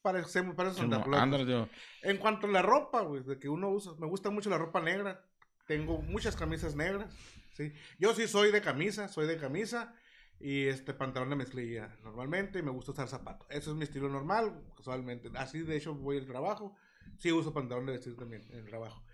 parece, 0.00 0.42
parece 0.54 0.76
Sí, 0.76 0.80
Santa 0.80 0.98
no, 0.98 1.04
Claus. 1.04 1.68
En 2.02 2.16
cuanto 2.16 2.46
a 2.46 2.50
la 2.50 2.62
ropa, 2.62 3.02
güey, 3.02 3.22
de 3.22 3.38
que 3.38 3.50
uno 3.50 3.68
usa, 3.68 3.92
me 3.98 4.06
gusta 4.06 4.30
mucho 4.30 4.48
la 4.48 4.56
ropa 4.56 4.80
negra. 4.80 5.20
Tengo 5.66 6.02
muchas 6.02 6.36
camisas 6.36 6.74
negras, 6.74 7.12
sí. 7.54 7.72
Yo 7.98 8.14
sí 8.14 8.28
soy 8.28 8.52
de 8.52 8.60
camisa, 8.60 9.08
soy 9.08 9.26
de 9.26 9.38
camisa 9.38 9.94
y 10.38 10.66
este 10.66 10.92
pantalón 10.92 11.30
de 11.30 11.36
mezclilla 11.36 11.96
normalmente 12.02 12.58
y 12.58 12.62
me 12.62 12.70
gusta 12.70 12.92
usar 12.92 13.08
zapatos. 13.08 13.46
Eso 13.50 13.70
es 13.70 13.76
mi 13.76 13.84
estilo 13.84 14.08
normal, 14.08 14.62
casualmente. 14.76 15.30
Así 15.34 15.62
de 15.62 15.76
hecho 15.76 15.94
voy 15.94 16.18
al 16.18 16.26
trabajo. 16.26 16.76
Sí 17.18 17.32
uso 17.32 17.52
pantalón 17.52 17.86
de 17.86 17.92
vestir 17.92 18.16
también 18.16 18.42
en 18.50 18.58
el 18.58 18.64
trabajo. 18.66 19.04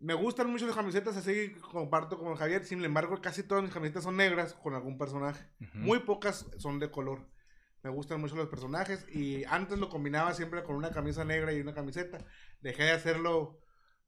Me 0.00 0.12
gustan 0.12 0.50
mucho 0.50 0.66
las 0.66 0.76
camisetas, 0.76 1.16
así 1.16 1.52
comparto 1.72 2.18
con 2.18 2.34
Javier. 2.34 2.64
Sin 2.64 2.84
embargo, 2.84 3.20
casi 3.22 3.42
todas 3.42 3.64
mis 3.64 3.72
camisetas 3.72 4.04
son 4.04 4.16
negras 4.16 4.52
con 4.52 4.74
algún 4.74 4.98
personaje. 4.98 5.48
Ujú. 5.60 5.78
Muy 5.78 6.00
pocas 6.00 6.46
son 6.58 6.78
de 6.78 6.90
color. 6.90 7.26
Me 7.82 7.90
gustan 7.90 8.20
mucho 8.20 8.34
los 8.34 8.48
personajes 8.48 9.06
y 9.14 9.44
antes 9.44 9.78
lo 9.78 9.88
combinaba 9.88 10.34
siempre 10.34 10.62
con 10.62 10.76
una 10.76 10.90
camisa 10.90 11.24
negra 11.24 11.52
y 11.52 11.60
una 11.60 11.74
camiseta. 11.74 12.18
Dejé 12.60 12.84
de 12.84 12.92
hacerlo 12.92 13.60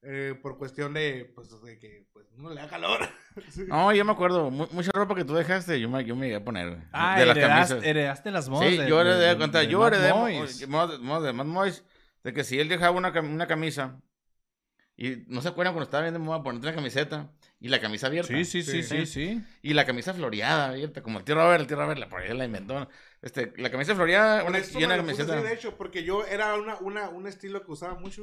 eh, 0.02 0.34
por 0.40 0.58
cuestión 0.58 0.94
de, 0.94 1.30
pues, 1.34 1.48
de 1.62 1.78
que 1.78 2.06
pues, 2.12 2.26
no 2.36 2.50
le 2.50 2.60
da 2.60 2.68
calor. 2.68 3.00
Sí. 3.50 3.64
No, 3.68 3.92
yo 3.92 4.02
me 4.06 4.12
acuerdo, 4.12 4.50
mu- 4.50 4.66
mucha 4.72 4.90
ropa 4.94 5.14
que 5.14 5.22
tú 5.22 5.34
dejaste, 5.34 5.78
yo 5.78 5.90
me, 5.90 6.02
yo 6.06 6.16
me 6.16 6.24
llegué 6.24 6.36
a 6.36 6.44
poner. 6.44 6.78
Ah, 6.90 7.18
de 7.18 7.26
las 7.26 7.36
heredaste, 7.36 7.74
camisas. 7.74 7.84
heredaste 7.90 8.30
las 8.30 8.48
modas. 8.48 8.70
Sí, 8.70 8.78
de- 8.78 8.88
yo 8.88 8.98
heredé, 8.98 9.28
de- 9.28 9.36
cuenta, 9.36 9.58
de 9.58 9.66
yo 9.66 9.86
heredé 9.86 10.06
de 10.06 11.32
Matt 11.34 11.46
Moyes, 11.46 11.84
de 12.24 12.32
que 12.32 12.44
si 12.44 12.58
él 12.58 12.68
dejaba 12.70 12.96
una, 12.96 13.12
cam- 13.12 13.30
una 13.30 13.46
camisa, 13.46 14.00
y 14.96 15.24
no 15.26 15.42
se 15.42 15.48
acuerdan 15.48 15.74
cuando 15.74 15.84
estaba 15.84 16.04
viendo 16.04 16.18
moda 16.18 16.42
ponerte 16.42 16.66
una 16.66 16.74
camiseta, 16.74 17.30
y 17.60 17.68
la 17.68 17.78
camisa 17.78 18.06
abierta. 18.06 18.32
Sí, 18.32 18.44
sí, 18.46 18.62
sí, 18.62 18.82
Sí. 18.82 19.04
sí, 19.04 19.06
sí. 19.06 19.44
Y 19.60 19.74
la 19.74 19.84
camisa 19.84 20.14
floreada, 20.14 20.68
abierta, 20.70 21.02
como 21.02 21.18
el 21.18 21.24
tío 21.24 21.34
Robert, 21.34 21.60
el 21.60 21.66
tío 21.66 21.76
Robert, 21.76 22.00
la, 22.00 22.08
por 22.08 22.22
ahí 22.22 22.34
la 22.34 22.46
inventó. 22.46 22.88
Este, 23.20 23.52
la 23.58 23.70
camisa 23.70 23.94
floreada, 23.94 24.44
una, 24.44 24.58
y 24.60 24.84
una 24.84 24.96
camiseta. 24.96 25.42
de 25.42 25.52
hecho, 25.52 25.76
porque 25.76 26.04
yo 26.04 26.24
era 26.24 26.54
una, 26.54 26.76
una, 26.76 27.08
un 27.10 27.26
estilo 27.26 27.62
que 27.64 27.72
usaba 27.72 27.94
mucho. 27.96 28.22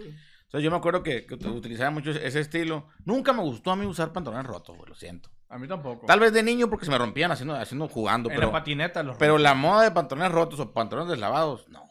Entonces 0.53 0.65
yo 0.65 0.69
me 0.69 0.77
acuerdo 0.77 1.01
que, 1.01 1.25
que 1.25 1.35
ut- 1.35 1.51
utilizaba 1.51 1.89
mucho 1.89 2.11
ese 2.11 2.39
estilo. 2.39 2.87
Nunca 3.05 3.33
me 3.33 3.41
gustó 3.41 3.71
a 3.71 3.75
mí 3.75 3.87
usar 3.87 4.13
pantalones 4.13 4.45
rotos, 4.45 4.77
güey, 4.77 4.87
lo 4.87 4.93
siento. 4.93 5.31
A 5.49 5.57
mí 5.57 5.67
tampoco. 5.67 6.05
Tal 6.05 6.19
vez 6.19 6.31
de 6.31 6.43
niño 6.43 6.69
porque 6.69 6.85
se 6.85 6.91
me 6.91 6.97
rompían 6.99 7.31
haciendo, 7.31 7.55
haciendo 7.55 7.87
jugando, 7.87 8.29
en 8.29 8.35
pero, 8.35 8.47
la 8.49 8.53
patineta 8.53 9.01
los 9.01 9.17
pero 9.17 9.39
la 9.39 9.55
moda 9.55 9.81
de 9.81 9.89
pantalones 9.89 10.31
rotos 10.31 10.59
o 10.59 10.71
pantalones 10.71 11.09
deslavados, 11.09 11.67
no. 11.69 11.89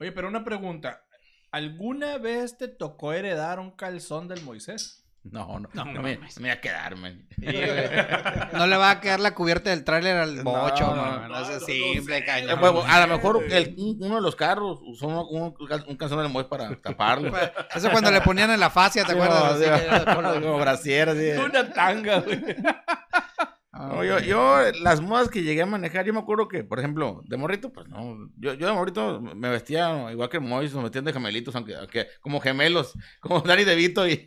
Oye, 0.00 0.12
pero 0.12 0.28
una 0.28 0.44
pregunta. 0.44 1.02
¿Alguna 1.50 2.18
vez 2.18 2.58
te 2.58 2.68
tocó 2.68 3.14
heredar 3.14 3.58
un 3.58 3.70
calzón 3.70 4.28
del 4.28 4.42
Moisés? 4.42 5.07
No, 5.24 5.58
no, 5.58 5.68
no, 5.74 5.84
me, 5.84 6.16
no 6.16 6.26
me 6.40 6.48
iba 6.48 6.52
a 6.54 6.60
quedar, 6.60 6.96
man. 6.96 7.26
No 8.52 8.66
le 8.66 8.76
va 8.76 8.90
a 8.92 9.00
quedar 9.00 9.20
la 9.20 9.34
cubierta 9.34 9.70
del 9.70 9.84
tráiler 9.84 10.16
al 10.16 10.42
bocho, 10.42 10.86
no, 10.94 11.02
man. 11.02 11.28
no, 11.28 11.40
Eso 11.42 11.52
es 11.56 11.60
no, 11.60 11.66
simple, 11.66 12.24
cañón. 12.24 12.58
a 12.88 13.06
lo 13.06 13.14
mejor 13.16 13.44
el- 13.50 13.74
un- 13.76 13.98
uno 14.00 14.14
de 14.16 14.20
los 14.22 14.34
carros 14.36 14.80
usó 14.86 15.06
un 15.28 15.96
calzón 15.96 16.22
de 16.22 16.28
Mois 16.28 16.46
para 16.46 16.74
taparlo. 16.76 17.32
Eso 17.74 17.90
cuando 17.90 18.10
le 18.10 18.20
ponían 18.22 18.50
en 18.50 18.60
la 18.60 18.70
fascia, 18.70 19.04
¿te 19.04 19.12
acuerdas? 19.12 19.58
Como, 20.42 20.58
brasier, 20.58 21.10
así. 21.10 21.30
Una 21.32 21.72
tanga, 21.72 22.20
güey. 22.20 22.38
No, 23.72 24.02
yo, 24.02 24.18
yo, 24.20 24.58
las 24.80 25.00
modas 25.00 25.28
que 25.28 25.42
llegué 25.42 25.62
a 25.62 25.66
manejar, 25.66 26.04
yo 26.04 26.12
me 26.12 26.18
acuerdo 26.18 26.48
que, 26.48 26.64
por 26.64 26.78
ejemplo, 26.80 27.22
de 27.26 27.36
morrito, 27.36 27.72
pues 27.72 27.86
no. 27.88 28.28
Yo, 28.36 28.54
yo 28.54 28.66
de 28.66 28.72
morrito 28.72 29.20
me 29.20 29.50
vestía 29.50 30.10
igual 30.10 30.28
que 30.28 30.40
Mois, 30.40 30.72
nos 30.74 30.82
metían 30.82 31.04
de 31.04 31.12
gemelitos, 31.12 31.54
aunque, 31.54 31.76
aunque 31.76 32.08
como 32.20 32.40
gemelos, 32.40 32.94
como 33.20 33.40
Dani 33.40 33.62
DeVito 33.64 34.08
y 34.08 34.26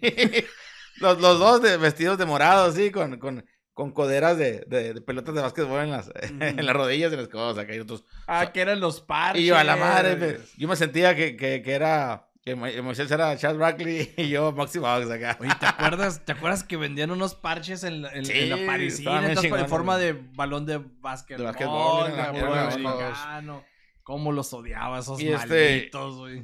los, 0.99 1.19
los 1.21 1.39
dos 1.39 1.61
de, 1.61 1.77
vestidos 1.77 2.17
de 2.17 2.25
morado, 2.25 2.69
así, 2.69 2.91
con, 2.91 3.17
con, 3.19 3.45
con 3.73 3.91
coderas 3.91 4.37
de, 4.37 4.65
de, 4.67 4.93
de 4.93 5.01
pelotas 5.01 5.33
de 5.35 5.41
básquetbol 5.41 5.81
en 5.83 5.91
las, 5.91 6.11
en 6.39 6.65
las 6.65 6.75
rodillas 6.75 7.11
y 7.13 7.15
las 7.15 7.27
cosas, 7.29 7.63
acá 7.63 7.73
hay 7.73 7.79
otros. 7.79 8.03
Ah, 8.27 8.51
que 8.51 8.61
eran 8.61 8.79
los 8.79 9.01
parches. 9.01 9.41
Y 9.41 9.45
yo 9.47 9.57
a 9.57 9.63
la 9.63 9.75
madre, 9.75 10.15
me- 10.15 10.37
yo 10.57 10.67
me 10.67 10.75
sentía 10.75 11.15
que, 11.15 11.35
que, 11.35 11.61
que 11.61 11.71
era, 11.73 12.27
que 12.43 12.55
Mo- 12.55 12.67
Moisés 12.83 13.09
era 13.11 13.35
Chad 13.37 13.55
Brackley 13.55 14.13
y 14.17 14.29
yo 14.29 14.51
Maxi 14.51 14.79
Box 14.79 15.09
acá. 15.09 15.37
Oye, 15.39 15.51
¿te 15.59 15.65
acuerdas, 15.67 16.25
¿te 16.25 16.31
acuerdas 16.33 16.63
que 16.63 16.77
vendían 16.77 17.11
unos 17.11 17.33
parches 17.35 17.83
en, 17.83 18.01
la- 18.03 18.11
en, 18.13 18.25
Sí, 18.25 18.33
en 18.35 18.49
la 18.49 18.57
parisina? 18.65 19.31
en 19.31 19.69
forma 19.69 19.97
de 19.97 20.13
balón 20.13 20.65
de 20.65 20.77
básquetbol. 20.99 21.39
De 21.39 21.45
básquetbol, 21.45 22.11
americano. 22.11 23.63
¿Cómo 24.03 24.31
los 24.31 24.51
odiaba 24.53 24.99
esos 24.99 25.21
Y 25.21 25.29
este- 25.29 25.75
malditos, 25.75 26.17
güey? 26.17 26.43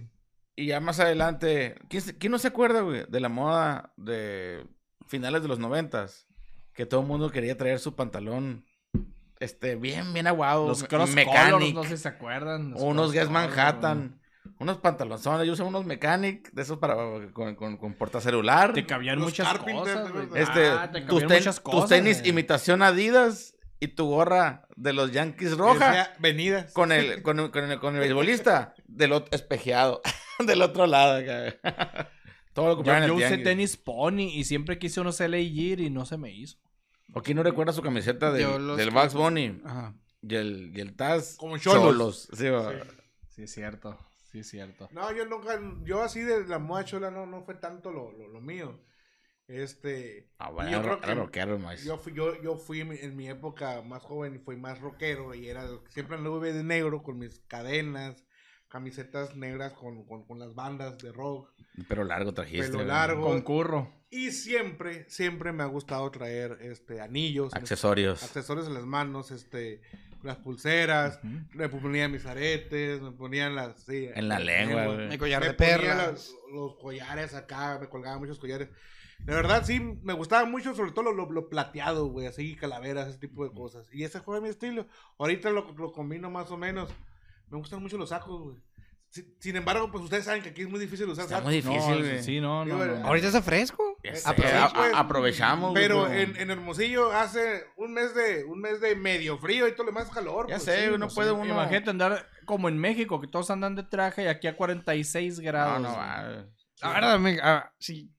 Y 0.60 0.66
ya 0.66 0.80
más 0.80 1.00
adelante, 1.00 1.76
¿quién, 1.88 2.02
se- 2.02 2.18
quién 2.18 2.32
no 2.32 2.40
se 2.40 2.48
acuerda, 2.48 2.82
güey, 2.82 3.06
de 3.08 3.20
la 3.20 3.30
moda 3.30 3.94
de 3.96 4.66
finales 5.08 5.44
de 5.44 5.48
los 5.48 5.60
noventas? 5.60 6.28
Que 6.74 6.86
todo 6.88 7.02
el 7.02 7.08
mundo 7.08 7.30
quería 7.30 7.56
traer 7.56 7.78
su 7.80 7.96
pantalón, 7.96 8.66
este, 9.40 9.76
bien, 9.76 10.12
bien 10.14 10.26
aguado. 10.26 10.68
Los 10.68 10.84
cross 10.84 11.12
mechanic, 11.14 11.52
colors, 11.52 11.74
no 11.76 11.84
sé 11.84 11.90
si 11.98 12.04
se 12.04 12.08
acuerdan. 12.10 12.74
unos 12.76 13.12
colors, 13.12 13.30
Manhattan, 13.30 14.20
unos 14.60 14.78
pantalones, 14.78 15.24
yo 15.46 15.54
usé 15.54 15.62
unos 15.62 15.86
mechanic, 15.86 16.52
de 16.52 16.62
esos 16.64 16.80
para, 16.80 16.96
con, 17.34 17.54
con, 17.56 17.78
con 17.78 17.94
portacelular. 17.94 18.74
Te 18.74 18.84
cabían 18.86 19.20
muchas 19.20 19.48
cosas. 19.60 20.10
Este, 20.34 20.68
Ah, 20.70 20.90
te 20.92 21.02
tus, 21.02 21.20
ten- 21.20 21.38
muchas 21.38 21.56
tus 21.56 21.64
cosas, 21.64 21.90
tenis 21.90 22.18
güey. 22.20 22.30
imitación 22.32 22.82
Adidas 22.82 23.54
y 23.80 23.90
tu 23.90 24.08
gorra 24.08 24.68
de 24.76 24.94
los 24.94 25.12
Yankees 25.12 25.56
roja. 25.56 26.16
Venidas. 26.18 26.74
Con 26.74 26.92
el, 26.92 27.22
con, 27.22 27.40
el- 27.40 27.52
con 27.52 27.70
el, 27.72 27.80
con 27.80 27.94
el 27.94 28.00
beisbolista 28.00 28.74
del 28.88 29.14
espejeado, 29.30 30.02
del 30.46 30.62
otro 30.62 30.86
lado. 30.88 31.18
acá. 31.20 32.10
Todo 32.54 32.76
lo 32.78 32.84
Yo, 32.84 33.06
yo 33.08 33.14
usé 33.16 33.28
tianguis. 33.28 33.44
tenis 33.44 33.78
pony 33.78 34.30
y 34.34 34.44
siempre 34.44 34.80
quise 34.80 35.00
unos 35.02 35.20
LA 35.20 35.38
Gear 35.38 35.80
y 35.80 35.90
no 35.92 36.06
se 36.06 36.18
me 36.18 36.32
hizo. 36.34 36.58
¿O 37.14 37.22
quién 37.22 37.38
no 37.38 37.44
recuerda 37.44 37.72
su 37.72 37.82
camiseta 37.82 38.32
del, 38.32 38.76
del 38.76 38.90
que- 38.90 38.96
Bugs 38.96 39.14
Bunny 39.14 39.62
Ajá. 39.64 39.96
y 40.22 40.36
el, 40.36 40.72
y 40.76 40.80
el 40.82 40.96
Taz? 40.96 41.36
Como 41.38 41.58
cholos. 41.58 42.28
Cholos, 42.30 42.30
sí, 43.30 43.44
es 43.44 43.52
cierto. 43.54 43.98
Sí, 44.32 44.40
es 44.40 44.50
cierto. 44.50 44.90
No, 44.92 45.12
yo 45.16 45.26
nunca, 45.26 45.58
yo 45.84 46.02
así 46.02 46.20
de 46.22 46.46
la 46.48 46.60
moda 46.60 46.84
chola 46.84 47.12
no, 47.12 47.26
no 47.28 47.44
fue 47.44 47.56
tanto 47.56 47.92
lo, 47.92 48.12
lo, 48.12 48.28
lo 48.28 48.42
mío. 48.42 48.78
Este, 49.48 50.30
Ah, 50.40 50.50
bueno, 50.52 50.70
yo 50.72 50.78
era, 50.80 50.84
creo 50.88 51.00
que 51.00 51.06
era 51.06 51.16
rockero, 51.16 51.60
más. 51.60 51.82
yo 51.84 51.98
fui, 51.98 52.14
yo, 52.14 52.42
yo 52.42 52.58
fui 52.58 52.82
en 52.82 52.90
mi, 52.90 52.98
en 52.98 53.16
mi 53.16 53.30
época 53.30 53.82
más 53.82 54.04
joven 54.04 54.36
y 54.36 54.40
fui 54.40 54.58
más 54.58 54.80
rockero 54.82 55.34
y 55.34 55.48
era 55.48 55.66
siempre 55.90 56.18
anduve 56.18 56.52
de 56.52 56.64
negro 56.66 57.02
con 57.02 57.18
mis 57.18 57.40
cadenas, 57.48 58.26
camisetas 58.68 59.36
negras 59.36 59.74
con, 59.74 60.04
con, 60.06 60.24
con 60.26 60.40
las 60.40 60.54
bandas 60.54 60.98
de 60.98 61.12
rock 61.12 61.50
Pero 61.88 62.04
largo 62.04 62.34
trajiste. 62.34 62.70
Pelo 62.72 62.84
largo. 62.86 63.24
Concurro. 63.26 63.92
y 64.10 64.32
siempre, 64.32 65.10
siempre 65.10 65.52
me 65.52 65.64
ha 65.64 65.68
gustado 65.68 66.10
traer 66.12 66.58
este 66.62 67.02
anillos, 67.02 67.54
Accesorios. 67.54 68.24
accesorios 68.24 68.68
en 68.68 68.74
las 68.74 68.86
manos, 68.86 69.32
este, 69.32 69.82
las 70.24 70.38
pulseras, 70.38 71.20
me 71.54 71.70
ponía 71.70 72.08
mis 72.10 72.26
aretes, 72.26 73.02
me 73.02 73.12
ponían 73.12 73.56
las, 73.56 73.84
sí, 73.84 74.10
En 74.14 74.28
la 74.28 74.40
lengua, 74.40 74.86
güey. 74.88 75.08
Mi 75.10 75.18
collar 75.18 75.42
me 75.42 75.48
de 75.50 75.54
ponía 75.54 75.78
perlas. 75.78 76.08
las- 76.12 76.34
los 76.54 76.76
collares 76.78 77.34
acá, 77.36 77.78
me 77.80 77.88
colgaba 77.90 78.18
muchos 78.18 78.40
collares. 78.40 78.70
De 79.20 79.34
verdad, 79.34 79.64
sí, 79.66 79.80
me 79.80 80.14
gustaba 80.14 80.46
mucho, 80.46 80.76
sobre 80.76 80.92
todo 80.92 81.06
lo, 81.06 81.14
lo- 81.14 81.32
lo 81.32 81.50
plateado, 81.50 82.08
güey, 82.08 82.28
así, 82.28 82.56
calaveras, 82.56 83.08
ese 83.10 83.18
tipo 83.20 83.44
de 83.44 83.52
cosas. 83.54 83.88
Y 83.92 84.04
ese 84.04 84.20
fue 84.22 84.40
mi 84.42 84.50
estilo. 84.50 84.86
Ahorita 85.18 85.50
lo, 85.50 85.74
lo 85.78 85.92
combino 85.92 86.30
más 86.30 86.52
o 86.52 86.58
menos. 86.58 86.90
Me 87.50 87.58
gustan 87.58 87.82
mucho 87.82 87.98
los 87.98 88.10
sacos, 88.10 88.42
güey. 88.42 88.58
Si- 89.10 89.36
sin 89.40 89.56
embargo, 89.56 89.90
pues 89.90 90.04
ustedes 90.04 90.26
saben 90.26 90.44
que 90.44 90.50
aquí 90.50 90.64
es 90.64 90.70
muy 90.70 90.82
difícil 90.82 91.08
usar 91.08 91.24
Está 91.24 91.38
saco. 91.38 91.48
muy 91.48 91.56
difícil, 91.56 91.92
No, 91.92 92.00
güey. 92.00 92.24
sí, 92.24 92.42
no, 92.42 92.66
no, 92.66 92.84
Digo, 92.84 92.86
no. 92.98 93.08
Ahorita 93.08 93.28
está 93.28 93.42
fresco. 93.42 93.98
Aprovecha, 94.26 94.64
a- 94.64 94.66
a- 94.66 94.74
pues. 94.74 94.92
aprovechamos. 94.94 95.72
güey, 95.72 95.82
Pero 95.82 96.12
en, 96.12 96.36
en 96.36 96.52
Hermosillo 96.52 97.12
hace 97.14 97.64
un 97.78 97.94
mes 97.94 98.14
de 98.14 98.44
un 98.44 98.60
mes 98.60 98.82
de 98.82 98.96
medio 98.98 99.38
frío 99.38 99.66
y 99.68 99.72
todo 99.72 99.84
lo 99.86 99.92
demás 99.92 100.10
calor. 100.10 100.48
Ya 100.50 100.56
pues, 100.56 100.64
sé, 100.66 100.82
sí, 100.82 100.88
güey, 100.88 101.00
no 101.00 101.08
puede 101.08 101.30
sí. 101.30 101.36
uno. 101.36 101.46
Imagínate 101.54 101.90
andar 101.90 102.28
como 102.46 102.68
en 102.68 102.78
México, 102.78 103.22
que 103.22 103.28
todos 103.28 103.50
andan 103.50 103.76
de 103.76 103.84
traje 103.84 104.24
y 104.24 104.28
aquí 104.28 104.48
a 104.48 104.58
46 104.58 105.40
grados. 105.40 105.82
No, 105.82 105.88
no, 105.90 105.96
güey. 105.96 106.08
va, 106.08 106.24
güey. 106.24 106.46
La 106.82 106.90
verdad, 106.90 107.20
me- 107.20 107.40
ah, 107.42 107.72
si 107.80 108.12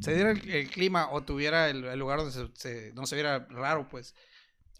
se 0.00 0.14
diera 0.14 0.30
el, 0.30 0.48
el 0.48 0.70
clima 0.70 1.10
o 1.10 1.22
tuviera 1.22 1.68
el, 1.68 1.84
el 1.84 1.98
lugar 1.98 2.18
donde 2.20 2.32
se, 2.32 2.48
se- 2.54 2.92
no 2.94 3.04
se 3.04 3.16
viera 3.16 3.46
raro, 3.50 3.88
pues 3.88 4.14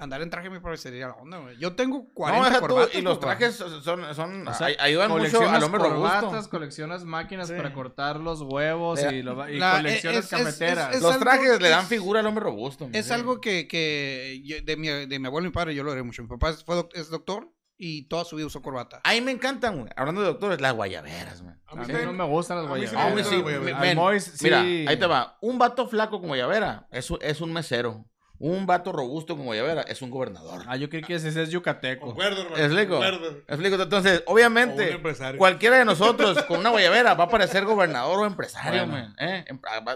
andar 0.00 0.22
en 0.22 0.30
traje 0.30 0.50
me 0.50 0.60
parecería 0.60 1.08
la 1.08 1.14
onda, 1.14 1.38
güey. 1.38 1.56
Yo 1.58 1.74
tengo 1.76 2.08
40 2.14 2.48
No, 2.50 2.54
tú, 2.54 2.60
corbatas, 2.66 2.94
y 2.94 3.02
los 3.02 3.20
trajes 3.20 3.54
son, 3.56 4.14
son 4.14 4.48
O 4.48 4.54
sea, 4.54 4.66
ay- 4.68 4.76
ayudan 4.80 5.10
mucho 5.10 5.48
al 5.48 5.62
hombre 5.62 5.80
corbatas, 5.80 6.22
robusto. 6.32 6.50
coleccionas 6.50 7.04
máquinas 7.04 7.48
Sí. 7.48 7.54
para 7.54 7.72
cortar 7.72 8.18
los 8.18 8.40
huevos 8.42 9.00
y, 9.02 9.22
lo- 9.22 9.48
y 9.48 9.58
la- 9.58 9.76
coleccionas 9.76 10.24
es- 10.24 10.32
es- 10.32 10.38
cafeteras. 10.38 10.94
es- 10.96 11.02
Los 11.02 11.12
algo 11.12 11.24
trajes 11.24 11.60
le 11.60 11.68
dan 11.68 11.86
figura 11.86 12.20
al 12.20 12.26
hombre 12.26 12.42
robusto. 12.44 12.88
Es 12.92 13.10
algo 13.10 13.40
que, 13.40 13.68
que 13.68 14.40
yo- 14.44 14.56
de, 14.62 14.76
mi, 14.76 14.88
de 14.88 15.18
mi 15.18 15.26
abuelo 15.26 15.46
y 15.46 15.50
mi 15.50 15.54
padre 15.54 15.74
yo 15.74 15.84
lo 15.84 15.92
haré 15.92 16.02
mucho. 16.02 16.22
Mi 16.22 16.28
papá 16.28 16.50
es, 16.50 16.64
fue 16.64 16.76
doc- 16.76 16.90
es 16.94 17.10
doctor 17.10 17.52
y 17.82 18.08
toda 18.08 18.24
su 18.24 18.36
vida 18.36 18.46
usó 18.46 18.60
corbata. 18.60 19.00
A 19.04 19.12
mí 19.12 19.20
me 19.22 19.30
encantan, 19.32 19.78
güey. 19.80 19.90
Hablando 19.96 20.20
de 20.20 20.26
doctores, 20.26 20.60
las 20.60 20.74
guayaberas, 20.74 21.40
güey. 21.42 21.54
A 21.66 21.74
mí 21.74 21.82
A 21.82 21.86
mí 21.86 21.86
también- 21.86 22.06
no 22.06 22.12
me 22.12 22.30
gustan 22.30 22.58
las 22.58 22.66
a 22.66 22.74
mí 22.74 22.86
sí 22.86 22.94
guayaberas. 22.94 23.42
Guayaberas. 23.42 24.42
Mira, 24.42 24.60
ahí 24.60 24.98
te 24.98 25.06
va. 25.06 25.38
Un 25.40 25.58
vato 25.58 25.86
flaco 25.86 26.18
con 26.20 26.28
guayabera 26.28 26.86
es, 26.90 27.08
es 27.20 27.40
un 27.40 27.52
mesero. 27.52 28.04
Un 28.42 28.64
vato 28.64 28.90
robusto 28.90 29.36
con 29.36 29.44
guayabera 29.44 29.82
es 29.82 30.00
un 30.00 30.08
gobernador. 30.10 30.62
Ah, 30.66 30.74
yo 30.76 30.88
creo 30.88 31.02
que 31.06 31.14
ese 31.14 31.28
es 31.28 31.50
yucateco. 31.50 32.06
Concuerdo, 32.06 32.40
hermano. 32.40 32.56
¿Me 32.56 32.64
explico? 32.64 32.92
concuerdo. 32.94 33.32
¿Me 33.32 33.38
explico? 33.54 33.82
Entonces, 33.82 34.22
obviamente, 34.26 34.98
cualquiera 35.36 35.76
de 35.76 35.84
nosotros 35.84 36.42
con 36.44 36.60
una 36.60 36.70
guayabera 36.70 37.12
va 37.12 37.24
a 37.24 37.28
parecer 37.28 37.66
gobernador 37.66 38.18
o 38.20 38.24
empresario, 38.26 38.86
Bueno. 38.86 38.92
man, 38.92 39.14
¿eh? 39.18 39.44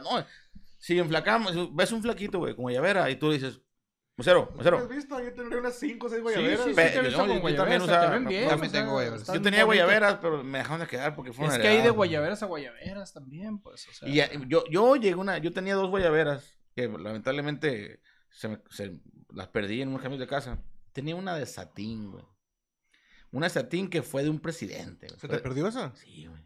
No, 0.03 0.25
si 0.79 0.99
enflacamos, 0.99 1.75
ves 1.75 1.91
un 1.93 2.03
flaquito, 2.03 2.39
güey, 2.39 2.55
con 2.55 2.65
guayabera 2.65 3.09
y 3.09 3.17
tú 3.17 3.33
dices, 3.33 3.63
mesero, 4.19 4.49
¿Has 4.51 4.57
mesero. 4.59 4.89
visto? 4.89 5.19
Yo 5.25 5.33
tendría 5.33 5.59
unas 5.61 5.79
5 5.79 6.07
o 6.07 6.11
6 6.11 6.19
Sí, 6.19 6.23
guayaberas. 6.23 6.61
sí, 6.65 6.69
sí, 6.69 6.75
Pe- 6.77 6.91
te 6.91 6.99
he 6.99 7.01
visto 7.01 7.11
yo- 7.11 7.27
con 7.27 7.35
yo 7.37 7.41
guayaberas, 7.41 7.87
también 7.87 8.25
bien. 8.29 8.45
o 8.53 8.59
sea, 8.59 8.69
tengo 8.71 8.93
guayaberas. 8.93 9.27
Yo 9.33 9.41
tenía 9.41 9.65
guayaberas, 9.65 10.19
pero 10.21 10.45
me 10.45 10.59
dejaron 10.59 10.81
de 10.81 10.87
quedar 10.87 11.17
porque 11.17 11.33
fueron 11.33 11.55
Es 11.55 11.59
que 11.63 11.69
hay 11.69 11.81
de 11.81 11.89
guayaberas 11.89 12.43
a 12.43 12.47
guayaberas 12.47 13.15
también, 13.15 13.59
pues. 13.59 13.89
O 13.89 13.93
sea, 13.95 14.07
Y 14.07 14.17
ya- 14.17 14.29
yo, 14.47 14.65
yo 14.71 14.97
llegué 14.97 15.15
una, 15.15 15.39
yo 15.39 15.51
tenía 15.51 15.75
dos 15.77 15.89
guayaberas 15.89 16.59
que 16.77 16.89
lamentablemente 16.89 18.01
se, 18.35 18.49
me- 18.49 18.61
se 18.71 19.01
las 19.31 19.49
perdí 19.49 19.81
en 19.83 19.89
unos 19.89 20.03
cambios 20.03 20.21
de 20.21 20.27
casa. 20.27 20.63
Tenía 20.93 21.17
una 21.17 21.35
de 21.35 21.47
satín, 21.47 22.11
güey. 22.13 22.25
Una 23.33 23.47
de 23.47 23.51
satín 23.51 23.89
que 23.91 24.03
fue 24.03 24.23
de 24.23 24.31
un 24.31 24.39
presidente. 24.41 25.07
güey. 25.09 25.19
¿Se 25.21 25.29
te 25.29 25.39
perdió 25.39 25.67
esa? 25.67 25.95
Sí, 25.97 26.27
güey. 26.27 26.41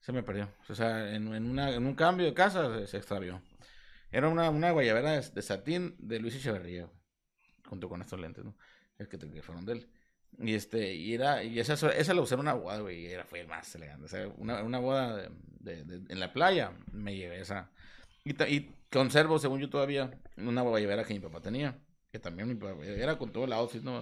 Se 0.00 0.12
me 0.12 0.22
perdió. 0.22 0.50
O 0.68 0.74
sea, 0.74 1.14
en, 1.14 1.32
en 1.34 1.46
una- 1.50 1.70
en 1.74 1.86
un 1.86 1.94
cambio 1.94 2.26
de 2.26 2.34
casa 2.34 2.78
se, 2.80 2.86
se 2.86 2.96
extravió. 2.98 3.40
Era 4.10 4.28
una, 4.28 4.50
una 4.50 4.70
guayabera 4.70 5.12
de, 5.20 5.30
de 5.30 5.42
satín 5.42 5.96
de 5.98 6.18
Luis 6.20 6.34
Echeverría, 6.36 6.84
güey, 6.84 6.96
junto 7.68 7.88
con 7.88 8.00
estos 8.00 8.20
lentes, 8.20 8.44
¿no? 8.44 8.56
Es 8.98 9.08
que, 9.08 9.18
te- 9.18 9.30
que 9.30 9.42
fueron 9.42 9.64
de 9.64 9.72
él. 9.72 9.90
Y 10.38 10.54
este, 10.54 10.94
y 10.94 11.14
era, 11.14 11.42
y 11.44 11.58
esa, 11.60 11.74
esa 11.92 12.14
la 12.14 12.20
usé 12.20 12.34
en 12.34 12.40
una 12.40 12.54
boda, 12.54 12.80
güey, 12.80 13.02
y 13.02 13.06
era, 13.06 13.24
fue 13.24 13.40
el 13.40 13.46
más 13.48 13.72
elegante. 13.76 14.04
O 14.04 14.08
sea, 14.08 14.26
una, 14.36 14.62
una 14.62 14.78
boda 14.78 15.16
de- 15.16 15.30
de- 15.60 15.84
de- 15.84 16.12
en 16.12 16.20
la 16.20 16.32
playa, 16.32 16.72
me 16.92 17.16
llevé 17.16 17.40
esa. 17.40 17.70
Y, 18.24 18.42
y 18.44 18.74
conservo, 18.90 19.38
según 19.38 19.60
yo 19.60 19.68
todavía, 19.70 20.18
una 20.36 20.62
guayabera 20.62 21.04
que 21.04 21.14
mi 21.14 21.20
papá 21.20 21.40
tenía, 21.40 21.78
que 22.10 22.18
también 22.18 22.48
mi 22.48 22.54
papá, 22.54 22.82
era 22.84 23.18
con 23.18 23.30
todo 23.32 23.44
el 23.44 23.52
outfit, 23.52 23.82
¿no? 23.82 24.00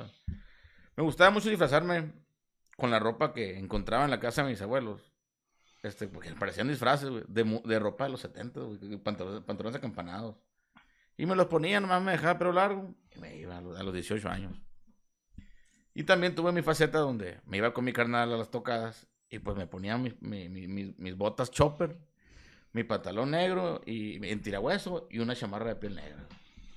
Me 0.97 1.03
gustaba 1.03 1.31
mucho 1.31 1.49
disfrazarme 1.49 2.13
con 2.77 2.91
la 2.91 2.99
ropa 2.99 3.33
que 3.33 3.59
encontraba 3.59 4.05
en 4.05 4.11
la 4.11 4.21
casa 4.21 4.43
de 4.45 4.51
mis 4.51 4.63
abuelos. 4.63 5.01
Este, 5.83 6.07
porque 6.07 6.33
parecían 6.35 6.69
disfraces, 6.69 7.11
de, 7.27 7.61
de 7.65 7.79
ropa 7.81 8.05
de 8.05 8.11
los 8.11 8.21
70, 8.21 8.61
güey, 8.61 8.79
y 8.95 8.97
pantalones, 8.99 9.43
pantalones 9.43 9.77
acampanados. 9.79 10.37
Y 11.17 11.27
me 11.27 11.35
los 11.35 11.47
ponía, 11.47 11.81
nomás 11.81 12.03
me 12.03 12.13
dejaba 12.13 12.39
pelo 12.39 12.53
largo 12.53 12.95
y 13.15 13.19
me 13.19 13.37
iba 13.37 13.59
a 13.59 13.61
los, 13.61 13.77
a 13.79 13.83
los 13.83 13.93
18 13.93 14.29
años. 14.29 14.57
Y 15.95 16.05
también 16.05 16.35
tuve 16.35 16.53
mi 16.53 16.63
faceta 16.63 16.99
donde 16.99 17.41
me 17.45 17.59
iba 17.59 17.75
con 17.75 17.85
mi 17.85 17.93
carnal 17.93 18.33
a 18.33 18.37
las 18.37 18.51
tocadas 18.51 19.09
y 19.29 19.41
pues 19.41 19.57
me 19.57 19.67
ponía 19.67 19.99
mi- 19.99 20.17
mi- 20.21 20.49
mi- 20.49 20.69
mis, 20.69 20.99
mis 20.99 21.17
botas 21.17 21.51
chopper, 21.51 21.99
mi 22.73 22.85
pantalón 22.85 23.31
negro 23.31 23.81
y 23.87 24.25
en 24.27 24.41
tirahueso 24.43 25.07
y 25.11 25.19
una 25.19 25.35
chamarra 25.35 25.69
de 25.69 25.77
piel 25.77 25.95
negra. 25.95 26.27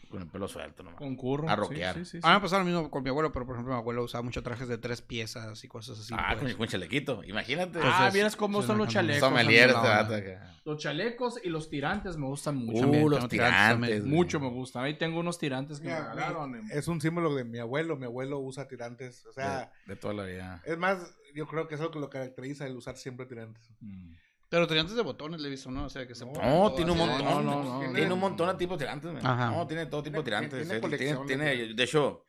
Con 0.10 0.22
el 0.22 0.28
pelo 0.30 0.48
suelto 0.48 0.82
nomás. 0.84 0.98
con 1.00 1.16
curro. 1.16 1.50
A 1.50 1.56
rockear. 1.58 1.96
Sí, 1.96 2.06
sí, 2.06 2.12
sí, 2.12 2.20
A 2.24 2.30
mí 2.30 2.34
me 2.36 2.40
pasaba 2.42 2.64
lo 2.64 2.70
mismo 2.70 2.90
con 2.92 3.04
mi 3.04 3.10
abuelo, 3.10 3.34
pero 3.34 3.46
por 3.46 3.56
ejemplo 3.56 3.74
mi 3.74 3.80
abuelo 3.80 4.04
usaba 4.04 4.22
muchos 4.22 4.44
trajes 4.44 4.68
de 4.70 4.78
tres 4.78 5.02
piezas 5.02 5.62
y 5.64 5.68
cosas 5.68 6.00
así. 6.00 6.14
ah, 6.18 6.36
pues. 6.40 6.54
con, 6.54 6.60
con 6.60 6.68
chalequito, 6.70 7.24
imagínate. 7.26 7.80
Ah, 7.80 7.88
Entonces, 7.88 8.14
vieras 8.14 8.36
cómo 8.38 8.62
son 8.62 8.78
los 8.78 8.88
chalecos. 8.88 9.30
Este. 9.38 10.40
Los 10.64 10.78
chalecos 10.78 11.40
y 11.44 11.50
los 11.50 11.70
tirantes 11.70 12.18
me 12.18 12.28
gustan 12.28 12.56
mucho. 12.56 12.78
Uh, 12.78 12.82
También, 12.82 13.10
los 13.10 13.28
tirantes. 13.28 14.06
Mucho 14.06 14.40
me 14.40 14.50
gustan. 14.50 14.86
Ahí 14.86 14.98
tengo 14.98 15.20
unos 15.20 15.38
tirantes 15.38 15.80
que 15.80 15.88
me 15.88 16.00
regalaron. 16.00 16.62
Es 16.72 16.88
un 16.88 17.02
símbolo 17.02 17.34
de 17.36 17.44
mi 17.44 17.60
abuelo. 17.60 17.98
Mi 17.98 18.06
abuelo 18.06 18.40
usa 18.40 18.68
tirantes. 18.68 19.26
O 19.26 19.34
sea, 19.34 19.72
de, 19.86 19.94
de 19.94 20.00
toda 20.00 20.14
la 20.14 20.24
vida. 20.26 20.62
es 20.66 20.78
más, 20.78 21.14
yo 21.34 21.46
creo 21.48 21.68
que 21.68 21.76
es 21.76 21.82
algo 21.82 21.92
que 21.92 22.00
lo 22.00 22.10
caracteriza 22.10 22.66
el 22.68 22.78
usar 22.78 22.96
siempre 22.96 23.26
tirantes. 23.26 23.70
Mm. 23.82 24.14
Pero 24.50 24.68
tirantes 24.68 24.96
de 24.96 25.02
botones 25.02 25.42
le 25.42 25.48
he 25.48 25.52
visto, 25.52 25.72
¿no? 25.72 25.86
O 25.86 25.90
sea, 25.90 26.08
que 26.08 26.16
se 26.16 26.26
No, 26.26 26.72
tiene 26.74 26.92
un 26.92 26.98
montón. 27.00 27.24
no, 27.26 27.42
no, 27.42 27.64
no. 27.84 27.94
tiene 27.94 28.14
un 28.14 28.20
montón 28.20 28.48
de 28.50 28.54
tipos 28.56 28.78
de 28.78 28.86
tirantes. 28.86 29.24
Ajá. 29.26 29.50
No, 29.52 29.66
tiene 29.68 29.86
todo 29.88 30.04
tipo 30.04 30.18
de 30.18 30.24
Tiene- 30.24 30.48
tirantes. 30.48 30.68
tiene 30.68 30.82
colección 30.82 31.22
de 31.22 31.26
tiene- 31.28 31.52
tirantes. 31.52 31.76
de 31.76 31.84
hecho, 31.84 32.26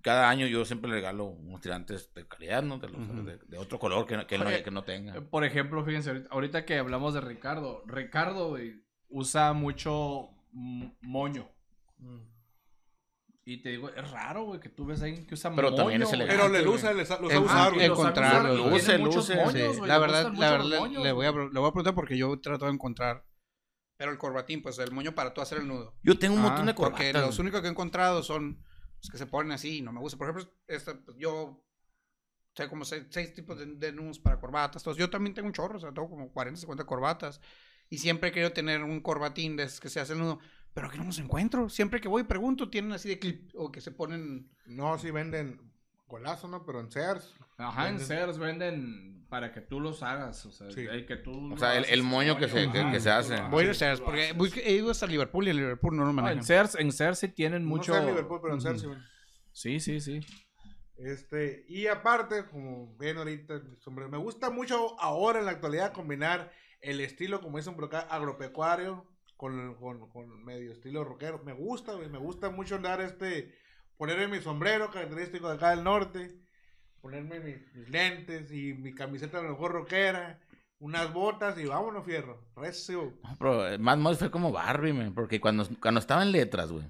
cada 0.00 0.30
año 0.30 0.46
yo 0.46 0.64
siempre 0.64 0.88
le 0.88 0.96
regalo 0.96 1.24
unos 1.26 1.60
tirantes 1.60 2.12
de 2.14 2.26
calidad, 2.28 2.62
¿no? 2.62 2.78
De, 2.78 2.88
los- 2.88 3.00
Ujú. 3.08 3.22
de- 3.24 3.38
de 3.38 3.58
otro 3.58 3.78
color 3.78 4.06
que, 4.06 4.24
que, 4.26 4.38
no, 4.38 4.44
que 4.46 4.70
no 4.70 4.84
tenga. 4.84 5.16
Eh, 5.16 5.20
Por 5.20 5.44
ejemplo, 5.44 5.84
fíjense, 5.84 6.10
ahorita, 6.10 6.28
ahorita 6.30 6.64
que 6.64 6.78
hablamos 6.78 7.14
de 7.14 7.20
Ricardo, 7.20 7.82
Ricardo 7.86 8.50
güey, 8.50 8.84
usa 9.08 9.52
mucho 9.52 10.30
mm, 10.52 10.86
moño. 11.02 11.48
Y 13.50 13.62
te 13.62 13.70
digo, 13.70 13.88
es 13.88 14.10
raro, 14.10 14.44
güey, 14.44 14.60
que 14.60 14.68
tú 14.68 14.84
ves 14.84 15.00
a 15.00 15.06
alguien 15.06 15.26
que 15.26 15.32
usa 15.34 15.50
Pero 15.54 15.68
moño. 15.70 15.76
también 15.76 16.02
es 16.02 16.12
elegante. 16.12 16.36
Pero 16.42 16.52
le 16.52 16.62
luce, 16.62 16.92
le 16.92 17.06
sa- 17.06 17.18
lo 17.18 17.28
sabe 17.28 17.36
En- 17.38 17.44
usar. 17.44 17.56
ah, 17.58 17.70
güey. 17.70 17.82
en 17.84 17.88
Lo 17.88 17.96
sabe 17.96 18.08
encontrarlo. 18.08 18.52
usar, 18.52 18.66
y 18.66 18.70
Luce, 18.70 18.98
luce. 18.98 19.34
moños, 19.36 19.54
Sí, 19.72 19.78
güey, 19.78 19.88
la 19.88 19.98
verdad, 19.98 20.22
la 20.24 20.28
los 20.58 20.70
verdad 20.70 20.80
moños, 20.80 21.02
le, 21.02 21.12
voy 21.12 21.26
a, 21.26 21.32
le 21.32 21.58
voy 21.58 21.68
a 21.68 21.72
preguntar 21.72 21.94
porque 21.94 22.18
yo 22.18 22.34
he 22.34 22.36
tratado 22.36 22.66
de 22.66 22.74
encontrar. 22.74 23.24
Pero 23.96 24.10
el 24.12 24.18
corbatín, 24.18 24.60
pues 24.62 24.78
el 24.78 24.92
moño 24.92 25.14
para 25.14 25.32
tú 25.32 25.40
hacer 25.40 25.58
el 25.58 25.66
nudo. 25.66 25.94
Yo 26.02 26.18
tengo 26.18 26.34
un 26.34 26.40
Ah, 26.40 26.48
montón 26.48 26.66
de 26.66 26.74
Porque 26.74 27.06
corbatas. 27.10 27.26
los 27.26 27.38
únicos 27.38 27.60
que 27.62 27.66
he 27.68 27.70
encontrado 27.70 28.22
son 28.22 28.62
los 29.00 29.10
que 29.10 29.16
se 29.18 29.26
ponen 29.26 29.52
así 29.52 29.78
y 29.78 29.82
no 29.82 29.92
me 29.92 30.00
gusta. 30.00 30.18
Por 30.18 30.28
ejemplo, 30.28 30.52
esta, 30.66 30.94
pues, 31.02 31.16
yo 31.16 31.64
sé 32.54 32.68
como 32.68 32.84
seis, 32.84 33.04
seis 33.10 33.32
tipos 33.32 33.58
de, 33.58 33.64
de 33.66 33.92
nudos 33.92 34.18
para 34.18 34.38
corbatas. 34.38 34.82
Todos. 34.82 34.96
Yo 34.98 35.08
también 35.08 35.32
tengo 35.34 35.46
un 35.48 35.54
chorro, 35.54 35.78
o 35.78 35.80
sea, 35.80 35.90
tengo 35.92 36.10
como 36.10 36.30
40, 36.32 36.60
50 36.60 36.84
corbatas. 36.84 37.40
Y 37.90 37.96
siempre 37.98 38.28
he 38.28 38.32
querido 38.32 38.52
tener 38.52 38.82
un 38.84 39.00
corbatín 39.00 39.56
de 39.56 39.66
que 39.80 39.88
se 39.88 40.00
hace 40.00 40.12
el 40.12 40.18
nudo. 40.18 40.38
Pero 40.80 40.90
que 40.92 40.98
no 40.98 41.04
los 41.04 41.18
encuentro. 41.18 41.68
Siempre 41.68 42.00
que 42.00 42.06
voy 42.08 42.22
y 42.22 42.24
pregunto, 42.24 42.70
tienen 42.70 42.92
así 42.92 43.08
de 43.08 43.18
clip 43.18 43.50
o 43.54 43.72
que 43.72 43.80
se 43.80 43.90
ponen. 43.90 44.48
No, 44.66 44.96
sí 44.98 45.10
venden 45.10 45.60
golazo, 46.06 46.46
¿no? 46.46 46.64
Pero 46.64 46.78
en 46.80 46.90
Sears. 46.90 47.34
Ajá, 47.56 47.88
en 47.88 47.98
Sears 47.98 48.38
venden 48.38 49.26
para 49.28 49.52
que 49.52 49.60
tú 49.60 49.80
los 49.80 50.02
hagas. 50.04 50.46
O 50.46 50.52
sea, 50.52 50.70
Sí. 50.70 50.82
el 50.88 51.04
que 51.04 51.16
tú. 51.16 51.52
O 51.52 51.58
sea, 51.58 51.76
el- 51.76 51.84
el 51.86 52.02
moño 52.04 52.38
que 52.38 52.48
se- 52.48 52.64
Ajá. 52.66 52.92
que 52.92 53.00
se 53.00 53.10
hace. 53.10 53.40
Voy 53.50 53.66
a 53.66 53.74
Sears 53.74 54.00
porque 54.00 54.32
voy- 54.34 54.52
he 54.64 54.72
ido 54.74 54.90
hasta 54.92 55.06
Liverpool 55.06 55.48
y 55.48 55.50
en 55.50 55.56
Liverpool 55.56 55.96
no 55.96 56.04
lo 56.04 56.10
Ah, 56.10 56.12
manejan. 56.12 56.38
en 56.38 56.44
Sears, 56.44 56.74
en 56.76 56.92
Sears 56.92 57.18
sí 57.18 57.28
tienen 57.28 57.64
mucho. 57.64 57.92
No 57.92 57.98
sé 57.98 58.04
en 58.04 58.08
Liverpool, 58.10 58.38
pero 58.40 58.54
en 58.54 58.60
Sears 58.60 58.80
sí. 58.80 58.88
Sí, 59.52 59.80
sí, 59.80 60.00
sí. 60.00 60.20
Este, 60.96 61.64
y 61.68 61.86
aparte, 61.86 62.46
como 62.46 62.96
ven 62.96 63.18
ahorita, 63.18 63.54
el 63.54 63.78
sombrero, 63.80 64.10
me 64.10 64.18
gusta 64.18 64.50
mucho 64.50 64.98
ahora 65.00 65.38
en 65.38 65.44
la 65.46 65.52
actualidad 65.52 65.92
combinar 65.92 66.52
el 66.80 67.00
estilo, 67.00 67.40
como 67.40 67.58
dicen 67.58 67.74
por 67.74 67.84
acá, 67.84 68.00
agropecuario 68.00 69.06
con, 69.38 69.76
con, 69.76 70.10
con 70.10 70.44
medio 70.44 70.72
estilo 70.72 71.04
rockero. 71.04 71.40
Me 71.44 71.52
gusta, 71.52 71.94
güey, 71.94 72.10
me 72.10 72.18
gusta 72.18 72.50
mucho 72.50 72.74
andar 72.74 73.00
este, 73.00 73.56
ponerme 73.96 74.26
mi 74.26 74.42
sombrero 74.42 74.90
característico 74.90 75.48
de 75.48 75.54
acá 75.54 75.70
del 75.70 75.84
norte, 75.84 76.34
ponerme 77.00 77.38
mis, 77.38 77.72
mis 77.72 77.88
lentes 77.88 78.50
y 78.52 78.74
mi 78.74 78.92
camiseta 78.92 79.38
a 79.38 79.42
lo 79.42 79.50
mejor 79.50 79.72
rockera, 79.72 80.40
unas 80.80 81.12
botas 81.12 81.56
y 81.56 81.66
vámonos, 81.66 82.04
fierro. 82.04 82.50
Recio. 82.56 83.16
No, 83.22 83.36
pero 83.38 83.68
eh, 83.68 83.78
Mad 83.78 83.98
Mouse 83.98 84.18
fue 84.18 84.30
como 84.30 84.50
Barbie, 84.50 84.92
man, 84.92 85.14
porque 85.14 85.40
cuando, 85.40 85.66
cuando 85.80 86.00
estaba 86.00 86.24
en 86.24 86.32
letras, 86.32 86.72
güey. 86.72 86.84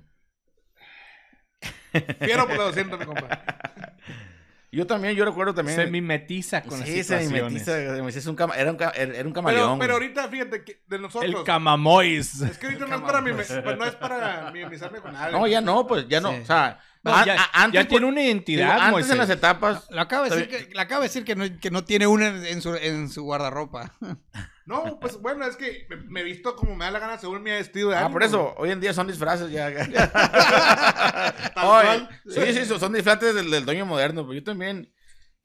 Fierro 2.19 2.47
por 2.47 2.57
la 2.57 2.65
200, 2.65 2.99
mi 2.99 3.05
compa. 3.05 3.45
Yo 4.71 4.87
también, 4.87 5.15
yo 5.15 5.25
recuerdo 5.25 5.55
también. 5.55 5.77
Se 5.79 5.87
mimetiza 5.87 6.63
con 6.63 6.73
sí, 6.73 6.79
las 6.81 6.89
se 6.89 7.03
situaciones. 7.03 7.43
mimetiza, 7.43 8.19
hice 8.19 8.29
un 8.31 8.37
cama- 8.37 8.55
era, 8.55 8.71
un, 8.71 8.77
era 8.83 9.07
un 9.07 9.15
Pero, 9.15 9.33
camaleón. 9.33 9.79
pero 9.79 9.95
ahorita, 9.95 10.29
fíjate 10.29 10.63
que 10.63 10.83
de 10.87 10.99
nosotros. 10.99 11.25
El 11.35 11.43
camamois. 11.43 12.43
Es 12.43 12.59
que 12.59 12.67
ahorita 12.67 12.87
no 12.87 12.97
es 12.97 13.01
para, 13.03 13.21
mime- 13.23 13.45
pues 13.63 13.79
no 13.79 13.85
es 13.87 13.95
para 13.95 14.51
mimizarme 14.53 15.01
con 15.01 15.13
nadie. 15.15 15.33
No, 15.33 15.47
ya 15.47 15.61
no, 15.63 15.87
pues 15.87 16.07
ya 16.07 16.21
no. 16.21 16.33
Sí. 16.33 16.41
O 16.43 16.47
sea, 16.47 16.81
No, 17.03 17.17
a- 17.17 17.25
ya, 17.25 17.41
a- 17.41 17.63
antes, 17.65 17.83
ya 17.83 17.89
tiene 17.89 18.07
una 18.07 18.21
digo, 18.21 18.31
identidad, 18.33 18.73
antes 18.73 18.91
Moisés. 18.91 19.13
en 19.13 19.19
las 19.19 19.31
etapas. 19.31 19.89
Le 19.91 20.01
acaba 20.01 20.29
de 20.29 20.37
decir 20.37 20.49
que, 20.69 20.75
le 20.75 20.81
acaba 20.83 21.01
de 21.01 21.09
decir 21.09 21.25
que, 21.25 21.35
no, 21.35 21.45
que 21.61 21.71
no 21.71 21.85
tiene 21.85 22.07
una 22.07 22.27
en 22.49 22.61
su, 22.61 22.75
en 22.75 23.09
su 23.09 23.23
guardarropa. 23.23 23.95
No, 24.69 25.01
pues 25.01 25.19
bueno, 25.23 25.47
es 25.47 25.57
que 25.57 25.89
me, 26.09 26.21
he 26.21 26.25
visto 26.25 26.55
como 26.55 26.77
me 26.77 26.85
da 26.85 26.91
la 26.91 26.99
gana 26.99 27.19
según 27.19 27.43
mi 27.43 27.51
vestido 27.51 27.89
de 27.91 27.97
Ah, 27.97 28.01
ánimo. 28.01 28.13
por 28.13 28.23
eso, 28.23 28.55
hoy 28.59 28.71
en 28.71 28.81
día 28.81 28.93
son 28.93 29.07
disfraces 29.07 29.51
ya. 29.51 29.69
Oye, 31.65 32.09
sí, 32.27 32.53
sí, 32.53 32.79
son, 32.79 32.93
disfraces 32.93 33.35
del, 33.35 33.51
del 33.51 33.65
dueño 33.65 33.87
moderno. 33.87 34.23
Pero 34.23 34.35
yo 34.35 34.45
también, 34.45 34.93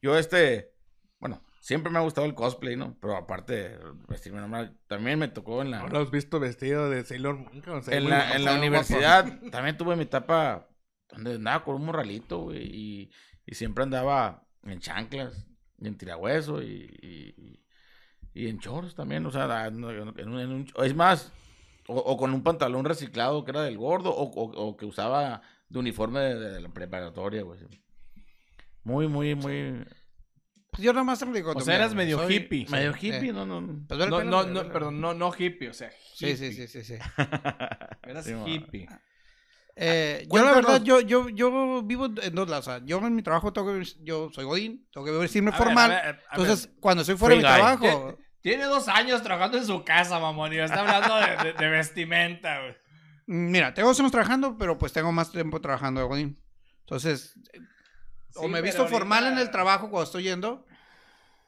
yo 0.01 0.17
este, 0.17 0.73
bueno, 1.19 1.41
Siempre 1.63 1.89
me 1.89 1.97
ha 1.97 2.01
gustado 2.01 2.27
el 2.27 2.35
cosplay, 2.35 2.75
¿no? 2.75 2.97
Pero 2.99 3.15
aparte, 3.15 3.79
vestirme 4.09 4.41
normal. 4.41 4.77
También 4.87 5.17
me 5.17 5.29
tocó 5.29 5.61
en 5.61 5.71
la, 5.71 5.79
¿No 5.79 5.87
lo 5.87 5.99
has 5.99 6.11
visto 6.11 6.37
vestido 6.37 6.89
de 6.89 7.05
Sailor 7.05 7.37
Moon? 7.37 7.61
cabrón? 7.61 7.83
en 7.87 8.03
Muy 8.03 8.11
la, 8.11 8.35
en 8.35 8.43
la 8.43 8.55
universidad. 8.55 9.39
También 9.49 9.77
tuve 9.77 9.95
mi 9.95 10.03
etapa 10.03 10.67
donde 11.07 11.35
andaba 11.35 11.63
con 11.63 11.75
un 11.75 11.85
morralito, 11.85 12.39
güey. 12.39 12.63
Y, 12.63 13.11
y 13.45 13.55
siempre 13.55 13.85
andaba 13.85 14.45
en 14.63 14.81
chanclas, 14.81 15.47
y 15.77 15.87
en 15.87 15.97
tirahueso, 15.97 16.61
y, 16.61 16.97
y, 17.01 17.62
y 18.33 18.47
en 18.47 18.59
choros 18.59 18.95
también. 18.95 19.25
O 19.25 19.31
sea, 19.31 19.67
en 19.67 19.83
un- 19.83 20.15
en 20.39 20.51
un- 20.51 20.67
es 20.83 20.95
más, 20.95 21.31
o, 21.87 21.95
o 21.97 22.17
con 22.17 22.33
un 22.33 22.43
pantalón 22.43 22.85
reciclado 22.85 23.43
que 23.45 23.51
era 23.51 23.61
del 23.63 23.77
gordo, 23.77 24.11
o, 24.11 24.23
o- 24.23 24.67
o 24.67 24.77
que 24.77 24.85
usaba 24.85 25.41
de 25.69 25.79
uniforme 25.79 26.19
de, 26.19 26.35
de 26.51 26.61
la 26.61 26.69
preparatoria, 26.69 27.41
güey. 27.43 27.59
Muy, 28.83 29.07
muy, 29.07 29.35
muy. 29.35 29.85
Pues 30.71 30.83
yo 30.83 30.91
nada 30.91 31.03
más 31.03 31.19
te 31.19 31.25
lo 31.25 31.31
digo. 31.33 31.51
O 31.55 31.61
sea, 31.61 31.75
eras 31.75 31.93
medio 31.93 32.17
soy- 32.17 32.35
hippie. 32.35 32.65
Medio 32.69 32.91
Eh, 32.91 32.97
hippie, 32.99 33.31
no, 33.31 33.45
no. 33.45 33.61
no. 33.61 33.85
Pues 33.87 33.99
No, 34.09 34.23
no, 34.23 34.43
no, 34.43 34.61
pena. 34.61 34.73
perdón, 34.73 34.99
no, 34.99 35.13
no 35.13 35.31
hippie, 35.37 35.69
o 35.69 35.73
sea, 35.73 35.91
Sí, 36.15 36.29
hippie. 36.31 36.37
sí, 36.51 36.53
sí, 36.53 36.67
sí, 36.67 36.83
sí. 36.83 36.93
Eras 38.03 38.25
Sí, 38.25 38.33
hippie. 38.45 38.87
Eh, 39.75 40.27
yo 40.31 40.43
la 40.43 40.53
verdad, 40.53 40.83
yo, 40.83 40.99
yo, 40.99 41.29
yo 41.29 41.81
vivo 41.83 42.05
en 42.05 42.35
dos 42.35 42.47
lados. 42.49 42.67
o 42.67 42.71
sea, 42.71 42.85
yo 42.85 42.99
en 43.05 43.15
mi 43.15 43.23
trabajo 43.23 43.51
tengo 43.53 43.73
que, 43.73 43.83
yo 44.03 44.29
soy 44.31 44.45
godín, 44.45 44.87
tengo 44.91 45.05
que 45.05 45.11
vestirme 45.13 45.49
A 45.49 45.53
ver, 45.53 45.63
formal. 45.63 45.91
a 45.91 45.95
ver, 45.95 46.03
a 46.05 46.11
ver. 46.11 46.21
Entonces, 46.31 46.69
cuando 46.79 47.01
estoy 47.01 47.17
fuera 47.17 47.35
de 47.35 47.41
mi 47.41 47.47
guy. 47.47 47.53
trabajo, 47.55 48.17
Tiene 48.43 48.65
dos 48.65 48.87
años 48.89 49.23
trabajando 49.23 49.57
en 49.57 49.65
su 49.65 49.83
casa, 49.83 50.19
mamón, 50.19 50.53
y 50.53 50.57
está 50.59 50.81
hablando 50.81 51.15
de, 51.15 51.51
de- 51.51 51.53
de 51.57 51.69
vestimenta, 51.69 52.59
güey. 52.59 52.75
mira, 53.25 53.73
tengo 53.73 53.87
dos 53.89 53.99
años 53.99 54.11
trabajando, 54.11 54.57
pero 54.59 54.77
pues 54.77 54.93
tengo 54.93 55.11
más 55.11 55.31
tiempo 55.31 55.59
trabajando 55.61 56.01
de 56.01 56.07
godín. 56.07 56.39
Entonces, 56.81 57.33
o 58.35 58.47
me 58.47 58.59
he 58.59 58.61
pero 58.61 58.63
visto 58.63 58.87
formal 58.87 59.25
en 59.27 59.39
el 59.39 59.49
trabajo 59.49 59.89
cuando 59.89 60.03
estoy 60.03 60.23
yendo. 60.23 60.65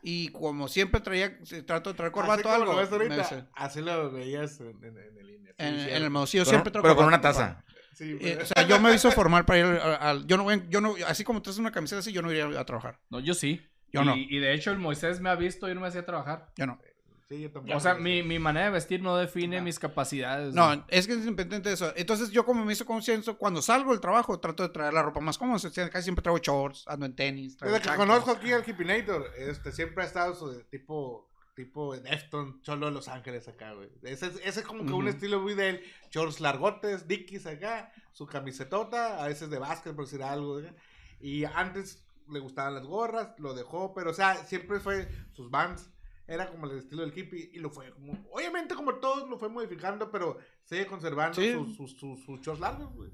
Y 0.02 0.30
como 0.30 0.68
siempre 0.68 1.02
traía, 1.02 1.38
trato 1.66 1.90
de 1.92 1.98
traer 1.98 2.12
corbata 2.12 2.48
o 2.48 2.52
algo. 2.54 2.74
lo 2.74 2.78
ves 2.78 2.90
me 2.92 2.96
ahorita, 2.98 3.48
así 3.56 3.82
lo 3.82 4.12
veías 4.12 4.60
en, 4.62 4.68
en, 4.84 4.98
en 4.98 5.18
el 5.18 5.30
INE. 5.32 5.54
en, 5.58 5.80
el 5.80 6.04
Con- 6.44 6.52
siempre 6.52 6.72
traigo 6.72 6.84
pero 6.84 6.96
con 6.96 7.06
una 7.08 7.20
taza. 7.22 7.64
Sí, 7.94 8.12
Eh, 8.12 8.18
güey. 8.22 8.34
o 8.36 8.46
sea, 8.46 8.68
yo 8.68 8.80
me 8.80 8.90
he 8.90 8.92
visto 8.94 9.12
formal 9.12 9.46
para 9.46 9.60
ir 9.60 9.66
al, 9.66 9.98
al- 10.00 10.28
yo 10.28 10.38
no 10.38 10.44
voy, 10.44 10.64
yo 10.70 10.80
no, 10.80 10.94
así 11.08 11.24
como 11.24 11.42
traes 11.42 11.58
una 11.58 11.72
camiseta 11.72 12.00
así, 12.00 12.12
yo 12.14 12.22
no 12.22 12.32
iría 12.32 12.46
a 12.60 12.66
trabajar. 12.66 13.00
No, 13.10 13.20
yo 13.20 13.34
sí. 13.34 13.62
Yo 13.96 14.04
y, 14.04 14.06
no. 14.06 14.16
Y 14.18 14.38
de 14.40 14.54
hecho, 14.54 14.72
el 14.72 14.78
Moisés 14.78 15.20
me 15.22 15.30
ha 15.30 15.36
visto 15.36 15.70
y 15.70 15.74
no 15.76 15.82
me 15.82 15.88
hacía 15.88 16.06
trabajar. 16.06 16.52
Yo 16.58 16.66
no. 16.68 16.80
Sí, 17.28 17.42
yo 17.42 17.52
tampoco. 17.52 17.76
O 17.76 17.80
sea, 17.80 17.96
mi, 17.96 18.22
mi 18.22 18.38
manera 18.38 18.68
de 18.68 18.72
vestir 18.74 19.02
no 19.02 19.18
define 19.18 19.60
mis 19.60 19.80
capacidades. 19.80 20.54
güey. 20.54 20.78
No, 20.78 20.86
es 20.90 21.08
que 21.08 21.14
es 21.14 21.20
independiente 21.26 21.70
de 21.70 21.74
eso. 21.74 21.92
Entonces, 21.96 22.30
yo 22.30 22.46
como 22.46 22.64
me 22.64 22.74
hizo 22.74 22.86
conciencia, 22.86 23.34
cuando 23.34 23.64
salgo 23.64 23.92
del 23.92 24.00
trabajo, 24.00 24.40
trato 24.40 24.62
de 24.62 24.70
traer 24.70 24.94
la 24.94 25.02
ropa 25.02 25.20
más 25.22 25.38
cómoda. 25.40 25.58
Casi 25.90 26.04
siempre 26.04 26.22
traigo 26.22 26.38
shorts, 26.38 26.84
ando 26.88 27.08
en 27.08 27.16
tenis. 27.16 27.58
Desde 27.58 27.82
que 27.82 27.96
conozco 27.96 28.30
aquí 28.30 28.52
al 28.52 28.64
Hippinator, 28.68 29.32
este, 29.40 29.72
siempre 29.72 30.04
ha 30.04 30.06
estado 30.06 30.36
su 30.36 30.62
tipo, 30.70 31.28
tipo 31.56 31.98
Defton, 31.98 32.62
Cholo 32.62 32.86
de 32.86 32.92
Los 32.92 33.08
Ángeles 33.08 33.48
acá, 33.48 33.74
güey. 33.74 33.90
Ese, 34.04 34.28
es- 34.28 34.40
ese 34.44 34.60
es 34.60 34.62
como 34.68 34.86
que 34.86 34.94
un 34.94 35.08
estilo 35.08 35.40
muy 35.42 35.56
de 35.56 35.70
él. 35.70 35.82
Shorts 36.12 36.42
largotes, 36.42 37.08
dickies 37.08 37.48
acá, 37.48 37.92
su 38.12 38.28
camisetota, 38.28 39.24
a 39.24 39.28
veces 39.28 39.50
de 39.50 39.58
básquet, 39.58 39.96
por 39.96 40.06
decir 40.06 40.22
algo. 40.22 40.60
¿eh? 40.60 40.72
Y 41.20 41.44
antes 41.46 42.05
le 42.30 42.40
gustaban 42.40 42.74
las 42.76 42.86
gorras, 42.86 43.34
lo 43.40 43.54
dejó, 43.54 43.94
pero 43.94 44.12
o 44.12 44.14
sea, 44.14 44.36
siempre 44.46 44.80
fue 44.80 45.08
sus 45.32 45.50
bands. 45.50 45.92
Era 46.28 46.50
como 46.50 46.66
el 46.66 46.78
estilo 46.80 47.04
del 47.04 47.16
hippie 47.16 47.52
y 47.54 47.60
lo 47.60 47.70
fue 47.70 47.92
como, 47.92 48.14
obviamente 48.32 48.74
como 48.74 48.96
todos 48.96 49.30
lo 49.30 49.38
fue 49.38 49.48
modificando, 49.50 50.10
pero 50.10 50.38
sigue 50.64 50.88
conservando 50.88 51.36
Sí. 51.40 51.54
sus, 51.54 51.76
sus, 51.76 51.92
sus, 51.98 52.26
sus 52.26 52.42
shorts 52.42 52.60
largos, 52.60 52.92
güey. 52.94 53.12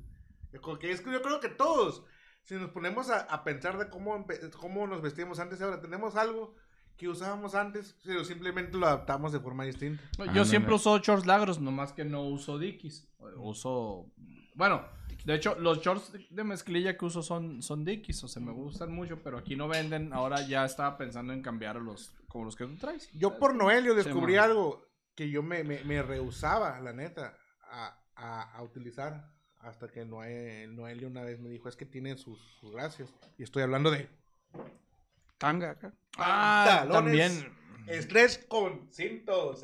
Que 0.79 0.91
es 0.91 1.01
que 1.01 1.11
yo 1.11 1.21
creo 1.21 1.39
que 1.41 1.49
todos, 1.49 2.03
si 2.43 2.55
nos 2.55 2.69
ponemos 2.71 3.09
a, 3.09 3.19
a 3.21 3.43
pensar 3.43 3.77
de 3.77 3.89
cómo, 3.89 4.25
cómo 4.57 4.87
nos 4.87 5.01
vestíamos 5.01 5.39
antes 5.39 5.59
y 5.59 5.63
ahora, 5.63 5.81
tenemos 5.81 6.15
algo 6.15 6.55
que 6.97 7.07
usábamos 7.09 7.55
antes, 7.55 7.97
pero 8.03 8.23
simplemente 8.23 8.77
lo 8.77 8.85
adaptamos 8.85 9.31
de 9.33 9.39
forma 9.39 9.65
distinta. 9.65 10.01
No, 10.17 10.25
Ah, 10.25 10.27
yo 10.27 10.41
no, 10.41 10.45
siempre 10.45 10.69
no. 10.69 10.75
uso 10.77 10.97
shorts 10.99 11.25
largos, 11.25 11.59
nomás 11.59 11.91
que 11.93 12.05
no 12.05 12.23
uso 12.23 12.57
dickies. 12.59 13.09
Uso. 13.37 14.11
Bueno, 14.55 14.85
de 15.25 15.35
hecho, 15.35 15.55
los 15.59 15.81
shorts 15.81 16.13
de 16.29 16.43
mezclilla 16.43 16.97
que 16.97 17.05
uso 17.05 17.21
son, 17.21 17.61
son 17.61 17.85
dickies, 17.85 18.23
o 18.23 18.27
sea, 18.27 18.41
me 18.41 18.51
gustan 18.51 18.91
mucho, 18.91 19.21
pero 19.23 19.37
aquí 19.37 19.55
no 19.55 19.67
venden. 19.67 20.13
Ahora 20.13 20.45
ya 20.47 20.65
estaba 20.65 20.97
pensando 20.97 21.33
en 21.33 21.41
cambiar 21.41 21.75
los 21.77 22.13
como 22.27 22.45
los 22.45 22.55
que 22.55 22.65
tú 22.65 22.75
traes. 22.77 23.09
Yo 23.13 23.37
por 23.37 23.55
Noelio 23.55 23.93
descubrí 23.93 24.37
algo 24.37 24.85
que 25.15 25.29
yo 25.29 25.43
me, 25.43 25.63
me, 25.63 25.83
me 25.83 26.01
rehusaba, 26.01 26.79
la 26.79 26.93
neta, 26.93 27.37
a, 27.69 27.99
a, 28.15 28.41
a 28.53 28.63
utilizar. 28.63 29.29
Hasta 29.59 29.87
que 29.89 30.05
Noel, 30.05 30.75
Noelio 30.75 31.07
una 31.07 31.21
vez 31.21 31.39
me 31.39 31.49
dijo, 31.49 31.69
es 31.69 31.75
que 31.75 31.85
tiene 31.85 32.17
sus, 32.17 32.39
sus 32.59 32.71
gracias. 32.71 33.13
Y 33.37 33.43
estoy 33.43 33.61
hablando 33.61 33.91
de 33.91 34.09
Tanga 35.37 35.71
acá. 35.71 35.93
Ah, 36.17 36.65
pantalones 36.67 37.43
también. 37.43 38.01
Stretch 38.01 38.47
con 38.47 38.91
cintos. 38.91 39.63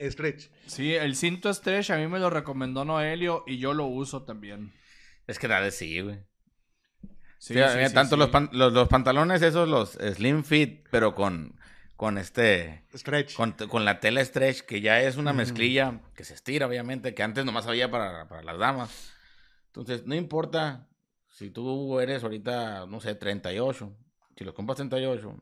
Stretch. 0.00 0.50
Sí, 0.66 0.94
el 0.94 1.14
cinto 1.14 1.52
stretch 1.54 1.90
a 1.90 1.96
mí 1.96 2.06
me 2.08 2.18
lo 2.18 2.28
recomendó 2.28 2.84
Noelio 2.84 3.44
y 3.46 3.58
yo 3.58 3.72
lo 3.72 3.86
uso 3.86 4.24
también. 4.24 4.72
Es 5.26 5.38
que 5.38 5.48
dale, 5.48 5.70
sí, 5.70 6.00
güey. 6.00 6.18
Sí, 7.38 7.54
Sí, 7.54 7.60
sí, 7.88 7.94
tanto 7.94 8.16
sí. 8.16 8.20
Los, 8.20 8.30
pan- 8.30 8.48
los, 8.52 8.72
los 8.72 8.88
pantalones, 8.88 9.42
esos, 9.42 9.68
los 9.68 9.92
slim 9.92 10.42
fit, 10.42 10.86
pero 10.90 11.14
con, 11.14 11.58
con 11.96 12.18
este, 12.18 12.84
Stretch. 12.94 13.34
con, 13.34 13.52
con 13.52 13.84
la 13.84 14.00
tela 14.00 14.24
stretch, 14.24 14.60
que 14.62 14.80
ya 14.80 15.00
es 15.02 15.16
una 15.16 15.32
mezclilla 15.32 16.00
que 16.14 16.24
se 16.24 16.34
estira, 16.34 16.66
obviamente, 16.66 17.14
que 17.14 17.22
antes 17.22 17.44
nomás 17.44 17.66
había 17.66 17.90
para, 17.90 18.26
para 18.28 18.42
las 18.42 18.58
damas. 18.58 19.12
Entonces, 19.66 20.06
no 20.06 20.14
importa 20.14 20.88
si 21.28 21.50
tú 21.50 22.00
eres 22.00 22.22
ahorita, 22.22 22.86
no 22.86 23.00
sé, 23.00 23.14
38, 23.14 23.94
si 24.36 24.44
los 24.44 24.54
compras 24.54 24.76
38 24.76 25.36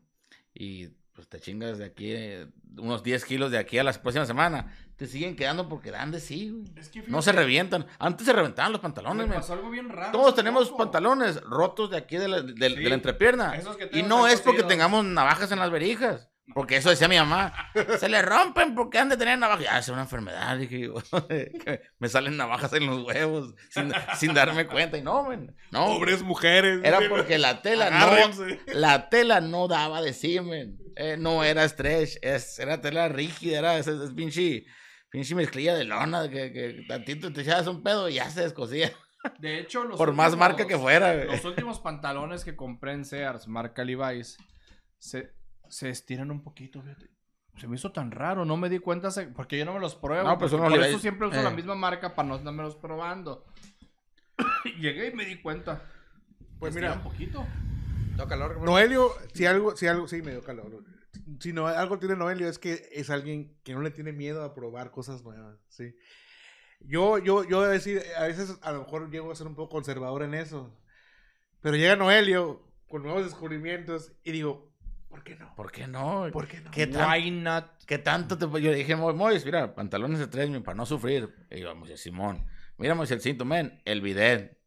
y 0.53 0.89
pues 1.12 1.28
te 1.28 1.41
chingas 1.41 1.78
de 1.78 1.85
aquí 1.85 2.11
eh, 2.12 2.49
unos 2.76 3.05
10 3.05 3.24
kilos 3.24 3.53
de 3.53 3.59
aquí 3.59 3.78
a 3.78 3.85
la 3.85 3.93
próxima 3.93 4.26
semana, 4.26 4.74
te 4.97 5.07
siguen 5.07 5.35
quedando 5.37 5.69
porque 5.69 5.91
dan 5.91 6.11
de 6.11 6.21
sí, 6.21 6.51
güey. 6.51 6.65
Es 6.77 6.89
que 6.89 7.03
No 7.07 7.21
se 7.23 7.33
revientan. 7.33 7.87
Antes 7.99 8.27
se 8.27 8.33
reventaban 8.33 8.73
los 8.73 8.81
pantalones, 8.81 9.27
me 9.27 9.33
men. 9.33 9.41
pasó 9.41 9.55
algo 9.55 9.71
bien 9.71 9.89
raro. 9.89 10.13
Todos 10.13 10.35
tenemos 10.35 10.67
poco. 10.69 10.79
pantalones 10.79 11.41
rotos 11.43 11.91
de 11.91 11.97
aquí 11.97 12.17
de 12.17 12.29
la, 12.29 12.41
de- 12.43 12.53
de 12.55 12.69
Sí. 12.71 12.77
la 12.85 12.95
entrepierna. 12.95 13.57
Esos 13.57 13.77
que 13.77 13.89
Y 13.93 14.03
no 14.03 14.27
es 14.29 14.41
porque 14.41 14.63
tengamos 14.63 15.05
navajas 15.05 15.51
en 15.53 15.59
las 15.59 15.71
verijas. 15.71 16.29
Porque 16.55 16.77
eso 16.77 16.91
decía 16.91 17.09
mi 17.09 17.17
mamá. 17.17 17.55
Se 17.99 18.07
le 18.07 18.21
rompen 18.21 18.75
porque 18.75 18.99
han 18.99 19.09
de 19.09 19.17
tener 19.17 19.39
navajas. 19.39 19.67
Ah, 19.71 19.79
es 19.79 19.89
una 19.89 20.03
enfermedad. 20.03 20.59
Dije 20.59 20.79
yo. 20.79 20.95
que 21.29 21.81
me 21.99 22.09
salen 22.11 22.37
navajas 22.37 22.71
en 22.75 22.85
los 22.87 23.03
huevos 23.03 23.55
sin, 23.71 23.91
sin 24.19 24.35
darme 24.35 24.67
cuenta. 24.67 24.99
Y 24.99 25.03
no, 25.03 25.25
men. 25.25 25.57
No. 25.73 25.87
Pobres 25.87 26.23
mujeres. 26.23 26.81
Era 26.85 27.01
porque 27.09 27.39
la 27.39 27.63
tela 27.63 27.89
no, 27.89 27.97
Agárrense. 27.97 28.61
la 28.67 29.09
tela 29.09 29.41
no 29.41 29.69
daba 29.69 30.03
de 30.03 30.13
sí, 30.13 30.39
men. 30.41 30.79
Eh, 30.97 31.17
no 31.19 31.43
era 31.43 31.67
stretch, 31.67 32.19
es, 32.23 32.59
era 32.61 32.81
tela 32.81 33.09
rígida, 33.09 33.59
era 33.59 33.79
es, 33.79 33.87
es 33.89 34.13
pinche, 34.13 34.65
pinche 35.15 35.35
mezclilla 35.37 35.77
de 35.77 35.85
lona 35.85 36.29
que, 36.29 36.53
que 36.53 36.85
tantito 36.89 37.33
te 37.33 37.43
echabas 37.43 37.69
un 37.69 37.85
pedo 37.85 38.09
y 38.09 38.15
ya 38.15 38.29
se 38.31 38.43
descosía. 38.43 38.91
De 39.39 39.61
hecho, 39.61 39.85
los 39.85 39.97
Por 39.97 40.12
más 40.12 40.37
marca 40.37 40.67
que 40.67 40.77
fuera, 40.77 41.15
güey. 41.15 41.27
Los 41.29 41.45
últimos 41.45 41.79
pantalones 41.79 42.45
que 42.45 42.57
compré 42.57 42.93
en 42.95 43.05
Sears, 43.05 43.47
marca 43.47 43.85
Levi's, 43.85 44.37
se, 44.99 45.33
se 45.69 45.89
estiran 45.89 46.31
un 46.33 46.43
poquito, 46.43 46.83
fíjate. 46.83 47.09
Se 47.57 47.69
me 47.69 47.77
hizo 47.77 47.93
tan 47.93 48.11
raro, 48.11 48.45
no 48.45 48.57
me 48.57 48.69
di 48.69 48.81
cuenta, 48.81 49.12
se- 49.12 49.29
porque 49.29 49.57
yo 49.57 49.65
no 49.65 49.73
me 49.73 49.79
los 49.81 49.95
pruebo. 49.95 50.27
No, 50.29 50.37
pues 50.37 50.51
los 50.51 50.61
por 50.61 50.73
eso 50.73 50.81
Levi's. 50.81 51.01
siempre 51.01 51.29
uso 51.29 51.39
Eh. 51.39 51.45
la 51.45 51.51
misma 51.51 51.77
marca 51.77 52.12
para 52.17 52.29
no 52.29 52.35
estármelos 52.35 52.75
probando. 52.75 53.47
Llegué 54.81 55.09
y 55.11 55.15
me 55.15 55.25
di 55.25 55.41
cuenta. 55.41 55.85
Pues 56.59 56.75
mira, 56.75 56.93
un 56.95 57.03
poquito. 57.03 57.47
Calor. 58.29 58.55
bro. 58.57 58.65
Noelio, 58.65 59.11
si 59.33 59.47
algo, 59.47 59.77
si 59.77 59.87
algo, 59.87 60.07
sí, 60.09 60.23
me 60.23 60.33
dio 60.33 60.43
calor. 60.43 60.85
Si 61.41 61.53
no, 61.53 61.67
algo 61.67 61.99
tiene 61.99 62.17
Noelio 62.17 62.49
es 62.49 62.59
que 62.59 62.89
es 62.93 63.11
alguien 63.11 63.57
que 63.62 63.73
no 63.75 63.81
le 63.83 63.91
tiene 63.91 64.12
miedo 64.12 64.43
a 64.43 64.55
probar 64.55 64.91
cosas 64.91 65.23
nuevas, 65.23 65.59
sí. 65.69 65.95
Yo, 66.81 67.19
yo, 67.19 67.45
yo 67.45 67.61
a 67.61 67.69
decir, 67.69 68.03
a 68.19 68.25
veces 68.27 68.59
a 68.62 68.73
lo 68.73 68.81
mejor 68.81 69.11
llego 69.11 69.33
a 69.33 69.37
ser 69.37 69.47
un 69.47 69.55
poco 69.55 69.71
conservador 69.71 70.23
en 70.23 70.35
eso. 70.35 70.77
Pero 71.62 71.77
llega 71.77 71.97
Noelio 71.97 72.62
con 72.89 73.03
nuevos 73.03 73.25
descubrimientos 73.25 74.12
y 74.23 74.33
digo, 74.33 74.71
¿por 75.09 75.25
qué 75.25 75.35
no? 75.37 75.55
¿Por 75.57 75.73
qué 75.73 75.87
no? 75.87 76.29
¿Por 76.33 76.47
qué 76.47 76.61
no? 76.61 76.71
¿Qué, 76.71 76.87
tan- 76.87 77.09
Why 77.11 77.31
not? 77.31 77.65
qué 77.87 77.97
tanto 77.99 78.37
te.? 78.37 78.45
Yo 78.61 78.73
dije, 78.73 78.97
Mo- 78.97 79.15
Mois, 79.15 79.45
mira, 79.47 79.75
pantalones 79.75 80.19
de 80.19 80.27
tres, 80.27 80.51
para 80.62 80.75
no 80.77 80.85
sufrir. 80.85 81.35
Y 81.51 81.61
yo, 81.61 81.75
Moisés 81.75 82.01
Simón, 82.03 82.45
mira, 82.77 82.95
Moisés, 82.95 83.17
el 83.17 83.23
cinto, 83.23 83.45
men, 83.47 83.81
el 83.87 84.03
bidet. 84.03 84.59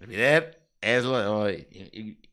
El 0.00 0.06
bidet 0.08 0.58
es 0.82 1.02
lo 1.04 1.18
de 1.18 1.26
hoy. 1.26 1.68
Y- 1.70 2.00
y- 2.00 2.23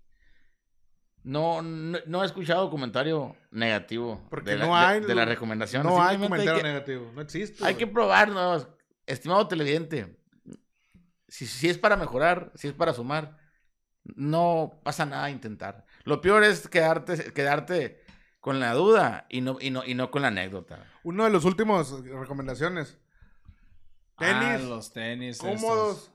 no, 1.23 1.61
no, 1.61 1.99
no 2.05 2.23
he 2.23 2.25
escuchado 2.25 2.69
comentario 2.69 3.35
negativo 3.51 4.25
Porque 4.29 4.51
de, 4.51 4.57
la, 4.57 4.65
no 4.65 4.75
hay- 4.77 5.01
de 5.01 5.15
la 5.15 5.25
recomendación. 5.25 5.83
No 5.83 6.01
hay 6.01 6.17
comentario 6.17 6.55
que- 6.61 6.63
negativo, 6.63 7.11
no 7.13 7.21
existe. 7.21 7.63
Hay 7.65 7.75
que 7.75 7.87
probarnos, 7.87 8.67
estimado 9.05 9.47
televidente. 9.47 10.17
Si, 11.27 11.45
si 11.47 11.69
es 11.69 11.77
para 11.77 11.95
mejorar, 11.95 12.51
si 12.55 12.67
es 12.67 12.73
para 12.73 12.93
sumar, 12.93 13.37
no 14.03 14.79
pasa 14.83 15.05
nada 15.05 15.25
a 15.25 15.29
intentar. 15.29 15.85
Lo 16.03 16.19
peor 16.21 16.43
es 16.43 16.67
quedarte, 16.67 17.31
quedarte 17.33 18.01
con 18.39 18.59
la 18.59 18.73
duda 18.73 19.27
y 19.29 19.41
no, 19.41 19.57
y 19.61 19.69
no, 19.69 19.85
y 19.85 19.93
no 19.93 20.09
con 20.11 20.23
la 20.23 20.29
anécdota. 20.29 20.83
Uno 21.03 21.23
de 21.25 21.29
los 21.29 21.45
últimos 21.45 22.03
recomendaciones. 22.03 22.97
Tenis, 24.17 24.43
Ah, 24.43 24.57
los 24.57 24.93
tenis. 24.93 25.37
cómodos, 25.37 26.10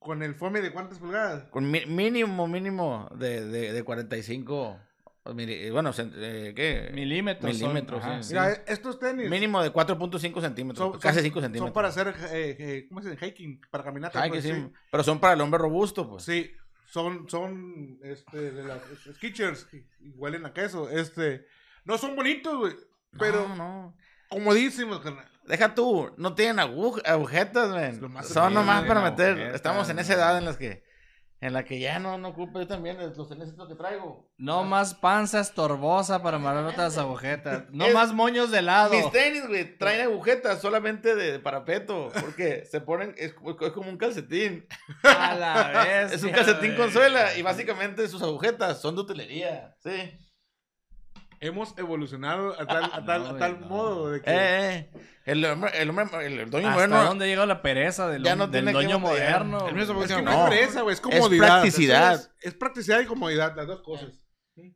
con 0.00 0.22
el 0.24 0.34
fome 0.34 0.60
de 0.62 0.72
cuántas 0.72 0.98
pulgadas. 0.98 1.44
Con 1.50 1.70
mi- 1.70 1.86
mínimo, 1.86 2.48
mínimo 2.48 3.08
de, 3.14 3.44
de, 3.46 3.72
de 3.72 3.82
45 3.84 4.80
o 5.24 5.34
mili- 5.34 5.70
bueno, 5.70 5.92
cent- 5.92 6.14
eh, 6.16 6.54
¿qué? 6.56 6.90
Milímetros. 6.94 7.56
son, 7.58 7.68
Milímetros, 7.68 8.02
ajá, 8.02 8.22
sí. 8.22 8.30
Mira, 8.32 8.50
estos 8.66 8.98
tenis. 8.98 9.28
Mínimo 9.28 9.62
de 9.62 9.70
4.5 9.70 10.40
centímetros, 10.40 10.90
son- 10.92 10.98
casi 10.98 11.16
son- 11.18 11.24
5 11.24 11.40
centímetros. 11.42 11.66
Son 11.68 11.72
para 11.74 11.88
hacer, 11.88 12.08
eh, 12.32 12.56
eh, 12.58 12.86
¿cómo 12.88 13.02
se 13.02 13.10
dice? 13.10 13.26
Hiking, 13.26 13.60
para 13.70 13.84
caminatas. 13.84 14.20
Ay, 14.22 14.30
pues, 14.30 14.42
sí, 14.42 14.52
sí. 14.52 14.72
Pero 14.90 15.04
son 15.04 15.20
para 15.20 15.34
el 15.34 15.40
hombre 15.42 15.58
robusto, 15.58 16.08
pues. 16.08 16.24
Sí, 16.24 16.50
son, 16.86 17.28
son, 17.28 17.98
este, 18.02 18.52
de 18.52 18.64
las 18.64 18.80
Skechers, 19.16 19.68
y 20.00 20.10
huelen 20.16 20.46
a 20.46 20.54
queso, 20.54 20.88
este, 20.88 21.44
no 21.84 21.98
son 21.98 22.16
bonitos, 22.16 22.56
güey, 22.58 22.72
pero 23.18 23.46
No, 23.48 23.56
no. 23.56 23.96
comodísimos, 24.30 25.00
carnal. 25.00 25.29
Deja 25.50 25.74
tú, 25.74 26.12
no 26.16 26.34
tienen 26.34 26.58
aguj- 26.58 27.02
agujetas, 27.04 27.68
men. 27.70 28.00
Son 28.24 28.54
nomás 28.54 28.84
para 28.84 29.00
meter. 29.02 29.38
Estamos 29.54 29.88
en 29.90 29.98
esa 29.98 30.14
edad 30.14 30.38
en 30.38 30.44
las 30.44 30.56
que 30.56 30.88
en 31.42 31.54
la 31.54 31.64
que 31.64 31.80
ya 31.80 31.98
no 31.98 32.18
no 32.18 32.28
ocupo 32.28 32.60
yo 32.60 32.66
también 32.66 32.98
los 33.16 33.26
tenis 33.28 33.54
que 33.66 33.74
traigo. 33.74 34.30
No 34.36 34.62
más 34.62 34.92
panza 34.94 35.40
estorbosa 35.40 36.22
para 36.22 36.36
amarrar 36.36 36.66
otras 36.66 36.98
agujetas. 36.98 37.64
No 37.70 37.86
Es- 37.86 37.94
más 37.94 38.12
moños 38.12 38.50
de 38.50 38.60
lado. 38.60 38.92
Mis 38.94 39.10
tenis, 39.10 39.48
güey, 39.48 39.78
traen 39.78 40.02
agujetas 40.02 40.60
solamente 40.60 41.14
de 41.14 41.38
parapeto, 41.38 42.10
porque 42.20 42.66
se 42.70 42.82
ponen 42.82 43.14
es, 43.16 43.34
es 43.60 43.72
como 43.72 43.88
un 43.88 43.96
calcetín. 43.96 44.66
A 45.02 45.34
la 45.34 45.84
vez. 45.84 46.12
Es 46.12 46.22
un 46.22 46.30
calcetín 46.30 46.76
con 46.76 46.92
suela 46.92 47.34
y 47.34 47.40
básicamente 47.42 48.06
sus 48.08 48.22
agujetas 48.22 48.80
son 48.80 48.94
de 48.96 49.00
utilería, 49.00 49.74
sí. 49.82 50.12
Hemos 51.40 51.76
evolucionado 51.78 52.52
a 52.60 52.66
tal, 52.66 52.84
a 52.84 53.04
tal, 53.04 53.22
No, 53.22 53.28
a 53.30 53.38
tal 53.38 53.50
güey, 53.54 53.60
no. 53.62 53.66
modo 53.68 54.10
de 54.10 54.20
que... 54.20 54.30
Eh, 54.30 54.76
eh. 54.76 54.90
El 55.24 55.44
hombre, 55.44 55.70
el 55.80 55.88
hombre, 55.88 56.06
el, 56.26 56.38
el 56.40 56.50
dueño 56.50 56.68
¿Hasta 56.68 56.86
moderno 56.88 57.04
dónde 57.04 57.26
llegó 57.28 57.46
la 57.46 57.62
pereza 57.62 58.08
del, 58.08 58.22
Ya 58.22 58.36
no 58.36 58.44
del 58.46 58.52
tiene 58.52 58.66
que 58.68 58.72
dueño 58.74 58.98
moderno? 58.98 59.66
El 59.68 59.72
güey? 59.86 60.04
es 60.04 60.12
que 60.14 60.22
no, 60.22 60.30
No. 60.30 60.44
es 60.44 60.50
pereza, 60.50 60.82
güey, 60.82 60.94
es 60.94 61.00
comodidad. 61.00 61.46
practicidad. 61.46 62.14
Es, 62.14 62.30
es 62.40 62.54
practicidad 62.54 63.00
y 63.00 63.06
comodidad, 63.06 63.56
las 63.56 63.66
dos 63.66 63.82
cosas. 63.82 64.26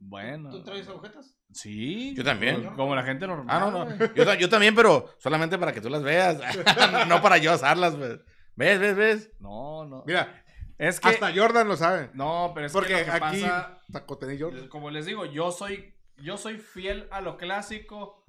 Bueno. 0.00 0.50
¿Tú 0.50 0.62
traes 0.62 0.88
agujetas? 0.88 1.34
Sí. 1.52 2.14
Yo 2.16 2.24
también. 2.24 2.64
Como 2.74 2.94
la 2.94 3.02
gente 3.02 3.26
normal. 3.26 3.46
Ah, 3.48 3.60
no, 3.60 3.84
no. 3.84 4.14
Yo, 4.14 4.24
ta- 4.24 4.34
yo 4.36 4.48
también, 4.48 4.74
pero 4.74 5.10
solamente 5.18 5.58
para 5.58 5.72
que 5.72 5.80
tú 5.82 5.90
las 5.90 6.02
veas. 6.02 6.38
no 7.08 7.20
para 7.20 7.36
yo 7.38 7.54
usarlas, 7.54 7.94
pues. 7.94 8.20
¿Ves, 8.56 8.78
ves, 8.80 8.96
ves? 8.96 9.30
No, 9.40 9.84
no. 9.84 10.02
Mira, 10.06 10.42
Es 10.78 10.98
que. 11.00 11.08
hasta 11.10 11.32
Jordan 11.34 11.68
lo 11.68 11.76
sabe. 11.76 12.10
No, 12.14 12.52
pero 12.54 12.66
es 12.66 12.72
Porque 12.72 12.94
que 12.94 12.98
lo 13.00 13.04
que 13.04 13.10
aquí, 13.10 13.42
pasa. 13.42 13.80
Jordan. 14.38 14.68
Como 14.68 14.90
les 14.90 15.04
digo, 15.06 15.26
yo 15.26 15.50
soy. 15.52 15.93
Yo 16.18 16.36
soy 16.36 16.58
fiel 16.58 17.08
a 17.10 17.20
lo 17.20 17.36
clásico 17.36 18.24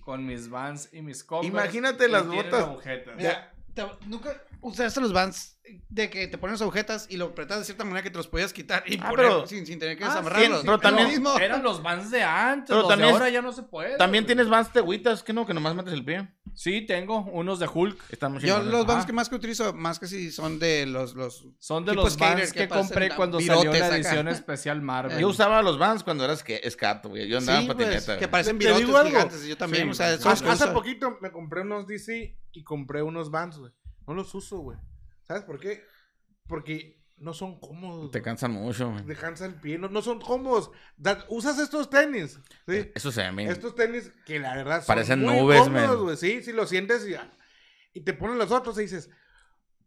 con 0.00 0.26
mis 0.26 0.48
Vans 0.50 0.90
y 0.92 1.02
mis 1.02 1.24
Converse. 1.24 1.48
Imagínate 1.50 2.08
las 2.08 2.26
botas. 2.26 2.64
agujetas. 2.64 3.16
Mira, 3.16 3.52
te- 3.74 3.84
nunca 4.06 4.42
usaste 4.60 5.00
los 5.00 5.12
Vans 5.12 5.58
de 5.88 6.10
que 6.10 6.26
te 6.26 6.38
pones 6.38 6.60
agujetas 6.60 7.06
y 7.08 7.16
lo 7.16 7.26
apretas 7.26 7.58
de 7.60 7.64
cierta 7.64 7.84
manera 7.84 8.02
que 8.02 8.10
te 8.10 8.16
los 8.18 8.26
podías 8.28 8.52
quitar 8.52 8.82
y 8.86 8.98
Ah, 9.00 9.08
poner 9.10 9.26
pero- 9.26 9.46
sin, 9.46 9.64
sin 9.64 9.78
tener 9.78 9.96
que 9.96 10.04
Ah, 10.04 10.08
desamarrarlos. 10.08 10.60
sí, 10.60 10.66
pero 10.66 10.78
también- 10.78 11.08
mismo. 11.08 11.38
Eran 11.38 11.62
los 11.62 11.82
Vans 11.82 12.10
de 12.10 12.22
antes, 12.22 12.68
Pero 12.68 12.80
los 12.80 12.88
también- 12.88 13.08
de 13.08 13.12
ahora 13.14 13.30
ya 13.30 13.40
no 13.42 13.52
se 13.52 13.62
puede. 13.62 13.96
También 13.96 14.26
tienes 14.26 14.48
Vans 14.48 14.70
tehuitas, 14.72 15.22
que 15.22 15.32
no, 15.32 15.46
que 15.46 15.54
nomás 15.54 15.74
metes 15.74 15.92
el 15.94 16.04
pie. 16.04 16.28
Sí, 16.54 16.82
tengo 16.82 17.20
unos 17.32 17.58
de 17.60 17.66
Hulk. 17.72 17.98
Están 18.10 18.32
muy 18.32 18.42
Yo 18.42 18.60
los 18.62 18.86
Ajá. 18.86 19.06
que 19.06 19.12
más 19.14 19.28
que 19.30 19.36
utilizo, 19.36 19.72
más 19.72 19.98
que 19.98 20.06
si 20.06 20.30
son 20.30 20.58
de 20.58 20.84
los... 20.84 21.14
los 21.14 21.46
Son 21.58 21.84
de 21.86 21.94
los 21.94 22.18
Vans 22.18 22.52
que 22.52 22.60
que, 22.62 22.68
compré 22.68 23.08
cuando 23.14 23.40
salió 23.40 23.72
la 23.72 23.86
acá. 23.86 23.96
edición 23.96 24.28
especial 24.28 24.82
Marvel. 24.82 25.18
Yo 25.18 25.28
usaba 25.28 25.62
los 25.62 25.78
Vans 25.78 26.02
cuando 26.04 26.24
eras 26.24 26.42
que 26.44 26.60
escato, 26.64 27.08
güey. 27.08 27.26
Yo 27.28 27.38
andaba 27.38 27.58
sí, 27.60 27.64
en 27.66 27.72
pues, 27.72 27.86
patineta. 27.86 28.12
que 28.14 28.18
güey. 28.18 28.30
parecen 28.30 28.58
virotes 28.58 28.84
algo. 28.94 29.04
gigantes. 29.08 29.44
Yo 29.46 29.56
también, 29.56 29.84
Sí, 29.84 29.90
o 29.90 29.94
sea, 29.94 30.18
sí, 30.18 30.28
Hace, 30.28 30.66
que 30.66 30.70
poquito 30.72 31.16
me 31.22 31.30
compré 31.32 31.62
unos 31.62 31.86
DC 31.86 32.36
y 32.52 32.62
compré 32.64 33.02
unos 33.02 33.30
Vans, 33.30 33.58
güey. 33.58 33.72
No 34.06 34.14
los 34.14 34.34
uso, 34.34 34.58
güey. 34.58 34.78
¿Sabes 35.22 35.42
por 35.44 35.58
qué? 35.60 35.84
Porque 36.48 37.00
no 37.16 37.32
son 37.32 37.58
cómodos. 37.60 38.10
Te 38.10 38.20
cansan 38.22 38.50
mucho. 38.52 38.90
güey. 38.90 39.04
Te 39.06 39.14
cansa 39.14 39.46
el 39.46 39.54
pie. 39.54 39.78
No, 39.78 39.88
no 39.88 40.02
son 40.02 40.20
cómodos. 40.20 40.70
Da- 40.96 41.24
usas 41.28 41.58
estos 41.58 41.88
tenis. 41.88 42.40
¿sí? 42.66 42.90
Eso 42.94 43.12
se 43.12 43.30
ve 43.30 43.44
Estos 43.44 43.74
tenis 43.76 44.12
que 44.26 44.38
la 44.40 44.54
verdad 44.56 44.78
son 44.78 44.86
Parecen 44.88 45.20
muy 45.20 45.36
nubes, 45.38 45.60
cómodos, 45.60 46.02
güey. 46.02 46.16
Sí, 46.16 46.42
sí, 46.42 46.52
lo 46.52 46.66
sientes 46.66 47.06
y, 47.08 47.14
y 47.96 48.00
te 48.02 48.12
ponen 48.12 48.38
los 48.38 48.50
otros 48.50 48.76
y 48.78 48.82
dices, 48.82 49.08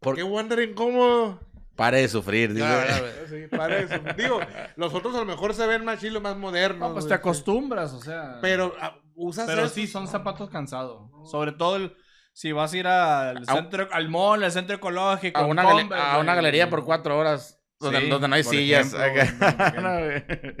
Por- 0.00 0.16
qué 0.16 0.22
voy 0.22 0.38
a 0.38 0.40
andar 0.40 0.60
incómodo? 0.60 1.40
Pare 1.76 1.98
de 2.00 2.08
sufrir, 2.08 2.54
dile. 2.54 2.60
ya, 2.64 3.00
güey. 3.00 3.12
Sí, 3.42 3.54
para 3.54 3.78
eso. 3.80 4.00
Digo, 4.16 4.40
los 4.76 4.94
otros 4.94 5.14
a 5.14 5.18
lo 5.18 5.26
mejor 5.26 5.52
se 5.52 5.66
ven 5.66 5.84
más 5.84 6.00
chilos, 6.00 6.22
más 6.22 6.38
modernos. 6.38 6.88
No, 6.88 6.94
pues 6.94 7.04
güey, 7.04 7.10
te 7.10 7.16
sí. 7.16 7.20
acostumbras, 7.20 7.92
o 7.92 8.00
sea. 8.00 8.38
Pero 8.40 8.74
ah, 8.80 8.98
usas 9.14 9.46
Pero 9.46 9.68
sí, 9.68 9.86
son 9.86 10.08
zapatos 10.08 10.48
cansados. 10.48 11.10
Sobre 11.30 11.52
todo 11.52 11.76
el- 11.76 11.94
si 12.36 12.52
vas 12.52 12.70
a 12.74 12.76
ir 12.76 12.86
al 12.86 13.38
A- 13.48 13.54
centro, 13.54 13.88
al 13.90 14.10
mall, 14.10 14.44
al 14.44 14.52
centro 14.52 14.76
ecológico. 14.76 15.40
A 15.40 15.46
una, 15.46 15.62
gale- 15.62 15.80
Converse, 15.82 16.04
a 16.04 16.18
una 16.18 16.32
güey. 16.32 16.36
galería 16.36 16.68
por 16.68 16.84
cuatro 16.84 17.16
horas. 17.18 17.58
Donde, 17.80 18.00
Sí, 18.02 18.08
donde 18.10 18.28
no 18.28 18.34
hay 18.34 18.42
sillas. 18.44 18.92
ejemplo, 18.94 19.48
No. 19.82 19.88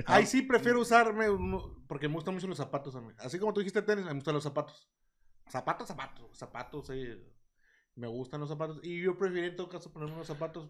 Ahí 0.06 0.24
sí 0.26 0.40
prefiero 0.42 0.80
usarme 0.80 1.26
porque 1.86 2.08
me 2.08 2.14
gustan 2.14 2.32
mucho 2.34 2.46
los 2.46 2.56
zapatos 2.56 2.94
a 2.96 3.00
mí. 3.02 3.12
Así 3.18 3.38
como 3.38 3.52
tú 3.52 3.60
dijiste 3.60 3.82
tenis, 3.82 4.04
me 4.06 4.12
gustan 4.14 4.34
los 4.34 4.42
zapatos. 4.42 4.88
Zapatos, 5.48 5.86
zapatos, 5.88 6.26
zapatos, 6.36 6.86
sí. 6.86 7.08
Me 7.94 8.06
gustan 8.06 8.40
los 8.40 8.48
zapatos. 8.48 8.80
Y 8.82 9.02
yo 9.02 9.16
prefiero 9.18 9.46
en 9.48 9.56
todo 9.56 9.68
caso 9.68 9.92
ponerme 9.92 10.14
unos 10.14 10.26
zapatos. 10.26 10.68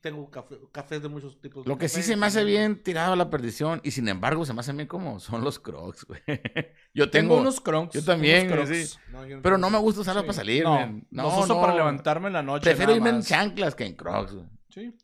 Tengo 0.00 0.30
café- 0.30 0.58
cafés 0.72 1.02
de 1.02 1.08
muchos 1.08 1.40
tipos. 1.40 1.64
de 1.64 1.68
Lo 1.68 1.78
que 1.78 1.88
sí 1.88 2.02
se 2.02 2.16
me 2.16 2.26
hace 2.26 2.44
bien 2.44 2.82
tirado 2.82 3.14
a 3.14 3.16
la 3.16 3.28
perdición 3.30 3.80
y 3.82 3.90
sin 3.90 4.06
embargo 4.08 4.44
se 4.44 4.52
me 4.52 4.60
hace 4.60 4.72
bien 4.72 4.86
como 4.86 5.18
son 5.20 5.42
los 5.42 5.58
crocs, 5.58 6.04
güey. 6.04 6.20
Yo 6.94 7.10
Tengo, 7.10 7.34
tengo, 7.34 7.40
unos 7.40 7.60
crocs. 7.60 7.92
yo 7.94 8.04
también, 8.04 8.46
unos 8.52 8.68
güey, 8.68 8.80
crocs. 8.84 8.90
sí. 8.90 8.98
No, 9.12 9.26
yo 9.26 9.42
pero 9.42 9.58
no 9.58 9.68
me 9.70 9.78
gusta 9.78 10.00
usarlos 10.02 10.22
Sí. 10.22 10.26
para 10.26 10.36
salir, 10.36 10.64
No, 10.64 10.74
man. 10.74 11.06
los 11.10 11.32
No, 11.32 11.38
uso 11.40 11.54
no. 11.54 11.60
para 11.60 11.74
levantarme 11.74 12.28
en 12.28 12.32
la 12.34 12.42
noche. 12.42 12.64
Prefiero 12.64 12.94
irme 12.94 13.10
en 13.10 13.22
chanclas 13.22 13.74
que 13.74 13.84
en 13.84 13.94
crocs, 13.96 14.32
güey. 14.34 14.46
Sí, 14.70 14.96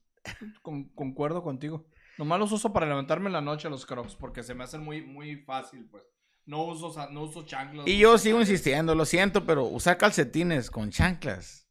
con- 0.63 0.85
concuerdo 0.91 1.43
contigo. 1.43 1.87
Nomás 2.19 2.39
los 2.39 2.53
uso 2.53 2.73
para 2.73 2.87
levantarme 2.87 3.27
en 3.27 3.33
la 3.33 3.41
noche 3.41 3.69
los 3.69 3.85
crocs 3.87 4.15
porque 4.15 4.43
se 4.43 4.55
me 4.55 4.65
hacen 4.65 4.83
muy, 4.83 5.03
muy 5.03 5.37
fácil, 5.37 5.87
pues. 5.91 6.05
No 6.45 6.65
uso, 6.65 6.93
no 7.11 7.23
uso 7.23 7.43
chanclas. 7.45 7.87
Y 7.87 7.95
no 7.95 7.99
yo 7.99 8.19
sigo 8.19 8.41
insistiendo, 8.41 8.95
lo 8.95 9.05
siento, 9.05 9.45
pero 9.45 9.65
usar 9.65 9.97
calcetines 9.99 10.71
con 10.71 10.91
chanclas 10.91 11.67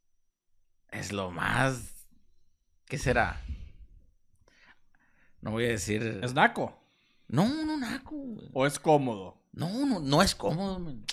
es 0.92 1.12
lo 1.12 1.32
más... 1.32 1.91
¿Qué 2.92 2.98
será? 2.98 3.42
No 5.40 5.52
voy 5.52 5.64
a 5.64 5.70
decir... 5.70 6.20
¿Es 6.22 6.34
naco? 6.34 6.78
No, 7.30 7.48
no, 7.64 7.78
naco, 7.78 8.18
güey. 8.18 8.50
¿O 8.52 8.66
es 8.68 8.80
cómodo? 8.80 9.42
No, 9.54 9.86
no, 9.86 10.02
no 10.02 10.22
es 10.22 10.36
cómodo, 10.36 10.78
man. 10.78 11.06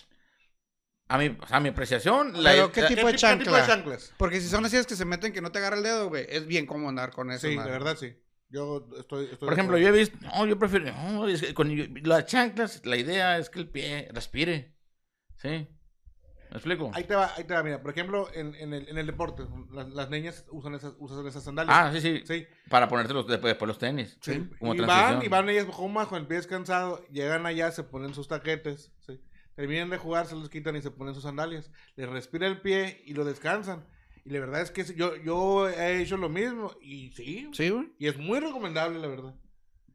A 1.06 1.18
mi, 1.18 1.28
o 1.28 1.46
sea, 1.46 1.58
a 1.58 1.60
mi 1.60 1.68
apreciación... 1.68 2.42
la- 2.42 2.50
Pero, 2.50 2.72
¿qué 2.72 2.80
la- 2.82 2.88
tipo 2.88 3.06
de 3.06 3.14
chanclas? 3.14 4.12
Porque 4.16 4.40
si 4.40 4.48
son 4.48 4.64
así 4.64 4.76
es 4.76 4.88
que 4.88 4.96
se 4.96 5.04
meten 5.04 5.32
que 5.32 5.40
no 5.40 5.52
te 5.52 5.60
agarra 5.60 5.76
el 5.76 5.84
dedo, 5.84 6.08
güey. 6.08 6.26
Es 6.28 6.48
bien 6.48 6.66
cómodo 6.66 6.88
andar 6.88 7.12
con 7.12 7.30
eso. 7.30 7.46
Sí, 7.48 7.54
madre. 7.54 7.70
de 7.70 7.78
verdad 7.78 7.96
sí. 7.96 8.12
Yo 8.48 8.84
estoy. 8.98 9.26
estoy 9.26 9.38
Por 9.38 9.52
ejemplo, 9.52 9.76
acuerdo. 9.76 9.78
yo 9.78 9.88
he 9.94 9.98
visto, 10.00 10.18
no, 10.20 10.46
yo 10.46 10.58
prefiero, 10.58 10.86
no, 10.92 11.28
es 11.28 11.42
que 11.42 11.54
con 11.54 11.70
yo- 11.70 11.84
las 12.02 12.26
chanclas, 12.26 12.84
la 12.86 12.96
idea 12.96 13.38
es 13.38 13.50
que 13.50 13.60
el 13.60 13.68
pie 13.68 14.08
respire. 14.12 14.74
¿Sí? 15.36 15.68
¿Me 16.50 16.56
explico? 16.56 16.90
Ahí 16.94 17.04
te 17.04 17.14
va, 17.14 17.30
ahí 17.36 17.44
te 17.44 17.54
va, 17.54 17.62
mira. 17.62 17.82
Por 17.82 17.90
ejemplo, 17.90 18.28
en, 18.32 18.54
en, 18.54 18.72
el, 18.72 18.88
en 18.88 18.96
el 18.98 19.06
deporte, 19.06 19.44
las, 19.72 19.88
las 19.90 20.08
niñas 20.10 20.44
usan 20.50 20.74
esas, 20.74 20.94
usan 20.98 21.26
esas 21.26 21.42
sandalias. 21.44 21.76
Ah, 21.78 21.90
sí, 21.92 22.00
sí, 22.00 22.22
Sí. 22.26 22.46
Para 22.70 22.88
ponerte 22.88 23.12
los, 23.12 23.26
después, 23.26 23.50
después 23.50 23.66
los 23.68 23.78
tenis. 23.78 24.16
Sí. 24.22 24.48
Como 24.58 24.74
y 24.74 24.80
van, 24.80 25.22
y 25.22 25.28
van 25.28 25.48
ellas 25.50 25.66
cómodas 25.66 26.08
con 26.08 26.18
el 26.20 26.26
pie 26.26 26.38
descansado, 26.38 27.04
llegan 27.10 27.44
allá, 27.46 27.70
se 27.70 27.82
ponen 27.84 28.14
sus 28.14 28.28
taquetes, 28.28 28.92
¿sí? 29.06 29.20
terminan 29.54 29.90
de 29.90 29.98
jugar, 29.98 30.26
se 30.26 30.36
los 30.36 30.48
quitan 30.48 30.76
y 30.76 30.82
se 30.82 30.90
ponen 30.92 31.14
sus 31.14 31.24
sandalias, 31.24 31.70
les 31.96 32.08
respira 32.08 32.46
el 32.46 32.60
pie 32.60 33.02
y 33.04 33.12
lo 33.14 33.24
descansan. 33.24 33.84
Y 34.24 34.30
la 34.30 34.40
verdad 34.40 34.60
es 34.60 34.70
que 34.70 34.84
yo, 34.94 35.16
yo 35.16 35.68
he 35.68 36.00
hecho 36.00 36.16
lo 36.16 36.28
mismo 36.28 36.72
y 36.80 37.10
sí, 37.12 37.48
Sí, 37.52 37.70
güey. 37.70 37.92
y 37.98 38.06
es 38.06 38.16
muy 38.18 38.38
recomendable, 38.40 38.98
la 39.00 39.06
verdad. 39.08 39.34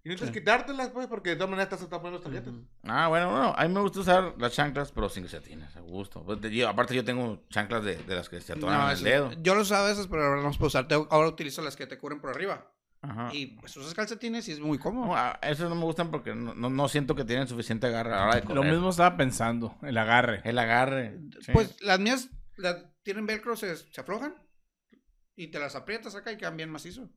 Y 0.06 0.10
no 0.10 0.14
necesitas 0.16 0.34
quitártelas, 0.34 0.90
pues, 0.90 1.08
porque 1.08 1.30
de 1.32 1.36
todas 1.38 1.50
maneras 1.50 1.72
estás 1.72 1.90
tapando 1.90 2.18
los 2.18 2.24
taquetes. 2.24 2.54
Ah, 2.84 3.08
bueno, 3.08 3.32
bueno, 3.32 3.54
a 3.58 3.66
mí 3.68 3.74
me 3.74 3.80
gusta 3.80 4.02
usar 4.02 4.36
las 4.38 4.52
chanclas, 4.52 4.92
pero 4.92 5.08
sin 5.08 5.24
calcetines, 5.24 5.76
a 5.78 5.80
gusto. 5.80 6.24
Pues, 6.26 6.40
yo- 6.52 6.68
aparte 6.68 6.94
yo 6.94 7.06
tengo 7.06 7.42
chanclas 7.50 7.86
de, 7.86 7.96
de 7.96 8.16
las 8.16 8.28
que 8.28 8.42
se 8.42 8.52
atoran 8.54 8.80
No, 8.80 8.92
en 8.92 8.98
el 8.98 9.04
dedo. 9.04 9.32
yo 9.42 9.56
los 9.56 9.68
usaba 9.68 9.90
esas, 9.90 10.08
pero 10.08 10.24
ahora 10.26 10.38
no 10.42 10.48
los 10.48 10.58
puedo 10.58 10.68
usar. 10.68 10.88
Tengo- 10.90 11.08
Ahora 11.10 11.30
utilizo 11.30 11.62
las 11.62 11.78
que 11.78 11.88
te 11.88 11.98
cubren 11.98 12.20
por 12.20 12.32
arriba. 12.32 12.70
Ajá. 13.02 13.30
Y 13.34 13.48
pues 13.58 13.76
usas 13.78 13.94
calcetines 13.94 14.48
y 14.50 14.54
es 14.54 14.60
muy 14.60 14.78
cómodo. 14.78 15.08
No, 15.08 15.16
a- 15.16 15.40
esos 15.42 15.70
no 15.70 15.76
me 15.76 15.84
gustan 15.84 16.12
porque 16.12 16.34
no, 16.36 16.54
no, 16.54 16.70
no 16.70 16.88
siento 16.90 17.16
que 17.16 17.24
tienen 17.26 17.48
suficiente 17.48 17.88
agarre 17.88 18.14
a 18.14 18.18
la 18.18 18.24
hora 18.26 18.36
de 18.36 18.42
correr. 18.44 18.56
Lo 18.66 18.72
mismo 18.72 18.90
estaba 18.90 19.16
pensando, 19.18 19.78
el 19.84 19.98
agarre. 19.98 20.42
El 20.44 20.58
agarre. 20.60 21.18
sí. 21.42 21.52
Pues 21.54 21.82
las 21.82 22.00
mías 22.00 22.30
las 22.58 22.78
tienen 23.04 23.26
velcro, 23.26 23.56
se, 23.56 23.76
se 23.78 24.02
aflojan. 24.02 24.36
Y 25.36 25.48
te 25.48 25.60
las 25.60 25.76
aprietas 25.76 26.14
acá 26.16 26.32
y 26.32 26.38
quedan 26.38 26.56
bien 26.58 26.70
macizo. 26.70 27.10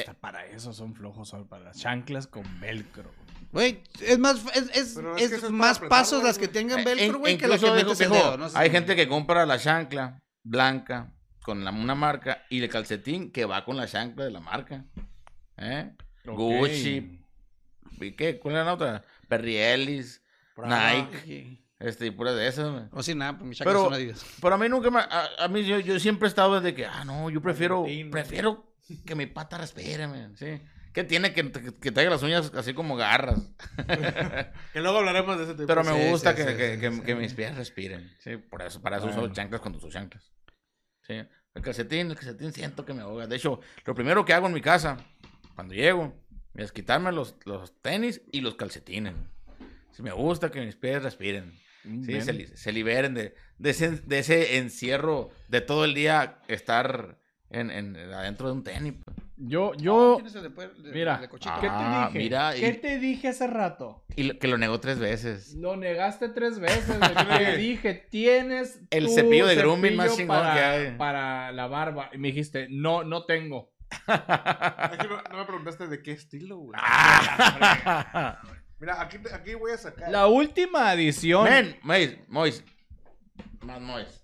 Hasta 0.00 0.14
para 0.14 0.46
eso 0.46 0.72
son 0.72 0.94
flojos, 0.94 1.34
para 1.48 1.64
las 1.64 1.78
chanclas 1.78 2.26
con 2.26 2.42
velcro. 2.60 3.10
Güey, 3.52 3.82
es 4.00 4.18
más, 4.18 4.42
es, 4.54 4.96
es, 4.96 5.50
más 5.50 5.78
pasos 5.78 6.22
las 6.22 6.38
que 6.38 6.48
tengan 6.48 6.80
Eh, 6.80 6.84
velcro, 6.84 7.06
in- 7.06 7.18
güey, 7.20 7.38
que 7.38 7.46
las 7.48 7.60
que 7.60 7.70
metes 7.70 8.00
el 8.00 8.08
dijo, 8.10 8.14
dedo. 8.22 8.38
No 8.38 8.48
sé 8.48 8.58
hay 8.58 8.68
si- 8.68 8.72
gente 8.72 8.96
que 8.96 9.06
compra 9.08 9.44
la 9.44 9.58
chancla 9.58 10.18
blanca 10.42 11.12
con 11.44 11.64
la, 11.64 11.70
una 11.70 11.94
marca 11.94 12.44
y 12.48 12.62
el 12.62 12.68
calcetín 12.70 13.30
que 13.30 13.44
va 13.44 13.64
con 13.64 13.76
la 13.76 13.86
chancla 13.86 14.24
de 14.24 14.30
la 14.30 14.40
marca. 14.40 14.84
¿Eh? 15.58 15.92
Gucci. 16.24 17.20
¿Y 18.00 18.12
qué? 18.12 18.38
¿Cuál 18.38 18.54
era 18.54 18.64
la 18.64 18.74
otra? 18.74 19.04
Perry 19.28 19.56
Ellis, 19.56 20.22
Nike, 20.56 21.62
este, 21.78 22.06
y 22.06 22.10
pura 22.10 22.32
de 22.32 22.46
esas. 22.48 22.70
güey. 22.70 22.84
O 22.92 23.02
sin 23.02 23.18
nada, 23.18 23.36
pues 23.36 23.48
mis 23.48 23.58
chanclas 23.58 23.74
Pero, 23.74 23.84
son 23.84 23.94
Adidas. 23.94 24.24
pero 24.40 24.54
a 24.54 24.58
mí 24.58 24.68
nunca 24.68 24.90
me... 24.90 25.00
A, 25.00 25.28
a 25.40 25.48
mí 25.48 25.64
yo, 25.64 25.78
yo 25.78 25.98
siempre 26.00 26.26
he 26.26 26.30
estado 26.30 26.60
de 26.60 26.74
que, 26.74 26.86
ah, 26.86 27.04
no, 27.04 27.28
yo 27.30 27.40
prefiero... 27.42 27.82
Valentín, 27.82 28.10
Prefiero 28.10 28.71
que 28.98 29.14
mi 29.14 29.26
pata 29.26 29.58
respire, 29.58 30.06
man, 30.06 30.36
¿sí? 30.36 30.60
¿Qué 30.92 31.04
tiene 31.04 31.32
que, 31.32 31.50
que, 31.50 31.74
que 31.74 31.90
traiga 31.90 32.10
las 32.10 32.22
uñas 32.22 32.52
así 32.54 32.74
como 32.74 32.96
garras? 32.96 33.40
Que 34.72 34.80
luego 34.80 34.98
hablaremos 34.98 35.38
de 35.38 35.44
ese 35.44 35.54
tema. 35.54 35.66
Pero 35.66 35.84
me 35.84 36.02
Sí, 36.04 36.10
gusta 36.10 36.30
sí, 36.30 36.36
que, 36.36 36.42
sí, 36.50 36.56
que, 36.56 36.74
sí, 36.74 36.80
que- 36.80 36.90
sí. 36.92 37.00
que 37.02 37.14
mis 37.14 37.34
pies 37.34 37.56
respiren. 37.56 38.10
Sí, 38.18 38.36
por 38.36 38.62
eso, 38.62 38.80
para 38.82 38.98
eso 38.98 39.06
uso 39.06 39.20
Bueno. 39.20 39.34
chanclas 39.34 39.60
cuando 39.60 39.78
uso 39.78 39.88
chanclas. 39.90 40.32
Sí. 41.02 41.14
El 41.54 41.62
calcetín, 41.62 42.10
el 42.10 42.16
calcetín 42.16 42.52
siento 42.52 42.84
que 42.84 42.94
me 42.94 43.02
ahoga. 43.02 43.26
De 43.26 43.36
hecho, 43.36 43.60
lo 43.84 43.94
primero 43.94 44.24
que 44.24 44.32
hago 44.34 44.46
en 44.46 44.52
mi 44.54 44.60
casa, 44.60 44.96
cuando 45.54 45.74
llego, 45.74 46.14
es 46.54 46.72
quitarme 46.72 47.10
los, 47.12 47.36
los 47.46 47.80
tenis 47.80 48.20
y 48.30 48.40
los 48.40 48.54
calcetines. 48.56 49.14
Sí, 49.92 50.02
me 50.02 50.12
gusta 50.12 50.50
que 50.50 50.60
mis 50.64 50.76
pies 50.76 51.02
respiren. 51.02 51.52
Sí, 51.82 51.88
Bien. 52.06 52.22
se, 52.22 52.56
se 52.56 52.72
liberen 52.72 53.12
de, 53.14 53.34
de, 53.58 53.70
ese, 53.70 53.90
de 53.90 54.18
ese 54.20 54.58
encierro 54.58 55.30
de 55.48 55.60
todo 55.62 55.84
el 55.84 55.94
día 55.94 56.38
estar 56.48 57.18
en, 57.52 57.70
en- 57.70 57.96
adentro 58.12 58.46
de 58.48 58.52
un 58.54 58.64
tenis. 58.64 58.94
pues. 59.04 59.16
Yo, 59.44 59.74
yo, 59.74 60.14
¿Quién 60.16 60.26
es 60.28 60.34
el 60.36 60.42
de 60.44 60.50
puer- 60.50 60.72
de- 60.74 60.92
mira, 60.92 61.18
de 61.18 61.28
cochito? 61.28 61.54
¿qué 61.60 61.66
Ah, 61.68 62.08
te 62.12 62.18
dije? 62.18 62.24
mira, 62.24 62.52
¿Qué 62.54 62.68
y- 62.68 62.76
te 62.76 62.98
dije 63.00 63.28
hace 63.28 63.46
rato? 63.48 64.04
Y 64.14 64.22
lo- 64.24 64.38
que 64.38 64.46
lo 64.46 64.56
negó 64.56 64.78
tres 64.78 64.98
veces. 65.00 65.54
Lo 65.54 65.76
negaste 65.76 66.28
tres 66.28 66.60
veces. 66.60 66.96
Te 67.00 67.56
dije, 67.56 68.06
tienes 68.10 68.80
El 68.90 69.06
tu 69.06 69.14
cepillo 69.14 69.46
de 69.46 69.56
grooming 69.56 69.96
más 69.96 70.16
chingón 70.16 70.36
para, 70.38 70.54
que 70.54 70.60
hay. 70.60 70.96
para 70.96 71.50
la 71.52 71.66
barba. 71.66 72.08
Y 72.12 72.18
me 72.18 72.28
dijiste, 72.28 72.68
no, 72.70 73.02
no 73.04 73.24
tengo. 73.24 73.72
Es 73.90 74.98
que 74.98 75.08
no, 75.08 75.20
no 75.30 75.38
me 75.38 75.44
preguntaste 75.44 75.86
de 75.88 76.02
qué 76.02 76.12
estilo, 76.12 76.58
güey. 76.58 76.78
Ah. 76.80 78.40
Mira, 78.80 79.00
aquí, 79.00 79.18
aquí 79.32 79.54
voy 79.54 79.72
a 79.72 79.78
sacar. 79.78 80.10
La 80.10 80.26
última 80.28 80.92
edición. 80.92 81.44
Men, 81.44 81.76
Mois, 81.82 82.16
Mois. 82.28 82.64
Más 83.60 83.80
Mois. 83.80 84.21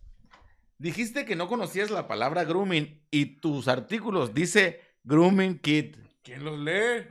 Dijiste 0.78 1.24
que 1.24 1.34
no 1.34 1.48
conocías 1.48 1.90
la 1.90 2.06
palabra 2.06 2.44
grooming 2.44 3.02
y 3.10 3.40
tus 3.40 3.66
artículos 3.68 4.32
dice 4.32 4.80
grooming 5.02 5.58
kit. 5.58 5.96
¿Quién 6.22 6.44
los 6.44 6.58
lee? 6.58 7.06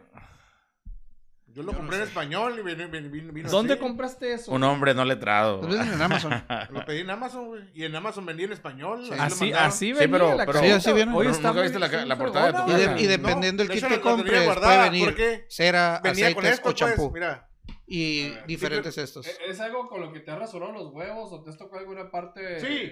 Yo 1.47 1.63
lo 1.63 1.73
compré 1.73 1.97
en 1.97 2.03
español 2.03 2.53
y 2.59 2.61
vino, 2.63 2.87
vino, 2.87 3.09
vino- 3.09 3.33
vino 3.33 3.49
¿Dónde 3.49 3.73
así. 3.73 3.81
compraste 3.81 4.31
eso? 4.33 4.51
Un 4.51 4.63
hombre 4.63 4.93
no 4.93 5.03
letrado. 5.03 5.61
Los 5.63 5.71
venden 5.75 5.93
en 5.95 6.01
Amazon. 6.03 6.31
Lo 6.69 6.85
pedí 6.85 6.99
en 6.99 7.09
Amazon, 7.09 7.47
güey. 7.47 7.63
Y 7.73 7.83
en 7.83 7.95
Amazon 7.95 8.25
vendí 8.27 8.43
en 8.43 8.51
español. 8.53 9.03
Sí. 9.03 9.09
lo 9.09 9.21
Así, 9.23 9.45
mandaron. 9.45 9.67
así 9.67 9.85
Sí, 9.87 9.91
venía 9.93 10.11
pero- 10.11 10.35
la 10.35 10.45
pero- 10.45 10.59
Sí, 10.59 10.69
así 10.69 10.93
viene. 10.93 11.11
Hoy 11.13 11.17
Pero 11.25 11.31
está 11.31 11.47
nunca 11.47 11.53
muy- 11.59 11.63
viste 11.63 11.79
la 11.79 11.89
ca- 11.89 11.99
muy 11.99 12.07
la 12.09 12.17
portada 12.17 12.45
de 12.45 12.53
tu 12.53 12.59
Y, 12.59 12.71
casa. 12.83 12.93
de- 12.93 13.01
y 13.01 13.07
dependiendo 13.07 13.63
del 13.63 13.67
de 13.69 13.73
kit 13.73 13.83
hecho, 13.83 13.87
que 13.89 13.95
la 13.95 14.01
tenía 14.01 14.15
compres, 14.17 14.45
guardada, 14.45 14.89
puede 14.89 14.89
venir 14.91 15.45
cera, 15.49 15.99
Venía 16.03 16.33
con 16.35 16.45
aceites 16.45 16.59
esto, 16.59 16.69
o 16.69 16.73
champú. 16.73 17.11
pues. 17.11 17.13
Mira. 17.13 17.43
y 17.89 18.33
diferentes 18.45 18.97
estos. 18.97 19.25
¿E- 19.25 19.37
¿Es 19.47 19.59
algo 19.61 19.87
con 19.87 20.01
lo 20.01 20.11
que 20.11 20.19
te 20.19 20.29
has 20.29 20.37
rasurado 20.37 20.73
los 20.73 20.93
huevos 20.93 21.31
o 21.31 21.41
te 21.41 21.49
has 21.51 21.57
tocado 21.57 21.79
alguna 21.79 22.11
parte? 22.11 22.59
Sí. 22.59 22.91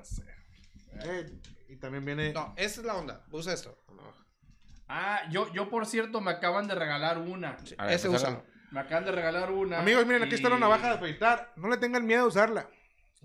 Maldita 0.00 1.02
sea. 1.02 1.10
Eh, 1.20 1.26
y 1.68 1.76
también 1.76 2.04
viene. 2.04 2.32
No, 2.32 2.52
esa 2.56 2.80
es 2.80 2.86
la 2.86 2.94
onda. 2.96 3.24
Usa 3.30 3.52
esto. 3.52 3.76
Ah, 4.88 5.22
yo, 5.30 5.52
yo 5.52 5.70
por 5.70 5.86
cierto 5.86 6.20
me 6.20 6.32
acaban 6.32 6.66
de 6.66 6.74
regalar 6.74 7.18
una. 7.18 7.52
Ver, 7.78 7.90
Ese 7.92 8.08
úsalo. 8.08 8.44
Me 8.72 8.80
acaban 8.80 9.04
de 9.04 9.12
regalar 9.12 9.50
una. 9.52 9.78
Amigos, 9.80 10.04
miren, 10.06 10.24
aquí 10.24 10.34
está 10.34 10.48
la 10.48 10.58
navaja 10.58 10.88
de 10.88 10.94
afeitar. 10.94 11.52
No 11.56 11.68
le 11.68 11.76
tengan 11.76 12.04
miedo 12.06 12.24
a 12.24 12.26
usarla. 12.26 12.68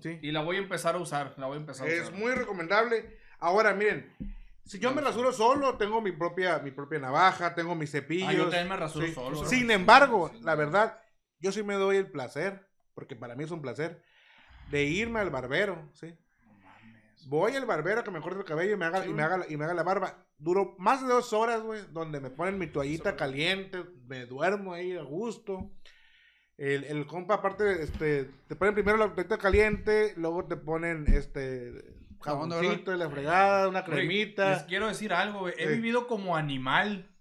Sí. 0.00 0.18
Y 0.22 0.30
la 0.30 0.42
voy 0.42 0.56
a 0.56 0.58
empezar 0.60 0.94
a 0.94 0.98
usar. 0.98 1.34
La 1.38 1.46
voy 1.46 1.56
a 1.56 1.60
empezar 1.60 1.86
a 1.86 1.90
Es 1.90 2.02
usar. 2.02 2.14
muy 2.14 2.32
recomendable. 2.32 3.18
Ahora, 3.40 3.74
miren. 3.74 4.14
Si 4.64 4.80
yo 4.80 4.92
me 4.92 5.00
rasuro 5.00 5.32
solo, 5.32 5.76
tengo 5.76 6.00
mi 6.00 6.10
propia, 6.10 6.58
mi 6.58 6.72
propia 6.72 6.98
navaja, 6.98 7.54
tengo 7.54 7.76
mis 7.76 7.90
cepillos. 7.92 8.28
Ah, 8.28 8.32
yo 8.32 8.42
también 8.44 8.68
me 8.68 8.76
rasuro 8.76 9.06
Sí. 9.06 9.14
solo. 9.14 9.44
Sin 9.44 9.70
embargo, 9.70 10.32
la 10.42 10.56
verdad, 10.56 11.00
yo 11.38 11.52
sí 11.52 11.62
me 11.62 11.74
doy 11.74 11.98
el 11.98 12.10
placer, 12.10 12.68
porque 12.92 13.14
para 13.14 13.36
mí 13.36 13.44
es 13.44 13.52
un 13.52 13.62
placer, 13.62 14.02
de 14.72 14.82
irme 14.82 15.20
al 15.20 15.30
barbero, 15.30 15.88
¿sí? 15.94 16.18
Voy 17.28 17.56
al 17.56 17.66
barbero 17.66 18.04
que 18.04 18.10
me 18.12 18.20
corte 18.20 18.38
el 18.38 18.44
cabello 18.44 18.74
y 18.74 18.76
me 18.76 18.84
haga, 18.84 19.04
y 19.04 19.12
me 19.12 19.22
haga, 19.22 19.38
la- 19.38 19.46
y 19.50 19.56
me 19.56 19.64
haga 19.64 19.74
la 19.74 19.82
barba. 19.82 20.26
Duro 20.38 20.76
más 20.78 21.02
de 21.02 21.08
dos 21.08 21.32
horas, 21.32 21.60
güey, 21.62 21.80
donde 21.92 22.20
me 22.20 22.30
ponen 22.30 22.56
mi 22.58 22.68
toallita 22.68 23.16
caliente, 23.16 23.84
me 24.06 24.26
duermo 24.26 24.72
ahí 24.74 24.96
a 24.96 25.02
gusto. 25.02 25.70
El, 26.56 26.84
el 26.84 27.06
compa, 27.06 27.34
aparte, 27.34 27.82
este, 27.82 28.30
te 28.46 28.54
ponen 28.56 28.74
primero 28.74 28.96
la 28.96 29.12
toallita 29.12 29.38
caliente, 29.38 30.14
luego 30.16 30.46
te 30.46 30.56
ponen, 30.56 31.04
este, 31.08 31.72
de 31.72 31.96
jaboncito 32.20 32.94
y 32.94 32.98
la 32.98 33.10
fregada, 33.10 33.68
una 33.68 33.82
Güey, 33.82 33.92
cremita. 33.98 34.50
Les 34.52 34.62
quiero 34.62 34.86
decir 34.86 35.12
algo, 35.12 35.40
güey. 35.40 35.54
He 35.58 35.66
Sí. 35.68 35.74
vivido 35.74 36.06
como 36.06 36.36
animal 36.36 37.12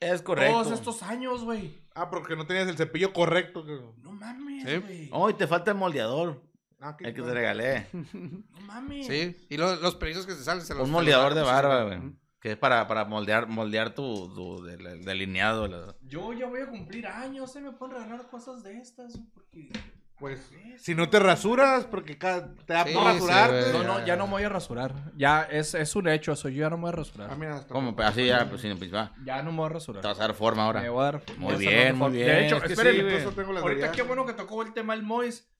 Es 0.00 0.22
correcto. 0.22 0.52
todos 0.52 0.72
estos 0.72 1.02
años, 1.04 1.44
güey. 1.44 1.78
Ah, 1.94 2.10
porque 2.10 2.34
no 2.36 2.46
tenías 2.46 2.68
el 2.68 2.76
cepillo 2.76 3.12
correcto. 3.12 3.64
que- 3.64 3.80
No 4.02 4.12
mames, 4.12 4.64
Sí. 4.68 4.76
güey. 4.78 5.08
Hoy 5.12 5.34
te 5.34 5.46
falta 5.46 5.70
el 5.70 5.76
moldeador. 5.76 6.42
Ah, 6.80 6.96
¿qué- 6.96 7.08
El 7.08 7.14
que 7.14 7.22
te 7.22 7.32
regalé. 7.34 7.86
No 7.92 8.60
mames. 8.66 9.06
Sí, 9.06 9.36
y 9.48 9.56
lo- 9.56 9.76
los 9.76 9.96
precios 9.96 10.26
que 10.26 10.32
se 10.34 10.42
salen 10.44 10.64
se 10.64 10.74
los 10.74 10.84
Un 10.84 10.90
moldeador 10.90 11.34
de 11.34 11.42
te 11.42 11.46
barba, 11.46 11.86
pues, 11.86 12.00
güey. 12.00 12.12
Que 12.40 12.52
es 12.52 12.56
para, 12.56 12.88
para 12.88 13.04
moldear, 13.04 13.48
moldear 13.48 13.94
tu, 13.94 14.32
tu 14.34 14.62
del- 14.64 15.04
delineado. 15.04 15.66
la- 15.68 15.94
Yo 16.02 16.32
ya 16.32 16.46
voy 16.46 16.62
a 16.62 16.68
cumplir 16.68 17.06
años, 17.06 17.52
se 17.52 17.60
me 17.60 17.72
pueden 17.72 17.96
regalar 17.96 18.28
cosas 18.30 18.62
de 18.62 18.78
estas, 18.78 19.12
güey, 19.14 19.26
porque... 19.34 19.70
Pues, 20.18 20.50
si 20.76 20.94
no 20.94 21.08
te 21.08 21.18
rasuras, 21.18 21.86
porque 21.86 22.14
te 22.14 22.26
da 22.74 22.84
Sí, 22.84 22.92
por 22.92 23.04
rasurarte. 23.04 23.72
No, 23.72 23.82
no, 23.84 24.04
ya 24.04 24.16
no 24.16 24.26
me 24.26 24.32
voy 24.32 24.42
a 24.42 24.50
rasurar. 24.50 24.94
Ya 25.16 25.44
es, 25.44 25.72
es 25.74 25.96
un 25.96 26.08
hecho 26.08 26.32
eso, 26.32 26.50
yo 26.50 26.60
ya 26.60 26.68
no 26.68 26.76
me 26.76 26.82
voy 26.82 26.88
a 26.90 26.96
rasurar. 26.96 27.30
Ah, 27.30 27.36
mira. 27.36 27.64
Pues 27.66 28.06
así 28.08 28.26
ya, 28.26 28.46
pues, 28.46 28.60
sin 28.60 28.76
pues, 28.76 28.92
va. 28.92 29.14
Ya 29.24 29.42
no 29.42 29.50
me 29.50 29.56
voy 29.58 29.66
a 29.66 29.68
rasurar. 29.70 30.02
Te 30.02 30.08
vas 30.08 30.18
a 30.18 30.22
dar 30.24 30.34
forma 30.34 30.64
ahora. 30.64 30.82
Me 30.82 30.90
voy 30.90 31.00
a 31.00 31.04
dar- 31.12 31.22
Muy 31.38 31.56
bien, 31.56 31.96
muy 31.96 32.12
bien. 32.12 32.26
De 32.26 32.46
hecho, 32.46 32.56
Es 32.56 32.62
sí, 32.70 32.76
tengo 32.76 33.54
de 33.54 33.60
ahorita 33.60 33.92
qué 33.92 34.02
bueno 34.02 34.26
que 34.26 34.34
tocó 34.34 34.62
el 34.62 34.74
tema 34.74 34.92
el 34.92 35.02
Mois. 35.02 35.50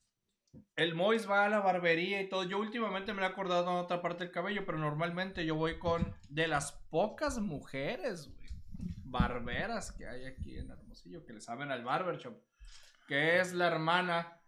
El 0.77 0.95
Mois 0.95 1.29
va 1.29 1.45
a 1.45 1.49
la 1.49 1.61
barbería 1.61 2.23
y 2.23 2.29
todo. 2.29 2.45
Yo 2.45 2.59
últimamente 2.59 3.13
me 3.13 3.23
he 3.23 3.27
acordado 3.27 3.71
en 3.71 3.77
otra 3.77 4.01
parte 4.01 4.25
del 4.25 4.33
cabello, 4.33 4.65
pero 4.65 4.79
normalmente 4.79 5.45
yo 5.45 5.55
voy 5.55 5.79
con 5.79 6.15
de 6.29 6.49
las 6.49 6.73
pocas 6.91 7.39
mujeres, 7.39 8.33
güey, 8.33 8.49
barberas 9.05 9.93
que 9.93 10.09
hay 10.09 10.25
aquí 10.25 10.57
en 10.57 10.71
Hermosillo, 10.71 11.25
que 11.25 11.35
le 11.35 11.41
saben 11.41 11.71
al 11.71 11.85
barbershop, 11.85 12.35
que 13.07 13.41
es 13.41 13.53
la 13.53 13.67
hermana, 13.67 14.41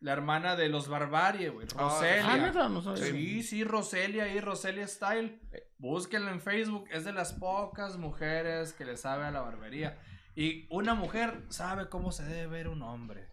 la 0.00 0.12
hermana 0.12 0.54
de 0.54 0.68
los 0.68 0.88
Barbarie, 0.88 1.48
güey, 1.48 1.66
Roselia. 1.66 2.32
Ah, 2.32 2.36
neta, 2.36 2.68
no 2.68 2.80
sabía. 2.80 3.04
Sí, 3.04 3.42
sí, 3.42 3.64
Roselia 3.64 4.28
y 4.28 4.40
Roselia 4.40 4.86
Style. 4.86 5.40
Búsquenla 5.78 6.30
en 6.30 6.40
Facebook. 6.40 6.86
Es 6.90 7.04
de 7.04 7.12
las 7.12 7.32
pocas 7.32 7.96
mujeres 7.96 8.72
que 8.72 8.84
le 8.84 8.96
sabe 8.96 9.24
a 9.24 9.30
la 9.30 9.40
barbería. 9.40 9.98
Y 10.34 10.66
una 10.70 10.94
mujer 10.94 11.42
sabe 11.48 11.88
cómo 11.88 12.12
se 12.12 12.24
debe 12.24 12.46
ver 12.46 12.68
un 12.68 12.82
hombre. 12.82 13.31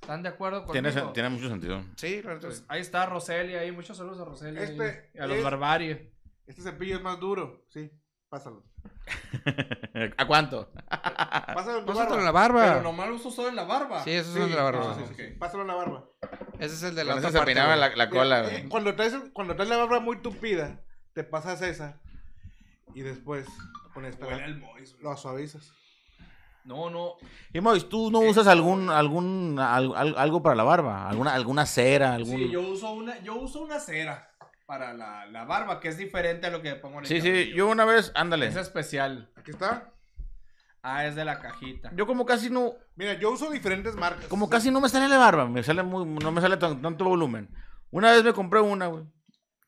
¿Están 0.00 0.22
de 0.22 0.28
acuerdo 0.30 0.64
conmigo? 0.64 0.88
Tiene, 0.90 1.12
tiene 1.12 1.28
mucho 1.28 1.48
sentido. 1.48 1.84
Sí, 1.96 2.22
la 2.22 2.34
neta 2.34 2.46
Pues 2.48 2.64
ahí 2.68 2.80
está 2.80 3.06
Roselia 3.06 3.60
ahí. 3.60 3.70
Muchos 3.72 3.96
saludos 3.96 4.20
a 4.20 4.24
Roselia. 4.24 4.62
Este 4.62 5.10
y 5.14 5.18
a 5.18 5.26
los 5.26 5.36
es- 5.38 5.44
Barbarie. 5.44 6.12
Este 6.46 6.62
cepillo 6.62 6.96
es 6.96 7.02
más 7.02 7.20
duro. 7.20 7.64
Sí, 7.68 7.90
pásalo. 8.28 8.64
¿A 10.16 10.26
cuánto? 10.26 10.70
Pásalo 10.90 11.78
en 11.78 11.86
tu 11.86 11.92
Pásatelo 11.92 12.18
en 12.18 12.24
la 12.24 12.32
barba. 12.32 12.64
Pero 12.66 12.82
nomás 12.82 13.08
lo 13.08 13.14
uso 13.16 13.30
solo 13.30 13.48
en 13.50 13.56
la 13.56 13.64
barba. 13.64 14.02
Sí, 14.02 14.10
eso 14.12 14.30
es 14.30 14.34
Sí, 14.36 14.42
el 14.42 14.50
de 14.50 14.56
la 14.56 14.62
barba. 14.62 14.94
sí, 14.96 15.14
sí. 15.16 15.22
Pásalo 15.38 15.62
en 15.62 15.68
la 15.68 15.74
barba. 15.74 16.04
Ese 16.58 16.74
es 16.74 16.82
el 16.82 16.94
de 16.94 17.04
la 17.04 17.12
Con 17.12 17.18
otra 17.18 17.28
eso 17.30 17.38
se 17.38 17.44
parte. 17.44 17.54
la, 17.54 17.96
la 17.96 18.10
cola, 18.10 18.40
eh, 18.40 18.42
güey. 18.50 18.68
cuando, 18.68 18.94
traes, 18.96 19.14
cuando 19.32 19.54
traes 19.54 19.68
la 19.70 19.76
barba 19.76 20.00
muy 20.00 20.20
tupida, 20.22 20.80
te 21.12 21.22
pasas 21.24 21.62
esa. 21.62 22.00
Y 22.94 23.02
después 23.02 23.46
con 23.94 24.04
esta 24.04 24.26
Huele 24.26 24.54
Mois, 24.56 24.96
lo 25.00 25.16
suavizas. 25.16 25.72
No, 26.64 26.90
no. 26.90 27.14
Y 27.52 27.60
Mois, 27.60 27.88
¿tú 27.88 28.10
no 28.10 28.20
usas 28.20 28.46
algún, 28.46 28.90
algún, 28.90 29.58
al- 29.58 29.94
al- 29.96 30.14
algo 30.18 30.42
para 30.42 30.54
la 30.56 30.64
barba? 30.64 31.08
¿Alguna, 31.08 31.34
alguna 31.34 31.66
cera? 31.66 32.14
Algún... 32.14 32.36
Sí, 32.36 32.50
yo 32.50 32.60
uso 32.60 32.92
una, 32.92 33.18
yo 33.20 33.34
uso 33.36 33.60
una 33.62 33.80
cera 33.80 34.30
para 34.66 34.92
la, 34.92 35.26
la 35.26 35.44
barba, 35.44 35.80
que 35.80 35.88
es 35.88 35.96
diferente 35.96 36.46
a 36.46 36.50
lo 36.50 36.62
que 36.62 36.74
pongo 36.76 36.98
en 36.98 37.04
el 37.04 37.08
Sí, 37.08 37.20
sí, 37.20 37.28
cabello. 37.28 37.54
yo 37.56 37.68
una 37.68 37.84
vez, 37.84 38.12
ándale. 38.14 38.46
Es 38.46 38.56
especial. 38.56 39.30
Aquí 39.36 39.50
está. 39.50 39.92
Ah, 40.82 41.06
es 41.06 41.14
de 41.14 41.24
la 41.24 41.40
cajita. 41.40 41.90
Yo 41.94 42.06
como 42.06 42.24
casi 42.24 42.48
no, 42.50 42.72
Mira, 42.96 43.14
yo 43.14 43.30
uso 43.32 43.50
diferentes 43.50 43.96
marcas. 43.96 44.26
como 44.26 44.48
casi 44.48 44.70
no 44.70 44.80
me 44.80 44.88
sale 44.88 45.08
la 45.08 45.18
barba, 45.18 45.46
me 45.46 45.62
sale 45.62 45.82
muy, 45.82 46.06
no 46.06 46.32
me 46.32 46.40
sale 46.40 46.56
tan- 46.56 46.80
tanto 46.80 47.04
volumen. 47.04 47.48
Una 47.90 48.12
vez 48.12 48.22
me 48.24 48.32
compré 48.32 48.60
una, 48.60 48.86
güey, 48.86 49.04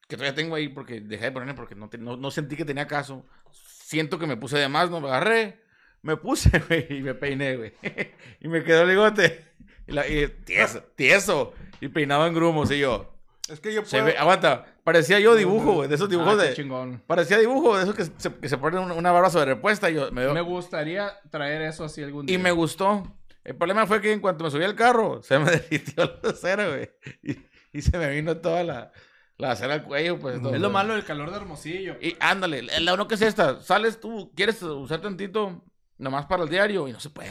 que 0.08 0.16
todavía 0.16 0.34
tengo 0.34 0.54
ahí 0.54 0.68
porque 0.68 1.00
dejé 1.00 1.24
de 1.26 1.32
ponerle 1.32 1.54
porque 1.54 1.74
no, 1.74 1.88
te- 1.90 1.98
no, 1.98 2.16
no 2.16 2.30
sentí 2.30 2.56
que 2.56 2.64
tenía 2.64 2.86
caso. 2.86 3.26
Siento 3.50 4.18
que 4.18 4.26
me 4.26 4.36
puse 4.38 4.56
de 4.56 4.68
más, 4.68 4.88
no 4.88 5.00
me 5.00 5.08
agarré, 5.08 5.61
me 6.02 6.16
puse, 6.16 6.50
güey, 6.68 6.86
y 6.98 7.02
me 7.02 7.14
peiné, 7.14 7.56
güey. 7.56 7.72
y 8.40 8.48
me 8.48 8.62
quedó 8.64 8.82
el 8.82 8.88
bigote. 8.90 9.44
Y, 9.86 9.92
la- 9.92 10.06
y 10.08 10.28
tieso, 10.44 10.82
tieso, 10.94 11.52
y 11.80 11.88
peinado 11.88 12.26
en 12.26 12.34
grumos, 12.34 12.70
y 12.70 12.78
yo. 12.78 13.08
Es 13.48 13.58
que 13.60 13.74
yo 13.74 13.84
Se 13.84 13.98
puedo... 13.98 14.04
ve, 14.06 14.18
aguanta, 14.18 14.66
parecía 14.84 15.18
yo 15.18 15.34
dibujo, 15.34 15.72
güey, 15.72 15.88
de 15.88 15.96
esos 15.96 16.08
dibujos 16.08 16.34
Ah, 16.38 16.42
qué 16.42 16.48
de... 16.50 16.54
chingón. 16.54 17.02
Parecía 17.06 17.38
dibujo 17.38 17.76
de 17.76 17.82
esos 17.82 17.94
que 17.94 18.04
se, 18.04 18.34
que 18.34 18.48
se 18.48 18.56
ponen 18.56 18.90
una, 18.92 19.10
barba 19.12 19.30
sobre 19.30 19.46
repuesta 19.46 19.90
y 19.90 19.94
yo 19.94 20.10
me, 20.12 20.26
Me 20.32 20.40
gustaría 20.40 21.12
traer 21.30 21.62
eso 21.62 21.84
así 21.84 22.02
algún 22.02 22.26
día. 22.26 22.36
y 22.36 22.38
me 22.38 22.52
gustó. 22.52 23.02
El 23.44 23.56
problema 23.56 23.86
fue 23.86 24.00
que 24.00 24.12
en 24.12 24.20
cuanto 24.20 24.44
me 24.44 24.50
subí 24.52 24.62
al 24.64 24.76
carro, 24.76 25.20
se 25.24 25.38
me 25.40 25.50
derritió 25.50 26.18
la 26.22 26.32
cera, 26.34 26.68
güey. 26.68 26.90
Y, 27.24 27.36
y 27.76 27.82
se 27.82 27.98
me 27.98 28.08
vino 28.10 28.36
toda 28.36 28.62
la, 28.62 28.92
la 29.36 29.56
cera 29.56 29.74
al 29.74 29.82
cuello, 29.82 30.20
pues. 30.20 30.40
todo. 30.40 30.54
Es 30.54 30.60
lo 30.60 30.70
malo 30.70 30.94
del 30.94 31.04
calor 31.04 31.30
de 31.32 31.36
Hermosillo. 31.38 31.96
Y 32.00 32.16
ándale, 32.20 32.62
la 32.62 32.94
uno 32.94 33.08
que 33.08 33.16
es 33.16 33.22
esta, 33.22 33.60
sales 33.60 33.98
tú, 33.98 34.32
quieres 34.36 34.62
usar 34.62 35.00
tantito, 35.00 35.64
nomás 36.02 36.26
para 36.26 36.42
el 36.42 36.48
diario, 36.48 36.88
y 36.88 36.92
no 36.92 37.00
se 37.00 37.10
puede. 37.10 37.30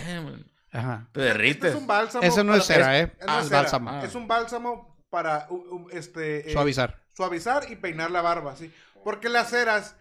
Ajá. 0.72 1.08
Te 1.12 1.20
Este 1.20 1.34
derrites. 1.34 1.70
es 1.72 1.76
un 1.76 1.86
bálsamo. 1.88 2.24
Eso 2.24 2.44
no 2.44 2.56
es 2.56 2.66
cera, 2.66 3.00
¿eh? 3.00 3.14
es- 3.20 3.26
no 3.28 3.34
Ah, 3.34 3.40
es 3.42 3.48
cera. 3.48 3.62
bálsamo. 3.62 4.04
Es 4.04 4.16
un 4.16 4.28
bálsamo 4.28 4.98
para 5.10 5.48
u- 5.50 5.56
u- 5.56 5.90
este, 5.92 6.50
eh, 6.50 6.54
Suavizar. 6.54 7.02
suavizar 7.16 7.70
y 7.70 7.76
peinar 7.76 8.10
la 8.12 8.22
barba, 8.22 8.56
¿sí? 8.56 8.72
Porque 9.04 9.28
las 9.30 9.50
ceras 9.50 9.96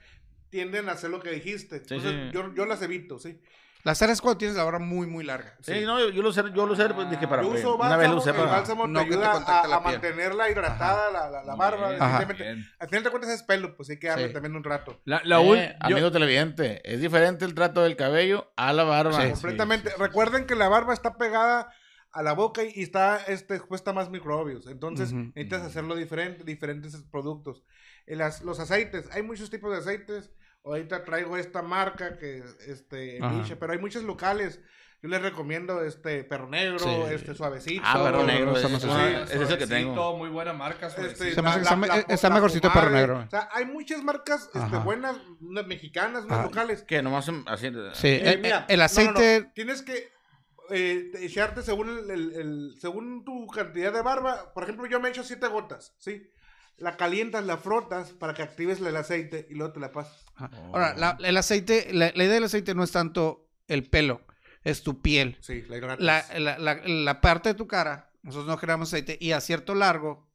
tienden 0.50 0.88
a 0.88 0.92
hacer 0.92 1.10
lo 1.10 1.20
que 1.20 1.30
dijiste. 1.30 1.78
Sí, 1.78 1.94
Entonces, 1.94 2.12
sí. 2.12 2.30
Yo, 2.32 2.54
yo 2.54 2.66
las 2.66 2.80
evito, 2.82 3.18
sí. 3.18 3.40
La 3.82 3.94
cera 3.94 4.12
es 4.12 4.20
cuando 4.20 4.36
tienes 4.38 4.56
la 4.56 4.64
barba 4.64 4.78
muy, 4.78 5.06
muy 5.06 5.24
larga. 5.24 5.56
Sí, 5.62 5.80
no, 5.86 5.98
yo, 5.98 6.10
yo 6.10 6.22
lo 6.22 6.28
usé, 6.28 6.42
yo 6.54 6.66
lo 6.66 6.72
usé, 6.74 6.88
pues 6.90 7.08
dije 7.10 7.26
para. 7.26 7.42
Yo 7.42 7.48
uso 7.48 7.76
una 7.76 7.96
vez 7.96 8.08
lo 8.10 8.16
bálsamo, 8.16 8.18
usé 8.18 8.30
el 8.30 8.36
para. 8.36 8.50
bálsamo 8.50 8.82
te 8.84 8.88
No 8.90 9.00
te 9.00 9.06
ayuda 9.06 9.32
contacte 9.32 9.66
a, 9.66 9.68
la 9.68 9.76
a 9.76 9.82
piel. 9.82 9.92
mantenerla 10.00 10.50
hidratada 10.50 11.10
la, 11.10 11.30
la, 11.30 11.44
la 11.44 11.54
barba. 11.54 11.88
Al 12.28 12.88
final 12.88 13.04
de 13.04 13.10
cuentas 13.10 13.30
es 13.30 13.42
pelo, 13.42 13.76
pues 13.76 13.88
hay 13.90 13.98
que 13.98 14.08
darle 14.08 14.28
Sí. 14.28 14.32
también 14.34 14.54
un 14.54 14.64
rato. 14.64 15.00
La, 15.04 15.22
la 15.24 15.40
Eh, 15.40 15.76
yo- 15.88 15.96
amigo 15.96 16.10
televidente, 16.12 16.80
es 16.84 17.00
diferente 17.00 17.44
el 17.44 17.54
trato 17.54 17.82
del 17.82 17.96
cabello 17.96 18.52
a 18.56 18.72
la 18.72 18.84
barba. 18.84 19.20
Sí. 19.22 19.30
Completamente. 19.30 19.90
Recuerden 19.98 20.46
que 20.46 20.54
la 20.56 20.68
barba 20.68 20.92
está 20.92 21.16
pegada 21.16 21.72
a 22.12 22.22
la 22.22 22.32
boca 22.32 22.62
y 22.64 22.82
está 22.82 23.16
este, 23.28 23.54
expuesta 23.54 23.92
a 23.92 23.94
más 23.94 24.10
microbios. 24.10 24.66
Entonces 24.66 25.12
necesitas 25.12 25.62
hacerlo 25.62 25.94
diferente, 25.94 26.44
diferentes 26.44 26.94
productos. 27.10 27.62
Las- 28.06 28.42
los 28.42 28.58
aceites, 28.60 29.08
hay 29.12 29.22
muchos 29.22 29.48
tipos 29.50 29.70
de 29.72 29.78
aceites. 29.78 30.30
Ahorita 30.64 31.04
traigo 31.04 31.36
esta 31.36 31.62
marca 31.62 32.18
que 32.18 32.42
este. 32.66 33.18
Nietzsche, 33.20 33.56
pero 33.56 33.72
hay 33.72 33.78
muchos 33.78 34.02
locales. 34.04 34.60
Yo 35.02 35.08
les 35.08 35.22
recomiendo 35.22 35.82
este 35.82 36.24
perro 36.24 36.46
negro, 36.50 36.78
Sí. 36.78 36.90
este 37.14 37.34
suavecito. 37.34 37.82
Ah, 37.86 38.02
perro 38.04 38.22
negro, 38.24 38.54
ese 38.54 38.68
más 38.68 38.84
es, 38.84 38.90
así. 38.90 39.32
ese 39.34 39.44
es 39.44 39.50
el 39.50 39.56
que 39.58 39.66
tengo. 39.66 40.18
Muy 40.18 40.28
buena 40.28 40.52
marca. 40.52 40.88
Este, 40.88 41.02
la- 41.40 41.56
está 41.56 41.74
me- 41.74 41.86
la- 41.86 42.00
está 42.00 42.28
la 42.28 42.34
mejorcito 42.34 42.70
perro 42.70 42.90
negro. 42.90 43.24
O 43.26 43.30
sea, 43.30 43.48
hay 43.52 43.64
muchas 43.64 44.02
marcas 44.02 44.50
este, 44.52 44.76
buenas, 44.84 45.16
unas 45.40 45.66
mexicanas, 45.66 46.24
unas 46.26 46.40
Ah. 46.40 46.42
locales. 46.42 46.82
Que 46.82 47.00
nomás 47.00 47.24
son 47.24 47.44
así. 47.48 47.70
Sí, 47.94 48.08
Eh, 48.08 48.32
el, 48.34 48.40
mira, 48.42 48.66
el 48.68 48.76
no, 48.76 48.82
no, 48.82 48.84
aceite. 48.84 49.40
no. 49.40 49.52
Tienes 49.54 49.80
que 49.80 50.12
eh, 50.72 51.10
echarte 51.20 51.62
según 51.62 51.88
el, 51.88 52.10
el- 52.10 52.32
el- 52.34 52.74
según 52.78 53.24
tu 53.24 53.46
cantidad 53.48 53.92
de 53.94 54.02
barba. 54.02 54.52
Por 54.52 54.64
ejemplo, 54.64 54.84
yo 54.86 55.00
me 55.00 55.08
echo 55.08 55.24
siete 55.24 55.48
gotas, 55.48 55.94
¿sí? 55.98 56.30
La 56.80 56.96
calientas, 56.96 57.44
la 57.44 57.56
frotas 57.58 58.10
para 58.10 58.34
que 58.34 58.42
actives 58.42 58.80
el 58.80 58.96
aceite 58.96 59.46
y 59.50 59.54
luego 59.54 59.72
te 59.74 59.80
la 59.80 59.92
pasas. 59.92 60.24
Ahora, 60.34 60.94
la- 60.96 61.16
el 61.22 61.36
aceite, 61.36 61.88
la, 61.92 62.10
la 62.14 62.24
idea 62.24 62.34
del 62.34 62.44
aceite 62.44 62.74
no 62.74 62.82
es 62.82 62.90
tanto 62.90 63.48
el 63.68 63.84
pelo, 63.84 64.22
es 64.64 64.82
tu 64.82 65.00
piel. 65.02 65.36
Sí, 65.40 65.62
la. 65.68 65.96
La, 65.98 66.24
la, 66.38 66.58
la, 66.58 66.74
la 66.84 67.20
parte 67.20 67.50
de 67.50 67.54
tu 67.54 67.66
cara, 67.66 68.10
nosotros 68.22 68.48
no 68.48 68.56
generamos 68.56 68.88
aceite 68.88 69.16
y 69.20 69.32
a 69.32 69.40
cierto 69.40 69.74
largo 69.74 70.26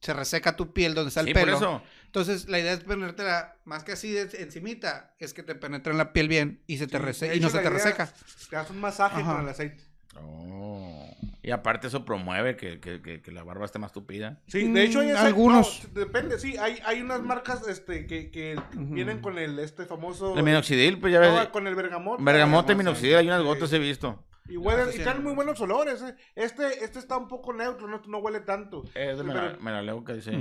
se 0.00 0.12
reseca 0.14 0.54
tu 0.54 0.72
piel 0.72 0.94
donde 0.94 1.08
está 1.08 1.20
el 1.20 1.26
Sí, 1.26 1.32
por 1.34 1.42
pelo. 1.44 1.56
eso. 1.56 1.82
Entonces, 2.06 2.48
la 2.48 2.60
idea 2.60 2.72
es 2.72 2.80
ponértela 2.84 3.56
más 3.64 3.82
que 3.82 3.92
así 3.92 4.12
de 4.12 4.22
encimita, 4.40 5.16
es 5.18 5.34
que 5.34 5.42
te 5.42 5.56
penetre 5.56 5.90
en 5.90 5.98
la 5.98 6.12
piel 6.12 6.28
bien 6.28 6.62
y 6.68 6.78
se 6.78 6.86
te 6.86 6.98
Sí, 6.98 7.02
rese- 7.04 7.28
de 7.30 7.36
y 7.36 7.40
no 7.40 7.48
se 7.50 7.56
te 7.58 7.62
idea- 7.64 7.70
reseca. 7.70 8.12
Te 8.48 8.54
das 8.56 8.70
un 8.70 8.80
masaje 8.80 9.20
Ajá. 9.20 9.32
con 9.34 9.42
el 9.42 9.48
aceite. 9.48 9.82
Oh. 10.16 11.06
Y 11.42 11.50
aparte 11.50 11.86
eso 11.86 12.04
promueve 12.04 12.56
que, 12.56 12.80
que, 12.80 13.00
que, 13.00 13.22
que 13.22 13.32
la 13.32 13.42
barba 13.42 13.64
esté 13.64 13.78
más 13.78 13.92
tupida. 13.92 14.40
Sí, 14.46 14.70
de 14.72 14.84
hecho 14.84 15.00
hay 15.00 15.12
Mm, 15.12 15.16
algunos. 15.16 15.82
no, 15.94 16.00
depende, 16.00 16.38
sí, 16.38 16.56
hay, 16.56 16.78
hay 16.84 17.00
unas 17.00 17.22
marcas 17.22 17.66
este, 17.68 18.06
que, 18.06 18.30
que 18.30 18.58
vienen 18.74 19.20
con 19.20 19.38
el 19.38 19.58
este 19.58 19.86
famoso... 19.86 20.36
El 20.36 20.42
minoxidil, 20.42 20.98
pues 20.98 21.12
ya 21.12 21.20
ves. 21.20 21.32
No, 21.32 21.50
con 21.52 21.66
el 21.66 21.74
bergamote. 21.74 22.22
Bergamote 22.22 22.72
y 22.72 22.76
minoxidil, 22.76 23.16
hay 23.16 23.26
unas 23.26 23.40
sí. 23.40 23.46
gotas 23.46 23.72
he 23.72 23.78
visto. 23.78 24.24
Y, 24.48 24.56
huelen- 24.56 24.90
sí, 24.90 25.02
y 25.02 25.04
no. 25.04 25.20
muy 25.20 25.34
buenos 25.34 25.60
olores. 25.60 26.02
eh. 26.02 26.14
Este, 26.34 26.82
este 26.84 26.98
está 26.98 27.16
un 27.18 27.28
poco 27.28 27.52
neutro, 27.52 27.86
no, 27.86 28.00
no 28.06 28.18
huele 28.18 28.40
tanto. 28.40 28.82
De 28.82 28.90
Pero- 28.94 29.24
mera- 29.24 29.56
Melaleuca, 29.60 30.14
dice. 30.14 30.32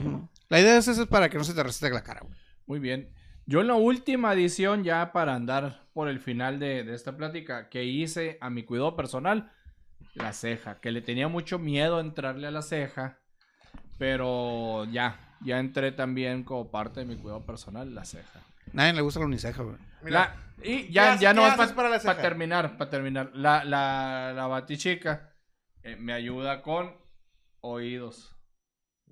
La 0.50 0.60
idea 0.60 0.78
es 0.78 0.88
esa 0.88 1.02
es 1.04 1.08
para 1.08 1.30
que 1.30 1.38
no 1.38 1.44
se 1.44 1.54
te 1.54 1.62
reseque 1.62 1.94
la 1.94 2.04
cara. 2.04 2.22
güey. 2.22 2.34
Muy 2.66 2.80
bien. 2.80 3.10
Yo 3.46 3.62
en 3.62 3.68
la 3.68 3.76
última 3.76 4.34
edición, 4.34 4.84
ya 4.84 5.14
para 5.14 5.34
andar 5.36 5.86
por 5.94 6.10
el 6.10 6.20
final 6.20 6.60
de, 6.60 6.84
de 6.84 6.94
esta 6.96 7.16
plática, 7.16 7.70
que 7.70 7.86
hice 7.86 8.38
a 8.42 8.50
mi 8.50 8.64
cuidado 8.64 8.96
personal, 8.98 9.52
la 10.18 10.34
ceja, 10.34 10.80
que 10.80 10.92
le 10.92 11.02
tenía 11.02 11.28
mucho 11.28 11.60
miedo 11.60 11.98
a 11.98 12.02
entrarle 12.02 12.48
a 12.48 12.52
la 12.52 12.62
ceja, 12.62 13.20
pero 13.98 14.86
ya, 14.86 15.18
ya 15.42 15.60
entré 15.60 15.92
también 15.92 16.44
como 16.44 16.70
parte 16.72 17.00
de 17.02 17.06
mi 17.06 17.16
cuidado 17.16 17.46
personal, 17.46 17.94
la 17.94 18.06
ceja. 18.06 18.42
Nadie 18.74 18.94
le 18.94 19.02
gusta 19.02 19.20
la 19.20 19.26
uniceja, 19.28 19.64
güey. 19.64 19.78
La- 20.04 20.36
y 20.62 20.88
¿qué 20.88 20.92
ya, 20.94 21.16
ya 21.18 21.34
no 21.34 21.46
haces 21.46 21.58
para 21.58 21.76
para 21.76 21.90
la 21.90 22.00
ceja? 22.00 22.22
terminar, 22.22 22.78
para 22.78 22.90
terminar. 22.90 23.32
La, 23.34 23.64
la, 23.64 24.34
la 24.36 24.48
batichica 24.48 25.34
eh, 25.84 25.96
me 25.98 26.14
ayuda 26.14 26.62
con 26.62 26.96
oídos. 27.62 28.37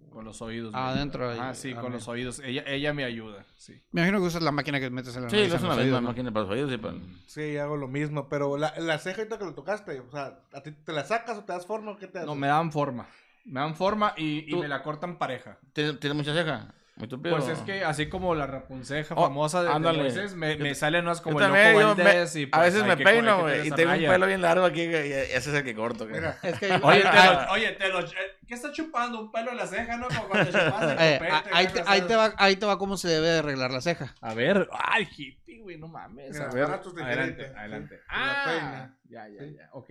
Con 0.09 0.23
los 0.23 0.41
oídos. 0.41 0.71
me 0.71 0.79
Adentro 0.79 1.29
Ah, 1.29 1.53
sí, 1.53 1.71
ah, 1.71 1.75
con 1.75 1.83
mira. 1.85 1.95
los 1.95 2.07
oídos. 2.07 2.39
Ella, 2.39 2.63
ella 2.67 2.93
me 2.93 3.03
ayuda, 3.03 3.45
sí. 3.57 3.81
Me 3.91 4.01
imagino 4.01 4.19
que 4.19 4.27
usas 4.27 4.41
la 4.41 4.51
máquina 4.51 4.79
que 4.79 4.89
metes 4.89 5.15
en 5.17 5.23
la 5.23 5.29
Sí, 5.29 5.37
es 5.37 5.53
una 5.61 5.99
máquina 6.01 6.31
para 6.31 6.45
los 6.45 6.51
oídos. 6.53 6.71
Sí, 6.71 6.77
para- 6.77 6.95
Sí, 7.25 7.57
hago 7.57 7.75
lo 7.75 7.87
mismo, 7.89 8.29
pero 8.29 8.57
la, 8.57 8.73
la 8.79 8.97
ceja 8.97 9.17
ahorita 9.23 9.37
que 9.37 9.43
lo 9.45 9.53
tocaste, 9.53 9.99
o 9.99 10.09
sea, 10.11 10.39
¿a 10.53 10.61
ti 10.63 10.71
te 10.71 10.93
la 10.93 11.03
sacas 11.03 11.37
o 11.37 11.43
te 11.43 11.51
das 11.51 11.65
forma 11.65 11.91
o 11.91 11.97
qué 11.97 12.07
te 12.07 12.19
haces? 12.19 12.27
No, 12.27 12.35
me 12.35 12.47
dan 12.47 12.71
forma. 12.71 13.07
Me 13.43 13.59
dan 13.59 13.75
forma 13.75 14.13
y, 14.15 14.49
y 14.51 14.55
me 14.55 14.67
la 14.69 14.81
cortan 14.83 15.17
pareja. 15.17 15.59
¿Tiene, 15.73 15.93
tiene 15.93 16.13
mucha 16.15 16.33
ceja? 16.33 16.73
Muy 16.97 17.09
tupido. 17.09 17.35
Pues 17.35 17.49
es 17.49 17.59
que 17.59 17.83
así 17.83 18.07
como 18.07 18.33
la 18.35 18.47
rapunceja 18.47 19.15
Oh, 19.17 19.23
famosa 19.23 19.61
de, 19.61 19.67
de. 19.69 19.79
Moisés, 19.79 20.33
me, 20.33 20.55
me 20.55 20.73
salen 20.75 21.03
unas 21.03 21.19
como 21.19 21.39
Yo 21.41 21.45
el 21.47 21.51
loco 21.51 21.57
me- 21.97 22.03
y 22.03 22.13
a 22.13 22.15
pues, 22.15 22.33
veces 22.73 22.83
me 22.85 22.95
que- 22.95 23.03
peino, 23.03 23.41
güey, 23.41 23.67
y 23.67 23.71
tengo 23.71 23.91
un 23.91 23.99
pelo 23.99 24.27
bien 24.27 24.41
largo 24.41 24.63
aquí, 24.63 24.83
y 24.83 24.93
ese 24.93 25.35
es 25.35 25.47
el 25.47 25.63
que 25.65 25.75
corto. 25.75 26.07
güey. 26.07 26.21
Es 26.41 26.57
que 26.57 26.71
Oye, 26.83 27.01
te 27.01 27.11
lo, 27.33 27.45
oye, 27.51 27.71
te 27.73 27.89
lo, 27.89 27.99
¿qué 28.47 28.53
está 28.53 28.71
chupando? 28.71 29.19
¿Un 29.19 29.31
pelo 29.31 29.51
en 29.51 29.57
la 29.57 29.67
ceja, 29.67 29.97
no? 29.97 30.07
Como 30.07 30.29
cuando 30.29 30.45
chupas 30.51 30.83
el 30.83 30.89
eh, 30.91 31.17
copete, 31.19 31.33
ah, 31.33 31.43
ahí, 31.51 31.67
te, 31.67 31.83
ahí 31.85 32.01
te 32.03 32.15
va, 32.15 32.33
ahí 32.37 32.55
te 32.55 32.65
va 32.65 32.77
cómo 32.77 32.95
se 32.95 33.09
debe 33.09 33.27
de 33.27 33.39
arreglar 33.39 33.71
la 33.71 33.81
ceja. 33.81 34.15
A 34.21 34.33
ver, 34.33 34.69
ay, 34.71 35.05
hippie, 35.17 35.59
güey, 35.59 35.77
no 35.77 35.89
mames. 35.89 36.31
Mira, 36.31 36.45
a 36.45 36.53
ver, 36.53 36.63
adelante, 36.63 37.51
adelante. 37.57 37.97
sí, 37.97 38.03
con 38.07 38.17
la 38.19 38.41
Ah, 38.41 38.45
peina. 38.45 38.97
ya, 39.09 39.27
ya, 39.27 39.45
ya, 39.51 39.69
ok. 39.73 39.89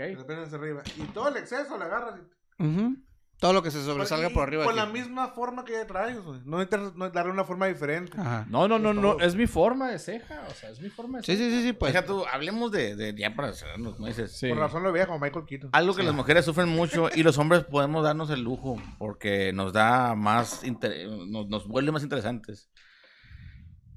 Arriba. 0.54 0.82
Y 0.96 1.02
todo 1.12 1.28
el 1.28 1.36
exceso 1.36 1.76
le 1.76 1.84
agarras. 1.84 2.14
y-. 2.58 3.04
Todo 3.40 3.52
lo 3.52 3.62
que 3.62 3.70
se 3.70 3.82
sobresalga 3.84 4.30
por 4.30 4.44
arriba. 4.44 4.64
Con 4.64 4.78
aquí. 4.78 4.86
la 4.86 4.92
misma 4.92 5.28
forma 5.28 5.64
que 5.64 5.72
ya 5.72 5.86
traes, 5.86 6.18
güey. 6.22 6.40
No 6.44 6.58
necesitas 6.58 6.94
no, 6.94 7.10
darle 7.10 7.32
una 7.32 7.44
forma 7.44 7.66
diferente. 7.66 8.16
Ajá. 8.18 8.46
No, 8.48 8.68
no, 8.68 8.78
no, 8.78 8.90
Es 8.90 8.96
no, 8.96 9.20
es 9.20 9.34
mi 9.34 9.46
forma 9.46 9.90
de 9.90 9.98
ceja, 9.98 10.42
o 10.48 10.54
sea, 10.54 10.70
es 10.70 10.80
mi 10.80 10.88
forma 10.88 11.18
de 11.18 11.24
Sí, 11.24 11.36
ceja. 11.36 11.50
sí, 11.50 11.56
sí, 11.58 11.62
sí, 11.66 11.72
pues. 11.72 11.92
Deja 11.92 12.06
tú, 12.06 12.24
hablemos 12.32 12.70
de, 12.72 12.94
de 12.96 13.14
ya 13.14 13.34
para 13.34 13.52
cerrarnos, 13.52 13.96
como 13.96 14.06
dices. 14.06 14.32
Sí. 14.38 14.48
Por 14.48 14.58
razón 14.58 14.82
lo 14.82 14.92
veía 14.92 15.06
como 15.06 15.18
Michael 15.18 15.44
Keaton. 15.46 15.70
Algo 15.72 15.94
que 15.94 16.02
las 16.04 16.14
mujeres 16.14 16.44
sufren 16.44 16.68
mucho 16.68 17.10
y 17.14 17.22
los 17.22 17.36
hombres 17.36 17.64
podemos 17.64 18.02
darnos 18.04 18.30
el 18.30 18.40
lujo 18.42 18.80
porque 18.98 19.52
nos 19.52 19.72
da 19.72 20.14
más, 20.14 20.64
inter- 20.64 21.08
nos, 21.08 21.46
nos 21.48 21.66
vuelve 21.68 21.92
más 21.92 22.02
interesantes. 22.04 22.70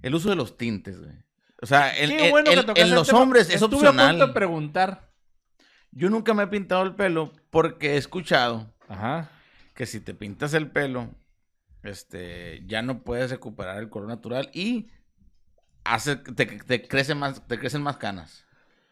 El 0.01 0.15
uso 0.15 0.29
de 0.29 0.35
los 0.35 0.57
tintes, 0.57 0.99
güey. 0.99 1.13
O 1.61 1.65
sea, 1.65 1.95
el- 1.97 2.09
Qué 2.09 2.29
bueno 2.31 2.51
que 2.51 2.53
el- 2.59 2.69
en 2.77 2.95
los 2.95 3.07
tema. 3.07 3.19
hombres 3.21 3.49
es 3.49 3.55
Estuve 3.61 3.87
a 3.87 3.91
punto 3.91 4.01
de 4.01 4.03
opcional. 4.07 4.33
preguntar. 4.33 5.11
Yo 5.91 6.09
nunca 6.09 6.33
me 6.33 6.43
he 6.43 6.47
pintado 6.47 6.83
el 6.83 6.95
pelo 6.95 7.31
porque 7.49 7.93
he 7.93 7.97
escuchado 7.97 8.75
Ajá. 8.87 9.29
que 9.73 9.85
si 9.85 9.99
te 9.99 10.13
pintas 10.13 10.53
el 10.53 10.71
pelo, 10.71 11.09
este, 11.83 12.63
ya 12.65 12.81
no 12.81 12.99
puedes 13.03 13.29
recuperar 13.31 13.77
el 13.77 13.89
color 13.89 14.07
natural 14.09 14.49
y 14.53 14.89
hace, 15.83 16.15
te, 16.15 16.45
te 16.45 16.87
crecen 16.87 17.17
más, 17.17 17.45
te 17.47 17.59
crecen 17.59 17.81
más 17.81 17.97
canas. 17.97 18.43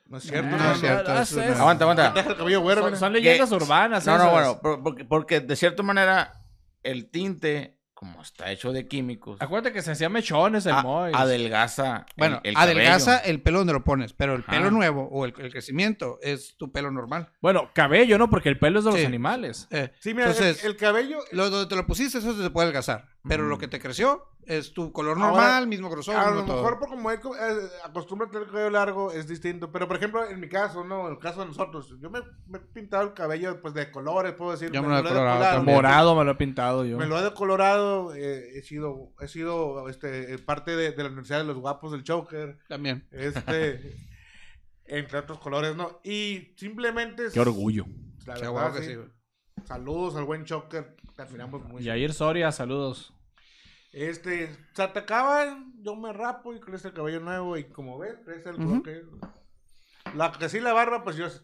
No 0.07 0.17
es 0.17 0.23
cierto, 0.23 0.51
No, 0.51 0.57
no, 0.63 0.71
es 0.73 0.79
cierto, 0.79 1.11
ah, 1.11 1.21
eso 1.23 1.37
no. 1.37 1.41
es- 1.43 1.59
Aguanta, 1.59 1.83
aguanta. 1.85 2.11
Deja 2.11 2.29
el 2.29 2.37
cabello 2.37 2.61
güero, 2.61 2.81
Son, 2.83 2.95
son 2.97 3.13
leyendas 3.13 3.49
Que- 3.49 3.55
urbanas. 3.55 4.05
No, 4.05 4.17
no, 4.19 4.29
bueno, 4.29 4.59
por- 4.61 4.83
porque, 4.83 5.03
porque 5.05 5.39
de 5.41 5.55
cierta 5.55 5.81
manera 5.81 6.43
el 6.83 7.09
tinte, 7.09 7.74
como 8.11 8.21
está 8.21 8.51
hecho 8.51 8.71
de 8.71 8.87
químicos, 8.87 9.41
Acuérdate 9.41 9.73
que 9.73 9.81
se 9.81 9.91
hacía 9.91 10.09
mechones 10.09 10.65
el 10.65 10.73
a- 10.73 10.81
Mois. 10.83 11.15
adelgaza. 11.15 12.05
Bueno, 12.17 12.39
el, 12.43 12.51
el 12.51 12.57
adelgaza 12.57 13.17
cabello. 13.17 13.31
el 13.31 13.41
pelo 13.41 13.57
donde 13.59 13.73
lo 13.73 13.83
pones, 13.83 14.13
pero 14.13 14.33
el 14.35 14.41
Ajá. 14.41 14.51
pelo 14.51 14.71
nuevo 14.71 15.07
o 15.11 15.25
el, 15.25 15.33
el 15.39 15.51
crecimiento 15.51 16.19
es 16.21 16.55
tu 16.57 16.71
pelo 16.71 16.91
normal. 16.91 17.29
Bueno, 17.41 17.69
cabello, 17.73 18.17
¿no? 18.17 18.29
Porque 18.29 18.49
el 18.49 18.59
pelo 18.59 18.79
es 18.79 18.85
de 18.85 18.91
los 18.91 19.05
animales. 19.05 19.67
Eh, 19.71 19.91
Sí, 19.99 20.13
mira, 20.13 20.25
el- 20.27 20.31
entonces, 20.31 20.63
el, 20.63 20.75
cabello. 20.77 21.19
lo 21.31 21.49
donde 21.49 21.67
te 21.69 21.75
lo 21.75 21.85
pusiste, 21.85 22.17
eso 22.19 22.33
se 22.41 22.49
puede 22.49 22.65
adelgazar. 22.65 23.07
Pero 23.27 23.43
Mm. 23.45 23.49
lo 23.49 23.57
que 23.57 23.67
te 23.67 23.79
creció 23.79 24.23
es 24.45 24.73
tu 24.75 24.91
color 24.91 25.17
Ahora, 25.17 25.31
normal, 25.31 25.67
mismo 25.67 25.89
grosor. 25.89 26.15
A 26.15 26.25
mismo 26.25 26.41
lo 26.41 26.45
todo. 26.45 26.57
mejor 26.57 26.77
por 26.79 26.89
como 26.89 27.11
eh, 27.11 27.19
acostumbra 27.83 28.27
a 28.27 28.29
tener 28.29 28.43
el 28.45 28.51
cabello 28.51 28.69
largo 28.69 29.11
es 29.11 29.27
distinto. 29.27 29.71
Pero 29.71 29.87
por 29.87 29.97
ejemplo, 29.97 30.23
en 30.29 30.39
mi 30.39 30.47
caso, 30.47 30.83
no, 30.83 31.07
en 31.07 31.13
el 31.13 31.19
caso 31.19 31.39
de 31.39 31.47
nosotros, 31.47 31.95
yo 31.99 32.11
me, 32.11 32.19
me 32.47 32.59
he 32.59 32.61
pintado 32.61 33.01
el 33.01 33.13
cabello 33.15 33.59
pues 33.63 33.73
de 33.73 33.89
colores, 33.89 34.33
puedo 34.33 34.51
decir. 34.51 34.69
Yo 34.71 34.83
me 34.83 34.89
lo 34.89 34.97
he 34.97 34.99
he 34.99 35.03
colorado 35.03 35.39
decolorado. 35.39 35.63
Morado 35.63 36.15
me 36.15 36.23
lo 36.23 36.31
he 36.31 36.35
pintado 36.35 36.85
yo. 36.85 36.97
Me 36.99 37.07
lo 37.07 37.17
he 37.19 37.23
decolorado, 37.23 37.94
eh, 38.15 38.57
he 38.57 38.61
sido, 38.61 39.13
he 39.19 39.27
sido 39.27 39.87
este, 39.89 40.37
parte 40.39 40.75
de, 40.75 40.91
de 40.91 41.03
la 41.03 41.09
Universidad 41.09 41.39
de 41.39 41.45
los 41.45 41.57
Guapos 41.57 41.91
del 41.91 42.03
Choker, 42.03 42.57
También. 42.67 43.07
este, 43.11 43.95
entre 44.85 45.19
otros 45.19 45.39
colores, 45.39 45.75
¿no? 45.75 45.99
Y 46.03 46.53
simplemente... 46.57 47.23
Qué 47.33 47.39
orgullo. 47.39 47.85
La 48.25 48.35
verdad, 48.35 48.73
que 48.75 48.83
sí. 48.83 48.95
Saludos 49.65 50.15
al 50.15 50.25
buen 50.25 50.45
Choker, 50.45 50.95
te 51.15 51.21
admiramos 51.21 51.63
mucho. 51.63 51.83
Yair 51.83 52.13
Soria, 52.13 52.51
saludos. 52.51 53.13
Este, 53.91 54.49
se 54.73 54.83
atacaban, 54.83 55.73
yo 55.81 55.95
me 55.95 56.11
rapo 56.11 56.53
y 56.53 56.59
crece 56.59 56.89
el 56.89 56.93
cabello 56.93 57.21
nuevo 57.21 57.55
y 57.57 57.63
como 57.65 57.97
ves, 57.97 58.15
crece 58.25 58.49
el 58.49 58.57
La 60.15 60.31
que 60.31 60.49
sí 60.49 60.59
la 60.59 60.73
barba, 60.73 61.03
pues 61.03 61.15
yo 61.15 61.25
es 61.25 61.43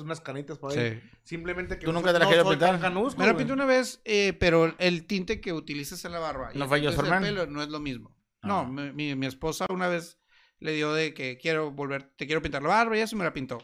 unas 0.00 0.20
canitas 0.20 0.58
por 0.58 0.72
ahí. 0.72 1.00
Sí. 1.00 1.10
Simplemente 1.22 1.78
que 1.78 1.84
¿Tú 1.86 1.92
no 1.92 2.00
nunca 2.00 2.12
te 2.12 2.18
la 2.18 2.28
pintar? 2.48 2.80
canusco, 2.80 3.18
Me 3.20 3.26
lo 3.26 3.32
güey. 3.32 3.38
pinté 3.44 3.52
una 3.52 3.64
vez, 3.64 4.00
eh, 4.04 4.34
pero 4.38 4.74
el 4.78 5.06
tinte 5.06 5.40
que 5.40 5.52
utilizas 5.52 6.04
en 6.04 6.12
la 6.12 6.18
barba 6.18 6.50
y 6.54 6.58
¿No 6.58 6.66
Joss 6.68 6.96
pelo 6.96 7.46
no 7.46 7.62
es 7.62 7.68
lo 7.68 7.80
mismo. 7.80 8.16
Ah. 8.42 8.48
No, 8.48 8.66
mi, 8.66 9.14
mi- 9.16 9.26
esposa 9.26 9.66
una 9.70 9.88
vez 9.88 10.18
le 10.58 10.72
dio 10.72 10.92
de 10.92 11.14
que 11.14 11.38
quiero 11.38 11.70
volver, 11.72 12.12
te 12.16 12.26
quiero 12.26 12.42
pintar 12.42 12.62
la 12.62 12.68
barba 12.68 12.96
y 12.96 13.00
eso 13.00 13.16
me 13.16 13.24
la 13.24 13.32
pintó. 13.32 13.58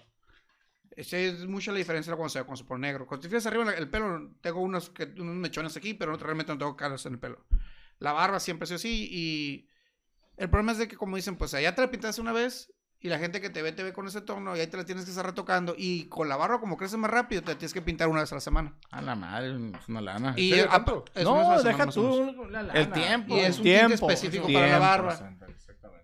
Es 0.91 1.47
mucha 1.47 1.71
la 1.71 1.79
diferencia 1.79 2.15
cuando 2.17 2.31
se, 2.31 2.41
cuando 2.41 2.57
se 2.57 2.65
pone 2.65 2.87
negro. 2.89 3.07
Cuando 3.07 3.23
te 3.23 3.29
fijas 3.29 3.47
arriba 3.47 3.65
la- 3.67 3.73
el 3.75 3.89
pelo, 3.89 4.33
tengo 4.41 4.61
unos, 4.61 4.91
que, 4.91 5.05
unos 5.19 5.37
mechones 5.37 5.77
aquí, 5.77 5.95
pero 5.95 6.11
no, 6.13 6.19
realmente 6.19 6.53
no 6.53 6.59
tengo 6.59 6.77
caras 6.77 7.07
en 7.07 7.13
el 7.15 7.19
pelo. 7.21 7.47
La 7.99 8.13
barba 8.13 8.41
siempre 8.41 8.65
ha 8.65 8.67
sido 8.67 8.77
así 8.77 9.09
y 9.11 9.69
El 10.37 10.51
problema 10.51 10.71
es 10.73 10.79
de 10.79 10.87
que, 10.89 10.97
como 10.97 11.17
dicen, 11.17 11.37
pues 11.37 11.53
allá 11.55 11.75
te 11.75 11.83
la 11.83 11.91
pintaste 11.91 12.21
una 12.21 12.33
vez 12.33 12.73
y 13.01 13.09
la 13.09 13.19
gente 13.19 13.41
que 13.41 13.49
te 13.49 13.63
ve, 13.63 13.71
te 13.71 13.85
ve 13.85 13.93
con 13.93 14.09
ese 14.09 14.21
tono 14.21 14.57
y 14.57 14.61
ahí 14.61 14.67
te 14.67 14.77
la 14.77 14.85
tienes 14.85 15.05
que 15.05 15.11
estar 15.11 15.25
retocando. 15.25 15.75
Y 15.79 16.07
con 16.09 16.29
la 16.29 16.37
barba, 16.37 16.59
como 16.59 16.77
crece 16.77 16.97
más 16.97 17.11
rápido, 17.11 17.43
te 17.43 17.53
la 17.53 17.59
tienes 17.59 17.73
que 17.73 17.81
pintar 17.81 18.09
una 18.09 18.21
vez 18.21 18.33
a 18.33 18.37
la 18.37 18.41
semana. 18.41 18.75
A 18.91 19.01
la 19.01 19.15
madre, 19.15 19.55
es 19.79 19.89
una 19.89 20.01
lana. 20.01 20.35
Y 20.37 20.55
eh, 20.55 20.67
a 20.69 20.85
No, 21.23 21.63
deja 21.63 21.87
tú 21.87 22.47
la 22.51 22.63
lana. 22.63 22.81
El 22.81 22.91
tiempo. 22.91 23.37
Y 23.37 23.41
es 23.41 23.59
un 23.59 23.65
tinte 23.65 23.95
específico 23.95 24.49
para 24.53 24.67
la 24.67 24.79
barba. 24.79 25.37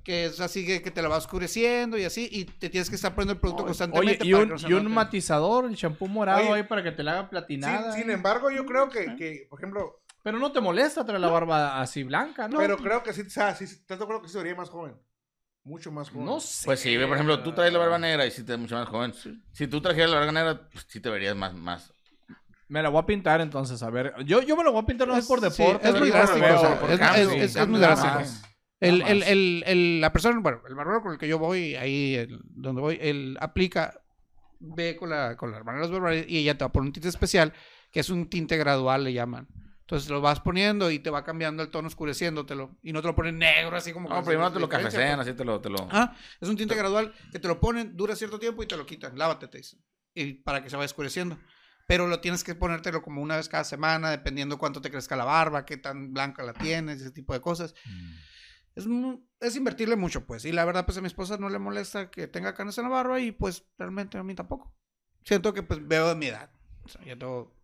Que 0.04 0.26
es 0.26 0.38
así 0.38 0.66
que, 0.66 0.82
que 0.82 0.90
te 0.90 1.00
la 1.00 1.08
va 1.08 1.16
oscureciendo 1.16 1.96
y 1.96 2.04
así. 2.04 2.28
Y 2.30 2.44
te 2.44 2.68
tienes 2.68 2.90
que 2.90 2.96
estar 2.96 3.14
poniendo 3.14 3.32
el 3.32 3.40
producto 3.40 3.62
Oye, 3.62 3.68
constantemente. 3.68 4.26
y 4.26 4.32
para 4.32 4.42
un, 4.42 4.48
que 4.48 4.52
no 4.52 4.58
se 4.58 4.68
y 4.68 4.72
un 4.74 4.92
matizador, 4.92 5.64
el 5.64 5.76
champú 5.76 6.06
morado 6.06 6.40
Oye, 6.40 6.52
ahí 6.52 6.62
para 6.64 6.82
que 6.82 6.92
te 6.92 7.02
la 7.02 7.12
haga 7.12 7.30
platinada. 7.30 7.92
Sin, 7.92 8.02
sin 8.02 8.10
¿eh? 8.10 8.14
embargo, 8.14 8.50
yo 8.50 8.66
creo 8.66 8.90
que, 8.90 9.16
que, 9.16 9.46
por 9.48 9.58
ejemplo, 9.58 10.02
Pero 10.22 10.38
no 10.38 10.52
te 10.52 10.60
molesta 10.60 11.06
traer 11.06 11.22
la 11.22 11.30
barba 11.30 11.80
así 11.80 12.04
blanca, 12.04 12.46
¿no? 12.48 12.58
pero 12.58 12.76
creo 12.76 13.02
que 13.02 13.14
sí, 13.14 13.22
o 13.22 13.30
sea, 13.30 13.54
sí, 13.54 13.64
¿estás 13.64 13.98
de 13.98 14.04
acuerdo 14.04 14.20
que 14.22 14.28
se 14.28 14.36
vería 14.36 14.54
más 14.54 14.68
joven? 14.68 14.94
Mucho 15.64 15.90
más 15.90 16.10
joven. 16.10 16.26
no 16.26 16.40
sé. 16.40 16.66
Pues 16.66 16.80
sí, 16.80 16.94
por 16.98 17.14
ejemplo, 17.14 17.42
tú 17.42 17.52
traes 17.52 17.72
la 17.72 17.78
barba 17.78 17.98
negra 17.98 18.26
y 18.26 18.30
sí 18.30 18.42
te 18.44 18.52
ves 18.52 18.60
mucho 18.60 18.74
más 18.76 18.86
joven. 18.88 19.12
Si 19.52 19.66
tú 19.66 19.80
trajeras 19.80 20.10
la 20.10 20.18
barba 20.18 20.32
negra, 20.32 20.68
pues 20.70 20.84
sí 20.88 21.00
te 21.00 21.08
verías 21.08 21.34
más, 21.34 21.54
más. 21.54 21.92
Me 22.68 22.82
la 22.82 22.88
voy 22.90 23.00
a 23.02 23.06
pintar 23.06 23.40
entonces, 23.40 23.82
a 23.82 23.90
ver. 23.90 24.14
Yo, 24.24 24.42
yo 24.42 24.56
me 24.56 24.64
lo 24.64 24.72
voy 24.72 24.82
a 24.82 24.86
pintar 24.86 25.08
no 25.08 25.16
es 25.16 25.26
por 25.26 25.38
Sí, 25.40 25.62
deporte. 25.62 25.88
es 25.88 25.98
muy 25.98 26.10
drástico, 26.10 26.44
veo, 26.46 26.56
o 26.56 26.60
sea, 26.60 26.80
por 26.80 26.90
es- 26.90 27.68
muy 27.68 27.80
drástico. 27.80 28.18
El, 28.80 29.00
el, 29.02 29.22
el, 29.22 29.64
el- 29.66 30.00
la 30.00 30.12
persona, 30.12 30.38
bueno, 30.40 30.60
el 30.68 30.74
barbero 30.74 31.00
con 31.02 31.12
el 31.12 31.18
que 31.18 31.28
yo 31.28 31.38
voy, 31.38 31.74
ahí 31.76 32.14
el- 32.16 32.40
donde 32.44 32.82
voy, 32.82 32.98
él 33.00 33.36
aplica, 33.40 33.94
ve 34.60 34.96
con 34.96 35.08
la, 35.10 35.36
con 35.36 35.50
la 35.50 35.56
hermana 35.58 35.78
de 35.80 35.88
los 35.88 35.98
barberos 36.00 36.26
y 36.28 36.38
ella 36.38 36.58
te 36.58 36.64
va 36.64 36.68
a 36.68 36.72
poner 36.72 36.88
un 36.88 36.92
tinte 36.92 37.08
especial, 37.08 37.52
que 37.90 38.00
es 38.00 38.10
un 38.10 38.28
tinte 38.28 38.56
gradual, 38.58 39.04
le 39.04 39.12
llaman. 39.14 39.46
Entonces 39.84 40.08
lo 40.08 40.22
vas 40.22 40.40
poniendo 40.40 40.90
y 40.90 40.98
te 40.98 41.10
va 41.10 41.24
cambiando 41.24 41.62
el 41.62 41.70
tono, 41.70 41.88
oscureciéndotelo. 41.88 42.74
Y 42.82 42.94
no 42.94 43.02
te 43.02 43.08
lo 43.08 43.14
ponen 43.14 43.38
negro, 43.38 43.76
así 43.76 43.92
como... 43.92 44.08
No, 44.08 44.20
que 44.20 44.26
primero 44.28 44.50
te 44.50 44.58
lo 44.58 44.66
cafecean, 44.66 45.16
pues. 45.16 45.28
así 45.28 45.36
te 45.36 45.44
lo. 45.44 45.60
Te 45.60 45.68
lo... 45.68 45.76
Ah, 45.90 46.16
es 46.40 46.48
un 46.48 46.56
tinte 46.56 46.74
gradual 46.74 47.12
que 47.30 47.38
te 47.38 47.48
lo 47.48 47.60
ponen, 47.60 47.94
dura 47.94 48.16
cierto 48.16 48.38
tiempo 48.38 48.62
y 48.62 48.66
te 48.66 48.78
lo 48.78 48.86
quitan. 48.86 49.18
Lávate, 49.18 49.46
te 49.48 49.58
dicen. 49.58 49.84
Y 50.14 50.32
para 50.34 50.62
que 50.62 50.70
se 50.70 50.76
vaya 50.76 50.86
oscureciendo. 50.86 51.38
Pero 51.86 52.06
lo 52.06 52.20
tienes 52.20 52.44
que 52.44 52.54
ponértelo 52.54 53.02
como 53.02 53.20
una 53.20 53.36
vez 53.36 53.50
cada 53.50 53.62
semana, 53.64 54.10
dependiendo 54.10 54.56
cuánto 54.56 54.80
te 54.80 54.90
crezca 54.90 55.16
la 55.16 55.24
barba, 55.24 55.66
qué 55.66 55.76
tan 55.76 56.14
blanca 56.14 56.42
la 56.42 56.54
tienes, 56.54 57.02
ese 57.02 57.10
tipo 57.10 57.34
de 57.34 57.42
cosas. 57.42 57.74
Es, 58.74 58.86
mu- 58.86 59.20
es 59.38 59.54
invertirle 59.54 59.96
mucho, 59.96 60.24
pues. 60.24 60.46
Y 60.46 60.52
la 60.52 60.64
verdad, 60.64 60.86
pues 60.86 60.96
a 60.96 61.02
mi 61.02 61.08
esposa 61.08 61.36
no 61.36 61.50
le 61.50 61.58
molesta 61.58 62.10
que 62.10 62.26
tenga 62.26 62.54
canas 62.54 62.78
en 62.78 62.84
la 62.84 62.90
barba 62.90 63.20
y 63.20 63.32
pues 63.32 63.66
realmente 63.76 64.16
a 64.16 64.22
mí 64.22 64.34
tampoco. 64.34 64.74
Siento 65.24 65.52
que 65.52 65.62
pues 65.62 65.86
veo 65.86 66.08
de 66.08 66.14
mi 66.14 66.26
edad. 66.26 66.50
O 66.84 66.88
sea, 66.88 67.04
ya 67.04 67.18
tengo... 67.18 67.54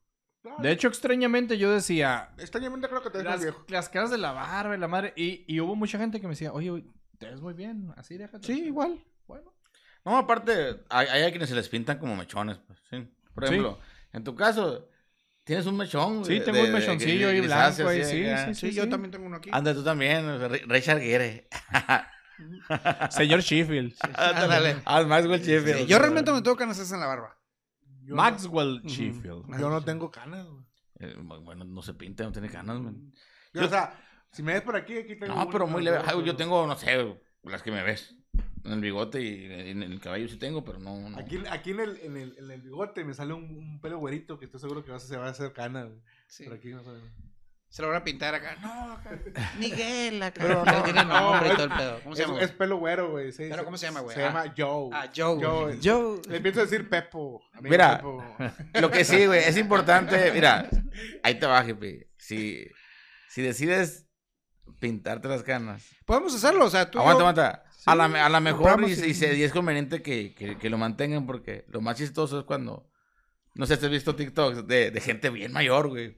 De 0.58 0.72
hecho, 0.72 0.88
extrañamente 0.88 1.58
yo 1.58 1.70
decía, 1.72 2.30
Extrañamente 2.38 2.88
creo 2.88 3.02
que 3.02 3.10
te 3.10 3.18
ves 3.18 3.24
más 3.26 3.34
las, 3.34 3.42
viejo. 3.42 3.64
las 3.68 3.88
caras 3.90 4.10
de 4.10 4.18
la 4.18 4.32
barba 4.32 4.74
y 4.74 4.78
la 4.78 4.88
madre. 4.88 5.12
Y, 5.16 5.44
y 5.46 5.60
hubo 5.60 5.76
mucha 5.76 5.98
gente 5.98 6.18
que 6.20 6.26
me 6.26 6.32
decía, 6.32 6.52
oye, 6.52 6.84
te 7.18 7.26
ves 7.30 7.40
muy 7.40 7.52
bien, 7.54 7.92
así 7.96 8.16
déjate. 8.16 8.46
Sí, 8.46 8.64
igual. 8.64 9.04
Bueno. 9.26 9.52
No, 10.04 10.16
aparte, 10.16 10.82
hay, 10.88 11.06
hay 11.08 11.30
quienes 11.30 11.50
se 11.50 11.54
les 11.54 11.68
pintan 11.68 11.98
como 11.98 12.16
mechones, 12.16 12.58
pues, 12.66 12.78
sí. 12.88 13.06
Por 13.34 13.44
Sí. 13.46 13.50
ejemplo, 13.54 13.78
en 14.14 14.24
tu 14.24 14.34
caso, 14.34 14.88
tienes 15.44 15.66
un 15.66 15.76
mechón. 15.76 16.24
Sí, 16.24 16.38
de- 16.38 16.40
tengo 16.40 16.56
de- 16.58 16.64
un 16.64 16.72
mechoncillo 16.72 17.26
de 17.28 17.32
ahí 17.34 17.40
blanco 17.42 17.88
ahí, 17.88 18.04
sí, 18.04 18.24
sí, 18.46 18.54
Sí, 18.54 18.72
yo 18.74 18.88
también 18.88 19.10
tengo 19.10 19.26
uno 19.26 19.36
aquí. 19.36 19.50
Anda, 19.52 19.74
tú 19.74 19.84
también, 19.84 20.24
Ri- 20.26 20.64
Richard 20.66 21.00
Gere. 21.00 21.48
Señor 23.10 23.40
Sheffield. 23.40 23.94
Ah, 24.86 25.02
Maxwell 25.06 25.40
Sheffield. 25.42 25.80
Sí, 25.80 25.86
yo 25.86 25.98
realmente 25.98 26.32
me 26.32 26.40
tengo 26.42 26.56
canas 26.56 26.78
esas 26.78 26.92
en 26.92 27.00
la 27.00 27.06
barba. 27.06 27.36
Yo 28.10 28.16
Maxwell 28.16 28.78
Ujú. 28.80 28.88
Sheffield. 28.88 29.46
No, 29.48 29.58
yo 29.58 29.70
no 29.70 29.82
tengo 29.84 30.10
canas, 30.10 30.46
güey. 30.46 30.64
Eh, 30.98 31.14
bueno, 31.18 31.64
no 31.64 31.80
se 31.82 31.94
pinta, 31.94 32.24
no 32.24 32.32
tiene 32.32 32.48
canas, 32.50 32.78
man. 32.80 33.12
Yo, 33.54 33.64
o 33.64 33.68
sea, 33.68 33.98
si 34.32 34.42
me 34.42 34.52
ves 34.52 34.62
por 34.62 34.76
aquí, 34.76 34.98
aquí 34.98 35.16
tengo. 35.16 35.34
No, 35.34 35.48
pero 35.48 35.66
muy 35.66 35.82
leve. 35.82 35.98
Ay, 36.04 36.22
yo 36.24 36.36
tengo, 36.36 36.66
no 36.66 36.76
sé, 36.76 37.16
las 37.44 37.62
que 37.62 37.70
me 37.70 37.82
ves. 37.82 38.16
En 38.64 38.72
el 38.72 38.80
bigote 38.80 39.22
y 39.22 39.44
en 39.70 39.82
el 39.82 39.98
cabello 40.00 40.28
sí 40.28 40.36
tengo, 40.36 40.62
pero 40.62 40.78
no. 40.78 41.08
no. 41.08 41.16
Aquí, 41.16 41.38
aquí 41.50 41.70
en, 41.70 41.80
el, 41.80 41.96
en, 42.02 42.16
el, 42.18 42.36
en 42.38 42.50
el 42.50 42.60
bigote 42.60 43.04
me 43.04 43.14
sale 43.14 43.32
un, 43.32 43.44
un 43.44 43.80
pelo 43.80 43.98
güerito 43.98 44.38
que 44.38 44.44
estoy 44.44 44.60
seguro 44.60 44.84
que 44.84 44.90
va 44.90 44.98
a- 44.98 45.00
se 45.00 45.16
va 45.16 45.26
a 45.28 45.30
hacer 45.30 45.52
cana, 45.54 45.84
güey. 45.84 45.98
Sí. 46.26 46.44
Pero 46.44 46.56
aquí 46.56 46.68
no 46.68 46.82
sale. 46.84 47.00
Se 47.70 47.82
lo 47.82 47.88
van 47.88 47.98
a 47.98 48.04
pintar 48.04 48.34
acá. 48.34 48.56
No, 48.60 48.92
acá. 48.94 49.16
Miguel 49.58 50.20
acá. 50.22 50.40
Pero 50.42 50.62
Pero 50.64 50.76
no, 50.78 50.82
tiene 50.84 51.04
no, 51.04 51.20
nombre 51.20 51.48
y 51.48 51.50
es- 51.52 51.56
todo 51.56 51.66
el 51.66 51.72
pedo. 51.72 52.00
¿Cómo 52.02 52.16
se 52.16 52.22
Es, 52.22 52.28
llama? 52.28 52.40
es 52.42 52.50
pelo 52.50 52.76
güero, 52.78 53.10
güey. 53.12 53.30
sí, 53.32 53.46
¿Pero 53.48 53.64
cómo 53.64 53.76
se 53.78 53.86
llama, 53.86 54.00
güey? 54.00 54.16
Se 54.16 54.22
Ah. 54.22 54.26
llama 54.26 54.54
Joe. 54.56 54.90
Ah, 54.92 55.08
Joe. 55.16 55.38
Joe. 55.44 55.78
Joe. 55.82 56.20
Le 56.28 56.40
pienso 56.40 56.60
decir 56.62 56.88
Pepo. 56.88 57.40
amigo 57.52 57.70
Mira. 57.70 57.96
Pepo. 57.98 58.24
Lo 58.80 58.90
que 58.90 59.04
sí, 59.04 59.24
güey, 59.26 59.44
es 59.44 59.56
importante. 59.56 60.32
Mira, 60.32 60.68
ahí 61.22 61.38
te 61.38 61.46
va, 61.46 61.62
jefe. 61.62 62.10
Si, 62.18 62.66
si 63.28 63.40
decides 63.42 64.08
pintarte 64.80 65.28
las 65.28 65.42
canas. 65.44 65.86
Podemos 66.06 66.34
hacerlo, 66.34 66.64
o 66.66 66.70
sea, 66.70 66.90
tú. 66.90 66.98
Aguanta, 66.98 67.20
aguanta. 67.20 67.64
A 67.86 67.94
la, 67.94 68.04
a 68.26 68.28
la 68.28 68.40
mejor 68.40 68.82
y, 68.82 68.92
y- 68.92 69.04
y 69.10 69.14
se- 69.14 69.34
y 69.36 69.42
es 69.42 69.52
conveniente 69.52 70.02
que, 70.02 70.34
que, 70.34 70.58
que 70.58 70.70
lo 70.70 70.76
mantengan 70.76 71.24
porque 71.26 71.64
lo 71.68 71.80
más 71.80 71.96
chistoso 71.96 72.40
es 72.40 72.44
cuando, 72.44 72.90
no 73.54 73.64
sé 73.66 73.76
si 73.76 73.84
has 73.86 73.90
visto 73.90 74.14
TikToks 74.16 74.66
de, 74.66 74.90
de 74.90 75.00
gente 75.00 75.30
bien 75.30 75.52
mayor, 75.52 75.88
güey. 75.88 76.16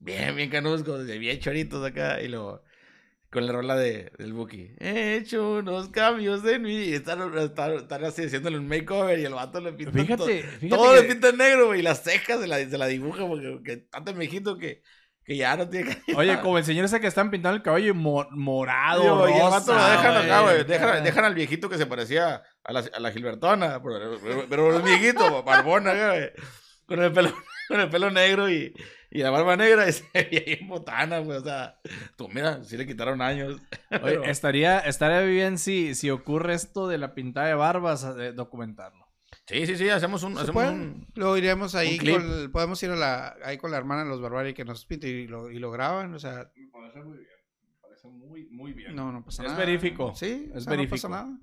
Bien, 0.00 0.34
bien 0.36 0.50
canuscos, 0.50 1.04
bien 1.06 1.38
choritos 1.40 1.84
acá 1.84 2.20
y 2.20 2.28
lo 2.28 2.62
con 3.30 3.46
la 3.46 3.52
rola 3.52 3.76
de, 3.76 4.10
del 4.18 4.32
Buki. 4.32 4.70
He 4.78 5.16
hecho 5.16 5.56
unos 5.56 5.88
cambios 5.88 6.42
en 6.46 6.62
mí 6.62 6.74
y 6.74 6.94
están, 6.94 7.36
están, 7.36 7.72
están 7.74 8.04
así 8.06 8.24
haciéndole 8.24 8.56
un 8.58 8.66
makeover 8.66 9.18
y 9.18 9.24
el 9.26 9.34
vato 9.34 9.60
le 9.60 9.72
pinta 9.74 9.92
Fíjate, 9.92 10.16
todo, 10.16 10.26
fíjate 10.28 10.68
todo 10.70 10.94
que- 10.94 11.02
le 11.02 11.08
pinta 11.08 11.28
en 11.28 11.36
negro, 11.36 11.66
güey, 11.66 11.80
y 11.80 11.82
las 11.82 12.02
cejas 12.02 12.40
se 12.40 12.46
la, 12.46 12.56
se 12.58 12.78
la 12.78 12.86
dibuja 12.86 13.26
porque 13.26 13.58
que 13.62 13.72
está 13.72 14.02
tan 14.02 14.18
viejito 14.18 14.56
que, 14.56 14.80
que 15.24 15.36
ya 15.36 15.56
no 15.58 15.68
tiene 15.68 15.90
cabello. 15.94 16.18
Oye, 16.18 16.40
como 16.40 16.56
el 16.56 16.64
señor 16.64 16.86
ese 16.86 17.00
que 17.00 17.06
están 17.06 17.30
pintando 17.30 17.56
el 17.56 17.62
cabello 17.62 17.94
mo- 17.94 18.26
morado, 18.30 19.02
Digo, 19.02 19.28
y 19.28 19.32
el 19.32 19.38
rosa, 19.40 19.50
vato 19.58 19.74
lo 19.74 19.84
dejan 19.84 20.16
acá, 20.24 20.40
güey. 20.40 20.54
güey. 20.54 20.66
Dejan, 20.66 21.04
dejan 21.04 21.24
al 21.26 21.34
viejito 21.34 21.68
que 21.68 21.76
se 21.76 21.84
parecía 21.84 22.42
a 22.64 22.72
la, 22.72 22.82
a 22.94 22.98
la 23.00 23.10
Gilbertona. 23.12 23.82
Pero, 23.82 24.18
pero, 24.24 24.46
pero 24.48 24.76
el 24.76 24.82
viejito, 24.82 25.42
barbona, 25.42 25.92
güey. 25.92 26.30
Con 26.86 27.02
el 27.02 27.12
pelo, 27.12 27.34
con 27.68 27.78
el 27.80 27.90
pelo 27.90 28.10
negro 28.10 28.48
y, 28.50 28.72
y 29.10 29.18
la 29.22 29.30
barba 29.30 29.56
negra. 29.56 29.86
Y 29.88 29.92
se 29.92 30.04
veía 30.12 30.42
bien 30.46 30.68
botana, 30.68 31.18
güey. 31.20 31.38
O 31.38 31.42
sea, 31.42 31.78
tú, 32.16 32.28
mira, 32.28 32.62
sí 32.64 32.76
le 32.76 32.86
quitaron 32.86 33.20
años. 33.22 33.60
Oye, 33.90 34.00
Pero- 34.02 34.24
estaría, 34.24 34.78
estaría 34.80 35.20
bien 35.22 35.58
si, 35.58 35.94
si 35.94 36.10
ocurre 36.10 36.54
esto 36.54 36.88
de 36.88 36.98
la 36.98 37.14
pintada 37.14 37.46
de 37.48 37.54
barbas, 37.54 38.04
eh, 38.18 38.32
documentarlo. 38.32 39.06
Sí, 39.46 39.66
sí, 39.66 39.76
sí, 39.76 39.88
hacemos 39.88 40.22
un. 40.22 40.34
¿Se 40.36 40.42
Hacemos 40.42 40.64
un 40.70 41.06
Luego 41.14 41.36
iríamos 41.38 41.74
ahí 41.74 41.92
un 41.92 41.98
clip. 41.98 42.16
con 42.16 42.52
podemos 42.52 42.82
ir 42.82 42.90
a 42.90 42.96
la, 42.96 43.36
ahí 43.44 43.56
con 43.58 43.70
la 43.70 43.78
hermana 43.78 44.02
de 44.04 44.10
los 44.10 44.20
Barbari 44.20 44.52
que 44.52 44.64
nos 44.64 44.84
pinte 44.84 45.08
y 45.08 45.26
lo, 45.26 45.50
y 45.50 45.58
lo 45.58 45.70
graban, 45.70 46.12
o 46.14 46.18
sea, 46.18 46.50
Me 46.54 46.68
parece 46.70 47.00
muy 47.02 47.16
bien. 47.18 47.28
Me 47.62 47.80
parece 47.80 48.08
muy, 48.08 48.48
muy 48.50 48.72
bien. 48.74 48.94
no, 48.94 49.10
no 49.10 49.24
pasa 49.24 49.42
Es 49.44 49.48
nada. 49.52 49.64
verífico. 49.64 50.14
Sí, 50.14 50.50
Es 50.50 50.56
o 50.58 50.60
sea, 50.60 50.70
verífico. 50.70 51.08
No 51.08 51.14
pasa 51.14 51.24
nada. 51.26 51.38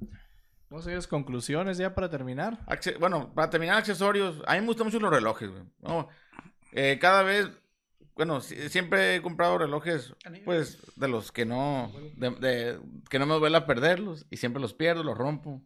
Vamos 0.69 0.85
a 0.87 0.89
ir 0.89 0.93
a 0.93 0.97
las 0.97 1.07
conclusiones 1.07 1.77
ya 1.77 1.93
para 1.95 2.09
terminar. 2.09 2.59
Acce- 2.67 2.97
Bueno, 2.99 3.33
para 3.33 3.49
terminar 3.49 3.77
accesorios, 3.77 4.41
a 4.47 4.53
mí 4.55 4.61
me 4.61 4.67
gustan 4.67 4.85
mucho 4.87 4.99
los 4.99 5.11
relojes, 5.11 5.49
güey. 5.49 5.63
No, 5.81 6.07
eh, 6.75 6.99
cada 6.99 7.23
vez, 7.23 7.49
bueno, 8.15 8.41
si- 8.41 8.69
siempre 8.69 9.15
he 9.15 9.21
comprado 9.21 9.57
relojes, 9.57 10.13
pues, 10.45 10.79
de 10.95 11.07
los 11.07 11.31
que 11.31 11.45
no, 11.45 11.91
de, 12.17 12.29
de- 12.31 12.79
que 13.09 13.19
no 13.19 13.25
me 13.25 13.35
duele 13.35 13.57
a 13.57 13.65
perderlos 13.65 14.25
y 14.29 14.37
siempre 14.37 14.61
los 14.61 14.73
pierdo, 14.73 15.03
los 15.03 15.17
rompo. 15.17 15.61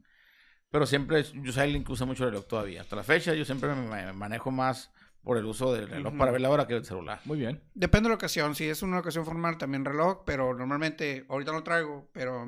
Pero 0.71 0.85
siempre, 0.85 1.23
yo 1.23 1.51
soy 1.51 1.63
alguien 1.63 1.83
que 1.83 1.91
usa 1.91 2.05
mucho 2.05 2.23
el 2.25 2.29
reloj 2.31 2.47
todavía. 2.47 2.81
Hasta 2.81 2.95
la 2.95 3.03
fecha, 3.03 3.33
yo 3.33 3.43
siempre 3.43 3.73
me, 3.73 3.87
me 4.05 4.13
manejo 4.13 4.51
más 4.51 4.91
por 5.23 5.37
el 5.37 5.45
uso 5.45 5.73
del 5.73 5.89
reloj 5.89 6.09
Ujú. 6.11 6.17
para 6.19 6.31
ver 6.31 6.41
la 6.41 6.49
hora 6.51 6.67
que 6.67 6.75
el 6.75 6.85
celular. 6.85 7.19
Muy 7.25 7.39
bien. 7.39 7.61
Depende 7.73 8.03
de 8.07 8.09
la 8.09 8.15
ocasión, 8.15 8.53
si 8.55 8.65
es 8.69 8.83
una 8.83 8.99
ocasión 8.99 9.25
formal 9.25 9.57
también 9.57 9.83
reloj, 9.83 10.23
pero 10.25 10.53
normalmente, 10.53 11.25
ahorita 11.27 11.51
no 11.51 11.63
traigo, 11.63 12.09
pero 12.13 12.45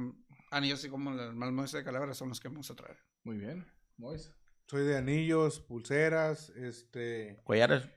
anillos 0.52 0.80
así 0.80 0.90
como 0.90 1.12
las 1.12 1.34
más 1.34 1.72
de 1.72 1.84
calavera 1.84 2.14
son 2.14 2.30
los 2.30 2.40
que 2.40 2.48
vamos 2.48 2.70
a 2.70 2.76
traer. 2.76 2.98
Muy 3.24 3.38
bien. 3.38 3.66
Mois. 3.98 4.32
Soy 4.68 4.84
de 4.86 4.98
anillos, 4.98 5.60
pulseras, 5.60 6.50
este... 6.52 7.42
Collares, 7.44 7.90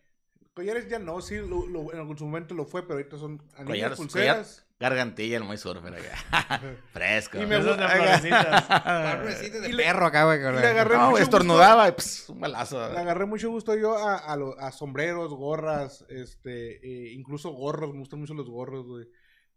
Collares 0.54 0.88
ya 0.88 0.98
no, 1.00 1.20
sí, 1.20 1.36
lo- 1.36 1.66
lo- 1.66 1.92
en 1.92 1.98
algún 1.98 2.16
momento 2.20 2.54
lo 2.54 2.64
fue, 2.64 2.82
pero 2.82 2.94
ahorita 2.94 3.18
son 3.18 3.42
anillos, 3.56 3.66
Collares, 3.66 3.96
pulseras. 3.98 4.66
gargantilla, 4.78 5.36
el 5.38 5.42
muy 5.44 5.56
surfer 5.58 5.94
acá. 5.94 6.60
Fresco. 6.92 7.38
Y 7.42 7.46
me 7.46 7.58
de 7.60 7.70
Acá. 7.72 7.88
florecitas. 9.20 9.62
de 9.62 9.68
Y 9.68 9.72
le- 9.72 9.82
perro 9.84 10.06
acá, 10.06 10.24
güey. 10.26 10.38
y 10.38 10.42
le 10.42 10.66
agarré 10.68 10.96
No, 10.96 11.10
mucho 11.10 11.22
estornudaba 11.24 11.88
y 11.88 11.92
pss, 11.92 12.28
un 12.28 12.38
balazo. 12.40 12.88
Le 12.92 12.98
agarré 12.98 13.26
mucho 13.26 13.50
gusto 13.50 13.74
yo 13.76 13.96
a, 13.98 14.16
a, 14.16 14.36
lo- 14.36 14.56
a 14.60 14.70
sombreros, 14.70 15.32
gorras, 15.34 16.04
este, 16.08 16.76
eh, 16.86 17.12
incluso 17.14 17.50
gorros, 17.50 17.92
me 17.92 17.98
gustan 17.98 18.20
mucho 18.20 18.34
los 18.34 18.48
gorros, 18.48 18.86
güey. 18.86 19.08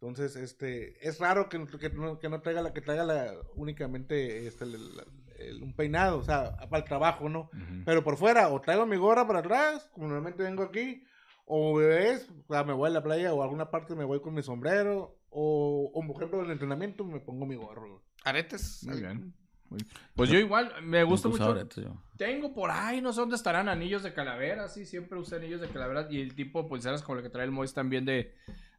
Entonces, 0.02 0.36
este, 0.36 1.08
es 1.08 1.20
raro 1.20 1.48
que, 1.50 1.64
que, 1.80 1.90
no, 1.90 2.18
que 2.20 2.30
no 2.30 2.42
traiga 2.42 2.62
la, 2.62 2.74
que 2.74 2.82
traiga 2.82 3.04
la, 3.04 3.34
únicamente 3.56 4.48
este, 4.48 4.64
el- 4.64 5.04
el- 5.40 5.62
un 5.64 5.74
peinado, 5.74 6.20
o 6.20 6.24
sea, 6.24 6.58
para 6.70 6.78
el 6.80 6.84
trabajo, 6.84 7.30
¿no? 7.30 7.50
Pero 7.86 8.04
por 8.04 8.18
fuera, 8.18 8.50
o 8.50 8.60
traigo 8.62 8.86
mi 8.86 8.98
gorra 8.98 9.26
para 9.28 9.40
atrás, 9.40 9.90
como 9.94 10.08
normalmente 10.08 10.44
vengo 10.44 10.64
aquí, 10.64 11.04
o 11.46 11.76
ves, 11.78 12.30
o 12.48 12.54
sea, 12.54 12.64
me 12.64 12.74
voy 12.74 12.90
a 12.90 12.94
la 12.94 13.04
playa 13.04 13.34
o 13.34 13.42
a 13.42 13.46
alguna 13.46 13.70
parte 13.72 13.96
me 13.96 14.04
voy 14.06 14.20
con 14.22 14.34
mi 14.34 14.44
sombrero, 14.44 15.18
o, 15.30 15.92
o 15.94 16.08
por 16.08 16.16
ejemplo 16.18 16.40
en 16.40 16.46
el 16.46 16.52
entrenamiento 16.52 17.04
me 17.04 17.20
pongo 17.20 17.46
mi 17.46 17.56
gorro. 17.56 18.04
Aretes. 18.24 18.84
Muy 18.88 19.00
bien. 19.00 19.34
Muy- 19.70 19.80
Pues 20.16 20.30
yo 20.30 20.40
igual, 20.40 20.72
me 20.84 21.04
gusta 21.04 21.28
mucho. 21.30 21.52
aretes. 21.52 21.86
Tengo 22.18 22.54
por 22.54 22.72
ahí, 22.72 23.02
no 23.02 23.12
sé 23.14 23.20
dónde 23.22 23.36
estarán 23.36 23.68
anillos 23.70 24.02
de 24.04 24.14
calavera, 24.14 24.68
sí, 24.70 24.86
siempre 24.86 25.20
usé 25.20 25.36
anillos 25.36 25.60
de 25.62 25.68
calavera 25.70 26.08
y 26.10 26.22
el 26.22 26.36
tipo 26.36 26.64
de 26.64 26.70
pulseras 26.70 27.02
como 27.04 27.18
el 27.18 27.24
que 27.24 27.30
trae 27.30 27.46
el 27.46 27.52
Mois 27.52 27.74
también 27.74 28.06
de, 28.06 28.34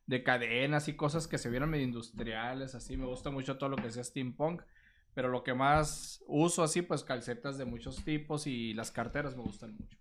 de 0.07 0.23
cadenas 0.23 0.89
y 0.89 0.97
cosas 0.97 1.29
que 1.29 1.37
se 1.39 1.51
vieron 1.51 1.69
medio 1.71 1.85
industriales, 1.85 2.75
así. 2.75 2.97
Me 2.97 3.05
gusta 3.07 3.31
mucho 3.31 3.59
todo 3.59 3.69
lo 3.69 3.77
que 3.77 3.91
sea 3.91 4.03
steampunk. 4.03 4.63
Pero 5.19 5.31
lo 5.31 5.43
que 5.43 5.53
más 5.53 6.23
uso 6.29 6.63
así, 6.63 6.81
pues 6.81 7.03
calcetas 7.03 7.59
de 7.59 7.65
muchos 7.65 8.05
tipos 8.05 8.47
y 8.47 8.73
las 8.73 8.93
carteras 8.93 9.35
me 9.37 9.43
gustan 9.43 9.75
mucho. 9.77 9.99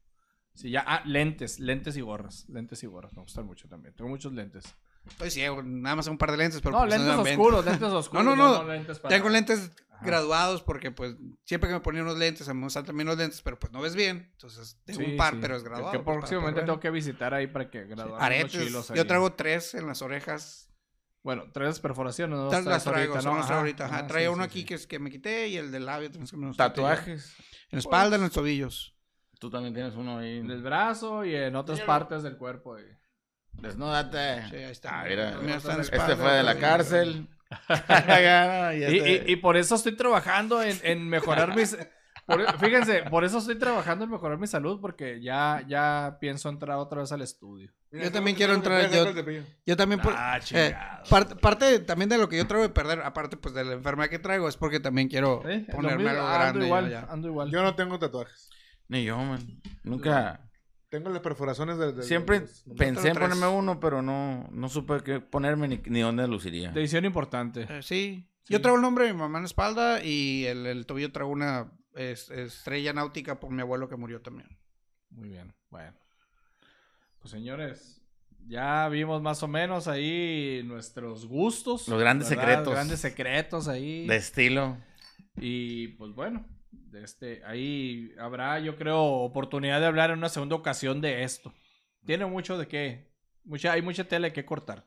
Sí, 0.53 0.69
ya, 0.69 0.83
ah, 0.85 1.01
lentes, 1.05 1.59
lentes 1.59 1.97
y 1.97 2.01
gorras, 2.01 2.47
lentes 2.49 2.83
y 2.83 2.85
gorras, 2.85 3.13
me 3.15 3.23
gustan 3.23 3.47
mucho 3.47 3.67
también. 3.67 3.95
Tengo 3.95 4.11
muchos 4.11 4.31
lentes. 4.33 4.63
Estoy 5.07 5.31
ciego, 5.31 5.63
nada 5.63 5.95
más 5.95 6.05
un 6.05 6.19
par 6.19 6.29
de 6.29 6.37
lentes, 6.37 6.61
pero 6.61 6.73
no, 6.73 6.79
pues, 6.81 6.91
lentes 6.91 7.07
dan 7.07 7.23
20. 7.23 7.41
oscuros, 7.41 7.65
lentes 7.65 7.89
oscuros. 7.91 8.25
No, 8.25 8.35
no, 8.35 8.61
no. 8.61 8.63
lentes 8.71 8.99
para- 8.99 9.15
Tengo 9.15 9.29
lentes 9.29 9.71
Ajá. 9.89 10.05
graduados 10.05 10.61
porque 10.61 10.91
pues 10.91 11.15
siempre 11.45 11.67
que 11.67 11.73
me 11.73 11.81
ponía 11.81 12.03
unos 12.03 12.19
lentes, 12.19 12.47
me 12.53 12.61
gustan 12.63 12.85
también 12.85 13.07
los 13.07 13.17
lentes, 13.17 13.41
pero 13.41 13.57
pues 13.57 13.73
no 13.73 13.81
ves 13.81 13.95
bien. 13.95 14.29
Entonces 14.33 14.79
tengo 14.85 14.99
Sí, 14.99 15.05
un 15.13 15.17
par, 15.17 15.33
sí. 15.33 15.39
pero 15.41 15.55
es 15.55 15.63
graduado. 15.63 15.93
Que 15.93 15.97
pues, 15.97 16.05
para 16.05 16.19
próximamente 16.19 16.61
tengo 16.61 16.79
que 16.79 16.91
visitar 16.91 17.33
ahí 17.33 17.47
para 17.47 17.71
que 17.71 17.85
graduar 17.85 18.21
Aretes, 18.21 18.55
ahí. 18.91 18.95
yo 18.95 19.07
traigo 19.07 19.33
tres 19.33 19.73
en 19.73 19.87
las 19.87 20.03
orejas. 20.03 20.69
Bueno, 21.27 21.43
tres 21.51 21.81
perforaciones, 21.81 22.39
¿no? 22.39 22.47
Tres 22.47 22.63
las 22.63 22.85
Traes 22.85 22.95
traigo, 23.09 23.15
ahorita, 23.15 23.29
¿no? 23.29 23.37
Ajá, 23.37 23.57
ahorita. 23.59 23.85
Ajá, 23.87 23.95
ajá, 23.97 24.07
traía 24.07 24.29
sí, 24.29 24.33
uno 24.33 24.43
sí, 24.43 24.47
aquí 24.49 24.59
sí. 24.59 24.65
que, 24.65 24.73
es, 24.75 24.87
que 24.87 24.97
me 24.97 25.09
quité 25.11 25.49
y 25.49 25.57
el 25.57 25.73
del 25.73 25.85
labio 25.85 26.09
también 26.09 26.29
que 26.29 26.37
me 26.37 26.53
Tatuajes. 26.53 27.35
En 27.37 27.67
la 27.73 27.79
espalda, 27.79 28.15
en 28.15 28.21
los 28.21 28.31
tobillos. 28.31 28.95
Tú 29.37 29.49
también 29.49 29.73
tienes 29.73 29.93
uno 29.95 30.19
ahí. 30.19 30.37
En 30.37 30.49
el 30.49 30.61
brazo 30.63 31.25
y 31.25 31.35
en 31.35 31.57
otras 31.57 31.81
partes 31.81 32.23
del 32.23 32.37
cuerpo. 32.37 32.79
y- 32.79 32.83
Desnúdate. 33.51 34.47
Sí, 34.49 34.55
ahí 34.55 34.71
está. 34.71 35.01
Ah, 35.01 35.05
mira. 35.05 35.37
Mira, 35.41 35.55
está 35.57 35.73
en 35.73 35.77
la 35.79 35.83
Este 35.83 36.15
fue 36.15 36.31
de 36.31 36.43
la 36.43 36.53
sí. 36.53 36.59
cárcel. 36.61 37.27
y, 37.49 38.83
Y, 38.95 39.09
y- 39.09 39.23
y 39.33 39.35
por 39.35 39.57
eso 39.57 39.75
estoy 39.75 39.97
trabajando 39.97 40.63
en, 40.63 40.79
en 40.81 41.09
mejorar 41.09 41.53
mis... 41.57 41.77
por- 42.27 42.59
fíjense, 42.59 43.03
por 43.09 43.23
eso 43.23 43.39
estoy 43.39 43.57
trabajando 43.57 44.05
en 44.05 44.11
mejorar 44.11 44.37
mi 44.37 44.45
salud 44.47 44.79
porque 44.79 45.19
ya, 45.21 45.63
ya 45.67 46.17
pienso 46.21 46.49
entrar 46.49 46.77
otra 46.77 47.01
vez 47.01 47.11
al 47.11 47.21
estudio. 47.23 47.71
Mira, 47.89 48.03
Yo 48.05 48.09
¿cómo 48.11 48.17
también 48.17 48.35
quiero 48.37 48.53
entrar, 48.53 48.91
yo-? 48.91 49.05
Yo 49.65 49.77
también 49.77 50.01
por, 50.01 50.13
Ah, 50.15 50.37
eh, 50.37 50.41
chingado. 50.43 51.03
parte, 51.09 51.35
parte 51.37 51.79
también 51.79 52.09
de 52.09 52.17
lo 52.17 52.27
que 52.29 52.37
yo 52.37 52.45
traigo 52.45 52.67
de 52.67 52.73
perder, 52.73 52.99
aparte 53.01 53.37
pues 53.37 53.55
de 53.55 53.63
la 53.65 53.73
enfermedad 53.73 54.09
que 54.09 54.19
traigo, 54.19 54.47
es 54.49 54.57
porque 54.57 54.79
también 54.79 55.07
quiero. 55.07 55.41
Lo 55.43 55.65
ponerme 55.73 56.09
algo 56.09 56.21
ando 56.27 56.33
grande. 56.39 56.65
igual, 56.65 56.89
ya, 56.91 57.01
ya. 57.05 57.07
ando 57.11 57.27
igual. 57.29 57.49
Yo 57.49 57.63
no 57.63 57.75
tengo 57.75 57.97
tatuajes. 57.97 58.49
Ni 58.89 59.03
yo, 59.05 59.17
man. 59.17 59.39
Nunca. 59.83 60.43
Tengo 60.89 61.09
las 61.09 61.19
perforaciones 61.21 61.77
de... 61.77 61.91
de- 61.91 62.03
Siempre 62.03 62.39
de 62.41 62.45
los- 62.45 62.63
pensé 62.77 63.09
en 63.09 63.15
ponerme 63.15 63.47
uno, 63.47 63.79
pero 63.79 64.01
no, 64.01 64.47
no 64.51 64.69
supe 64.69 65.01
qué 65.03 65.19
ponerme 65.19 65.67
ni, 65.67 65.81
ni 65.85 65.99
dónde 66.01 66.25
luciría. 66.27 66.71
Decisión 66.71 67.03
importante. 67.05 67.61
Eh, 67.69 67.81
sí. 67.81 68.29
Sí. 68.43 68.53
Yo 68.53 68.61
traigo 68.61 68.77
el 68.77 68.81
nombre 68.81 69.05
de 69.05 69.13
mi 69.13 69.19
mamá 69.19 69.39
en 69.39 69.43
la 69.43 69.47
espalda 69.47 70.01
y 70.01 70.45
el, 70.45 70.65
el 70.65 70.85
tobillo 70.85 71.11
traigo 71.11 71.29
una 71.31 71.69
es- 71.97 72.29
estrella 72.29 72.93
náutica 72.93 73.39
por 73.39 73.51
mi 73.51 73.61
abuelo 73.61 73.89
que 73.89 73.95
murió 73.95 74.21
también. 74.21 74.57
Muy 75.09 75.29
bien, 75.29 75.53
bueno. 75.69 75.93
Pues 77.19 77.31
señores, 77.31 78.01
ya 78.47 78.87
vimos 78.89 79.21
más 79.21 79.41
o 79.43 79.47
menos 79.47 79.87
ahí 79.87 80.61
nuestros 80.65 81.25
gustos. 81.25 81.87
Los 81.87 81.99
grandes 81.99 82.29
¿verdad? 82.29 82.43
secretos. 82.43 82.73
Grandes 82.73 82.99
secretos 82.99 83.67
ahí. 83.67 84.07
De 84.07 84.15
estilo. 84.15 84.77
Y 85.39 85.89
pues 85.89 86.13
bueno, 86.13 86.45
de 86.71 87.03
este, 87.03 87.43
ahí 87.45 88.13
habrá, 88.19 88.59
yo 88.59 88.75
creo, 88.77 89.01
oportunidad 89.03 89.79
de 89.79 89.85
hablar 89.87 90.11
en 90.11 90.19
una 90.19 90.29
segunda 90.29 90.55
ocasión 90.55 91.01
de 91.01 91.23
esto. 91.23 91.53
Tiene 92.05 92.25
mucho 92.25 92.57
de 92.57 92.67
qué. 92.67 93.11
Mucha, 93.43 93.71
hay 93.73 93.81
mucha 93.81 94.07
tela 94.07 94.31
que 94.31 94.45
cortar. 94.45 94.85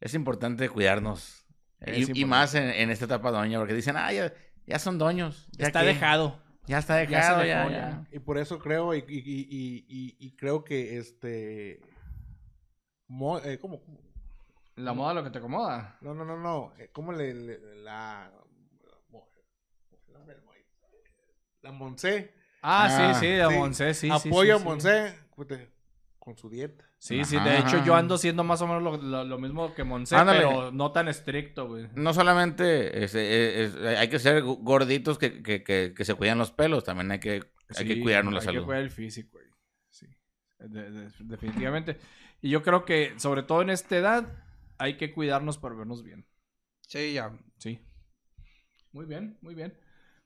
Es 0.00 0.14
importante 0.14 0.68
cuidarnos. 0.68 1.44
Es 1.80 2.08
Y, 2.16 2.24
más 2.24 2.54
en, 2.54 2.70
en 2.70 2.90
esta 2.90 3.06
etapa 3.06 3.30
doña, 3.30 3.58
porque 3.58 3.74
dicen, 3.74 3.96
ah, 3.96 4.10
ya, 4.66 4.78
son 4.78 4.98
doños. 4.98 5.48
Ya 5.52 5.66
Está 5.66 5.80
que- 5.80 5.86
dejado. 5.86 6.40
Ya 6.66 6.78
está 6.78 7.02
Ya 7.04 7.08
dejado, 7.18 7.38
dejó, 7.40 7.48
ya, 7.48 7.70
ya. 7.70 7.90
ya. 7.90 8.06
Y 8.12 8.18
por 8.20 8.38
eso 8.38 8.58
creo 8.60 8.94
y, 8.94 8.98
y, 8.98 9.02
y, 9.18 9.46
y, 9.50 9.84
y- 9.88 10.16
y 10.18 10.36
creo 10.36 10.62
que 10.64 10.96
este... 10.98 11.80
mo- 13.08 13.38
eh, 13.40 13.58
¿cómo? 13.58 13.80
cómo? 13.82 13.98
La 14.76 14.92
moda 14.94 15.12
lo 15.12 15.24
que 15.24 15.30
te 15.30 15.38
acomoda. 15.38 15.98
No, 16.00 16.14
no, 16.14 16.24
no, 16.24 16.36
no. 16.38 16.72
eh, 16.78 16.88
¿Cómo 16.92 17.12
le, 17.12 17.34
le- 17.34 17.82
la... 17.82 18.30
La 21.62 21.72
Monse 21.72 22.34
Ah, 22.64 22.86
Ah, 22.90 23.14
sí, 23.14 23.20
sí, 23.20 23.32
de 23.32 23.48
sí. 23.48 23.54
Monse, 23.56 23.94
sí. 23.94 24.10
sí, 24.20 24.28
a. 24.30 24.58
Monse 24.60 25.18
con 26.20 26.36
su 26.36 26.48
dieta. 26.48 26.84
Sí, 27.02 27.24
sí, 27.24 27.34
Ajá, 27.36 27.48
de 27.48 27.58
hecho 27.58 27.76
ajá. 27.78 27.84
yo 27.84 27.96
ando 27.96 28.16
siendo 28.16 28.44
más 28.44 28.62
o 28.62 28.68
menos 28.68 28.80
lo, 28.80 28.96
lo- 28.96 29.24
lo 29.24 29.36
mismo 29.38 29.74
que 29.74 29.82
Monse, 29.82 30.14
pero 30.24 30.70
no 30.70 30.92
tan 30.92 31.08
estricto, 31.08 31.66
güey. 31.66 31.88
No 31.96 32.14
solamente 32.14 33.02
es- 33.02 33.16
es- 33.16 33.74
es- 33.74 33.98
hay 33.98 34.08
que 34.08 34.20
ser 34.20 34.40
gorditos 34.44 35.18
que, 35.18 35.42
que, 35.42 35.64
que, 35.64 35.94
que 35.96 36.04
se 36.04 36.14
cuidan 36.14 36.38
los 36.38 36.52
pelos, 36.52 36.84
también 36.84 37.10
hay 37.10 37.18
que, 37.18 37.42
hay 37.76 38.00
cuidarnos 38.00 38.32
la 38.34 38.38
Hay 38.38 38.44
salud. 38.44 38.60
que 38.60 38.66
cuidar 38.66 38.82
el 38.82 38.90
físico, 38.92 39.30
güey. 39.32 39.46
Sí. 39.90 40.06
De- 40.60 40.90
de- 40.92 41.10
definitivamente. 41.24 41.98
Y 42.40 42.50
yo 42.50 42.62
creo 42.62 42.84
que, 42.84 43.14
sobre 43.18 43.42
todo 43.42 43.62
en 43.62 43.70
esta 43.70 43.96
edad, 43.96 44.44
hay 44.78 44.96
que 44.96 45.12
cuidarnos 45.12 45.58
para 45.58 45.74
vernos 45.74 46.04
bien. 46.04 46.24
Sí, 46.82 47.14
ya. 47.14 47.36
Sí. 47.58 47.80
Muy 48.92 49.06
bien, 49.06 49.38
muy 49.42 49.56
bien. 49.56 49.76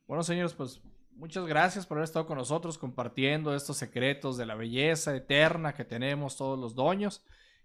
Bueno, 0.07 0.23
señores, 0.23 0.53
pues 0.53 0.82
muchas 1.16 1.47
gracias 1.47 1.86
por 1.86 1.98
haber 1.98 2.05
estado 2.05 2.26
con 2.26 2.38
nosotros 2.38 2.78
compartiendo 2.78 3.55
estos 3.55 3.76
secretos 3.76 4.36
de 4.36 4.47
la 4.47 4.55
belleza 4.55 5.14
eterna 5.14 5.74
que 5.74 5.84
tenemos 5.84 6.36
todos 6.36 6.59
los 6.59 6.74
doños. 6.74 7.24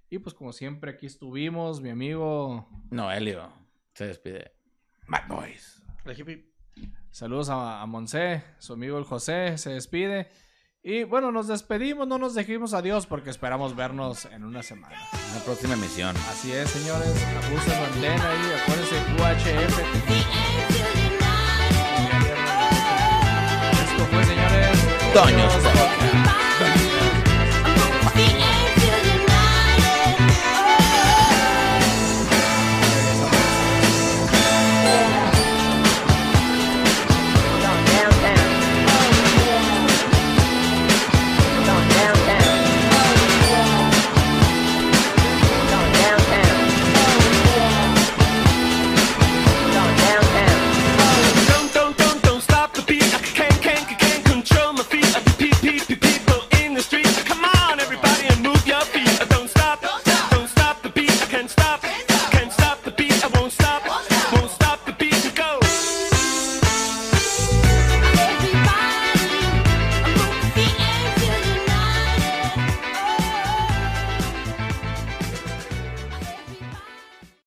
Y 0.09 0.19
pues 0.19 0.33
como 0.35 0.51
siempre 0.51 0.91
aquí 0.91 1.05
estuvimos, 1.05 1.81
mi 1.81 1.89
amigo. 1.89 2.67
Noelio 2.89 3.51
se 3.93 4.07
despide. 4.07 4.51
Bad 5.07 5.27
Boys. 5.27 5.81
Saludos 7.11 7.49
a, 7.49 7.81
a 7.81 7.85
Monse, 7.85 8.43
su 8.59 8.73
amigo 8.73 8.97
el 8.97 9.03
José, 9.03 9.57
se 9.57 9.71
despide. 9.71 10.29
Y 10.83 11.03
bueno, 11.03 11.31
nos 11.31 11.47
despedimos, 11.47 12.07
no 12.07 12.17
nos 12.17 12.33
dejemos 12.33 12.73
adiós 12.73 13.05
porque 13.05 13.29
esperamos 13.29 13.75
vernos 13.75 14.25
en 14.25 14.43
una 14.43 14.63
semana. 14.63 14.97
En 15.27 15.35
la 15.35 15.45
próxima 15.45 15.75
emisión. 15.75 16.15
Así 16.29 16.51
es, 16.51 16.69
señores. 16.69 17.23
Abusen 17.45 17.73
la 17.73 17.87
antena 17.87 18.31
ahí, 18.31 18.51
acuérdense 18.61 18.95
UHF. 19.19 20.80
Esto 25.13 25.90